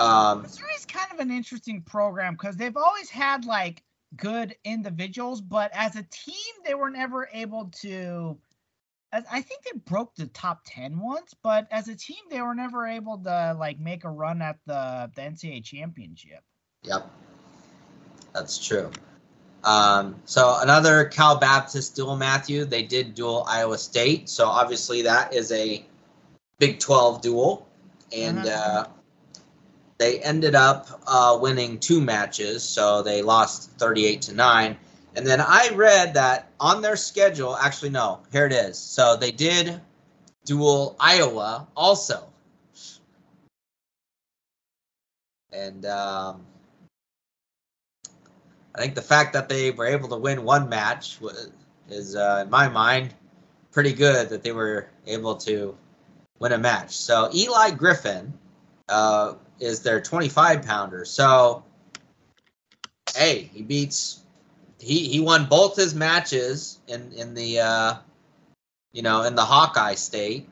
Um, 0.00 0.42
Missouri's 0.42 0.86
kind 0.86 1.12
of 1.12 1.20
an 1.20 1.30
interesting 1.30 1.82
program 1.82 2.32
because 2.32 2.56
they've 2.56 2.76
always 2.76 3.10
had 3.10 3.44
like 3.44 3.82
good 4.16 4.56
individuals, 4.64 5.42
but 5.42 5.70
as 5.74 5.94
a 5.94 6.02
team, 6.10 6.54
they 6.64 6.74
were 6.74 6.90
never 6.90 7.28
able 7.32 7.70
to. 7.82 8.38
I 9.12 9.42
think 9.42 9.64
they 9.64 9.76
broke 9.86 10.14
the 10.14 10.28
top 10.28 10.62
ten 10.64 11.00
once, 11.00 11.34
but 11.42 11.66
as 11.72 11.88
a 11.88 11.96
team, 11.96 12.22
they 12.30 12.40
were 12.40 12.54
never 12.54 12.86
able 12.86 13.18
to 13.18 13.56
like 13.58 13.78
make 13.78 14.04
a 14.04 14.08
run 14.08 14.40
at 14.40 14.58
the 14.66 15.10
the 15.14 15.20
NCAA 15.20 15.64
championship. 15.64 16.40
Yep, 16.84 17.10
that's 18.32 18.56
true. 18.64 18.90
Um, 19.64 20.16
so 20.24 20.56
another 20.60 21.04
Cal 21.06 21.36
Baptist 21.38 21.94
duel, 21.94 22.16
Matthew. 22.16 22.64
They 22.64 22.84
did 22.84 23.14
duel 23.14 23.44
Iowa 23.46 23.76
State, 23.76 24.30
so 24.30 24.46
obviously 24.46 25.02
that 25.02 25.34
is 25.34 25.52
a 25.52 25.84
Big 26.58 26.78
Twelve 26.78 27.20
duel, 27.20 27.68
and. 28.16 28.38
Mhm. 28.38 28.46
Uh, 28.46 28.86
they 30.00 30.18
ended 30.20 30.54
up 30.54 30.88
uh, 31.06 31.38
winning 31.42 31.78
two 31.78 32.00
matches, 32.00 32.62
so 32.62 33.02
they 33.02 33.20
lost 33.20 33.70
38 33.72 34.22
to 34.22 34.34
9. 34.34 34.76
And 35.14 35.26
then 35.26 35.42
I 35.42 35.72
read 35.74 36.14
that 36.14 36.50
on 36.58 36.80
their 36.80 36.96
schedule, 36.96 37.54
actually, 37.54 37.90
no, 37.90 38.20
here 38.32 38.46
it 38.46 38.52
is. 38.52 38.78
So 38.78 39.16
they 39.16 39.30
did 39.30 39.78
duel 40.46 40.96
Iowa 40.98 41.68
also. 41.76 42.26
And 45.52 45.84
um, 45.84 46.46
I 48.74 48.80
think 48.80 48.94
the 48.94 49.02
fact 49.02 49.34
that 49.34 49.50
they 49.50 49.70
were 49.70 49.84
able 49.84 50.08
to 50.08 50.16
win 50.16 50.44
one 50.44 50.70
match 50.70 51.20
wa- 51.20 51.32
is, 51.90 52.16
uh, 52.16 52.44
in 52.44 52.50
my 52.50 52.70
mind, 52.70 53.12
pretty 53.70 53.92
good 53.92 54.30
that 54.30 54.42
they 54.42 54.52
were 54.52 54.88
able 55.06 55.34
to 55.36 55.76
win 56.38 56.52
a 56.52 56.58
match. 56.58 56.96
So 56.96 57.28
Eli 57.34 57.72
Griffin 57.72 58.32
uh, 58.88 59.34
is 59.60 59.80
their 59.82 60.00
25 60.00 60.64
pounder. 60.64 61.04
So, 61.04 61.62
hey, 63.14 63.50
he 63.52 63.62
beats 63.62 64.20
he 64.80 65.08
he 65.08 65.20
won 65.20 65.46
both 65.46 65.76
his 65.76 65.94
matches 65.94 66.78
in 66.88 67.12
in 67.12 67.34
the 67.34 67.60
uh, 67.60 67.94
you 68.92 69.02
know 69.02 69.22
in 69.22 69.34
the 69.34 69.44
Hawkeye 69.44 69.94
state. 69.94 70.48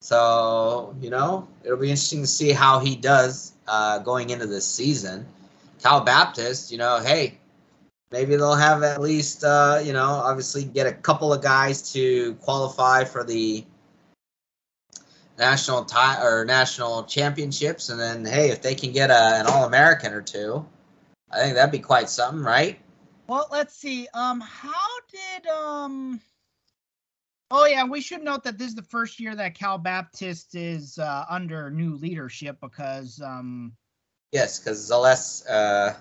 So 0.00 0.94
you 1.00 1.10
know 1.10 1.48
it'll 1.64 1.76
be 1.76 1.90
interesting 1.90 2.22
to 2.22 2.26
see 2.26 2.52
how 2.52 2.78
he 2.78 2.96
does 2.96 3.52
uh, 3.66 3.98
going 3.98 4.30
into 4.30 4.46
this 4.46 4.66
season. 4.66 5.26
Cal 5.82 6.02
Baptist, 6.02 6.70
you 6.70 6.78
know, 6.78 7.00
hey, 7.00 7.38
maybe 8.10 8.36
they'll 8.36 8.54
have 8.54 8.82
at 8.82 9.00
least 9.00 9.44
uh, 9.44 9.80
you 9.82 9.92
know 9.92 10.08
obviously 10.08 10.64
get 10.64 10.86
a 10.86 10.92
couple 10.92 11.32
of 11.32 11.42
guys 11.42 11.92
to 11.92 12.34
qualify 12.34 13.04
for 13.04 13.24
the 13.24 13.64
national 15.40 15.84
tie 15.86 16.22
or 16.22 16.44
national 16.44 17.04
championships, 17.04 17.88
and 17.88 17.98
then 17.98 18.24
hey, 18.24 18.50
if 18.50 18.62
they 18.62 18.74
can 18.76 18.92
get 18.92 19.10
a, 19.10 19.40
an 19.40 19.46
All 19.46 19.64
American 19.64 20.12
or 20.12 20.20
two, 20.20 20.64
I 21.32 21.40
think 21.40 21.54
that'd 21.54 21.72
be 21.72 21.80
quite 21.80 22.08
something, 22.08 22.44
right? 22.44 22.78
Well, 23.26 23.48
let's 23.50 23.74
see. 23.74 24.06
Um, 24.14 24.40
how 24.40 24.86
did 25.10 25.46
um? 25.48 26.20
Oh 27.50 27.66
yeah, 27.66 27.84
we 27.84 28.00
should 28.00 28.22
note 28.22 28.44
that 28.44 28.58
this 28.58 28.68
is 28.68 28.74
the 28.76 28.82
first 28.82 29.18
year 29.18 29.34
that 29.34 29.54
Cal 29.56 29.78
Baptist 29.78 30.54
is 30.54 30.98
uh, 30.98 31.24
under 31.28 31.70
new 31.70 31.96
leadership 31.96 32.58
because 32.60 33.20
um, 33.24 33.72
Yes, 34.30 34.60
because 34.60 34.88
Zales 34.88 35.44
uh, 35.50 35.94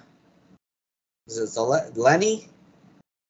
is 1.28 1.38
it 1.38 1.48
Zale- 1.48 1.92
Lenny? 1.96 2.48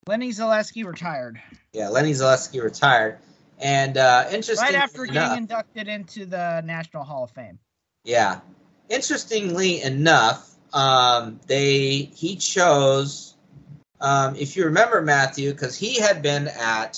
Lenny 0.08 0.30
Zalesky 0.32 0.86
retired 0.86 1.40
Yeah, 1.72 1.90
Lenny 1.90 2.12
Zalesky 2.12 2.62
retired, 2.62 3.20
and 3.60 3.98
uh, 3.98 4.26
interesting 4.32 4.66
right 4.66 4.76
after 4.76 5.04
enough, 5.04 5.14
getting 5.14 5.38
inducted 5.38 5.88
into 5.88 6.26
the 6.26 6.62
National 6.62 7.04
Hall 7.04 7.26
of 7.26 7.32
Fame. 7.32 7.60
Yeah. 8.04 8.40
Interestingly 8.90 9.82
enough, 9.82 10.50
um, 10.74 11.40
they 11.48 12.10
he 12.16 12.36
chose 12.38 13.36
um, 14.02 14.36
if 14.36 14.56
you 14.56 14.66
remember 14.66 15.02
Matthew, 15.02 15.52
because 15.52 15.76
he 15.76 16.00
had 16.00 16.22
been 16.22 16.48
at 16.48 16.94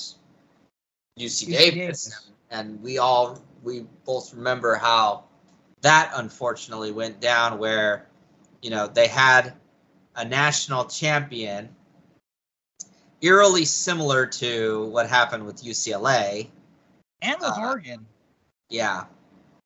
UC, 1.18 1.24
UC 1.24 1.46
Davis, 1.48 1.74
Davis. 1.74 2.30
and 2.50 2.82
we 2.82 2.98
all 2.98 3.38
we 3.62 3.84
both 4.04 4.34
remember 4.34 4.76
how 4.76 5.24
that 5.80 6.12
unfortunately 6.14 6.92
went 6.92 7.20
down, 7.20 7.58
where 7.58 8.06
you 8.60 8.70
know 8.70 8.86
they 8.86 9.08
had 9.08 9.54
a 10.14 10.24
national 10.24 10.84
champion, 10.84 11.74
eerily 13.22 13.64
similar 13.64 14.26
to 14.26 14.86
what 14.86 15.08
happened 15.08 15.46
with 15.46 15.62
UCLA. 15.62 16.50
And 17.22 17.40
with 17.40 17.50
Uh, 17.50 17.60
Oregon. 17.60 18.06
Yeah, 18.68 19.06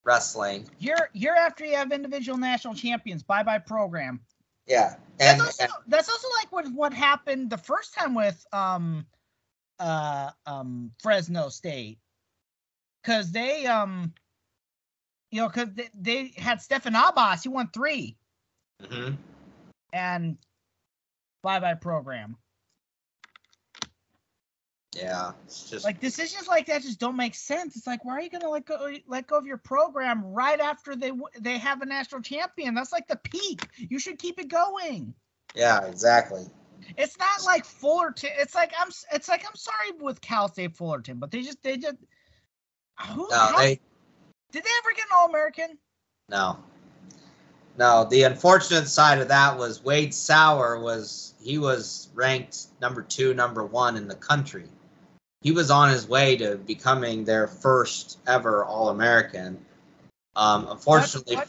wrestling. 0.05 0.69
Year 0.79 1.11
year 1.13 1.35
after 1.35 1.65
you 1.65 1.75
have 1.77 1.93
individual 1.93 2.39
national 2.39 2.75
champions, 2.75 3.23
bye 3.23 3.43
bye 3.43 3.59
program. 3.59 4.21
Yeah, 4.67 4.97
and, 5.21 5.41
that's 5.41 5.41
also 5.41 5.63
and 5.65 5.73
that's 5.87 6.09
also 6.09 6.29
like 6.41 6.53
what 6.53 6.73
what 6.73 6.93
happened 6.93 7.51
the 7.51 7.59
first 7.59 7.95
time 7.95 8.15
with 8.15 8.45
um 8.53 9.07
uh 9.79 10.31
um 10.45 10.93
Fresno 11.01 11.49
State. 11.49 11.99
Cause 13.05 13.31
they 13.31 13.67
um 13.67 14.13
you 15.31 15.41
know, 15.41 15.49
cause 15.49 15.69
they, 15.75 15.89
they 15.95 16.33
had 16.37 16.61
Stefan 16.61 16.97
Abas, 16.97 17.43
he 17.43 17.49
won 17.49 17.71
three 17.73 18.17
mhm. 18.83 19.17
and 19.93 20.37
bye 21.43 21.61
bye 21.61 21.75
program. 21.75 22.37
Yeah, 24.97 25.33
it's 25.45 25.69
just 25.69 25.85
Like 25.85 26.01
decisions 26.01 26.49
like 26.49 26.67
that 26.67 26.83
just 26.83 26.99
don't 26.99 27.17
make 27.17 27.35
sense. 27.35 27.77
It's 27.77 27.87
like 27.87 28.05
why 28.05 28.15
are 28.15 28.21
you 28.23 28.31
gonna 28.31 28.49
let 28.49 28.65
go 28.65 28.91
let 29.07 29.27
go 29.27 29.37
of 29.37 29.47
your 29.47 29.59
program 29.59 30.25
right 30.25 30.59
after 30.59 30.97
they 30.97 31.13
they 31.41 31.59
have 31.59 31.83
a 31.83 31.87
national 31.87 32.23
champion? 32.23 32.75
That's 32.75 32.93
like 32.93 33.07
the 33.07 33.17
peak. 33.17 33.69
You 33.77 33.99
should 33.99 34.19
keep 34.19 34.39
it 34.41 34.49
going. 34.49 35.15
yeah, 35.55 35.85
exactly. 35.87 36.47
It's 36.97 37.19
not 37.19 37.45
like 37.45 37.65
Fullerton. 37.65 38.31
It's 38.39 38.55
like 38.55 38.73
I'm. 38.79 38.89
It's 39.13 39.29
like 39.29 39.45
I'm 39.47 39.57
sorry 39.57 39.91
with 40.01 40.21
Cal 40.21 40.49
State 40.49 40.77
Fullerton, 40.77 41.19
but 41.19 41.31
they 41.31 41.43
just 41.43 41.63
they 41.63 41.77
just. 41.77 41.97
Who 43.15 43.29
No, 43.31 43.37
how- 43.37 43.59
they 43.59 43.81
did 44.53 44.63
they 44.65 44.71
ever 44.83 44.95
get 44.95 45.05
an 45.07 45.17
All 45.17 45.29
American? 45.29 45.79
no, 46.29 46.59
no. 47.77 48.07
The 48.09 48.23
unfortunate 48.23 48.87
side 48.89 49.19
of 49.19 49.29
that 49.29 49.59
was 49.59 49.83
Wade 49.83 50.15
Sauer 50.15 50.81
was 50.81 51.35
he 51.43 51.59
was 51.59 52.09
ranked 52.15 52.67
number 52.81 53.03
two, 53.03 53.35
number 53.35 53.65
one 53.65 53.97
in 53.97 54.07
the 54.09 54.15
country. 54.15 54.69
He 55.47 55.53
was 55.53 55.71
on 55.71 55.91
his 55.91 56.09
way 56.09 56.37
to 56.39 56.57
becoming 56.57 57.23
their 57.23 57.47
first 57.47 58.19
ever 58.27 58.65
All 58.65 58.89
American. 58.89 59.65
Um, 60.35 60.67
unfortunately, 60.69 61.37
what? 61.37 61.49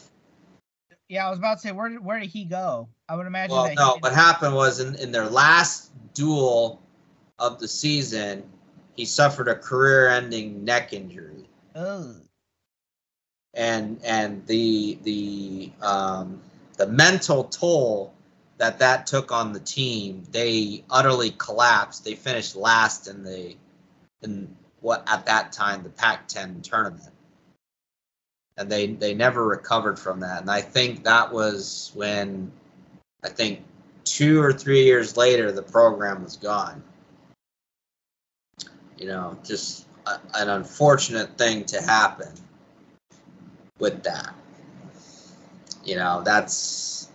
Yeah, 1.08 1.26
I 1.26 1.30
was 1.30 1.40
about 1.40 1.54
to 1.54 1.60
say 1.62 1.72
where 1.72 1.88
did 1.88 2.04
where 2.04 2.20
did 2.20 2.28
he 2.28 2.44
go? 2.44 2.88
I 3.08 3.16
would 3.16 3.26
imagine 3.26 3.56
Well, 3.56 3.74
no. 3.74 3.96
What 3.98 4.12
happened 4.12 4.54
was 4.54 4.78
in, 4.78 4.94
in 4.94 5.10
their 5.10 5.28
last 5.28 5.90
duel 6.14 6.80
of 7.40 7.58
the 7.58 7.66
season, 7.66 8.44
he 8.94 9.04
suffered 9.04 9.48
a 9.48 9.56
career-ending 9.56 10.64
neck 10.64 10.92
injury, 10.92 11.48
Ugh. 11.74 12.22
and 13.54 14.00
and 14.04 14.46
the 14.46 14.96
the 15.02 15.72
um, 15.82 16.40
the 16.76 16.86
mental 16.86 17.42
toll 17.42 18.14
that 18.58 18.78
that 18.78 19.08
took 19.08 19.32
on 19.32 19.52
the 19.52 19.58
team, 19.58 20.22
they 20.30 20.84
utterly 20.88 21.32
collapsed. 21.32 22.04
They 22.04 22.14
finished 22.14 22.54
last 22.54 23.08
in 23.08 23.24
the 23.24 23.56
in 24.22 24.54
what 24.80 25.02
at 25.06 25.26
that 25.26 25.52
time 25.52 25.82
the 25.82 25.90
Pac-10 25.90 26.62
tournament. 26.62 27.14
And 28.56 28.70
they, 28.70 28.86
they 28.86 29.14
never 29.14 29.46
recovered 29.46 29.98
from 29.98 30.20
that. 30.20 30.40
And 30.40 30.50
I 30.50 30.60
think 30.60 31.04
that 31.04 31.32
was 31.32 31.92
when 31.94 32.50
I 33.22 33.28
think 33.28 33.62
two 34.04 34.40
or 34.40 34.52
three 34.52 34.84
years 34.84 35.16
later, 35.16 35.52
the 35.52 35.62
program 35.62 36.24
was 36.24 36.36
gone. 36.36 36.82
You 38.96 39.06
know, 39.06 39.38
just 39.44 39.86
a, 40.06 40.18
an 40.34 40.48
unfortunate 40.48 41.38
thing 41.38 41.64
to 41.66 41.80
happen 41.80 42.32
with 43.78 44.02
that. 44.04 44.34
You 45.84 45.96
know, 45.96 46.22
that's 46.24 47.08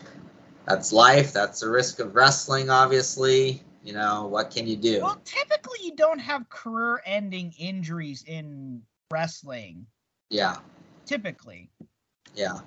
that's 0.66 0.94
life. 0.94 1.34
That's 1.34 1.60
the 1.60 1.70
risk 1.70 2.00
of 2.00 2.16
wrestling. 2.16 2.70
Obviously, 2.70 3.62
you 3.84 3.94
know 3.94 4.28
what 4.28 4.50
can 4.50 4.66
you 4.68 4.76
do? 4.76 5.02
Well, 5.02 5.22
typically 5.26 5.80
you 5.82 5.96
don't 5.96 6.20
have 6.20 6.50
career-ending 6.50 7.54
injuries 7.58 8.24
in 8.26 8.82
wrestling. 9.12 9.86
Yeah, 10.30 10.58
Typically, 11.06 11.70
yeah, 12.34 12.60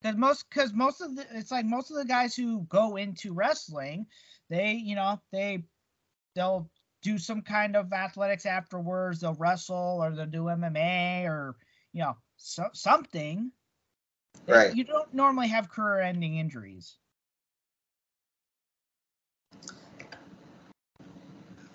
because 0.00 0.16
most 0.16 0.48
because 0.48 0.72
most 0.72 1.00
of 1.00 1.14
the 1.14 1.26
it's 1.32 1.50
like 1.50 1.66
most 1.66 1.90
of 1.90 1.96
the 1.98 2.04
guys 2.04 2.34
who 2.34 2.62
go 2.62 2.96
into 2.96 3.34
wrestling, 3.34 4.06
they 4.48 4.72
you 4.72 4.94
know 4.94 5.20
they 5.30 5.62
they'll 6.34 6.70
do 7.02 7.18
some 7.18 7.42
kind 7.42 7.76
of 7.76 7.92
athletics 7.92 8.46
afterwards. 8.46 9.20
They'll 9.20 9.34
wrestle 9.34 9.98
or 10.02 10.10
they'll 10.14 10.26
do 10.26 10.44
MMA 10.44 11.24
or 11.26 11.56
you 11.92 12.00
know 12.00 12.16
so, 12.36 12.64
something. 12.72 13.52
Right. 14.46 14.74
You 14.74 14.84
don't 14.84 15.12
normally 15.12 15.48
have 15.48 15.68
career-ending 15.68 16.38
injuries. 16.38 16.96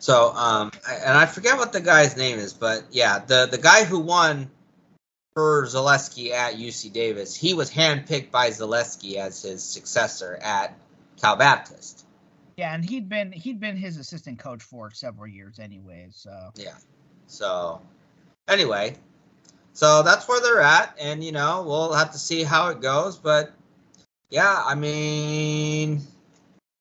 So, 0.05 0.31
um, 0.35 0.71
and 0.87 1.17
I 1.17 1.25
forget 1.25 1.57
what 1.57 1.73
the 1.73 1.81
guy's 1.81 2.15
name 2.15 2.37
is, 2.37 2.53
but 2.53 2.83
yeah, 2.91 3.17
the 3.25 3.47
the 3.49 3.57
guy 3.57 3.85
who 3.85 3.97
won 3.97 4.51
for 5.33 5.65
Zalesky 5.65 6.29
at 6.29 6.53
UC 6.53 6.93
Davis, 6.93 7.35
he 7.35 7.55
was 7.55 7.71
handpicked 7.71 8.29
by 8.29 8.51
Zalesky 8.51 9.15
as 9.15 9.41
his 9.41 9.63
successor 9.63 10.37
at 10.39 10.77
Cal 11.19 11.37
Baptist. 11.37 12.05
Yeah, 12.55 12.75
and 12.75 12.87
he'd 12.87 13.09
been 13.09 13.31
he'd 13.31 13.59
been 13.59 13.77
his 13.77 13.97
assistant 13.97 14.37
coach 14.37 14.61
for 14.61 14.91
several 14.91 15.25
years 15.25 15.57
anyway. 15.57 16.09
So 16.11 16.51
Yeah. 16.53 16.75
So, 17.25 17.81
anyway, 18.47 18.97
so 19.73 20.03
that's 20.03 20.27
where 20.27 20.39
they're 20.39 20.61
at, 20.61 20.95
and 21.01 21.23
you 21.23 21.31
know 21.31 21.63
we'll 21.63 21.93
have 21.93 22.11
to 22.11 22.19
see 22.19 22.43
how 22.43 22.67
it 22.67 22.79
goes. 22.79 23.17
But 23.17 23.51
yeah, 24.29 24.61
I 24.63 24.75
mean, 24.75 26.03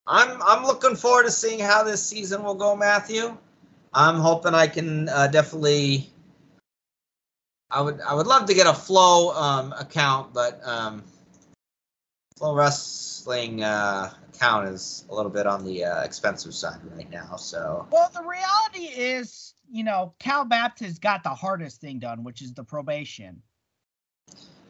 I'm 0.07 0.43
I'm 0.43 0.65
looking 0.65 0.97
forward 0.97 1.25
to 1.25 1.31
seeing 1.31 1.61
how 1.61 1.83
this 1.83 2.05
season 2.07 2.43
will 2.43 2.55
go, 2.55 2.77
Matthew. 2.77 3.37
I'm 3.93 4.17
hoping 4.17 4.55
I 4.55 4.67
can 4.67 5.09
uh, 5.09 5.29
definitely. 5.29 6.11
I 7.71 7.81
would 7.81 8.01
I 8.01 8.15
would 8.15 8.27
love 8.27 8.47
to 8.47 8.55
get 8.55 8.67
a 8.67 8.75
flow 8.75 9.33
um, 9.35 9.73
account, 9.73 10.35
but 10.35 10.61
um, 10.67 11.03
flow 12.37 12.55
wrestling 12.55 13.63
uh, 13.63 14.13
account 14.35 14.69
is 14.69 15.05
a 15.11 15.15
little 15.15 15.31
bit 15.31 15.47
on 15.47 15.65
the 15.65 15.85
uh, 15.85 16.03
expensive 16.03 16.55
side 16.55 16.81
right 16.95 17.11
now. 17.11 17.37
So 17.37 17.87
well, 17.91 18.11
the 18.15 18.23
reality 18.23 18.93
is, 19.01 19.55
you 19.71 19.85
know, 19.85 20.15
Cal 20.19 20.45
Baptist 20.45 21.01
got 21.01 21.23
the 21.23 21.31
hardest 21.31 21.81
thing 21.81 21.99
done, 21.99 22.25
which 22.25 22.43
is 22.43 22.53
the 22.53 22.65
probation. 22.65 23.43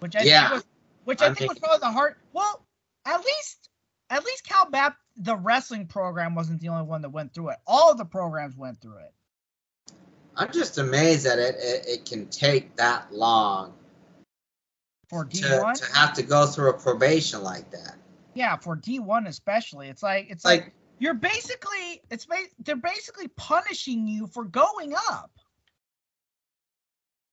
Which 0.01 0.15
I 0.15 0.23
Yeah. 0.23 0.49
think 0.49 0.53
was 0.53 0.65
which 1.05 1.23
I 1.23 1.27
I 1.27 1.35
think 1.35 1.49
was 1.49 1.59
probably 1.59 1.79
the 1.81 1.93
hard. 1.93 2.15
Well, 2.33 2.65
at 3.05 3.19
least 3.19 3.69
at 4.11 4.25
least 4.25 4.45
Cal 4.45 4.71
Bap 4.71 4.97
the 5.17 5.37
wrestling 5.37 5.87
program 5.87 6.35
wasn't 6.35 6.61
the 6.61 6.69
only 6.69 6.85
one 6.85 7.03
that 7.03 7.11
went 7.11 7.33
through 7.33 7.51
it. 7.51 7.57
All 7.67 7.91
of 7.93 7.99
the 7.99 8.05
programs 8.05 8.57
went 8.57 8.81
through 8.81 8.99
it. 8.99 9.13
I'm 10.37 10.53
just 10.53 10.79
amazed 10.79 11.27
that 11.27 11.39
it, 11.39 11.55
it, 11.59 11.87
it 11.87 12.05
can 12.05 12.27
take 12.27 12.75
that 12.77 13.13
long 13.13 13.73
For 15.09 15.25
D 15.25 15.41
to, 15.43 15.61
one, 15.61 15.75
to 15.77 15.85
have 15.95 16.13
to 16.15 16.23
go 16.23 16.47
through 16.47 16.71
a 16.71 16.73
probation 16.73 17.43
like 17.43 17.71
that. 17.71 17.95
yeah, 18.35 18.57
for 18.57 18.75
D 18.75 18.99
one 18.99 19.27
especially, 19.27 19.89
it's 19.89 20.03
like 20.03 20.27
it's 20.31 20.45
Like, 20.45 20.63
like 20.63 20.73
you're 20.99 21.15
basically 21.15 22.03
it's 22.11 22.27
they're 22.65 22.77
basically 22.77 23.29
punishing 23.29 24.09
you 24.09 24.27
for 24.27 24.45
going 24.45 24.95
up. 25.11 25.31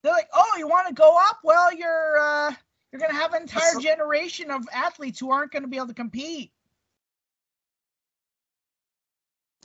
They're 0.03 0.14
like, 0.14 0.30
"Oh, 0.34 0.56
you 0.57 0.68
want 0.68 0.88
to 0.88 0.93
go 0.93 1.18
up? 1.30 1.39
Well, 1.43 1.73
you're 1.73 2.18
uh 2.19 2.53
you're 2.91 2.99
going 2.99 3.11
to 3.11 3.18
have 3.18 3.34
an 3.34 3.43
entire 3.43 3.80
generation 3.80 4.52
of 4.52 4.68
athletes 4.73 5.19
who 5.19 5.31
aren't 5.31 5.52
going 5.52 5.64
to 5.64 5.69
be 5.69 5.77
able 5.77 5.88
to 5.88 5.93
compete." 5.93 6.52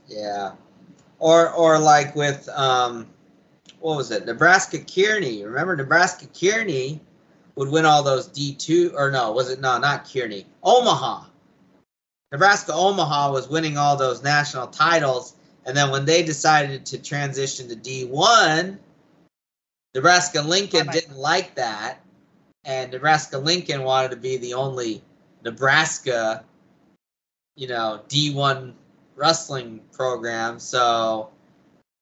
Yeah. 0.08 0.52
Or 1.18 1.50
or 1.52 1.78
like 1.78 2.14
with 2.14 2.48
um 2.50 3.06
what 3.80 3.96
was 3.96 4.10
it? 4.10 4.26
Nebraska 4.26 4.78
Kearney. 4.78 5.44
Remember 5.44 5.76
Nebraska 5.76 6.26
Kearney 6.26 7.00
would 7.54 7.68
win 7.68 7.86
all 7.86 8.02
those 8.02 8.28
D2 8.28 8.94
or 8.94 9.10
no, 9.10 9.32
was 9.32 9.50
it 9.50 9.60
no, 9.60 9.78
not 9.78 10.10
Kearney. 10.10 10.46
Omaha. 10.62 11.24
Nebraska 12.32 12.72
Omaha 12.74 13.32
was 13.32 13.48
winning 13.48 13.78
all 13.78 13.96
those 13.96 14.22
national 14.22 14.66
titles 14.66 15.34
and 15.64 15.76
then 15.76 15.90
when 15.90 16.04
they 16.04 16.22
decided 16.22 16.86
to 16.86 16.98
transition 16.98 17.68
to 17.68 17.76
D1, 17.76 18.78
Nebraska 19.94 20.42
Lincoln 20.42 20.86
didn't 20.88 21.16
like 21.16 21.54
that 21.54 22.00
and 22.64 22.92
Nebraska 22.92 23.38
Lincoln 23.38 23.82
wanted 23.82 24.10
to 24.10 24.16
be 24.16 24.36
the 24.36 24.54
only 24.54 25.02
Nebraska 25.44 26.44
you 27.56 27.66
know, 27.66 28.00
D1 28.08 28.74
wrestling 29.16 29.80
program, 29.92 30.60
so 30.60 31.30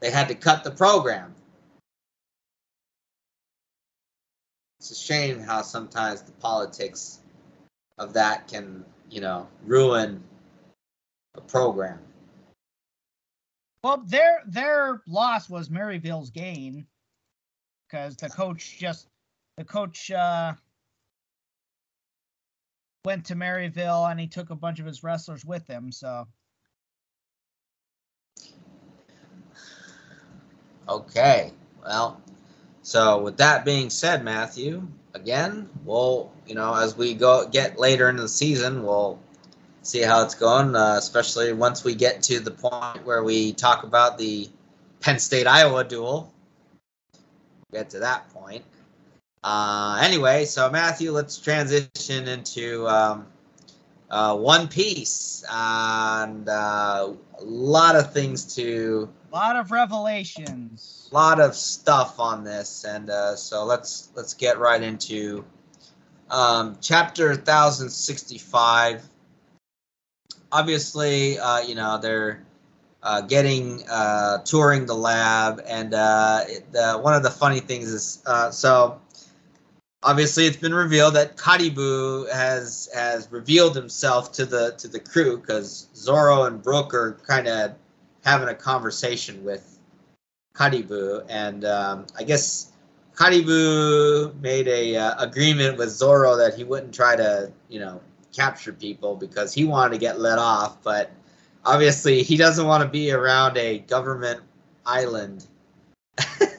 they 0.01 0.11
had 0.11 0.28
to 0.28 0.35
cut 0.35 0.65
the 0.65 0.70
program. 0.70 1.35
It's 4.81 4.91
a 4.91 4.95
shame 4.95 5.41
how 5.41 5.62
sometimes 5.62 6.23
the 6.23 6.32
politics 6.32 7.20
of 7.97 8.12
that 8.12 8.49
can, 8.49 8.85
you 9.09 9.20
know, 9.20 9.49
ruin 9.65 10.23
a 11.36 11.41
program. 11.41 12.01
Well, 13.82 14.03
their 14.07 14.43
their 14.47 15.03
loss 15.07 15.49
was 15.49 15.69
Maryville's 15.69 16.31
gain 16.31 16.86
because 17.86 18.16
the 18.16 18.28
coach 18.28 18.78
just 18.78 19.07
the 19.57 19.65
coach 19.65 20.11
uh, 20.11 20.55
went 23.05 23.27
to 23.27 23.35
Maryville 23.35 24.11
and 24.11 24.19
he 24.19 24.27
took 24.27 24.51
a 24.51 24.57
bunch 24.57 24.81
of 24.81 24.86
his 24.86 25.03
wrestlers 25.03 25.45
with 25.45 25.66
him. 25.66 25.93
So 25.93 26.27
Okay. 30.89 31.52
Well, 31.82 32.20
so 32.82 33.23
with 33.23 33.36
that 33.39 33.65
being 33.65 33.90
said, 33.90 34.24
Matthew, 34.24 34.86
again, 35.15 35.69
we'll 35.85 36.31
you 36.47 36.55
know 36.55 36.74
as 36.74 36.97
we 36.97 37.15
go 37.15 37.48
get 37.48 37.78
later 37.78 38.09
into 38.09 38.23
the 38.23 38.28
season, 38.28 38.82
we'll 38.82 39.19
see 39.82 40.01
how 40.01 40.23
it's 40.23 40.35
going, 40.35 40.74
uh, 40.74 40.97
especially 40.98 41.52
once 41.52 41.85
we 41.85 41.94
get 41.94 42.23
to 42.24 42.40
the 42.40 42.51
point 42.51 43.05
where 43.05 43.23
we 43.23 43.52
talk 43.52 43.85
about 43.85 44.19
the 44.19 44.48
Penn 45.01 45.19
State 45.19 45.47
Iowa 45.47 45.85
duel. 45.85 46.32
Get 47.73 47.90
to 47.90 47.98
that 48.01 48.28
point. 48.31 48.65
Uh, 49.43 50.01
anyway, 50.02 50.47
so 50.47 50.70
Matthew, 50.70 51.12
let's 51.12 51.39
transition 51.39 52.28
into 52.28 52.89
um, 52.89 53.27
uh, 54.11 54.36
One 54.36 54.69
Piece 54.69 55.44
and 55.51 56.48
uh, 56.48 57.12
a 57.40 57.44
lot 57.44 57.97
of 57.97 58.12
things 58.12 58.55
to, 58.56 59.09
a 59.32 59.35
lot 59.35 59.56
of 59.56 59.70
revelations. 59.70 61.09
a 61.11 61.15
lot 61.15 61.40
of 61.40 61.55
stuff 61.55 62.20
on 62.20 62.44
this, 62.44 62.85
and 62.85 63.11
uh, 63.11 63.36
so 63.36 63.65
let's 63.65 64.11
let's 64.15 64.35
get 64.35 64.59
right 64.59 64.82
into 64.82 65.44
um, 66.31 66.77
chapter 66.81 67.28
1065 67.28 69.09
obviously, 70.55 71.39
uh, 71.39 71.61
you 71.61 71.74
know, 71.74 71.98
they're 71.98 72.44
uh, 73.02 73.20
getting 73.23 73.82
uh, 73.90 74.39
touring 74.44 74.86
the 74.86 74.94
lab, 74.94 75.61
and 75.66 75.93
uh, 75.93 76.40
it, 76.47 76.73
the, 76.73 76.94
one 76.94 77.12
of 77.12 77.23
the 77.23 77.31
funny 77.31 77.61
things 77.61 77.89
is 77.89 78.23
uh, 78.27 78.51
so. 78.51 79.01
Obviously, 80.05 80.47
it's 80.47 80.59
been 80.59 80.75
revealed 80.75 81.15
that 81.15 81.39
Caribou 81.39 82.27
has 82.27 82.91
has 82.95 83.27
revealed 83.33 83.75
himself 83.75 84.33
to 84.33 84.45
the 84.45 84.73
to 84.79 84.87
the 84.87 85.01
crew 85.01 85.39
because 85.39 85.89
Zoro 85.97 86.45
and 86.45 86.63
Brook 86.63 86.93
are 86.93 87.19
kind 87.27 87.49
of 87.49 87.75
having 88.23 88.49
a 88.49 88.55
conversation 88.55 89.43
with 89.45 89.79
Caribou, 90.55 91.23
and 91.29 91.65
um, 91.65 92.07
I 92.19 92.25
guess 92.25 92.71
Caribou 93.17 94.33
made 94.41 94.69
a 94.69 94.97
uh, 94.97 95.25
agreement 95.25 95.79
with 95.79 95.91
Zoro 95.91 96.37
that 96.37 96.55
he 96.55 96.65
wouldn't 96.65 96.95
try 96.95 97.17
to, 97.17 97.51
you 97.69 97.81
know, 97.81 98.01
capture 98.35 98.73
people 98.73 99.15
because 99.17 99.55
he 99.55 99.65
wanted 99.65 99.93
to 99.93 99.99
get 99.99 100.21
let 100.21 100.39
off, 100.39 100.83
but 100.83 101.11
obviously 101.65 102.23
he 102.23 102.37
doesn't 102.37 102.67
want 102.67 102.83
to 102.83 102.89
be 102.89 103.13
around 103.13 103.57
a 103.57 103.79
government 103.79 104.41
island. 104.85 105.47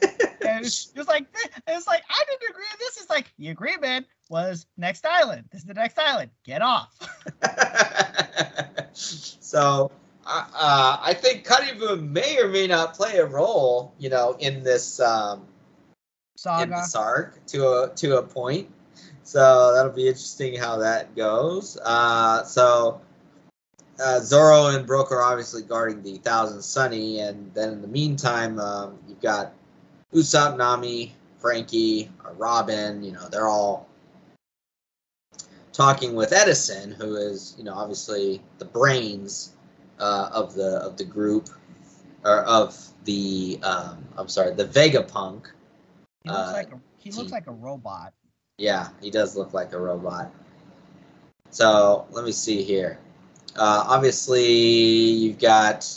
It 0.66 0.98
was 0.98 1.08
like 1.08 1.26
it 1.66 1.74
was 1.74 1.86
like 1.86 2.02
I 2.08 2.24
didn't 2.30 2.50
agree 2.50 2.64
with 2.72 2.80
this. 2.80 3.00
It's 3.00 3.10
like 3.10 3.32
the 3.38 3.48
agreement 3.48 4.06
was 4.28 4.66
next 4.76 5.06
island. 5.06 5.44
This 5.50 5.62
is 5.62 5.66
the 5.66 5.74
next 5.74 5.98
island. 5.98 6.30
Get 6.44 6.62
off. 6.62 6.92
so 8.92 9.90
uh, 10.26 10.44
uh, 10.54 10.98
I 11.00 11.14
think 11.14 11.44
Caribou 11.44 11.96
may 11.96 12.38
or 12.38 12.48
may 12.48 12.66
not 12.66 12.94
play 12.94 13.18
a 13.18 13.26
role, 13.26 13.94
you 13.98 14.10
know, 14.10 14.36
in 14.38 14.62
this 14.62 14.98
um, 15.00 15.40
in 15.40 16.36
Saga. 16.36 16.84
arc 16.96 17.46
to 17.46 17.68
a 17.68 17.92
to 17.96 18.18
a 18.18 18.22
point. 18.22 18.68
So 19.22 19.72
that'll 19.74 19.92
be 19.92 20.08
interesting 20.08 20.56
how 20.56 20.78
that 20.78 21.16
goes. 21.16 21.78
Uh, 21.84 22.44
so 22.44 23.00
uh, 23.98 24.20
Zoro 24.20 24.68
and 24.68 24.86
Brook 24.86 25.10
are 25.10 25.22
obviously 25.22 25.62
guarding 25.62 26.02
the 26.02 26.18
Thousand 26.18 26.62
Sunny, 26.62 27.20
and 27.20 27.52
then 27.54 27.72
in 27.72 27.82
the 27.82 27.88
meantime, 27.88 28.58
um, 28.58 28.98
you've 29.08 29.20
got 29.20 29.52
Usopp, 30.14 30.56
Nami, 30.56 31.14
Franky, 31.38 32.10
uh, 32.24 32.32
Robin. 32.34 33.02
You 33.02 33.12
know, 33.12 33.28
they're 33.28 33.48
all 33.48 33.88
talking 35.72 36.14
with 36.14 36.32
Edison, 36.32 36.92
who 36.92 37.16
is 37.16 37.54
you 37.58 37.64
know 37.64 37.74
obviously 37.74 38.42
the 38.58 38.64
brains 38.64 39.52
uh, 40.00 40.30
of 40.32 40.54
the 40.54 40.78
of 40.78 40.96
the 40.96 41.04
group 41.04 41.48
or 42.24 42.40
of 42.44 42.76
the 43.04 43.58
um, 43.62 44.04
I'm 44.16 44.28
sorry, 44.28 44.54
the 44.54 44.66
Vegapunk. 44.66 45.46
He 46.22 46.30
looks 46.30 46.50
uh, 46.50 46.52
like 46.52 46.72
a, 46.72 46.80
he 46.98 47.10
looks 47.12 47.32
like 47.32 47.46
a 47.46 47.52
robot. 47.52 48.12
Yeah, 48.58 48.88
he 49.00 49.10
does 49.10 49.36
look 49.36 49.52
like 49.52 49.72
a 49.72 49.78
robot. 49.78 50.32
So 51.50 52.06
let 52.10 52.24
me 52.24 52.32
see 52.32 52.62
here. 52.62 52.98
Uh, 53.54 53.84
obviously, 53.86 54.52
you've 54.52 55.38
got. 55.38 55.88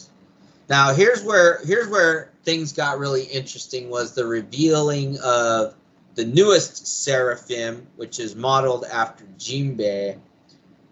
Now 0.69 0.93
here's 0.93 1.23
where 1.23 1.59
here's 1.65 1.89
where 1.89 2.31
things 2.49 2.73
got 2.73 2.97
really 2.97 3.25
interesting 3.25 3.91
was 3.91 4.15
the 4.15 4.25
revealing 4.25 5.19
of 5.23 5.75
the 6.15 6.25
newest 6.25 6.87
Seraphim, 6.87 7.85
which 7.95 8.19
is 8.19 8.35
modeled 8.35 8.85
after 8.85 9.23
Jinbei, 9.37 10.17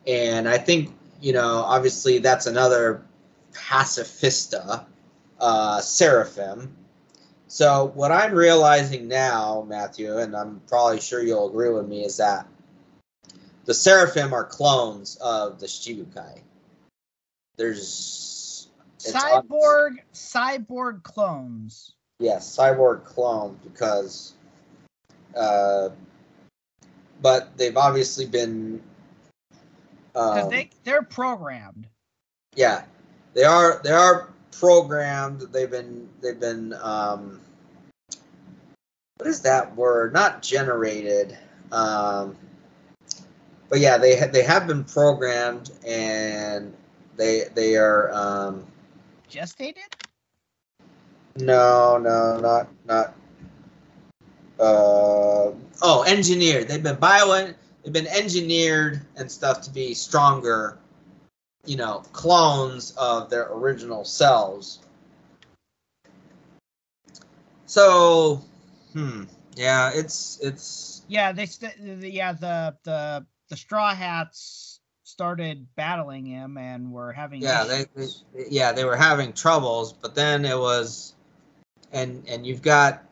and 0.06 0.48
I 0.48 0.60
think 0.60 0.96
you 1.20 1.34
know 1.34 1.64
obviously 1.66 2.20
that's 2.20 2.46
another 2.46 3.04
pacifista 3.54 4.86
uh, 5.40 5.82
Seraphim. 5.82 6.78
So 7.48 7.92
what 7.96 8.12
I'm 8.12 8.36
realizing 8.36 9.08
now, 9.08 9.66
Matthew, 9.68 10.16
and 10.16 10.36
I'm 10.36 10.62
probably 10.68 11.00
sure 11.02 11.24
you'll 11.24 11.50
agree 11.50 11.72
with 11.72 11.88
me, 11.88 12.06
is 12.06 12.18
that 12.18 12.46
the 13.66 13.74
Seraphim 13.74 14.32
are 14.32 14.46
clones 14.46 15.16
of 15.16 15.60
the 15.60 15.66
Shichibukai. 15.66 16.40
There's 17.56 18.27
Cyborg 19.00 19.98
cyborg 20.14 21.04
clones. 21.04 21.94
yes, 22.20 22.56
cyborg 22.58 23.04
clone 23.04 23.60
because, 23.64 24.34
uh, 25.36 25.90
but 27.22 27.56
they've 27.58 27.78
obviously 27.78 28.26
been. 28.26 28.82
Because 30.14 30.46
Um, 30.46 30.50
they 30.50 30.70
they're 30.84 31.04
programmed. 31.04 31.88
yeah, 32.56 32.86
they 33.36 33.44
are 33.44 33.80
they 33.84 33.92
are 33.92 34.30
programmed. 34.52 35.42
They've 35.52 35.70
been 35.70 36.10
they've 36.22 36.40
been 36.40 36.74
um, 36.74 37.40
what 39.18 39.28
is 39.28 39.42
that 39.42 39.76
word? 39.76 40.14
Not 40.14 40.42
generated. 40.42 41.38
Um, 41.72 42.36
but 43.70 43.80
yeah, 43.80 43.98
they 43.98 44.18
ha- 44.18 44.32
they 44.32 44.44
have 44.44 44.66
been 44.66 44.84
programmed 44.86 45.70
and 45.86 46.74
they 47.16 47.44
they 47.54 47.76
are 47.76 48.12
um, 48.12 48.66
Gestated? 49.30 49.84
no 51.38 51.98
no 51.98 52.40
not 52.40 52.68
not 52.86 53.14
uh, 54.60 55.52
oh 55.84 56.04
engineered. 56.08 56.68
They've 56.68 56.82
been 56.82 56.96
bio 56.96 57.54
they've 57.84 57.94
been 57.94 58.08
engineered 58.08 59.02
and 59.16 59.32
stuff 59.32 59.62
to 59.62 59.70
be 59.70 59.94
stronger 59.94 60.80
you 61.68 61.76
know, 61.76 62.02
clones 62.14 62.94
of 62.98 63.30
their 63.30 63.52
original 63.52 64.06
selves. 64.06 64.80
So, 67.66 68.42
hmm, 68.94 69.24
yeah, 69.56 69.92
it's 69.94 70.40
it's 70.42 71.04
Yeah, 71.08 71.34
they 71.34 71.46
st- 71.46 72.02
the, 72.02 72.10
yeah 72.10 72.32
the 72.32 72.76
the 72.84 73.26
the 73.50 73.58
Straw 73.58 73.94
Hats 73.94 74.77
started 75.18 75.66
battling 75.76 76.28
him 76.28 76.58
and 76.60 76.92
were 76.92 77.12
having 77.12 77.42
yeah, 77.42 77.64
they, 77.64 77.86
they 77.96 78.06
yeah 78.52 78.72
they 78.72 78.86
were 78.86 78.96
having 78.96 79.34
troubles, 79.34 79.92
but 79.92 80.14
then 80.14 80.46
it 80.46 80.56
was, 80.58 81.16
and 81.92 82.24
and 82.28 82.46
you've 82.46 82.62
got 82.62 83.04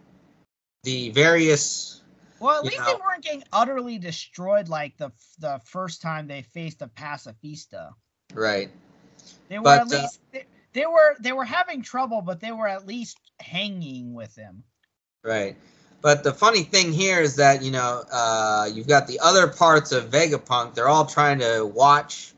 the 0.83 1.09
various 1.09 2.03
well 2.39 2.59
at 2.59 2.63
least 2.63 2.77
know- 2.77 2.93
they 2.93 3.01
weren't 3.01 3.23
getting 3.23 3.43
utterly 3.51 3.97
destroyed 3.97 4.69
like 4.69 4.95
the 4.97 5.11
the 5.39 5.59
first 5.65 6.03
time 6.03 6.27
they 6.27 6.43
faced 6.43 6.83
a 6.83 6.87
pacifista. 6.87 7.89
right, 8.35 8.69
They 9.49 9.57
were 9.57 9.63
But, 9.63 9.81
at 9.81 9.87
uh, 9.87 10.01
least 10.01 10.19
they, 10.31 10.43
they 10.73 10.85
were 10.85 11.15
they 11.19 11.31
were 11.31 11.43
having 11.43 11.81
trouble, 11.81 12.21
but 12.21 12.39
they 12.39 12.51
were 12.51 12.67
at 12.67 12.85
least 12.85 13.17
hanging 13.39 14.13
with 14.13 14.35
him. 14.35 14.63
right. 15.23 15.55
But 16.05 16.23
the 16.23 16.33
funny 16.33 16.61
thing 16.61 16.93
here 16.93 17.19
is 17.19 17.37
that 17.37 17.63
you 17.63 17.71
know 17.71 18.03
uh, 18.11 18.69
you've 18.71 18.87
got 18.87 19.07
the 19.07 19.21
other 19.21 19.47
parts 19.47 19.91
of 19.91 20.11
Vegapunk. 20.11 20.75
They're 20.75 20.87
all 20.87 21.07
trying 21.07 21.39
to 21.39 21.65
watch 21.65 22.31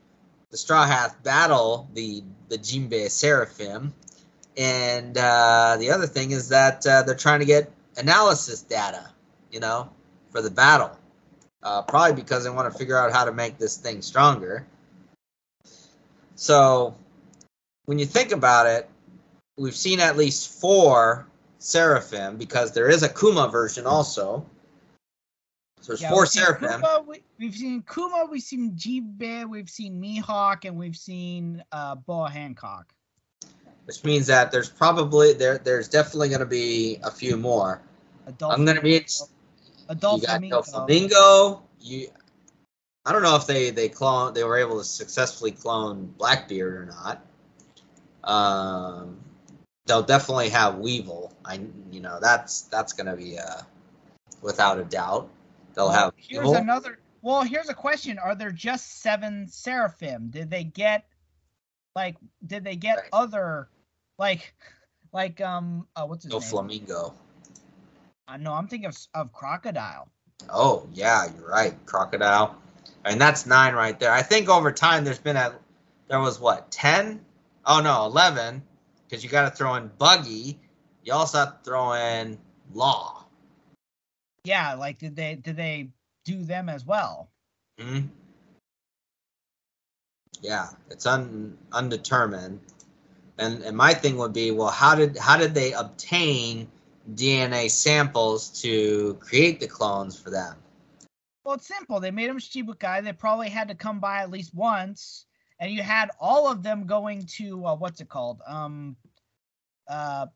the 0.51 0.55
Straw 0.55 0.85
Hat 0.85 1.21
battle 1.21 1.85
the 1.93 2.23
the 2.47 2.57
Jinbei 2.57 3.11
Seraphim, 3.11 3.93
and 4.55 5.17
uh, 5.17 5.75
the 5.81 5.91
other 5.91 6.07
thing 6.07 6.31
is 6.31 6.47
that 6.47 6.87
uh, 6.87 7.03
they're 7.03 7.13
trying 7.13 7.41
to 7.41 7.45
get 7.45 7.69
analysis 7.97 8.61
data, 8.61 9.05
you 9.51 9.59
know, 9.59 9.89
for 10.31 10.41
the 10.41 10.49
battle. 10.49 10.97
Uh, 11.61 11.81
probably 11.81 12.15
because 12.15 12.45
they 12.45 12.49
want 12.49 12.71
to 12.71 12.79
figure 12.79 12.97
out 12.97 13.11
how 13.11 13.25
to 13.25 13.33
make 13.33 13.57
this 13.57 13.75
thing 13.75 14.01
stronger. 14.01 14.65
So, 16.35 16.95
when 17.83 17.99
you 17.99 18.05
think 18.05 18.31
about 18.31 18.67
it, 18.67 18.89
we've 19.57 19.75
seen 19.75 19.99
at 19.99 20.15
least 20.15 20.61
four 20.61 21.27
Seraphim 21.59 22.37
because 22.37 22.71
there 22.71 22.89
is 22.89 23.03
a 23.03 23.09
Kuma 23.09 23.47
version 23.47 23.85
also. 23.85 24.45
So 25.81 25.93
there's 25.93 26.01
Yeah, 26.01 26.09
four 26.09 26.25
Seraphim. 26.25 26.81
Kuma, 26.81 27.03
we, 27.07 27.23
we've 27.39 27.55
seen 27.55 27.83
Kuma, 27.83 28.27
we've 28.29 28.41
seen 28.43 28.73
Jinbe, 28.73 29.49
we've 29.49 29.69
seen 29.69 30.01
Mihawk, 30.01 30.65
and 30.65 30.77
we've 30.77 30.97
seen 30.97 31.63
uh, 31.71 31.95
Boa 31.95 32.29
Hancock. 32.29 32.93
which 33.85 34.03
means 34.03 34.27
that 34.27 34.51
there's 34.51 34.69
probably 34.69 35.33
there 35.33 35.57
there's 35.57 35.87
definitely 35.87 36.29
going 36.29 36.41
to 36.41 36.45
be 36.45 36.99
a 37.03 37.11
few 37.11 37.37
more. 37.37 37.81
Adult 38.27 38.53
I'm 38.53 38.65
going 38.65 38.77
to 38.77 38.83
be 38.83 39.05
Adult 39.89 40.21
you 40.21 40.27
got 40.27 40.33
Flamingo. 40.33 40.61
Flamingo. 40.61 41.63
You, 41.79 42.07
I 43.05 43.13
don't 43.13 43.23
know 43.23 43.37
if 43.37 43.47
they 43.47 43.69
they 43.69 43.87
clone 43.87 44.33
they 44.33 44.43
were 44.43 44.57
able 44.57 44.79
to 44.79 44.83
successfully 44.83 45.51
clone 45.51 46.13
Blackbeard 46.17 46.73
or 46.75 46.85
not. 46.85 47.25
Um, 48.23 49.17
they'll 49.87 50.03
definitely 50.03 50.49
have 50.49 50.77
Weevil. 50.77 51.33
I 51.45 51.59
you 51.91 51.99
know 51.99 52.19
that's 52.21 52.61
that's 52.63 52.93
going 52.93 53.07
to 53.07 53.15
be 53.15 53.39
uh 53.39 53.61
without 54.41 54.79
a 54.79 54.83
doubt. 54.83 55.29
They'll 55.73 55.89
have 55.89 56.13
here's 56.17 56.39
Weevil. 56.39 56.55
another. 56.55 56.99
Well, 57.21 57.43
here's 57.43 57.69
a 57.69 57.73
question: 57.73 58.19
Are 58.19 58.35
there 58.35 58.51
just 58.51 59.01
seven 59.01 59.47
seraphim? 59.47 60.29
Did 60.29 60.49
they 60.49 60.63
get 60.63 61.05
like? 61.95 62.17
Did 62.45 62.63
they 62.63 62.75
get 62.75 62.97
Right. 62.97 63.09
other 63.11 63.69
like 64.19 64.53
like 65.11 65.41
um? 65.41 65.87
Uh, 65.95 66.05
what's 66.05 66.23
his 66.23 66.33
no 66.33 66.39
name? 66.39 66.49
Flamingo. 66.49 67.13
Uh, 68.27 68.37
no, 68.37 68.53
I'm 68.53 68.67
thinking 68.67 68.89
of, 68.89 68.97
of 69.13 69.31
crocodile. 69.31 70.09
Oh 70.49 70.87
yeah, 70.93 71.25
you're 71.35 71.49
right. 71.49 71.73
Crocodile. 71.85 72.55
I 73.03 73.09
mean 73.11 73.19
that's 73.19 73.45
nine 73.45 73.73
right 73.73 73.97
there. 73.99 74.11
I 74.11 74.21
think 74.21 74.49
over 74.49 74.71
time 74.71 75.03
there's 75.05 75.19
been 75.19 75.37
a 75.37 75.53
there 76.07 76.19
was 76.19 76.39
what 76.39 76.71
ten? 76.71 77.21
Oh 77.65 77.81
no, 77.81 78.05
eleven. 78.05 78.63
Because 79.07 79.23
you 79.23 79.29
got 79.29 79.49
to 79.49 79.55
throw 79.55 79.75
in 79.75 79.89
Buggy. 79.97 80.59
You 81.03 81.13
also 81.13 81.39
have 81.39 81.63
to 81.63 81.69
throw 81.69 81.93
in 81.93 82.37
Law. 82.73 83.25
Yeah, 84.43 84.73
like 84.75 84.99
did 84.99 85.15
they 85.15 85.35
did 85.35 85.55
they 85.55 85.89
do 86.25 86.43
them 86.43 86.69
as 86.69 86.85
well? 86.85 87.29
hmm 87.79 88.07
Yeah, 90.41 90.67
it's 90.89 91.05
un, 91.05 91.57
undetermined. 91.71 92.59
And 93.37 93.63
and 93.63 93.77
my 93.77 93.93
thing 93.93 94.17
would 94.17 94.33
be, 94.33 94.51
well, 94.51 94.69
how 94.69 94.95
did 94.95 95.17
how 95.17 95.37
did 95.37 95.53
they 95.53 95.73
obtain 95.73 96.67
DNA 97.13 97.69
samples 97.69 98.49
to 98.61 99.15
create 99.19 99.59
the 99.59 99.67
clones 99.67 100.19
for 100.19 100.29
them? 100.29 100.55
Well, 101.43 101.55
it's 101.55 101.67
simple. 101.67 101.99
They 102.01 102.11
made 102.11 102.29
them 102.29 102.39
Shichibukai. 102.39 103.03
They 103.03 103.13
probably 103.13 103.49
had 103.49 103.69
to 103.69 103.75
come 103.75 103.99
by 103.99 104.17
at 104.17 104.31
least 104.31 104.53
once, 104.53 105.25
and 105.59 105.71
you 105.71 105.81
had 105.83 106.09
all 106.19 106.49
of 106.51 106.63
them 106.63 106.85
going 106.85 107.25
to 107.37 107.65
uh, 107.65 107.75
what's 107.75 108.01
it 108.01 108.09
called? 108.09 108.41
Um, 108.47 108.95
uh, 109.89 110.27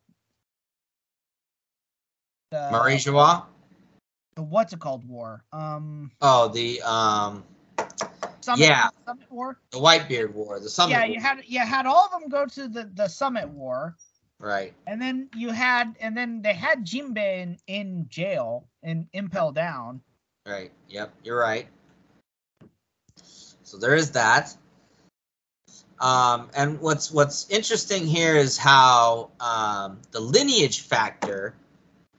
the, 2.51 2.69
Marie 2.71 2.97
Joie? 2.97 3.43
the 4.35 4.43
what's 4.43 4.73
it 4.73 4.79
called 4.79 5.07
war? 5.07 5.43
Um, 5.51 6.11
Oh, 6.21 6.47
the 6.47 6.81
um 6.81 7.43
Summit, 8.41 8.65
Yeah. 8.65 8.89
Summit 9.05 9.31
War. 9.31 9.59
the 9.71 9.77
Whitebeard 9.77 10.33
War, 10.33 10.59
the 10.59 10.69
Summit 10.69 10.91
yeah, 10.93 11.05
War. 11.05 11.13
you 11.13 11.19
had 11.21 11.41
you 11.45 11.59
had 11.59 11.85
all 11.85 12.09
of 12.11 12.19
them 12.19 12.29
go 12.29 12.45
to 12.47 12.67
the 12.67 12.89
the 12.93 13.07
Summit 13.07 13.47
War, 13.49 13.95
Right. 14.39 14.73
and 14.87 14.99
then 15.01 15.29
you 15.35 15.51
had 15.51 15.95
and 15.99 16.17
then 16.17 16.41
they 16.41 16.53
had 16.53 16.85
Jinbe 16.85 17.17
in, 17.19 17.57
in 17.67 18.07
jail 18.09 18.67
and 18.81 19.07
impel 19.13 19.51
down. 19.51 20.01
Right. 20.47 20.71
Yep. 20.89 21.13
You're 21.23 21.39
right. 21.39 21.67
So 23.63 23.77
there 23.77 23.93
is 23.95 24.11
that. 24.11 24.55
Um, 26.01 26.49
and 26.55 26.81
what's 26.81 27.11
what's 27.11 27.47
interesting 27.51 28.07
here 28.07 28.35
is 28.35 28.57
how 28.57 29.29
um, 29.39 29.99
the 30.09 30.19
lineage 30.19 30.81
factor 30.81 31.53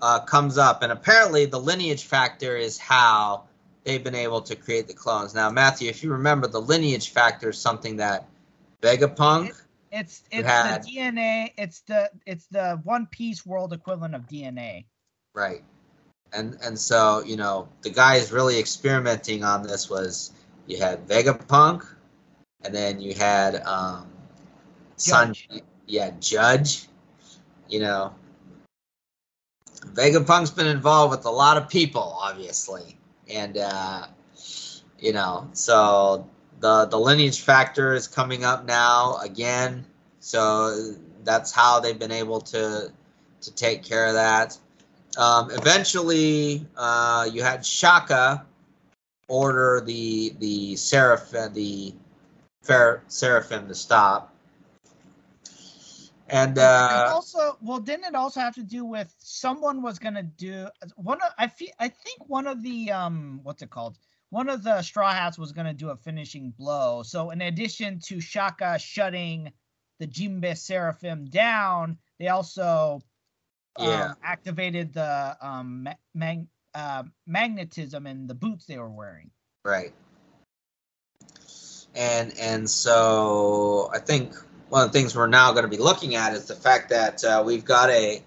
uh, 0.01 0.21
comes 0.21 0.57
up, 0.57 0.85
and 0.85 0.93
apparently 0.93 1.47
the 1.47 1.59
lineage 1.59 2.05
factor 2.05 2.57
is 2.57 2.79
how 2.79 3.45
they've 3.83 4.03
been 4.03 4.15
able 4.15 4.43
to 4.43 4.55
create 4.55 4.87
the 4.87 4.95
clones. 4.95 5.35
Now, 5.35 5.51
Matthew, 5.51 5.91
if 5.91 6.05
you 6.05 6.13
remember, 6.13 6.47
the 6.47 6.61
lineage 6.61 7.11
factor 7.11 7.51
is 7.51 7.59
something 7.59 7.97
that 7.97 8.29
Vegapunk. 8.83 9.53
It's 9.91 10.23
You 10.31 10.39
it's 10.39 10.49
had- 10.49 10.85
the 10.85 10.89
DNA. 10.89 11.53
It's 11.59 11.81
the 11.81 12.09
it's 12.25 12.47
the 12.47 12.81
One 12.85 13.07
Piece 13.07 13.45
world 13.45 13.73
equivalent 13.73 14.15
of 14.15 14.29
DNA. 14.29 14.85
Right. 15.35 15.65
And 16.33 16.57
and 16.63 16.79
so, 16.79 17.23
you 17.27 17.37
know, 17.37 17.69
the 17.83 17.91
guys 17.91 18.31
really 18.31 18.61
experimenting 18.61 19.43
on 19.43 19.65
this 19.65 19.91
was 19.91 20.31
you 20.67 20.79
had 20.79 21.09
Vegapunk 21.09 21.85
and 22.65 22.75
then 22.75 23.01
you 23.01 23.15
had 23.15 23.57
um 23.67 24.09
Judge. 24.99 25.49
Sun 25.49 25.61
yeah, 25.87 26.11
Judge. 26.21 26.89
You 27.69 27.81
know. 27.81 28.15
Vegapunk's 29.95 30.51
been 30.51 30.69
involved 30.69 31.11
with 31.11 31.27
a 31.27 31.31
lot 31.31 31.57
of 31.57 31.69
people, 31.69 32.17
obviously. 32.21 32.97
And 33.29 33.59
uh 33.59 34.07
you 34.99 35.13
know, 35.13 35.49
so 35.53 36.29
the 36.61 36.87
the 36.87 36.99
lineage 36.99 37.41
factor 37.41 37.95
is 37.95 38.07
coming 38.07 38.45
up 38.45 38.65
now 38.65 39.17
again. 39.17 39.85
So 40.21 40.95
that's 41.25 41.53
how 41.53 41.81
they've 41.81 41.99
been 41.99 42.13
able 42.13 42.41
to 42.41 42.93
to 43.41 43.55
take 43.55 43.83
care 43.83 44.07
of 44.07 44.15
that. 44.15 44.57
Um, 45.19 45.51
eventually, 45.51 46.67
uh, 46.77 47.29
you 47.31 47.43
had 47.43 47.67
Shaka 47.67 48.47
order 49.29 49.83
the 49.85 50.35
the 50.39 50.77
Seraph 50.77 51.31
the 51.31 51.95
fair 51.95 52.02
seraphim 52.63 53.69
to 53.69 53.75
stop, 53.75 54.35
and 56.29 56.59
And 56.89 57.03
uh, 57.03 57.07
also, 57.07 57.57
well, 57.63 57.81
didn't 57.81 58.05
it 58.07 58.15
also 58.15 58.41
have 58.41 58.55
to 58.57 58.63
do 58.63 58.85
with 58.85 59.15
someone 59.19 59.83
was 59.83 59.99
gonna 59.99 60.23
do 60.23 60.69
one? 60.97 61.19
Of, 61.23 61.33
I 61.39 61.47
feel 61.49 61.71
I 61.79 61.89
think 61.89 62.29
one 62.29 62.47
of 62.47 62.63
the 62.63 62.91
um, 62.93 63.41
what's 63.43 63.63
it 63.63 63.71
called? 63.71 63.99
One 64.31 64.49
of 64.49 64.63
the 64.63 64.83
Straw 64.83 65.13
Hats 65.13 65.39
was 65.39 65.53
gonna 65.53 65.75
do 65.75 65.91
a 65.91 65.97
finishing 65.97 66.51
blow. 66.51 67.03
So 67.03 67.31
in 67.31 67.41
addition 67.43 68.01
to 68.07 68.21
Shaka 68.21 68.79
shutting 68.79 69.53
the 69.99 70.07
Jimbe 70.07 70.57
Seraphim 70.57 71.27
down, 71.27 71.99
they 72.19 72.29
also 72.29 73.01
um, 73.77 74.15
Yeah. 74.15 74.15
activated 74.23 74.93
the 74.93 75.37
um 75.41 75.89
mag- 76.15 76.49
uh, 76.75 77.05
magnetism 77.27 78.07
in 78.07 78.27
the 78.27 78.35
boots 78.35 78.67
they 78.67 78.79
were 78.79 78.91
wearing. 78.91 79.31
right, 79.65 79.93
and 81.95 82.33
and 82.39 82.69
so 82.69 83.91
I 83.93 83.99
think 83.99 84.35
one 84.69 84.85
of 84.85 84.93
the 84.93 84.99
things 84.99 85.15
we're 85.15 85.27
now 85.27 85.53
going 85.53 85.65
to 85.65 85.69
be 85.69 85.77
looking 85.77 86.15
at 86.15 86.33
is 86.33 86.47
the 86.47 86.55
fact 86.55 86.89
that 86.91 87.23
uh, 87.25 87.43
we've 87.45 87.65
got 87.65 87.91
a 87.91 88.23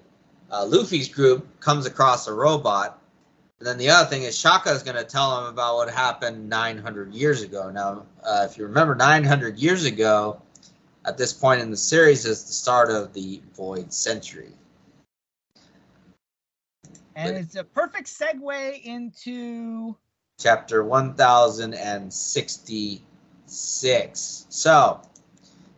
uh, 0.51 0.65
Luffy's 0.65 1.09
group 1.09 1.59
comes 1.59 1.85
across 1.85 2.27
a 2.27 2.33
robot. 2.33 3.01
And 3.59 3.67
then 3.67 3.77
the 3.77 3.89
other 3.89 4.07
thing 4.07 4.23
is 4.23 4.37
Shaka 4.37 4.69
is 4.71 4.83
going 4.83 4.97
to 4.97 5.03
tell 5.03 5.39
him 5.39 5.45
about 5.45 5.75
what 5.77 5.89
happened 5.89 6.49
900 6.49 7.13
years 7.13 7.41
ago. 7.41 7.71
Now, 7.71 8.05
uh, 8.23 8.47
if 8.49 8.57
you 8.57 8.65
remember, 8.65 8.95
900 8.95 9.57
years 9.57 9.85
ago, 9.85 10.41
at 11.05 11.17
this 11.17 11.33
point 11.33 11.61
in 11.61 11.71
the 11.71 11.77
series, 11.77 12.25
is 12.25 12.43
the 12.43 12.53
start 12.53 12.91
of 12.91 13.13
the 13.13 13.41
Void 13.55 13.93
Century. 13.93 14.51
And 17.15 17.33
But- 17.33 17.41
it's 17.41 17.55
a 17.55 17.63
perfect 17.63 18.07
segue 18.07 18.83
into 18.83 19.95
chapter 20.37 20.83
1066. 23.47 24.47
So, 24.49 25.01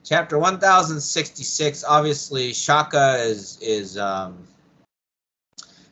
chapter 0.07 0.39
1066 0.39 1.84
obviously 1.84 2.53
Shaka 2.53 3.18
is 3.23 3.60
is 3.61 3.98
um 3.98 4.48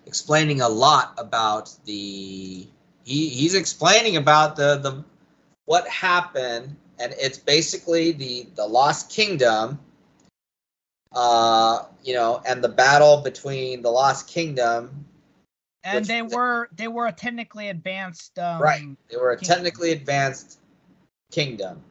explaining 0.05 0.61
a 0.61 0.69
lot 0.69 1.13
about 1.17 1.73
the 1.85 2.65
he 3.03 3.29
he's 3.29 3.55
explaining 3.55 4.15
about 4.15 4.55
the 4.55 4.77
the 4.77 5.03
what 5.65 5.85
happened 5.87 6.77
and 6.97 7.13
it's 7.17 7.37
basically 7.37 8.13
the 8.13 8.47
the 8.55 8.65
lost 8.65 9.09
kingdom 9.09 9.79
uh 11.13 11.83
you 12.03 12.13
know 12.13 12.41
and 12.47 12.63
the 12.63 12.69
battle 12.69 13.17
between 13.21 13.81
the 13.81 13.89
lost 13.89 14.29
kingdom 14.29 15.05
and 15.83 16.05
they 16.05 16.21
were 16.21 16.69
they 16.75 16.87
were 16.87 17.07
a 17.07 17.11
technically 17.11 17.69
advanced 17.69 18.39
um, 18.39 18.61
Right. 18.61 18.97
They 19.09 19.17
were 19.17 19.31
a 19.31 19.37
technically 19.37 19.91
advanced 19.91 20.59
kingdom 21.35 21.83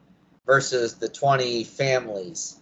versus 0.47 0.95
the 0.95 1.07
20 1.07 1.63
families. 1.63 2.57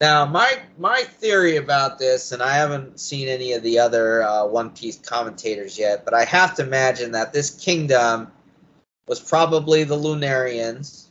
Now, 0.00 0.26
my 0.26 0.60
my 0.76 1.02
theory 1.02 1.56
about 1.56 1.98
this, 1.98 2.32
and 2.32 2.42
I 2.42 2.54
haven't 2.54 3.00
seen 3.00 3.28
any 3.28 3.52
of 3.52 3.62
the 3.62 3.78
other 3.78 4.22
uh, 4.22 4.46
One 4.46 4.70
Piece 4.70 4.98
commentators 4.98 5.78
yet, 5.78 6.04
but 6.04 6.12
I 6.12 6.24
have 6.24 6.54
to 6.56 6.62
imagine 6.62 7.12
that 7.12 7.32
this 7.32 7.50
kingdom 7.50 8.30
was 9.08 9.20
probably 9.20 9.84
the 9.84 9.96
Lunarians, 9.96 11.06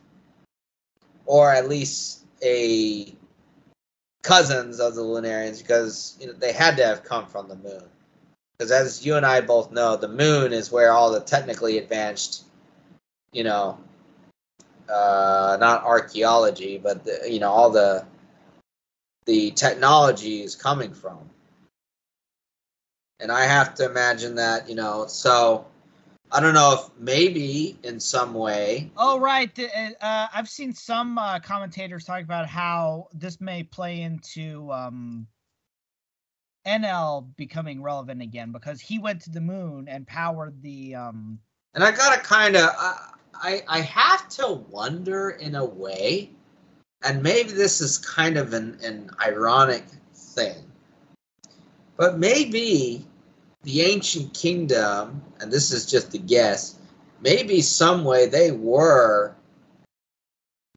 or 1.25 1.51
at 1.51 1.69
least 1.69 2.25
a 2.43 3.15
cousins 4.21 4.79
of 4.79 4.95
the 4.95 5.01
Lunarians, 5.01 5.59
because 5.59 6.17
you 6.19 6.27
know, 6.27 6.33
they 6.33 6.51
had 6.51 6.77
to 6.77 6.85
have 6.85 7.03
come 7.03 7.25
from 7.25 7.47
the 7.47 7.55
moon. 7.55 7.83
Because 8.57 8.71
as 8.71 9.03
you 9.05 9.15
and 9.15 9.25
I 9.25 9.41
both 9.41 9.71
know, 9.71 9.95
the 9.95 10.07
moon 10.07 10.53
is 10.53 10.71
where 10.71 10.91
all 10.91 11.11
the 11.11 11.21
technically 11.21 11.79
advanced, 11.79 12.43
you 13.31 13.43
know, 13.43 13.79
uh, 14.89 15.57
not 15.59 15.83
archaeology, 15.83 16.77
but 16.77 17.03
the, 17.03 17.21
you 17.29 17.39
know, 17.39 17.49
all 17.49 17.69
the 17.69 18.05
the 19.25 19.51
technology 19.51 20.41
is 20.41 20.55
coming 20.55 20.93
from. 20.93 21.29
And 23.19 23.31
I 23.31 23.45
have 23.45 23.75
to 23.75 23.85
imagine 23.85 24.35
that, 24.35 24.67
you 24.67 24.75
know, 24.75 25.05
so 25.07 25.65
I 26.31 26.39
don't 26.39 26.53
know 26.53 26.73
if 26.73 26.99
maybe 26.99 27.77
in 27.83 27.99
some 27.99 28.33
way. 28.33 28.91
Oh 28.97 29.19
right, 29.19 29.57
uh, 30.01 30.27
I've 30.33 30.49
seen 30.49 30.73
some 30.73 31.17
uh, 31.17 31.39
commentators 31.39 32.05
talk 32.05 32.23
about 32.23 32.47
how 32.47 33.07
this 33.13 33.39
may 33.39 33.63
play 33.63 34.01
into 34.01 34.71
um, 34.71 35.27
Enel 36.65 37.27
becoming 37.37 37.81
relevant 37.81 38.21
again 38.21 38.51
because 38.51 38.81
he 38.81 38.97
went 38.97 39.21
to 39.21 39.29
the 39.29 39.41
moon 39.41 39.87
and 39.87 40.07
powered 40.07 40.61
the. 40.61 40.95
Um... 40.95 41.39
And 41.75 41.83
I 41.83 41.91
gotta 41.91 42.19
kind 42.21 42.55
of, 42.55 42.69
I 42.77 43.13
I 43.41 43.79
have 43.81 44.29
to 44.29 44.53
wonder 44.69 45.31
in 45.31 45.55
a 45.55 45.65
way, 45.65 46.29
and 47.01 47.21
maybe 47.21 47.51
this 47.51 47.81
is 47.81 47.97
kind 47.97 48.37
of 48.37 48.53
an 48.53 48.79
an 48.83 49.09
ironic 49.19 49.85
thing, 50.13 50.63
but 51.97 52.17
maybe 52.17 53.05
the 53.63 53.81
ancient 53.81 54.33
kingdom, 54.33 55.21
and 55.39 55.51
this 55.51 55.71
is 55.71 55.85
just 55.85 56.13
a 56.13 56.17
guess, 56.17 56.75
maybe 57.21 57.61
some 57.61 58.03
way 58.03 58.27
they 58.27 58.51
were 58.51 59.35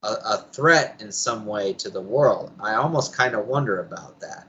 a, 0.03 0.09
a 0.09 0.47
threat 0.53 1.01
in 1.01 1.11
some 1.11 1.47
way 1.47 1.73
to 1.75 1.91
the 1.91 2.01
world. 2.01 2.53
I 2.61 2.75
almost 2.75 3.15
kind 3.15 3.35
of 3.35 3.47
wonder 3.47 3.81
about 3.81 4.21
that. 4.21 4.47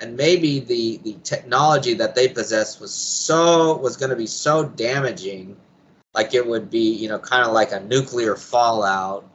And 0.00 0.16
maybe 0.16 0.60
the, 0.60 0.98
the 1.04 1.16
technology 1.22 1.94
that 1.94 2.14
they 2.14 2.28
possessed 2.28 2.80
was 2.80 2.92
so 2.92 3.76
was 3.76 3.96
going 3.96 4.10
to 4.10 4.16
be 4.16 4.26
so 4.26 4.64
damaging, 4.64 5.56
like 6.14 6.34
it 6.34 6.46
would 6.46 6.70
be, 6.70 6.94
you 6.94 7.08
know, 7.08 7.18
kind 7.18 7.44
of 7.44 7.52
like 7.52 7.72
a 7.72 7.80
nuclear 7.80 8.36
fallout, 8.36 9.28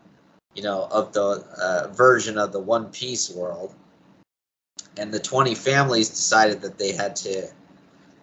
you 0.55 0.63
know, 0.63 0.87
of 0.91 1.13
the 1.13 1.45
uh, 1.61 1.87
version 1.93 2.37
of 2.37 2.51
the 2.51 2.59
One 2.59 2.89
Piece 2.91 3.29
world. 3.29 3.75
And 4.97 5.13
the 5.13 5.19
20 5.19 5.55
families 5.55 6.09
decided 6.09 6.61
that 6.61 6.77
they 6.77 6.93
had 6.93 7.15
to 7.17 7.49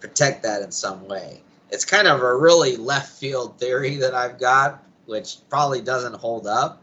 protect 0.00 0.42
that 0.42 0.62
in 0.62 0.70
some 0.70 1.06
way. 1.06 1.40
It's 1.70 1.84
kind 1.84 2.06
of 2.06 2.22
a 2.22 2.36
really 2.36 2.76
left 2.76 3.18
field 3.18 3.58
theory 3.58 3.96
that 3.96 4.14
I've 4.14 4.38
got, 4.38 4.82
which 5.06 5.36
probably 5.48 5.80
doesn't 5.80 6.14
hold 6.14 6.46
up. 6.46 6.82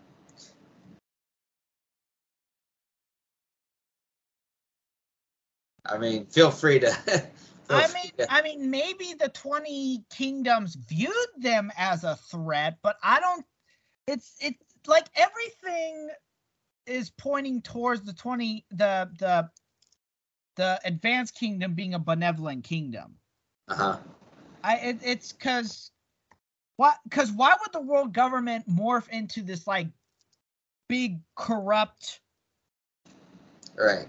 I 5.85 5.97
mean, 5.97 6.25
feel 6.27 6.51
free 6.51 6.79
to. 6.79 7.27
I 7.75 7.87
mean, 7.93 8.11
to. 8.17 8.31
I 8.31 8.41
mean, 8.41 8.69
maybe 8.69 9.13
the 9.19 9.29
twenty 9.29 10.03
kingdoms 10.09 10.75
viewed 10.75 11.13
them 11.37 11.71
as 11.77 12.03
a 12.03 12.15
threat, 12.15 12.77
but 12.81 12.97
I 13.03 13.19
don't. 13.19 13.45
It's 14.07 14.35
it's 14.39 14.63
like 14.87 15.07
everything 15.15 16.09
is 16.85 17.09
pointing 17.11 17.61
towards 17.61 18.01
the 18.01 18.13
twenty 18.13 18.65
the 18.71 19.09
the 19.19 19.49
the 20.55 20.79
advanced 20.85 21.35
kingdom 21.35 21.73
being 21.73 21.93
a 21.93 21.99
benevolent 21.99 22.63
kingdom. 22.63 23.15
Uh 23.67 23.75
huh. 23.75 23.97
I 24.63 24.77
it, 24.77 24.99
it's 25.03 25.31
because 25.31 25.91
why? 26.77 26.93
Because 27.03 27.31
why 27.31 27.55
would 27.59 27.71
the 27.73 27.81
world 27.81 28.13
government 28.13 28.67
morph 28.69 29.09
into 29.09 29.41
this 29.41 29.67
like 29.67 29.87
big 30.89 31.19
corrupt? 31.35 32.19
Right. 33.77 34.07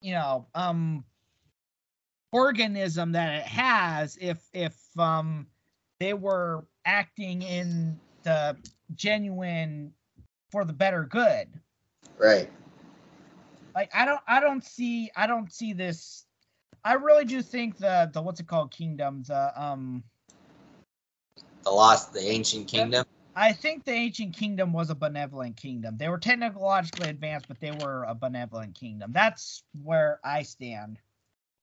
You 0.00 0.14
know, 0.14 0.46
um, 0.54 1.04
organism 2.32 3.12
that 3.12 3.40
it 3.40 3.46
has 3.46 4.16
if 4.20 4.38
if 4.52 4.74
um 4.98 5.46
they 6.00 6.14
were 6.14 6.66
acting 6.84 7.42
in 7.42 8.00
the 8.24 8.56
genuine 8.94 9.92
for 10.50 10.64
the 10.64 10.72
better 10.72 11.04
good. 11.04 11.48
Right 12.18 12.50
like 13.74 13.90
I 13.94 14.04
don't 14.04 14.20
I 14.26 14.40
don't 14.40 14.64
see 14.64 15.10
I 15.16 15.26
don't 15.26 15.52
see 15.52 15.72
this. 15.72 16.24
I 16.84 16.94
really 16.94 17.24
do 17.24 17.42
think 17.42 17.78
the 17.78 18.10
the 18.12 18.20
what's 18.20 18.40
it 18.40 18.46
called 18.46 18.72
kingdoms 18.72 19.30
uh, 19.30 19.52
um 19.56 20.02
the 21.64 21.70
lost 21.70 22.12
the 22.12 22.20
ancient 22.20 22.68
kingdom. 22.68 23.04
I 23.34 23.52
think 23.52 23.84
the 23.84 23.92
ancient 23.92 24.36
kingdom 24.36 24.74
was 24.74 24.90
a 24.90 24.94
benevolent 24.94 25.56
kingdom. 25.56 25.96
They 25.96 26.08
were 26.08 26.18
technologically 26.18 27.08
advanced, 27.08 27.48
but 27.48 27.60
they 27.60 27.72
were 27.72 28.04
a 28.04 28.14
benevolent 28.14 28.74
kingdom. 28.74 29.12
That's 29.12 29.62
where 29.82 30.20
I 30.22 30.42
stand. 30.42 30.98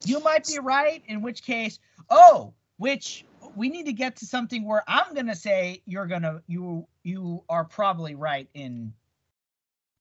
You 0.06 0.20
might 0.22 0.48
be 0.48 0.60
right, 0.60 1.04
in 1.08 1.22
which 1.22 1.44
case, 1.44 1.80
oh, 2.10 2.54
which 2.78 3.26
we 3.56 3.70
need 3.70 3.86
to 3.86 3.94
get 3.94 4.18
to 4.18 4.26
something 4.26 4.64
where 4.66 4.84
I'm 4.88 5.14
gonna 5.14 5.36
say 5.36 5.82
you're 5.86 6.08
gonna 6.08 6.42
you 6.48 6.88
you 7.04 7.44
are 7.50 7.66
probably 7.66 8.16
right 8.16 8.48
in 8.54 8.94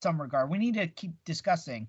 some 0.03 0.20
regard. 0.20 0.51
We 0.51 0.59
need 0.59 0.75
to 0.75 0.87
keep 0.87 1.12
discussing. 1.25 1.89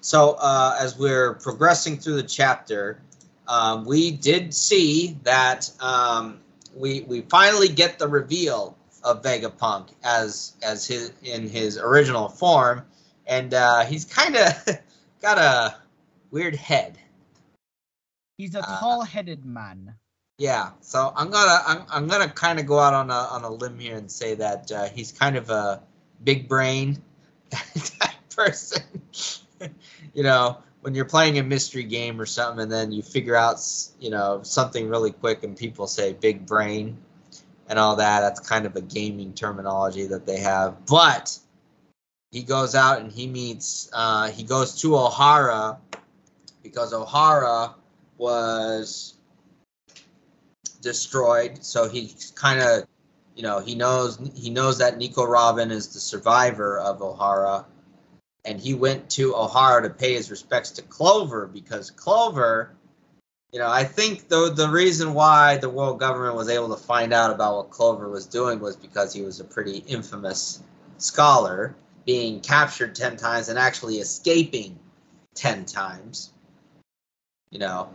So 0.00 0.36
uh, 0.38 0.76
as 0.80 0.98
we're 0.98 1.34
progressing 1.34 1.98
through 1.98 2.16
the 2.16 2.22
chapter, 2.24 3.00
um, 3.46 3.84
we 3.84 4.10
did 4.10 4.54
see 4.54 5.18
that 5.22 5.70
um, 5.80 6.40
we 6.74 7.02
we 7.02 7.20
finally 7.22 7.68
get 7.68 7.98
the 7.98 8.08
reveal 8.08 8.76
of 9.04 9.22
Vegapunk 9.22 9.90
as 10.02 10.54
as 10.62 10.86
his 10.86 11.12
in 11.22 11.48
his 11.48 11.78
original 11.78 12.28
form, 12.28 12.82
and 13.26 13.54
uh, 13.54 13.84
he's 13.84 14.04
kind 14.04 14.36
of 14.36 14.52
got 15.22 15.38
a 15.38 15.76
weird 16.30 16.54
head. 16.54 16.98
He's 18.40 18.54
a 18.54 18.60
uh, 18.60 18.80
tall-headed 18.80 19.44
man. 19.44 19.96
Yeah, 20.38 20.70
so 20.80 21.12
I'm 21.14 21.30
gonna 21.30 21.62
I'm, 21.66 21.82
I'm 21.90 22.08
gonna 22.08 22.30
kind 22.30 22.58
of 22.58 22.64
go 22.64 22.78
out 22.78 22.94
on 22.94 23.10
a 23.10 23.12
on 23.12 23.44
a 23.44 23.50
limb 23.50 23.78
here 23.78 23.98
and 23.98 24.10
say 24.10 24.34
that 24.36 24.72
uh, 24.72 24.88
he's 24.88 25.12
kind 25.12 25.36
of 25.36 25.50
a 25.50 25.82
big 26.24 26.48
brain 26.48 27.02
type 27.50 28.14
person. 28.34 28.82
you 30.14 30.22
know, 30.22 30.56
when 30.80 30.94
you're 30.94 31.04
playing 31.04 31.38
a 31.38 31.42
mystery 31.42 31.84
game 31.84 32.18
or 32.18 32.24
something, 32.24 32.62
and 32.62 32.72
then 32.72 32.92
you 32.92 33.02
figure 33.02 33.36
out, 33.36 33.60
you 34.00 34.08
know, 34.08 34.40
something 34.42 34.88
really 34.88 35.12
quick, 35.12 35.44
and 35.44 35.54
people 35.54 35.86
say 35.86 36.14
big 36.14 36.46
brain 36.46 36.96
and 37.68 37.78
all 37.78 37.96
that. 37.96 38.20
That's 38.20 38.40
kind 38.40 38.64
of 38.64 38.74
a 38.74 38.80
gaming 38.80 39.34
terminology 39.34 40.06
that 40.06 40.24
they 40.24 40.38
have. 40.38 40.86
But 40.86 41.38
he 42.30 42.42
goes 42.42 42.74
out 42.74 43.02
and 43.02 43.12
he 43.12 43.26
meets. 43.26 43.90
Uh, 43.92 44.30
he 44.30 44.44
goes 44.44 44.80
to 44.80 44.92
Ohara 44.92 45.76
because 46.62 46.94
Ohara 46.94 47.74
was 48.20 49.14
destroyed. 50.82 51.64
So 51.64 51.88
he 51.88 52.14
kind 52.34 52.60
of, 52.60 52.86
you 53.34 53.42
know, 53.42 53.60
he 53.60 53.74
knows 53.74 54.18
he 54.34 54.50
knows 54.50 54.78
that 54.78 54.98
Nico 54.98 55.24
Robin 55.24 55.70
is 55.70 55.88
the 55.88 56.00
survivor 56.00 56.78
of 56.78 57.00
Ohara 57.00 57.64
and 58.44 58.60
he 58.60 58.74
went 58.74 59.10
to 59.10 59.32
Ohara 59.32 59.82
to 59.82 59.90
pay 59.90 60.14
his 60.14 60.30
respects 60.30 60.70
to 60.72 60.82
Clover 60.82 61.46
because 61.46 61.90
Clover, 61.90 62.74
you 63.52 63.58
know, 63.58 63.68
I 63.68 63.84
think 63.84 64.28
the 64.28 64.52
the 64.54 64.68
reason 64.68 65.14
why 65.14 65.56
the 65.58 65.68
world 65.68 65.98
government 65.98 66.36
was 66.36 66.48
able 66.48 66.74
to 66.74 66.82
find 66.82 67.12
out 67.12 67.32
about 67.32 67.56
what 67.56 67.70
Clover 67.70 68.08
was 68.08 68.26
doing 68.26 68.60
was 68.60 68.76
because 68.76 69.12
he 69.12 69.22
was 69.22 69.40
a 69.40 69.44
pretty 69.44 69.78
infamous 69.86 70.62
scholar, 70.98 71.74
being 72.06 72.40
captured 72.40 72.94
ten 72.94 73.16
times 73.16 73.48
and 73.48 73.58
actually 73.58 73.96
escaping 73.96 74.78
ten 75.34 75.64
times. 75.64 76.32
You 77.50 77.58
know, 77.58 77.90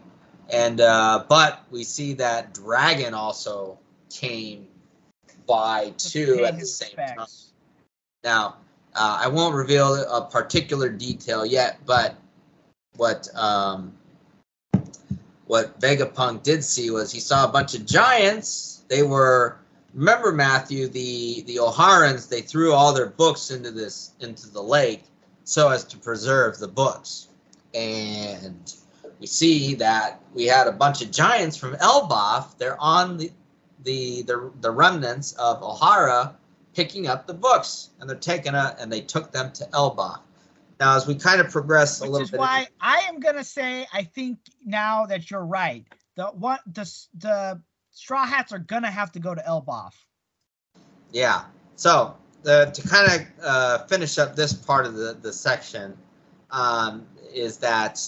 and 0.49 0.81
uh, 0.81 1.23
but 1.27 1.63
we 1.71 1.83
see 1.83 2.13
that 2.13 2.53
Dragon 2.53 3.13
also 3.13 3.79
came 4.09 4.67
by 5.47 5.93
too 5.97 6.45
at 6.45 6.59
the 6.59 6.65
same 6.65 6.95
time. 6.95 7.27
Now, 8.23 8.57
uh, 8.93 9.19
I 9.21 9.27
won't 9.27 9.55
reveal 9.55 9.93
a 9.93 10.27
particular 10.29 10.89
detail 10.89 11.45
yet, 11.45 11.79
but 11.85 12.15
what 12.97 13.27
um, 13.35 13.93
what 15.45 15.79
Vegapunk 15.79 16.43
did 16.43 16.63
see 16.63 16.89
was 16.89 17.11
he 17.11 17.19
saw 17.19 17.45
a 17.45 17.51
bunch 17.51 17.75
of 17.75 17.85
giants. 17.85 18.83
They 18.87 19.03
were 19.03 19.57
remember 19.93 20.31
Matthew 20.31 20.87
the 20.87 21.41
the 21.41 21.57
Oharans. 21.57 22.29
They 22.29 22.41
threw 22.41 22.73
all 22.73 22.93
their 22.93 23.07
books 23.07 23.51
into 23.51 23.71
this 23.71 24.11
into 24.19 24.49
the 24.49 24.61
lake 24.61 25.03
so 25.43 25.69
as 25.69 25.83
to 25.85 25.97
preserve 25.97 26.57
the 26.57 26.67
books, 26.67 27.27
and 27.73 28.73
we 29.19 29.27
see 29.27 29.75
that 29.75 30.21
we 30.33 30.45
had 30.45 30.67
a 30.67 30.71
bunch 30.71 31.01
of 31.01 31.11
giants 31.11 31.57
from 31.57 31.75
Elbaf. 31.75 32.57
They're 32.57 32.79
on 32.81 33.17
the 33.17 33.31
the 33.83 34.23
the, 34.23 34.51
the 34.61 34.71
remnants 34.71 35.33
of 35.33 35.61
Ohara 35.61 36.33
picking 36.73 37.07
up 37.07 37.25
the 37.27 37.33
books, 37.33 37.89
and 37.99 38.09
they're 38.09 38.17
taking 38.17 38.53
a 38.53 38.75
and 38.79 38.91
they 38.91 39.01
took 39.01 39.31
them 39.31 39.51
to 39.53 39.65
Elbaf. 39.65 40.19
Now, 40.79 40.97
as 40.97 41.07
we 41.07 41.15
kind 41.15 41.39
of 41.39 41.49
progress 41.49 42.01
a 42.01 42.03
Which 42.03 42.11
little 42.11 42.25
is 42.25 42.31
bit, 42.31 42.39
why 42.39 42.67
I 42.81 43.05
am 43.07 43.19
gonna 43.19 43.43
say 43.43 43.87
I 43.93 44.03
think 44.03 44.39
now 44.65 45.05
that 45.05 45.31
you're 45.31 45.45
right, 45.45 45.85
the 46.15 46.25
what 46.25 46.61
the 46.65 46.91
the 47.17 47.61
Straw 47.91 48.25
Hats 48.25 48.51
are 48.51 48.59
gonna 48.59 48.91
have 48.91 49.11
to 49.13 49.19
go 49.19 49.33
to 49.33 49.41
Elbaf. 49.41 49.93
Yeah. 51.11 51.45
So 51.77 52.15
the, 52.43 52.71
to 52.73 52.87
kind 52.87 53.11
of 53.11 53.27
uh, 53.43 53.85
finish 53.85 54.17
up 54.17 54.35
this 54.35 54.53
part 54.53 54.85
of 54.85 54.95
the 54.95 55.17
the 55.21 55.31
section 55.31 55.97
um, 56.51 57.05
is 57.33 57.57
that 57.57 58.01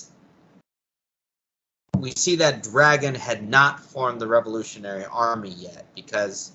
we 1.99 2.11
see 2.11 2.37
that 2.37 2.63
Dragon 2.63 3.15
had 3.15 3.47
not 3.47 3.79
formed 3.79 4.21
the 4.21 4.27
Revolutionary 4.27 5.05
Army 5.05 5.49
yet 5.49 5.85
because 5.95 6.51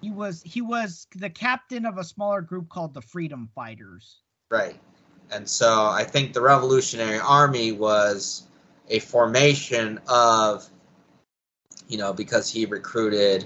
he 0.00 0.10
was 0.10 0.42
he 0.42 0.60
was 0.60 1.06
the 1.14 1.30
captain 1.30 1.86
of 1.86 1.98
a 1.98 2.04
smaller 2.04 2.40
group 2.40 2.68
called 2.68 2.94
the 2.94 3.02
Freedom 3.02 3.48
Fighters. 3.54 4.20
Right. 4.50 4.78
And 5.30 5.48
so 5.48 5.86
I 5.86 6.04
think 6.04 6.32
the 6.32 6.40
Revolutionary 6.40 7.18
Army 7.18 7.72
was 7.72 8.42
a 8.88 8.98
formation 8.98 10.00
of 10.08 10.68
you 11.90 11.98
know, 11.98 12.12
because 12.12 12.50
he 12.50 12.66
recruited 12.66 13.44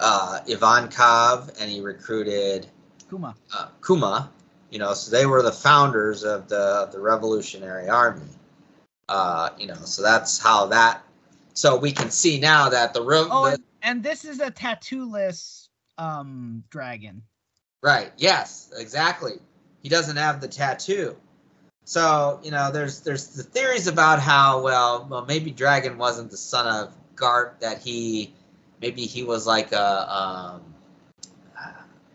uh, 0.00 0.40
Ivankov 0.46 1.60
and 1.60 1.70
he 1.70 1.80
recruited 1.80 2.66
Kuma. 3.08 3.34
uh, 3.54 3.68
Kuma. 3.86 4.30
You 4.70 4.78
know, 4.78 4.92
so 4.94 5.10
they 5.10 5.26
were 5.26 5.42
the 5.42 5.52
founders 5.52 6.24
of 6.24 6.48
the 6.48 6.58
of 6.58 6.92
the 6.92 7.00
Revolutionary 7.00 7.88
Army. 7.88 8.28
Uh, 9.10 9.50
you 9.58 9.66
know, 9.66 9.74
so 9.74 10.02
that's 10.02 10.38
how 10.38 10.66
that. 10.66 11.02
So 11.54 11.76
we 11.76 11.90
can 11.90 12.10
see 12.10 12.38
now 12.38 12.68
that 12.68 12.94
the 12.94 13.02
room. 13.02 13.26
Oh, 13.30 13.46
the- 13.46 13.52
and, 13.54 13.64
and 13.82 14.02
this 14.04 14.24
is 14.24 14.38
a 14.40 14.50
tattooless 14.52 15.68
um 15.98 16.62
dragon. 16.70 17.22
Right. 17.82 18.12
Yes. 18.16 18.72
Exactly. 18.78 19.32
He 19.82 19.88
doesn't 19.88 20.16
have 20.16 20.40
the 20.40 20.46
tattoo. 20.48 21.16
So 21.84 22.38
you 22.44 22.52
know, 22.52 22.70
there's 22.70 23.00
there's 23.00 23.28
the 23.34 23.42
theories 23.42 23.88
about 23.88 24.20
how 24.20 24.62
well, 24.62 25.08
well 25.10 25.24
maybe 25.26 25.50
Dragon 25.50 25.98
wasn't 25.98 26.30
the 26.30 26.36
son 26.36 26.68
of 26.68 26.94
Garp 27.16 27.58
that 27.60 27.78
he 27.82 28.32
maybe 28.80 29.06
he 29.06 29.24
was 29.24 29.44
like 29.44 29.72
a 29.72 30.14
um, 30.14 30.62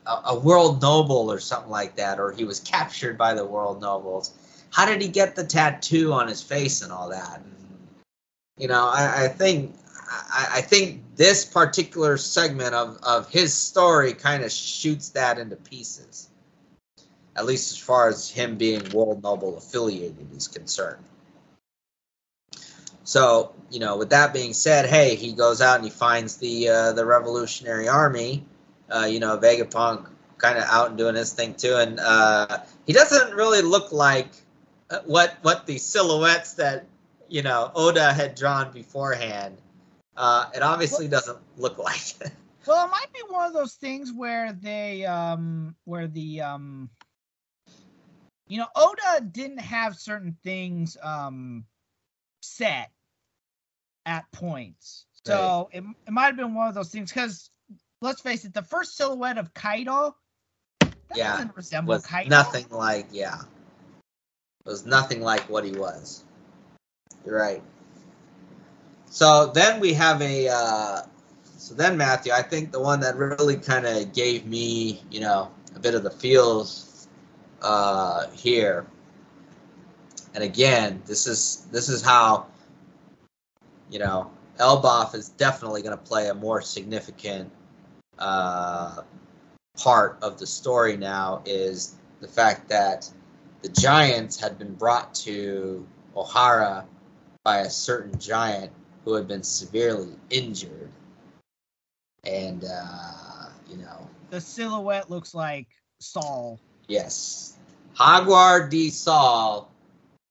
a, 0.05 0.21
a 0.27 0.39
world 0.39 0.81
noble 0.81 1.29
or 1.29 1.39
something 1.39 1.69
like 1.69 1.97
that, 1.97 2.19
or 2.21 2.31
he 2.31 2.45
was 2.45 2.61
captured 2.61 3.17
by 3.17 3.33
the 3.33 3.45
world 3.45 3.81
nobles. 3.81 4.33
How 4.75 4.85
did 4.85 5.01
he 5.01 5.07
get 5.07 5.37
the 5.37 5.45
tattoo 5.45 6.11
on 6.11 6.27
his 6.27 6.43
face 6.43 6.81
and 6.81 6.91
all 6.91 7.07
that? 7.07 7.41
And, 7.41 7.55
you 8.57 8.67
know, 8.67 8.89
I, 8.89 9.23
I 9.23 9.27
think 9.29 9.73
I, 10.09 10.55
I 10.55 10.61
think 10.61 11.01
this 11.15 11.45
particular 11.45 12.17
segment 12.17 12.75
of, 12.75 12.99
of 13.01 13.29
his 13.29 13.53
story 13.53 14.11
kind 14.11 14.43
of 14.43 14.51
shoots 14.51 15.11
that 15.11 15.37
into 15.37 15.55
pieces. 15.55 16.29
At 17.37 17.45
least 17.45 17.71
as 17.71 17.77
far 17.77 18.09
as 18.09 18.29
him 18.29 18.57
being 18.57 18.81
World 18.89 19.23
Noble 19.23 19.57
affiliated 19.57 20.27
is 20.35 20.49
concerned. 20.49 21.05
So, 23.05 23.53
you 23.71 23.79
know, 23.79 23.95
with 23.95 24.09
that 24.09 24.33
being 24.33 24.51
said, 24.51 24.89
hey, 24.89 25.15
he 25.15 25.31
goes 25.31 25.61
out 25.61 25.75
and 25.75 25.85
he 25.85 25.89
finds 25.89 26.35
the 26.35 26.67
uh, 26.67 26.91
the 26.91 27.05
Revolutionary 27.05 27.87
Army. 27.87 28.43
Uh, 28.93 29.05
you 29.05 29.21
know, 29.21 29.37
Vegapunk 29.37 30.09
kind 30.37 30.57
of 30.57 30.65
out 30.65 30.89
and 30.89 30.97
doing 30.97 31.15
his 31.15 31.31
thing 31.31 31.53
too, 31.53 31.77
and 31.77 31.97
uh, 31.97 32.57
he 32.85 32.91
doesn't 32.91 33.33
really 33.35 33.61
look 33.61 33.93
like 33.93 34.27
what 35.05 35.37
what 35.41 35.65
the 35.65 35.77
silhouettes 35.77 36.53
that 36.53 36.85
you 37.27 37.41
know 37.41 37.71
Oda 37.75 38.13
had 38.13 38.35
drawn 38.35 38.71
beforehand. 38.71 39.57
Uh, 40.15 40.49
it 40.55 40.61
obviously 40.61 41.07
doesn't 41.07 41.39
look 41.57 41.77
like. 41.77 42.21
it. 42.21 42.31
Well, 42.65 42.85
it 42.85 42.89
might 42.91 43.13
be 43.13 43.21
one 43.27 43.47
of 43.47 43.53
those 43.53 43.73
things 43.75 44.11
where 44.11 44.51
they 44.53 45.05
um 45.05 45.75
where 45.85 46.07
the 46.07 46.41
um 46.41 46.89
you 48.47 48.57
know 48.57 48.67
Oda 48.75 49.21
didn't 49.31 49.59
have 49.59 49.95
certain 49.97 50.37
things 50.43 50.97
um 51.01 51.65
set 52.41 52.91
at 54.05 54.31
points. 54.31 55.05
So 55.25 55.69
it, 55.71 55.83
it 56.07 56.11
might 56.11 56.25
have 56.27 56.37
been 56.37 56.53
one 56.53 56.67
of 56.67 56.75
those 56.75 56.89
things 56.89 57.11
because 57.11 57.49
let's 58.01 58.21
face 58.21 58.45
it, 58.45 58.53
the 58.53 58.61
first 58.61 58.95
silhouette 58.95 59.37
of 59.37 59.53
Kaido 59.53 60.15
that 60.79 60.91
Yeah, 61.15 61.33
doesn't 61.33 61.55
resemble 61.55 61.99
Kaido. 61.99 62.29
nothing 62.29 62.67
like 62.69 63.07
yeah. 63.11 63.41
Was 64.65 64.85
nothing 64.85 65.21
like 65.21 65.47
what 65.49 65.63
he 65.63 65.71
was. 65.71 66.23
You're 67.25 67.37
right. 67.37 67.61
So 69.09 69.51
then 69.53 69.79
we 69.79 69.93
have 69.93 70.21
a. 70.21 70.49
Uh, 70.49 71.01
so 71.57 71.75
then 71.75 71.97
Matthew, 71.97 72.33
I 72.33 72.41
think 72.41 72.71
the 72.71 72.79
one 72.79 72.99
that 73.01 73.15
really 73.15 73.57
kind 73.57 73.85
of 73.85 74.13
gave 74.13 74.45
me, 74.45 75.01
you 75.09 75.19
know, 75.19 75.51
a 75.75 75.79
bit 75.79 75.95
of 75.95 76.03
the 76.03 76.11
feels 76.11 77.07
uh, 77.61 78.27
here. 78.31 78.85
And 80.33 80.43
again, 80.43 81.01
this 81.05 81.27
is 81.27 81.67
this 81.71 81.87
is 81.87 82.01
how, 82.01 82.47
you 83.89 83.99
know, 83.99 84.31
Elbaf 84.59 85.15
is 85.15 85.29
definitely 85.29 85.81
going 85.81 85.97
to 85.97 86.03
play 86.03 86.27
a 86.29 86.33
more 86.33 86.61
significant 86.61 87.51
uh, 88.19 89.01
part 89.77 90.17
of 90.21 90.39
the 90.39 90.47
story 90.47 90.97
now 90.97 91.41
is 91.45 91.95
the 92.21 92.27
fact 92.27 92.69
that 92.69 93.09
the 93.65 93.81
giants 93.81 94.39
had 94.39 94.59
been 94.59 94.75
brought 94.75 95.15
to 95.15 95.87
Ohara 96.15 96.85
by 97.43 97.61
a 97.61 97.69
certain 97.69 98.19
giant 98.19 98.71
who 99.03 99.15
had 99.15 99.27
been 99.27 99.41
severely 99.41 100.13
injured. 100.29 100.91
And, 102.23 102.63
uh, 102.63 103.49
you 103.67 103.77
know, 103.77 104.07
The 104.29 104.39
silhouette 104.39 105.09
looks 105.09 105.33
like 105.33 105.67
Saul. 105.99 106.59
yes, 106.87 107.57
Hagwar 107.97 108.69
D. 108.69 108.91
Saul 108.91 109.71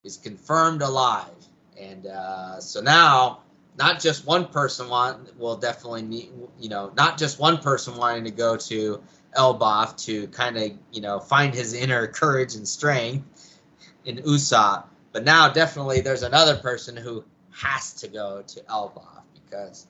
is 0.05 0.17
confirmed 0.17 0.83
alive. 0.83 1.35
And 1.77 2.07
uh, 2.07 2.61
so 2.61 2.81
now, 2.83 3.41
not 3.77 3.99
just 3.99 4.27
one 4.27 4.47
person 4.47 4.89
want 4.89 5.37
will 5.41 5.57
definitely 5.57 6.03
need, 6.03 6.31
you 6.61 6.69
know, 6.69 6.93
not 6.97 7.19
just 7.19 7.41
one 7.41 7.59
person 7.59 7.97
wanting 7.97 8.23
to 8.27 8.31
go 8.31 8.57
to 8.57 9.03
Elbaf 9.35 9.97
to 10.05 10.27
kind 10.29 10.57
of, 10.57 10.73
you 10.93 11.01
know, 11.01 11.21
find 11.21 11.55
his 11.55 11.75
inner 11.75 12.07
courage 12.07 12.55
and 12.55 12.67
strength 12.67 13.61
in 14.05 14.19
Usopp, 14.19 14.85
but 15.13 15.25
now 15.25 15.49
definitely 15.49 16.01
there's 16.01 16.23
another 16.23 16.57
person 16.57 16.97
who 16.97 17.25
has 17.51 17.93
to 17.95 18.09
go 18.09 18.43
to 18.47 18.61
Elbaf 18.63 19.23
because 19.35 19.87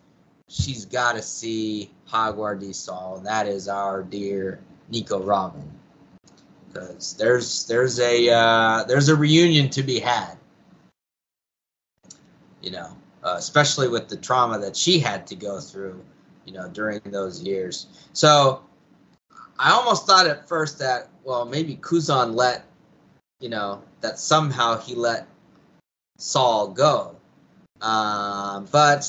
she's 0.49 0.85
got 0.85 1.17
to 1.17 1.23
see 1.23 1.91
Hagwar 2.09 2.59
D. 2.59 2.73
And 3.17 3.27
that 3.27 3.47
is 3.47 3.69
our 3.69 4.03
dear 4.03 4.61
Nico 4.89 5.21
Robin. 5.23 5.71
Because 6.73 7.15
there's 7.15 7.67
there's 7.67 8.01
a 8.01 8.31
uh, 8.31 8.85
there's 8.85 9.09
a 9.09 9.17
reunion 9.17 9.71
to 9.71 9.83
be 9.83 10.01
had. 10.01 10.37
You 12.61 12.73
know, 12.73 12.97
uh, 13.23 13.37
especially 13.39 13.89
with 13.89 14.09
the 14.09 14.17
trauma 14.17 14.59
that 14.61 14.77
she 14.77 14.99
had 14.99 15.27
to 15.29 15.37
go 15.37 15.61
through, 15.61 16.03
you 16.45 16.53
know, 16.53 16.69
during 16.69 17.01
those 17.05 17.43
years. 17.43 17.87
So 18.13 18.63
I 19.65 19.71
almost 19.71 20.07
thought 20.07 20.27
at 20.27 20.47
first 20.47 20.79
that 20.81 21.09
well 21.25 21.47
maybe 21.47 21.77
Kuzan 21.77 22.35
let 22.35 22.67
you 23.41 23.49
know 23.49 23.83
that 24.03 24.19
somehow 24.19 24.77
he 24.79 24.95
let 24.95 25.27
Saul 26.19 26.69
go. 26.69 27.17
Um, 27.81 28.69
but 28.71 29.09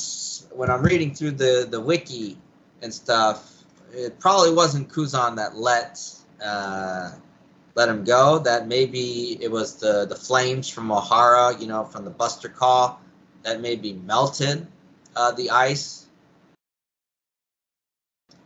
when 0.52 0.72
I'm 0.72 0.82
reading 0.82 1.14
through 1.14 1.32
the 1.32 1.68
the 1.70 1.82
wiki 1.82 2.38
and 2.82 2.94
stuff, 2.94 3.66
it 3.92 4.18
probably 4.22 4.54
wasn't 4.54 4.88
Kuzan 4.88 5.36
that 5.36 5.58
let 5.58 6.00
uh, 6.42 7.12
let 7.76 7.90
him 7.90 8.06
go. 8.06 8.40
That 8.40 8.70
maybe 8.70 9.38
it 9.44 9.52
was 9.52 9.76
the 9.76 10.06
the 10.06 10.16
flames 10.16 10.70
from 10.70 10.88
Ohara, 10.88 11.60
you 11.60 11.68
know, 11.68 11.84
from 11.84 12.06
the 12.06 12.12
Buster 12.12 12.48
Call, 12.48 13.02
that 13.44 13.60
maybe 13.60 13.92
melted 13.92 14.66
uh, 15.18 15.34
the 15.34 15.50
ice. 15.50 16.08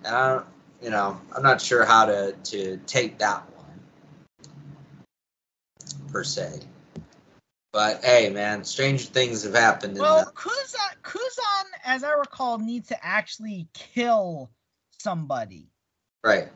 And 0.04 0.16
I 0.16 0.28
don't, 0.34 0.46
you 0.82 0.90
know, 0.90 1.20
I'm 1.36 1.44
not 1.44 1.62
sure 1.62 1.86
how 1.86 2.06
to 2.06 2.34
to 2.34 2.78
take 2.86 3.20
that 3.20 3.44
one 3.56 3.80
per 6.12 6.24
se. 6.24 6.60
But 7.72 8.04
hey, 8.04 8.30
man, 8.30 8.64
stranger 8.64 9.06
things 9.06 9.44
have 9.44 9.54
happened. 9.54 9.96
In 9.96 10.02
Well, 10.02 10.26
the, 10.26 10.32
Kuzan, 10.32 11.02
Kuzan, 11.04 11.66
as 11.84 12.04
I 12.04 12.14
recall, 12.14 12.58
needs 12.58 12.88
to 12.90 13.06
actually 13.06 13.68
kill 13.74 14.50
somebody 15.00 15.70
right, 16.24 16.50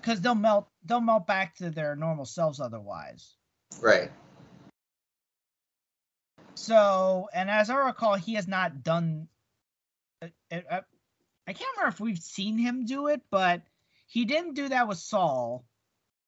because 0.00 0.20
they'll 0.20 0.34
melt. 0.34 0.68
They'll 0.84 1.00
melt 1.00 1.26
back 1.26 1.56
to 1.56 1.70
their 1.70 1.96
normal 1.96 2.26
selves 2.26 2.60
otherwise. 2.60 3.34
right, 3.80 4.10
So, 6.54 7.28
and 7.34 7.50
as 7.50 7.68
I 7.68 7.76
recall, 7.76 8.14
he 8.14 8.34
has 8.34 8.46
not 8.46 8.82
done. 8.82 9.28
Uh, 10.22 10.28
uh, 10.70 10.80
I 11.46 11.52
can't 11.52 11.70
remember 11.76 11.94
if 11.94 12.00
we've 12.00 12.18
seen 12.18 12.58
him 12.58 12.86
do 12.86 13.08
it, 13.08 13.20
but 13.30 13.62
he 14.06 14.24
didn't 14.24 14.54
do 14.54 14.68
that 14.68 14.88
with 14.88 14.98
Saul. 14.98 15.64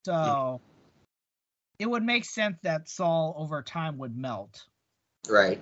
So, 0.05 0.61
it 1.79 1.89
would 1.89 2.03
make 2.03 2.25
sense 2.25 2.57
that 2.63 2.89
Saul 2.89 3.35
over 3.37 3.61
time 3.61 3.97
would 3.99 4.17
melt. 4.17 4.65
right. 5.29 5.61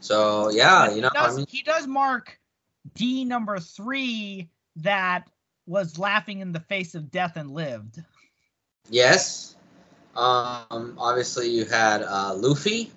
So 0.00 0.50
yeah, 0.50 0.86
But 0.86 0.96
you 0.96 1.02
know, 1.02 1.10
he 1.12 1.18
does, 1.18 1.34
I 1.34 1.36
mean, 1.36 1.46
he 1.48 1.62
does 1.62 1.86
mark 1.86 2.38
D 2.94 3.24
number 3.24 3.58
three 3.58 4.48
that 4.76 5.28
was 5.66 5.98
laughing 5.98 6.40
in 6.40 6.52
the 6.52 6.60
face 6.60 6.94
of 6.94 7.10
death 7.10 7.36
and 7.36 7.50
lived. 7.50 8.02
yes. 8.88 9.54
Um, 10.16 10.96
obviously 10.98 11.50
you 11.50 11.64
had 11.64 12.02
uh, 12.02 12.34
Luffy, 12.34 12.90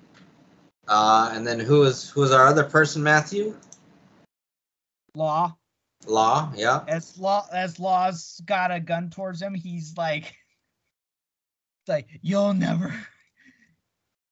uh, 0.88 1.32
and 1.34 1.46
then 1.46 1.60
who 1.60 1.84
is 1.84 2.10
who 2.10 2.24
is 2.24 2.32
our 2.32 2.48
other 2.48 2.64
person? 2.64 3.04
Matthew 3.04 3.56
Law 5.16 5.56
Law. 6.06 6.52
Yeah, 6.56 6.84
as 6.88 7.18
law 7.18 7.46
as 7.52 7.80
Law's 7.80 8.42
got 8.46 8.72
a 8.72 8.80
gun 8.80 9.10
towards 9.10 9.42
him, 9.42 9.54
he's 9.54 9.96
like, 9.98 10.36
like 11.88 12.08
you'll 12.22 12.54
never. 12.54 12.94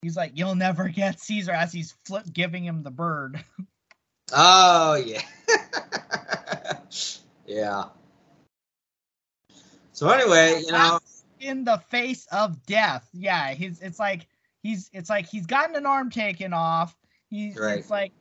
He's 0.01 0.17
like, 0.17 0.31
you'll 0.33 0.55
never 0.55 0.87
get 0.89 1.19
Caesar 1.19 1.51
as 1.51 1.71
he's 1.71 1.93
flip 2.05 2.25
giving 2.31 2.65
him 2.65 2.83
the 2.83 2.91
bird. 2.91 3.43
Oh 4.33 4.95
yeah. 4.95 5.21
yeah. 7.45 7.83
So 9.93 10.09
anyway, 10.09 10.63
you 10.65 10.71
know, 10.71 10.99
in 11.39 11.63
the 11.63 11.77
face 11.89 12.27
of 12.31 12.65
death. 12.65 13.07
Yeah, 13.13 13.53
he's 13.53 13.81
it's 13.81 13.99
like 13.99 14.27
he's 14.63 14.89
it's 14.93 15.09
like 15.09 15.27
he's 15.27 15.45
gotten 15.45 15.75
an 15.75 15.85
arm 15.85 16.09
taken 16.09 16.53
off. 16.53 16.95
He's 17.29 17.57
Right. 17.57 17.79
it's 17.79 17.89
like 17.89 18.13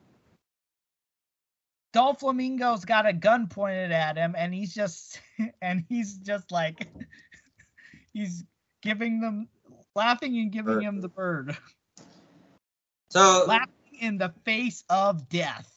Doflamingo's 1.95 2.85
got 2.85 3.07
a 3.07 3.13
gun 3.13 3.49
pointed 3.49 3.93
at 3.93 4.17
him, 4.17 4.35
and 4.37 4.55
he's 4.55 4.75
just 4.75 5.21
and 5.63 5.85
he's 5.89 6.15
just 6.19 6.51
like 6.53 6.87
he's 8.13 8.45
giving 8.83 9.21
them 9.21 9.49
laughing 9.95 10.37
and 10.39 10.53
giving 10.53 10.81
him 10.81 11.01
the 11.01 11.09
bird. 11.09 11.57
So 13.11 13.45
laughing 13.47 13.99
in 14.01 14.19
the 14.19 14.33
face 14.45 14.85
of 14.89 15.29
death. 15.29 15.69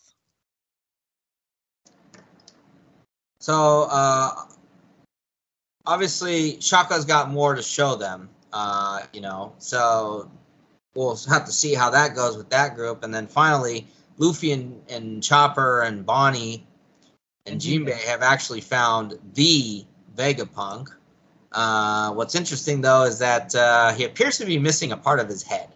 So 3.40 3.88
uh, 3.90 4.32
obviously, 5.86 6.62
Shaka's 6.62 7.06
got 7.06 7.30
more 7.30 7.56
to 7.56 7.62
show 7.62 7.96
them. 7.96 8.30
Uh, 8.54 9.02
you 9.12 9.20
know, 9.20 9.54
so 9.58 10.32
we'll 10.96 11.18
have 11.30 11.46
to 11.46 11.52
see 11.52 11.74
how 11.74 11.90
that 11.92 12.16
goes 12.16 12.38
with 12.38 12.50
that 12.50 12.76
group, 12.76 13.04
and 13.04 13.14
then 13.14 13.28
finally, 13.28 13.88
Luffy 14.18 14.52
and, 14.52 14.82
and 14.90 15.24
Chopper 15.24 15.82
and 15.82 16.06
Bonnie 16.06 16.66
and 17.46 17.60
Jinbe 17.60 17.94
have 17.94 18.22
actually 18.22 18.62
found 18.62 19.18
the 19.34 19.86
Vegapunk. 20.16 20.90
Uh, 21.52 22.12
what's 22.14 22.36
interesting 22.36 22.82
though 22.82 23.04
is 23.04 23.20
that 23.20 23.54
uh, 23.56 23.94
he 23.94 24.06
appears 24.06 24.38
to 24.40 24.46
be 24.46 24.58
missing 24.58 24.92
a 24.92 24.98
part 24.98 25.20
of 25.20 25.28
his 25.28 25.44
head. 25.44 25.70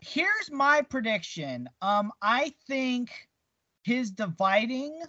Here's 0.00 0.50
my 0.50 0.82
prediction. 0.82 1.68
Um, 1.80 2.12
I 2.20 2.54
think 2.66 3.10
his 3.84 4.10
dividing 4.10 5.00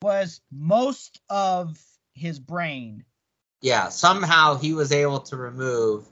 was 0.00 0.40
most 0.50 1.20
of 1.28 1.78
his 2.14 2.38
brain. 2.38 3.04
Yeah, 3.60 3.88
somehow 3.88 4.56
he 4.56 4.72
was 4.72 4.92
able 4.92 5.20
to 5.20 5.36
remove 5.36 6.06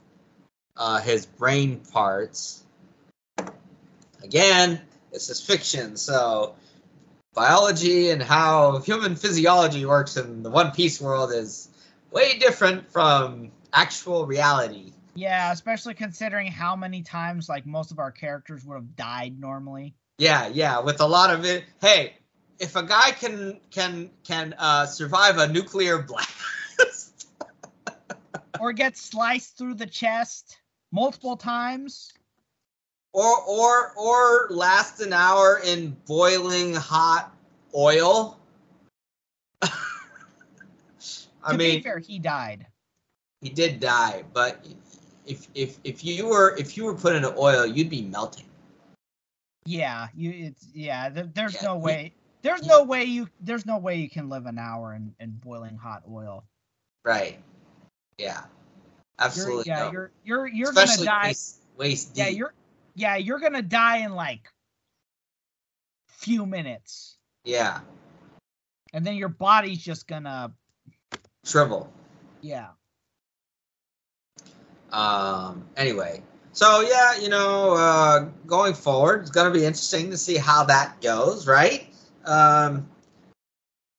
uh, 0.77 0.99
his 1.01 1.25
brain 1.25 1.81
parts. 1.91 2.63
Again, 4.23 4.81
this 5.11 5.29
is 5.29 5.41
fiction, 5.41 5.97
so 5.97 6.55
biology 7.33 8.09
and 8.09 8.21
how 8.21 8.79
human 8.79 9.15
physiology 9.15 9.85
works 9.85 10.17
in 10.17 10.43
the 10.43 10.49
One 10.49 10.71
Piece 10.71 10.99
world 10.99 11.31
is 11.31 11.69
way 12.11 12.37
different 12.39 12.91
from 12.91 13.51
actual 13.71 14.25
reality. 14.25 14.91
Yeah, 15.13 15.51
especially 15.51 15.93
considering 15.93 16.47
how 16.51 16.75
many 16.75 17.01
times 17.03 17.47
like 17.47 17.65
most 17.65 17.91
of 17.91 17.99
our 17.99 18.11
characters 18.11 18.65
would 18.65 18.75
have 18.75 18.95
died 18.95 19.39
normally. 19.39 19.95
Yeah, 20.17 20.47
yeah, 20.47 20.79
with 20.81 20.99
a 20.99 21.07
lot 21.07 21.31
of 21.31 21.45
it. 21.45 21.63
Hey, 21.79 22.15
if 22.59 22.75
a 22.75 22.83
guy 22.83 23.11
can 23.11 23.59
can 23.71 24.09
can 24.23 24.55
uh, 24.57 24.85
survive 24.85 25.37
a 25.37 25.47
nuclear 25.47 26.01
blast, 26.01 27.27
or 28.59 28.73
get 28.73 28.97
sliced 28.97 29.57
through 29.57 29.75
the 29.75 29.85
chest 29.85 30.57
multiple 30.91 31.37
times, 31.37 32.13
or 33.13 33.41
or 33.43 33.93
or 33.97 34.47
last 34.49 35.01
an 35.01 35.13
hour 35.13 35.61
in 35.65 35.95
boiling 36.05 36.73
hot 36.73 37.35
oil. 37.75 38.39
I 39.61 41.51
to 41.51 41.57
mean, 41.57 41.77
be 41.77 41.83
fair, 41.83 41.99
he 41.99 42.19
died. 42.19 42.67
he 43.41 43.49
did 43.49 43.79
die, 43.79 44.23
but 44.33 44.65
if 45.25 45.47
if 45.55 45.77
if 45.83 46.03
you 46.03 46.27
were 46.27 46.55
if 46.57 46.77
you 46.77 46.85
were 46.85 46.95
put 46.95 47.15
into 47.15 47.35
oil, 47.37 47.65
you'd 47.65 47.89
be 47.89 48.01
melting. 48.03 48.45
Yeah, 49.65 50.07
you 50.15 50.31
it's 50.47 50.67
yeah. 50.73 51.09
There, 51.09 51.29
there's 51.33 51.55
Yeah, 51.55 51.63
no 51.63 51.77
way. 51.77 52.13
There's 52.41 52.61
he- 52.61 52.67
no 52.67 52.83
way 52.83 53.03
you. 53.03 53.27
There's 53.41 53.65
no 53.65 53.77
way 53.77 53.95
you 53.97 54.09
can 54.09 54.29
live 54.29 54.45
an 54.45 54.57
hour 54.57 54.93
in, 54.93 55.13
in 55.19 55.31
boiling 55.31 55.75
hot 55.77 56.03
oil. 56.09 56.45
Right. 57.03 57.39
Yeah. 58.17 58.43
You're, 59.19 59.25
Absolutely. 59.27 59.63
yeah, 59.65 59.79
no. 59.85 59.91
you're 59.91 60.11
you're 60.23 60.47
you're 60.47 60.69
Especially 60.69 61.05
gonna 61.07 61.21
die. 61.21 61.27
waist, 61.29 61.61
waist 61.77 62.11
Yeah, 62.15 62.27
you're 62.27 62.53
yeah 62.95 63.15
you're 63.15 63.39
gonna 63.39 63.63
die 63.63 63.97
in 63.97 64.13
like 64.13 64.51
few 66.07 66.45
minutes, 66.45 67.17
yeah. 67.43 67.79
and 68.93 69.05
then 69.05 69.15
your 69.15 69.29
body's 69.29 69.79
just 69.79 70.07
gonna 70.07 70.51
Shrivel. 71.43 71.91
yeah. 72.41 72.67
Um. 74.91 75.65
Anyway, 75.75 76.21
so 76.53 76.81
yeah, 76.81 77.17
you 77.19 77.29
know, 77.29 77.73
uh, 77.73 78.29
going 78.45 78.73
forward, 78.73 79.21
it's 79.21 79.31
gonna 79.31 79.51
be 79.51 79.65
interesting 79.65 80.11
to 80.11 80.17
see 80.17 80.37
how 80.37 80.63
that 80.65 81.01
goes, 81.01 81.47
right? 81.47 81.87
Um. 82.23 82.87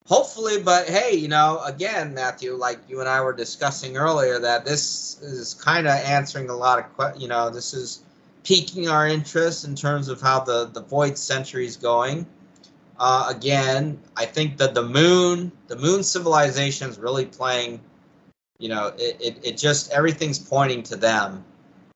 Hopefully, 0.09 0.62
but 0.62 0.89
hey, 0.89 1.14
you 1.14 1.28
know, 1.28 1.60
again, 1.64 2.14
Matthew, 2.14 2.55
like 2.55 2.78
you 2.89 3.01
and 3.01 3.09
I 3.09 3.20
were 3.20 3.35
discussing 3.35 3.97
earlier, 3.97 4.39
that 4.39 4.64
this 4.64 5.20
is 5.20 5.55
kind 5.55 5.86
of 5.86 5.93
answering 5.94 6.48
a 6.48 6.56
lot 6.56 6.78
of 6.78 6.97
que- 6.97 7.20
you 7.20 7.28
know, 7.28 7.51
this 7.51 7.74
is 7.74 8.02
piquing 8.43 8.89
our 8.89 9.06
interest 9.06 9.66
in 9.66 9.74
terms 9.74 10.09
of 10.09 10.20
how 10.20 10.40
the 10.40 10.66
the 10.72 10.80
Void 10.82 11.18
Century 11.18 11.66
is 11.66 11.76
going. 11.76 12.26
Uh, 12.98 13.26
again, 13.28 14.01
I 14.16 14.24
think 14.24 14.56
that 14.56 14.74
the 14.74 14.82
moon, 14.82 15.52
the 15.68 15.76
moon 15.76 16.02
civilization 16.02 16.89
is 16.89 16.98
really 16.98 17.26
playing 17.26 17.80
you 18.59 18.68
know 18.68 18.93
it, 18.98 19.16
it, 19.20 19.39
it 19.44 19.56
just 19.56 19.90
everything's 19.93 20.39
pointing 20.39 20.82
to 20.82 20.97
them 20.97 21.44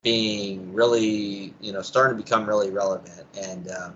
being 0.01 0.73
really 0.73 1.53
you 1.61 1.71
know 1.71 1.81
starting 1.81 2.17
to 2.17 2.23
become 2.23 2.45
really 2.47 2.71
relevant 2.71 3.25
and 3.41 3.69
uh, 3.69 3.89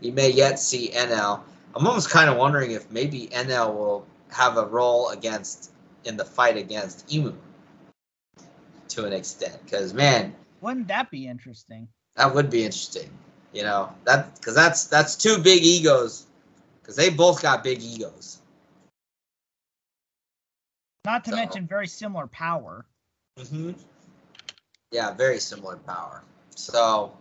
we 0.00 0.10
may 0.10 0.30
yet 0.30 0.58
see 0.58 0.90
Enel 0.90 1.40
i'm 1.74 1.86
almost 1.86 2.10
kind 2.10 2.28
of 2.30 2.36
wondering 2.36 2.72
if 2.72 2.90
maybe 2.90 3.28
Enel 3.32 3.74
will 3.74 4.06
have 4.32 4.56
a 4.56 4.66
role 4.66 5.08
against 5.10 5.70
in 6.04 6.16
the 6.16 6.24
fight 6.24 6.56
against 6.56 7.06
Imu 7.08 7.34
to 8.88 9.04
an 9.04 9.12
extent 9.12 9.58
because 9.64 9.92
man 9.94 10.34
Wouldn't 10.60 10.88
that 10.88 11.10
be 11.10 11.26
interesting? 11.26 11.88
that 12.16 12.34
would 12.34 12.50
be 12.50 12.64
interesting 12.64 13.10
you 13.52 13.62
know 13.62 13.92
that 14.04 14.34
because 14.36 14.54
that's 14.54 14.84
that's 14.86 15.16
two 15.16 15.38
big 15.38 15.62
egos 15.64 16.26
because 16.80 16.96
they 16.96 17.10
both 17.10 17.42
got 17.42 17.62
big 17.64 17.82
egos 17.82 18.38
Not 21.04 21.24
to 21.24 21.30
So- 21.30 21.36
mention 21.36 21.66
very 21.66 21.86
similar 21.86 22.26
power. 22.26 22.84
hmm 23.38 23.72
Yeah, 24.92 25.14
very 25.14 25.38
similar 25.40 25.76
power. 25.76 26.22
So 26.56 27.16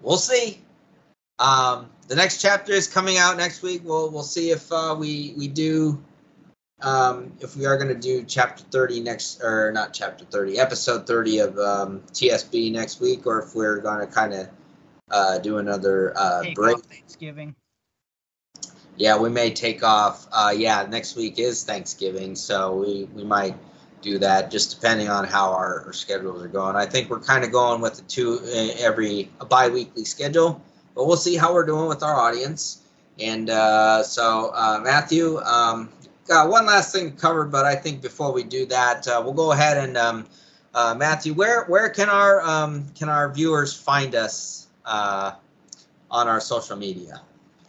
we'll 0.00 0.16
see. 0.16 0.62
Um, 1.40 1.90
the 2.06 2.16
next 2.16 2.40
chapter 2.40 2.72
is 2.72 2.86
coming 2.86 3.16
out 3.16 3.36
next 3.36 3.62
week. 3.62 3.82
We'll 3.84 4.10
we'll 4.10 4.22
see 4.22 4.50
if 4.50 4.70
uh, 4.70 4.94
we 4.98 5.34
we 5.36 5.48
do 5.48 5.98
um, 6.82 7.32
if 7.40 7.56
we 7.56 7.66
are 7.66 7.76
going 7.76 7.88
to 7.88 8.00
do 8.00 8.24
chapter 8.24 8.62
thirty 8.64 9.00
next 9.00 9.42
or 9.42 9.72
not 9.72 9.94
chapter 9.94 10.24
thirty, 10.26 10.58
episode 10.58 11.06
thirty 11.06 11.38
of 11.38 11.58
um, 11.58 12.02
TSB 12.12 12.70
next 12.72 13.00
week, 13.00 13.26
or 13.26 13.42
if 13.42 13.54
we're 13.54 13.78
going 13.78 14.06
to 14.06 14.12
kind 14.12 14.34
of 14.34 14.48
uh, 15.10 15.38
do 15.38 15.58
another 15.58 16.12
uh, 16.16 16.44
break. 16.54 16.78
Thanksgiving. 16.84 17.56
Yeah, 18.96 19.16
we 19.18 19.30
may 19.30 19.50
take 19.50 19.82
off. 19.82 20.26
Uh, 20.30 20.52
yeah, 20.54 20.86
next 20.88 21.16
week 21.16 21.38
is 21.38 21.64
Thanksgiving, 21.64 22.34
so 22.34 22.76
we, 22.76 23.04
we 23.14 23.24
might 23.24 23.56
do 24.02 24.18
that 24.18 24.50
just 24.50 24.78
depending 24.78 25.08
on 25.08 25.24
how 25.24 25.52
our, 25.52 25.86
our 25.86 25.92
schedules 25.94 26.42
are 26.42 26.48
going. 26.48 26.76
I 26.76 26.84
think 26.84 27.08
we're 27.08 27.20
kind 27.20 27.42
of 27.42 27.50
going 27.50 27.80
with 27.80 27.94
the 27.94 28.02
two 28.02 28.40
uh, 28.44 28.74
every 28.78 29.30
a 29.40 29.46
bi-weekly 29.46 30.04
schedule, 30.04 30.62
but 31.00 31.06
we'll 31.06 31.16
see 31.16 31.34
how 31.34 31.54
we're 31.54 31.64
doing 31.64 31.88
with 31.88 32.02
our 32.02 32.14
audience. 32.14 32.82
And 33.18 33.48
uh, 33.48 34.02
so, 34.02 34.52
uh, 34.54 34.82
Matthew, 34.84 35.38
um, 35.38 35.88
got 36.28 36.50
one 36.50 36.66
last 36.66 36.92
thing 36.92 37.12
to 37.12 37.16
cover, 37.16 37.46
but 37.46 37.64
I 37.64 37.74
think 37.74 38.02
before 38.02 38.34
we 38.34 38.42
do 38.42 38.66
that, 38.66 39.08
uh, 39.08 39.22
we'll 39.24 39.32
go 39.32 39.52
ahead 39.52 39.78
and 39.78 39.96
um, 39.96 40.26
uh, 40.74 40.94
Matthew, 40.94 41.32
where 41.32 41.64
where 41.64 41.88
can 41.88 42.10
our 42.10 42.42
um, 42.42 42.84
can 42.94 43.08
our 43.08 43.32
viewers 43.32 43.72
find 43.72 44.14
us 44.14 44.68
uh, 44.84 45.32
on 46.10 46.28
our 46.28 46.38
social 46.38 46.76
media? 46.76 47.22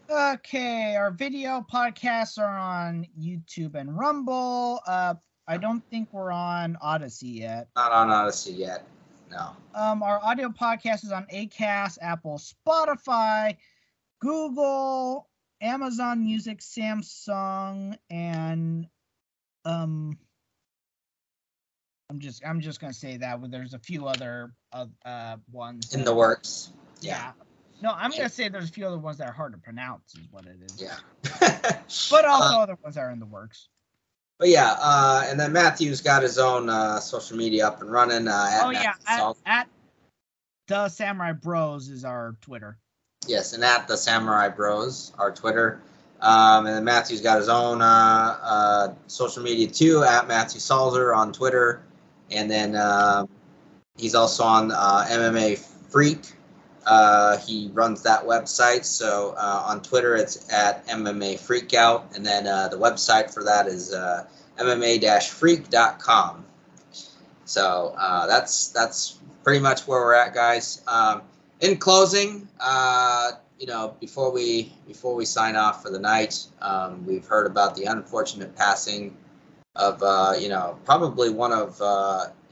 Okay, 0.10 0.98
our 0.98 1.12
video 1.12 1.66
podcasts 1.72 2.38
are 2.38 2.58
on 2.58 3.08
YouTube 3.18 3.76
and 3.76 3.98
Rumble. 3.98 4.82
Uh, 4.86 5.14
I 5.48 5.56
don't 5.56 5.82
think 5.90 6.10
we're 6.12 6.34
on 6.34 6.78
Odysee 6.84 7.40
yet. 7.40 7.70
Not 7.78 7.94
on 7.94 8.10
Odysee 8.10 8.58
yet. 8.58 8.86
No. 9.32 9.56
Um, 9.74 10.04
our 10.04 10.20
audio 10.22 10.50
podcast 10.50 11.06
is 11.06 11.12
on 11.12 11.26
Acast, 11.34 11.98
Apple, 12.02 12.38
Spotify, 12.38 13.56
Google, 14.20 15.30
Amazon 15.62 16.26
Music, 16.26 16.60
Samsung, 16.60 17.96
and 18.10 18.88
um, 19.64 20.18
I'm 22.10 22.20
just 22.20 22.44
I'm 22.46 22.60
just 22.60 22.82
gonna 22.82 22.92
say 22.92 23.18
that. 23.18 23.40
There's 23.50 23.74
a 23.74 23.80
few 23.80 24.08
other 24.08 24.54
uh, 24.74 24.88
uh 25.06 25.38
ones 25.50 25.94
In 25.94 26.04
the 26.04 26.14
works. 26.14 26.72
Yeah. 27.00 27.32
No, 27.82 27.92
I'm 27.92 28.12
gonna 28.12 28.28
say 28.28 28.50
there's 28.50 28.70
a 28.70 28.74
few 28.74 28.86
other 28.86 29.00
ones 29.00 29.20
that 29.20 29.30
are 29.30 29.34
hard 29.34 29.54
to 29.54 29.60
pronounce, 29.60 30.14
is 30.16 30.28
what 30.30 30.46
it 30.46 30.58
is. 30.62 30.82
Yeah. 30.82 30.98
But 32.12 32.26
also 32.26 32.58
Uh, 32.58 32.64
other 32.64 32.78
ones 32.84 32.96
that 32.96 33.02
are 33.02 33.12
in 33.12 33.20
the 33.20 33.26
works. 33.26 33.70
But 34.42 34.50
yeah, 34.50 34.76
uh, 34.80 35.24
and 35.28 35.40
then 35.40 35.54
Matthew's 35.54 36.02
got 36.02 36.24
his 36.24 36.40
own 36.40 36.68
uh, 36.68 37.00
social 37.00 37.38
media 37.38 37.68
up 37.68 37.80
and 37.80 37.92
running. 37.92 38.28
Uh, 38.28 38.50
at 38.52 38.66
Oh 38.66 38.72
yeah, 38.72 38.94
at, 39.08 39.36
at 39.46 39.68
the 40.66 40.90
Samurai 40.90 41.34
Bros 41.34 41.90
is 41.90 42.04
our 42.04 42.36
Twitter. 42.42 42.80
yes, 43.28 43.54
and 43.54 43.64
at 43.64 43.88
the 43.88 43.96
Samurai 43.96 44.50
Bros, 44.50 45.14
our 45.20 45.32
Twitter. 45.32 45.80
Um, 46.22 46.66
and 46.66 46.76
then 46.76 46.84
Matthew's 46.84 47.22
got 47.22 47.38
his 47.38 47.50
own 47.50 47.84
uh, 47.84 48.40
uh, 48.42 48.94
social 49.06 49.44
media 49.44 49.68
too, 49.68 50.04
at 50.04 50.28
Matthew 50.28 50.60
Salzer 50.60 51.16
on 51.16 51.32
Twitter. 51.34 51.84
And 52.32 52.50
then 52.50 52.76
um 52.76 53.30
he's 53.96 54.16
also 54.16 54.44
on 54.44 54.72
uh, 54.72 55.06
MMA 55.08 55.60
Freak 55.92 56.34
Uh, 56.86 57.38
he 57.38 57.70
runs 57.74 58.04
that 58.04 58.26
website. 58.26 58.86
So 58.86 59.36
uh, 59.38 59.64
on 59.68 59.82
Twitter, 59.82 60.16
it's 60.16 60.52
at 60.52 60.88
MMA 60.88 61.36
Freakout, 61.36 62.16
and 62.16 62.26
then 62.26 62.48
uh, 62.48 62.70
the 62.70 62.78
website 62.78 63.34
for 63.34 63.44
that 63.44 63.68
is 63.68 63.94
uh, 63.94 64.26
MMA-Freak.com. 64.58 66.46
So 67.46 67.94
uh, 67.98 68.28
that's 68.28 68.70
that's 68.70 69.20
pretty 69.44 69.60
much 69.60 69.88
where 69.88 70.00
we're 70.02 70.16
at, 70.16 70.34
guys. 70.34 70.82
Um, 70.88 71.22
in 71.60 71.78
closing, 71.78 72.48
uh, 72.60 73.34
you 73.60 73.68
know, 73.68 73.96
before 74.00 74.32
we 74.32 74.74
before 74.88 75.14
we 75.14 75.26
sign 75.26 75.56
off 75.56 75.84
for 75.84 75.92
the 75.92 76.00
night, 76.00 76.46
um, 76.62 77.06
we've 77.06 77.26
heard 77.26 77.46
about 77.46 77.76
the 77.76 77.86
unfortunate 77.86 78.56
passing 78.56 79.16
of 79.76 80.02
you 80.42 80.50
know 80.50 80.80
probably 80.86 81.30
one 81.30 81.52
of 81.52 81.80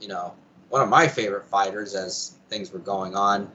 you 0.00 0.08
know 0.08 0.34
one 0.68 0.82
of 0.82 0.88
my 0.88 1.08
favorite 1.08 1.46
fighters 1.46 1.94
as 1.96 2.36
things 2.48 2.72
were 2.72 2.78
going 2.78 3.16
on. 3.16 3.50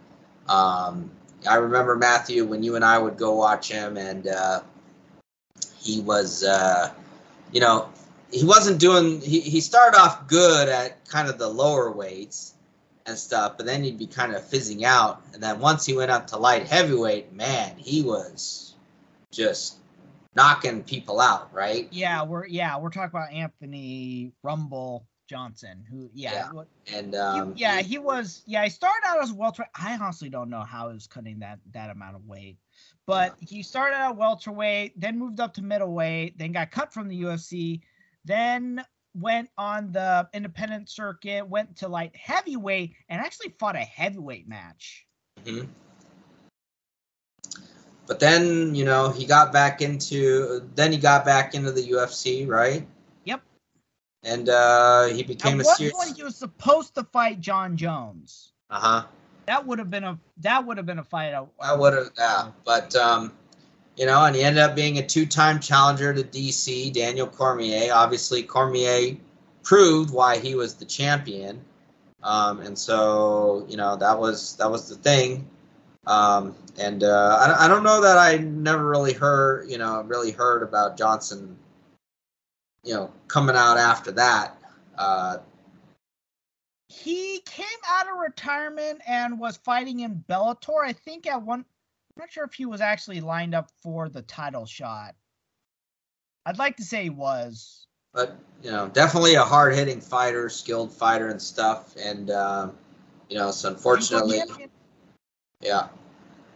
Um, 0.48 1.12
I 1.48 1.56
remember 1.56 1.96
Matthew 1.96 2.46
when 2.46 2.64
you 2.64 2.76
and 2.76 2.86
I 2.86 2.98
would 2.98 3.18
go 3.18 3.36
watch 3.36 3.72
him, 3.72 3.98
and 3.98 4.28
uh, 4.28 4.62
he 5.78 6.02
was 6.02 6.44
uh, 6.44 6.94
you 7.52 7.62
know 7.62 7.90
he 8.32 8.44
wasn't 8.44 8.80
doing 8.80 9.22
he, 9.22 9.40
he 9.40 9.62
started 9.62 9.98
off 9.98 10.28
good 10.28 10.70
at 10.70 11.06
kind 11.08 11.30
of 11.30 11.38
the 11.38 11.48
lower 11.48 11.92
weights 11.92 12.54
and 13.06 13.18
stuff, 13.18 13.58
but 13.58 13.66
then 13.66 13.84
he'd 13.84 14.00
be 14.00 14.08
kind 14.08 14.34
of 14.34 14.44
fizzing 14.44 14.84
out. 14.84 15.22
And 15.34 15.42
then 15.42 15.60
once 15.60 15.86
he 15.86 15.96
went 15.96 16.12
up 16.12 16.28
to 16.28 16.38
light 16.38 16.68
heavyweight, 16.68 17.34
man, 17.34 17.76
he 17.78 18.02
was 18.02 18.74
just 19.32 19.78
knocking 20.36 20.84
people 20.84 21.20
out, 21.20 21.54
right? 21.54 21.88
Yeah, 21.92 22.24
we're 22.24 22.46
yeah 22.48 22.78
we're 22.78 22.90
talking 22.90 23.10
about 23.10 23.32
Anthony 23.32 24.32
Rumble 24.44 25.06
Johnson, 25.28 25.84
who 25.90 26.10
yeah, 26.14 26.50
yeah. 26.54 26.98
and 26.98 27.16
um, 27.16 27.56
he, 27.56 27.62
yeah 27.62 27.82
he 27.82 27.98
was 27.98 28.44
yeah 28.46 28.64
he 28.64 28.70
started 28.70 29.02
out 29.06 29.22
as 29.22 29.32
welterweight. 29.32 29.70
I 29.76 29.98
honestly 30.00 30.30
don't 30.30 30.50
know 30.50 30.62
how 30.62 30.90
he 30.90 30.94
was 30.94 31.08
cutting 31.08 31.40
that 31.40 31.60
that 31.72 31.90
amount 31.90 32.16
of 32.16 32.26
weight, 32.26 32.58
but 33.06 33.36
yeah. 33.40 33.48
he 33.50 33.64
started 33.64 33.96
out 33.96 34.18
welterweight, 34.18 35.00
then 35.00 35.18
moved 35.18 35.40
up 35.40 35.54
to 35.56 35.62
middleweight, 35.62 36.38
then 36.38 36.52
got 36.52 36.72
cut 36.72 36.94
from 36.94 37.08
the 37.08 37.22
UFC, 37.24 37.82
then 38.24 38.84
went 39.16 39.50
on 39.58 39.92
the 39.92 40.28
independent 40.34 40.90
circuit, 40.90 41.48
went 41.48 41.78
to 41.78 41.88
light 41.88 42.16
heavyweight, 42.16 42.94
and 43.10 43.22
actually 43.22 43.54
fought 43.60 43.76
a 43.76 43.80
heavyweight 43.80 44.48
match. 44.48 45.06
Mm-hmm. 45.46 45.66
But 48.08 48.20
then, 48.20 48.76
you 48.76 48.86
know, 48.86 49.10
he 49.10 49.26
got 49.26 49.52
back 49.52 49.82
into. 49.82 50.70
Then 50.76 50.92
he 50.92 50.98
got 50.98 51.26
back 51.26 51.56
into 51.56 51.72
the 51.72 51.82
UFC, 51.82 52.48
right? 52.48 52.88
And 54.26 54.50
uh, 54.50 55.06
he 55.06 55.24
became 55.24 55.60
At 55.60 55.66
a 55.66 55.68
one 55.68 55.76
serious. 55.76 55.96
point, 55.96 56.18
he 56.18 56.24
was 56.24 56.36
supposed 56.36 56.96
to 56.96 57.04
fight 57.04 57.40
Jon 57.40 57.78
Jones. 57.78 58.52
Uh 58.70 58.80
huh. 58.80 59.04
That 59.46 59.68
would 59.68 59.78
have 59.78 59.92
been 59.92 60.04
a 60.04 60.20
that 60.38 60.66
would 60.66 60.78
have 60.78 60.88
been 60.88 60.98
a 60.98 61.04
fight. 61.04 61.34
I, 61.34 61.46
I 61.62 61.76
would 61.76 61.94
have, 61.94 62.10
yeah. 62.18 62.48
But 62.66 62.96
um, 62.96 63.32
you 63.96 64.08
know, 64.08 64.26
and 64.26 64.36
he 64.36 64.42
ended 64.44 64.64
up 64.64 64.76
being 64.76 64.98
a 64.98 65.06
two-time 65.06 65.60
challenger 65.60 66.12
to 66.14 66.24
DC, 66.24 66.92
Daniel 66.92 67.28
Cormier. 67.28 67.94
Obviously, 67.94 68.42
Cormier 68.42 69.18
proved 69.64 70.12
why 70.12 70.40
he 70.40 70.56
was 70.56 70.74
the 70.74 70.86
champion, 70.86 71.64
um, 72.24 72.62
and 72.62 72.78
so 72.78 73.68
you 73.70 73.78
know 73.78 73.96
that 73.98 74.20
was 74.20 74.56
that 74.58 74.72
was 74.72 74.90
the 74.90 74.96
thing. 74.96 75.48
Um, 76.08 76.56
and 76.80 77.04
uh, 77.04 77.56
I, 77.60 77.66
I 77.66 77.68
don't 77.68 77.84
know 77.84 78.02
that 78.02 78.18
I 78.18 78.38
never 78.38 78.88
really 78.88 79.14
heard, 79.14 79.70
you 79.72 79.78
know, 79.80 80.04
really 80.04 80.32
heard 80.32 80.62
about 80.62 80.98
Johnson, 80.98 81.58
you 82.86 82.94
know, 82.94 83.12
coming 83.28 83.56
out 83.56 83.78
after 83.78 84.12
that. 84.14 84.58
Uh, 84.98 85.38
he 86.88 87.42
came 87.46 87.66
out 87.90 88.08
of 88.08 88.20
retirement 88.20 89.02
and 89.06 89.40
was 89.40 89.58
fighting 89.58 90.02
in 90.02 90.24
Bellator. 90.30 90.86
I 90.86 90.94
think 90.94 91.28
at 91.28 91.42
one 91.42 91.66
I'm 92.16 92.22
not 92.22 92.32
sure 92.32 92.46
if 92.46 92.54
he 92.54 92.66
was 92.66 92.80
actually 92.80 93.20
lined 93.20 93.54
up 93.54 93.70
for 93.82 94.08
the 94.08 94.22
title 94.22 94.66
shot. 94.66 95.16
I'd 96.46 96.58
like 96.58 96.78
to 96.78 96.84
say 96.84 97.04
he 97.04 97.10
was. 97.10 97.88
But, 98.14 98.38
you 98.64 98.72
know, 98.72 98.88
definitely 98.88 99.36
a 99.36 99.44
hard 99.44 99.74
hitting 99.74 100.00
fighter, 100.00 100.48
skilled 100.48 100.94
fighter 100.94 101.28
and 101.28 101.42
stuff. 101.42 101.94
And, 101.98 102.32
um, 102.32 102.78
you 103.30 103.38
know, 103.38 103.52
so 103.52 103.70
unfortunately. 103.70 104.40
Yeah. 105.60 105.90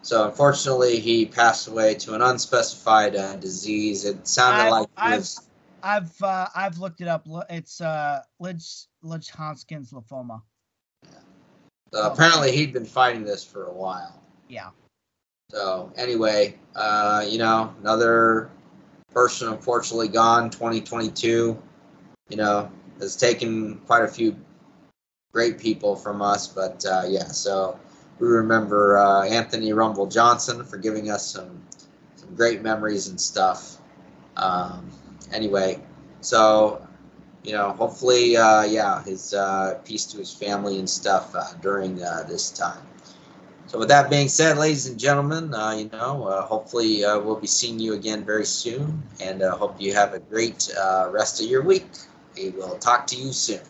So 0.01 0.29
unfortunately, 0.29 1.01
he 1.01 1.25
passed 1.25 1.67
away 1.67 1.95
to 1.95 2.13
an 2.13 2.21
unspecified 2.21 3.17
uh, 3.17 3.35
disease. 3.35 4.05
It 4.05 4.25
sounded 4.25 4.63
I've, 4.63 4.71
like 4.71 4.87
I've 4.95 5.17
was, 5.17 5.37
I've 5.39 5.48
uh, 6.21 6.47
I've 6.55 6.77
looked 6.77 7.01
it 7.01 7.07
up. 7.07 7.27
It's 7.49 7.81
uh 7.81 8.21
Lidge 8.41 8.87
Lidge 9.03 9.29
Hodgkin's 9.29 9.91
lymphoma. 9.91 10.41
uh, 11.93 12.11
apparently 12.11 12.51
he'd 12.51 12.73
been 12.73 12.85
fighting 12.85 13.23
this 13.23 13.43
for 13.43 13.65
a 13.65 13.73
while. 13.73 14.21
Yeah. 14.47 14.69
So 15.51 15.91
anyway, 15.95 16.55
uh, 16.75 17.25
you 17.27 17.39
know, 17.39 17.73
another 17.81 18.51
person 19.11 19.47
unfortunately 19.47 20.07
gone. 20.07 20.49
2022, 20.51 21.61
you 22.29 22.37
know, 22.37 22.71
has 22.99 23.15
taken 23.15 23.79
quite 23.87 24.03
a 24.03 24.07
few 24.07 24.35
great 25.33 25.57
people 25.57 25.95
from 25.95 26.21
us. 26.21 26.47
But 26.47 26.85
uh, 26.85 27.03
yeah, 27.07 27.25
so 27.25 27.79
we 28.19 28.27
remember 28.27 28.97
uh, 28.97 29.23
Anthony 29.25 29.73
Rumble 29.73 30.07
Johnson 30.07 30.63
for 30.63 30.77
giving 30.77 31.09
us 31.09 31.25
some 31.25 31.63
some 32.15 32.35
great 32.35 32.61
memories 32.61 33.07
and 33.07 33.19
stuff. 33.19 33.77
Um, 34.37 34.91
anyway, 35.33 35.79
so 36.21 36.81
you 37.43 37.53
know, 37.53 37.71
hopefully, 37.71 38.35
uh, 38.37 38.63
yeah, 38.63 39.03
his 39.03 39.33
uh, 39.33 39.79
peace 39.85 40.05
to 40.07 40.17
his 40.17 40.33
family 40.33 40.77
and 40.79 40.89
stuff 40.89 41.33
uh, 41.35 41.53
during 41.61 42.01
uh, 42.03 42.23
this 42.27 42.51
time. 42.51 42.81
So 43.67 43.79
with 43.79 43.89
that 43.89 44.09
being 44.09 44.29
said, 44.29 44.57
ladies 44.57 44.87
and 44.87 44.99
gentlemen, 44.99 45.53
uh, 45.53 45.71
you 45.71 45.89
know, 45.89 46.25
uh, 46.25 46.41
hopefully 46.41 47.05
uh, 47.05 47.19
we'll 47.19 47.39
be 47.39 47.47
seeing 47.47 47.79
you 47.79 47.93
again 47.93 48.25
very 48.25 48.45
soon, 48.45 49.03
and 49.21 49.41
hope 49.41 49.79
you 49.79 49.93
have 49.93 50.13
a 50.13 50.19
great 50.19 50.69
uh, 50.77 51.09
rest 51.11 51.41
of 51.41 51.47
your 51.47 51.61
week. 51.61 51.87
We 52.35 52.49
will 52.49 52.77
talk 52.77 53.07
to 53.07 53.15
you 53.15 53.31
soon. 53.31 53.61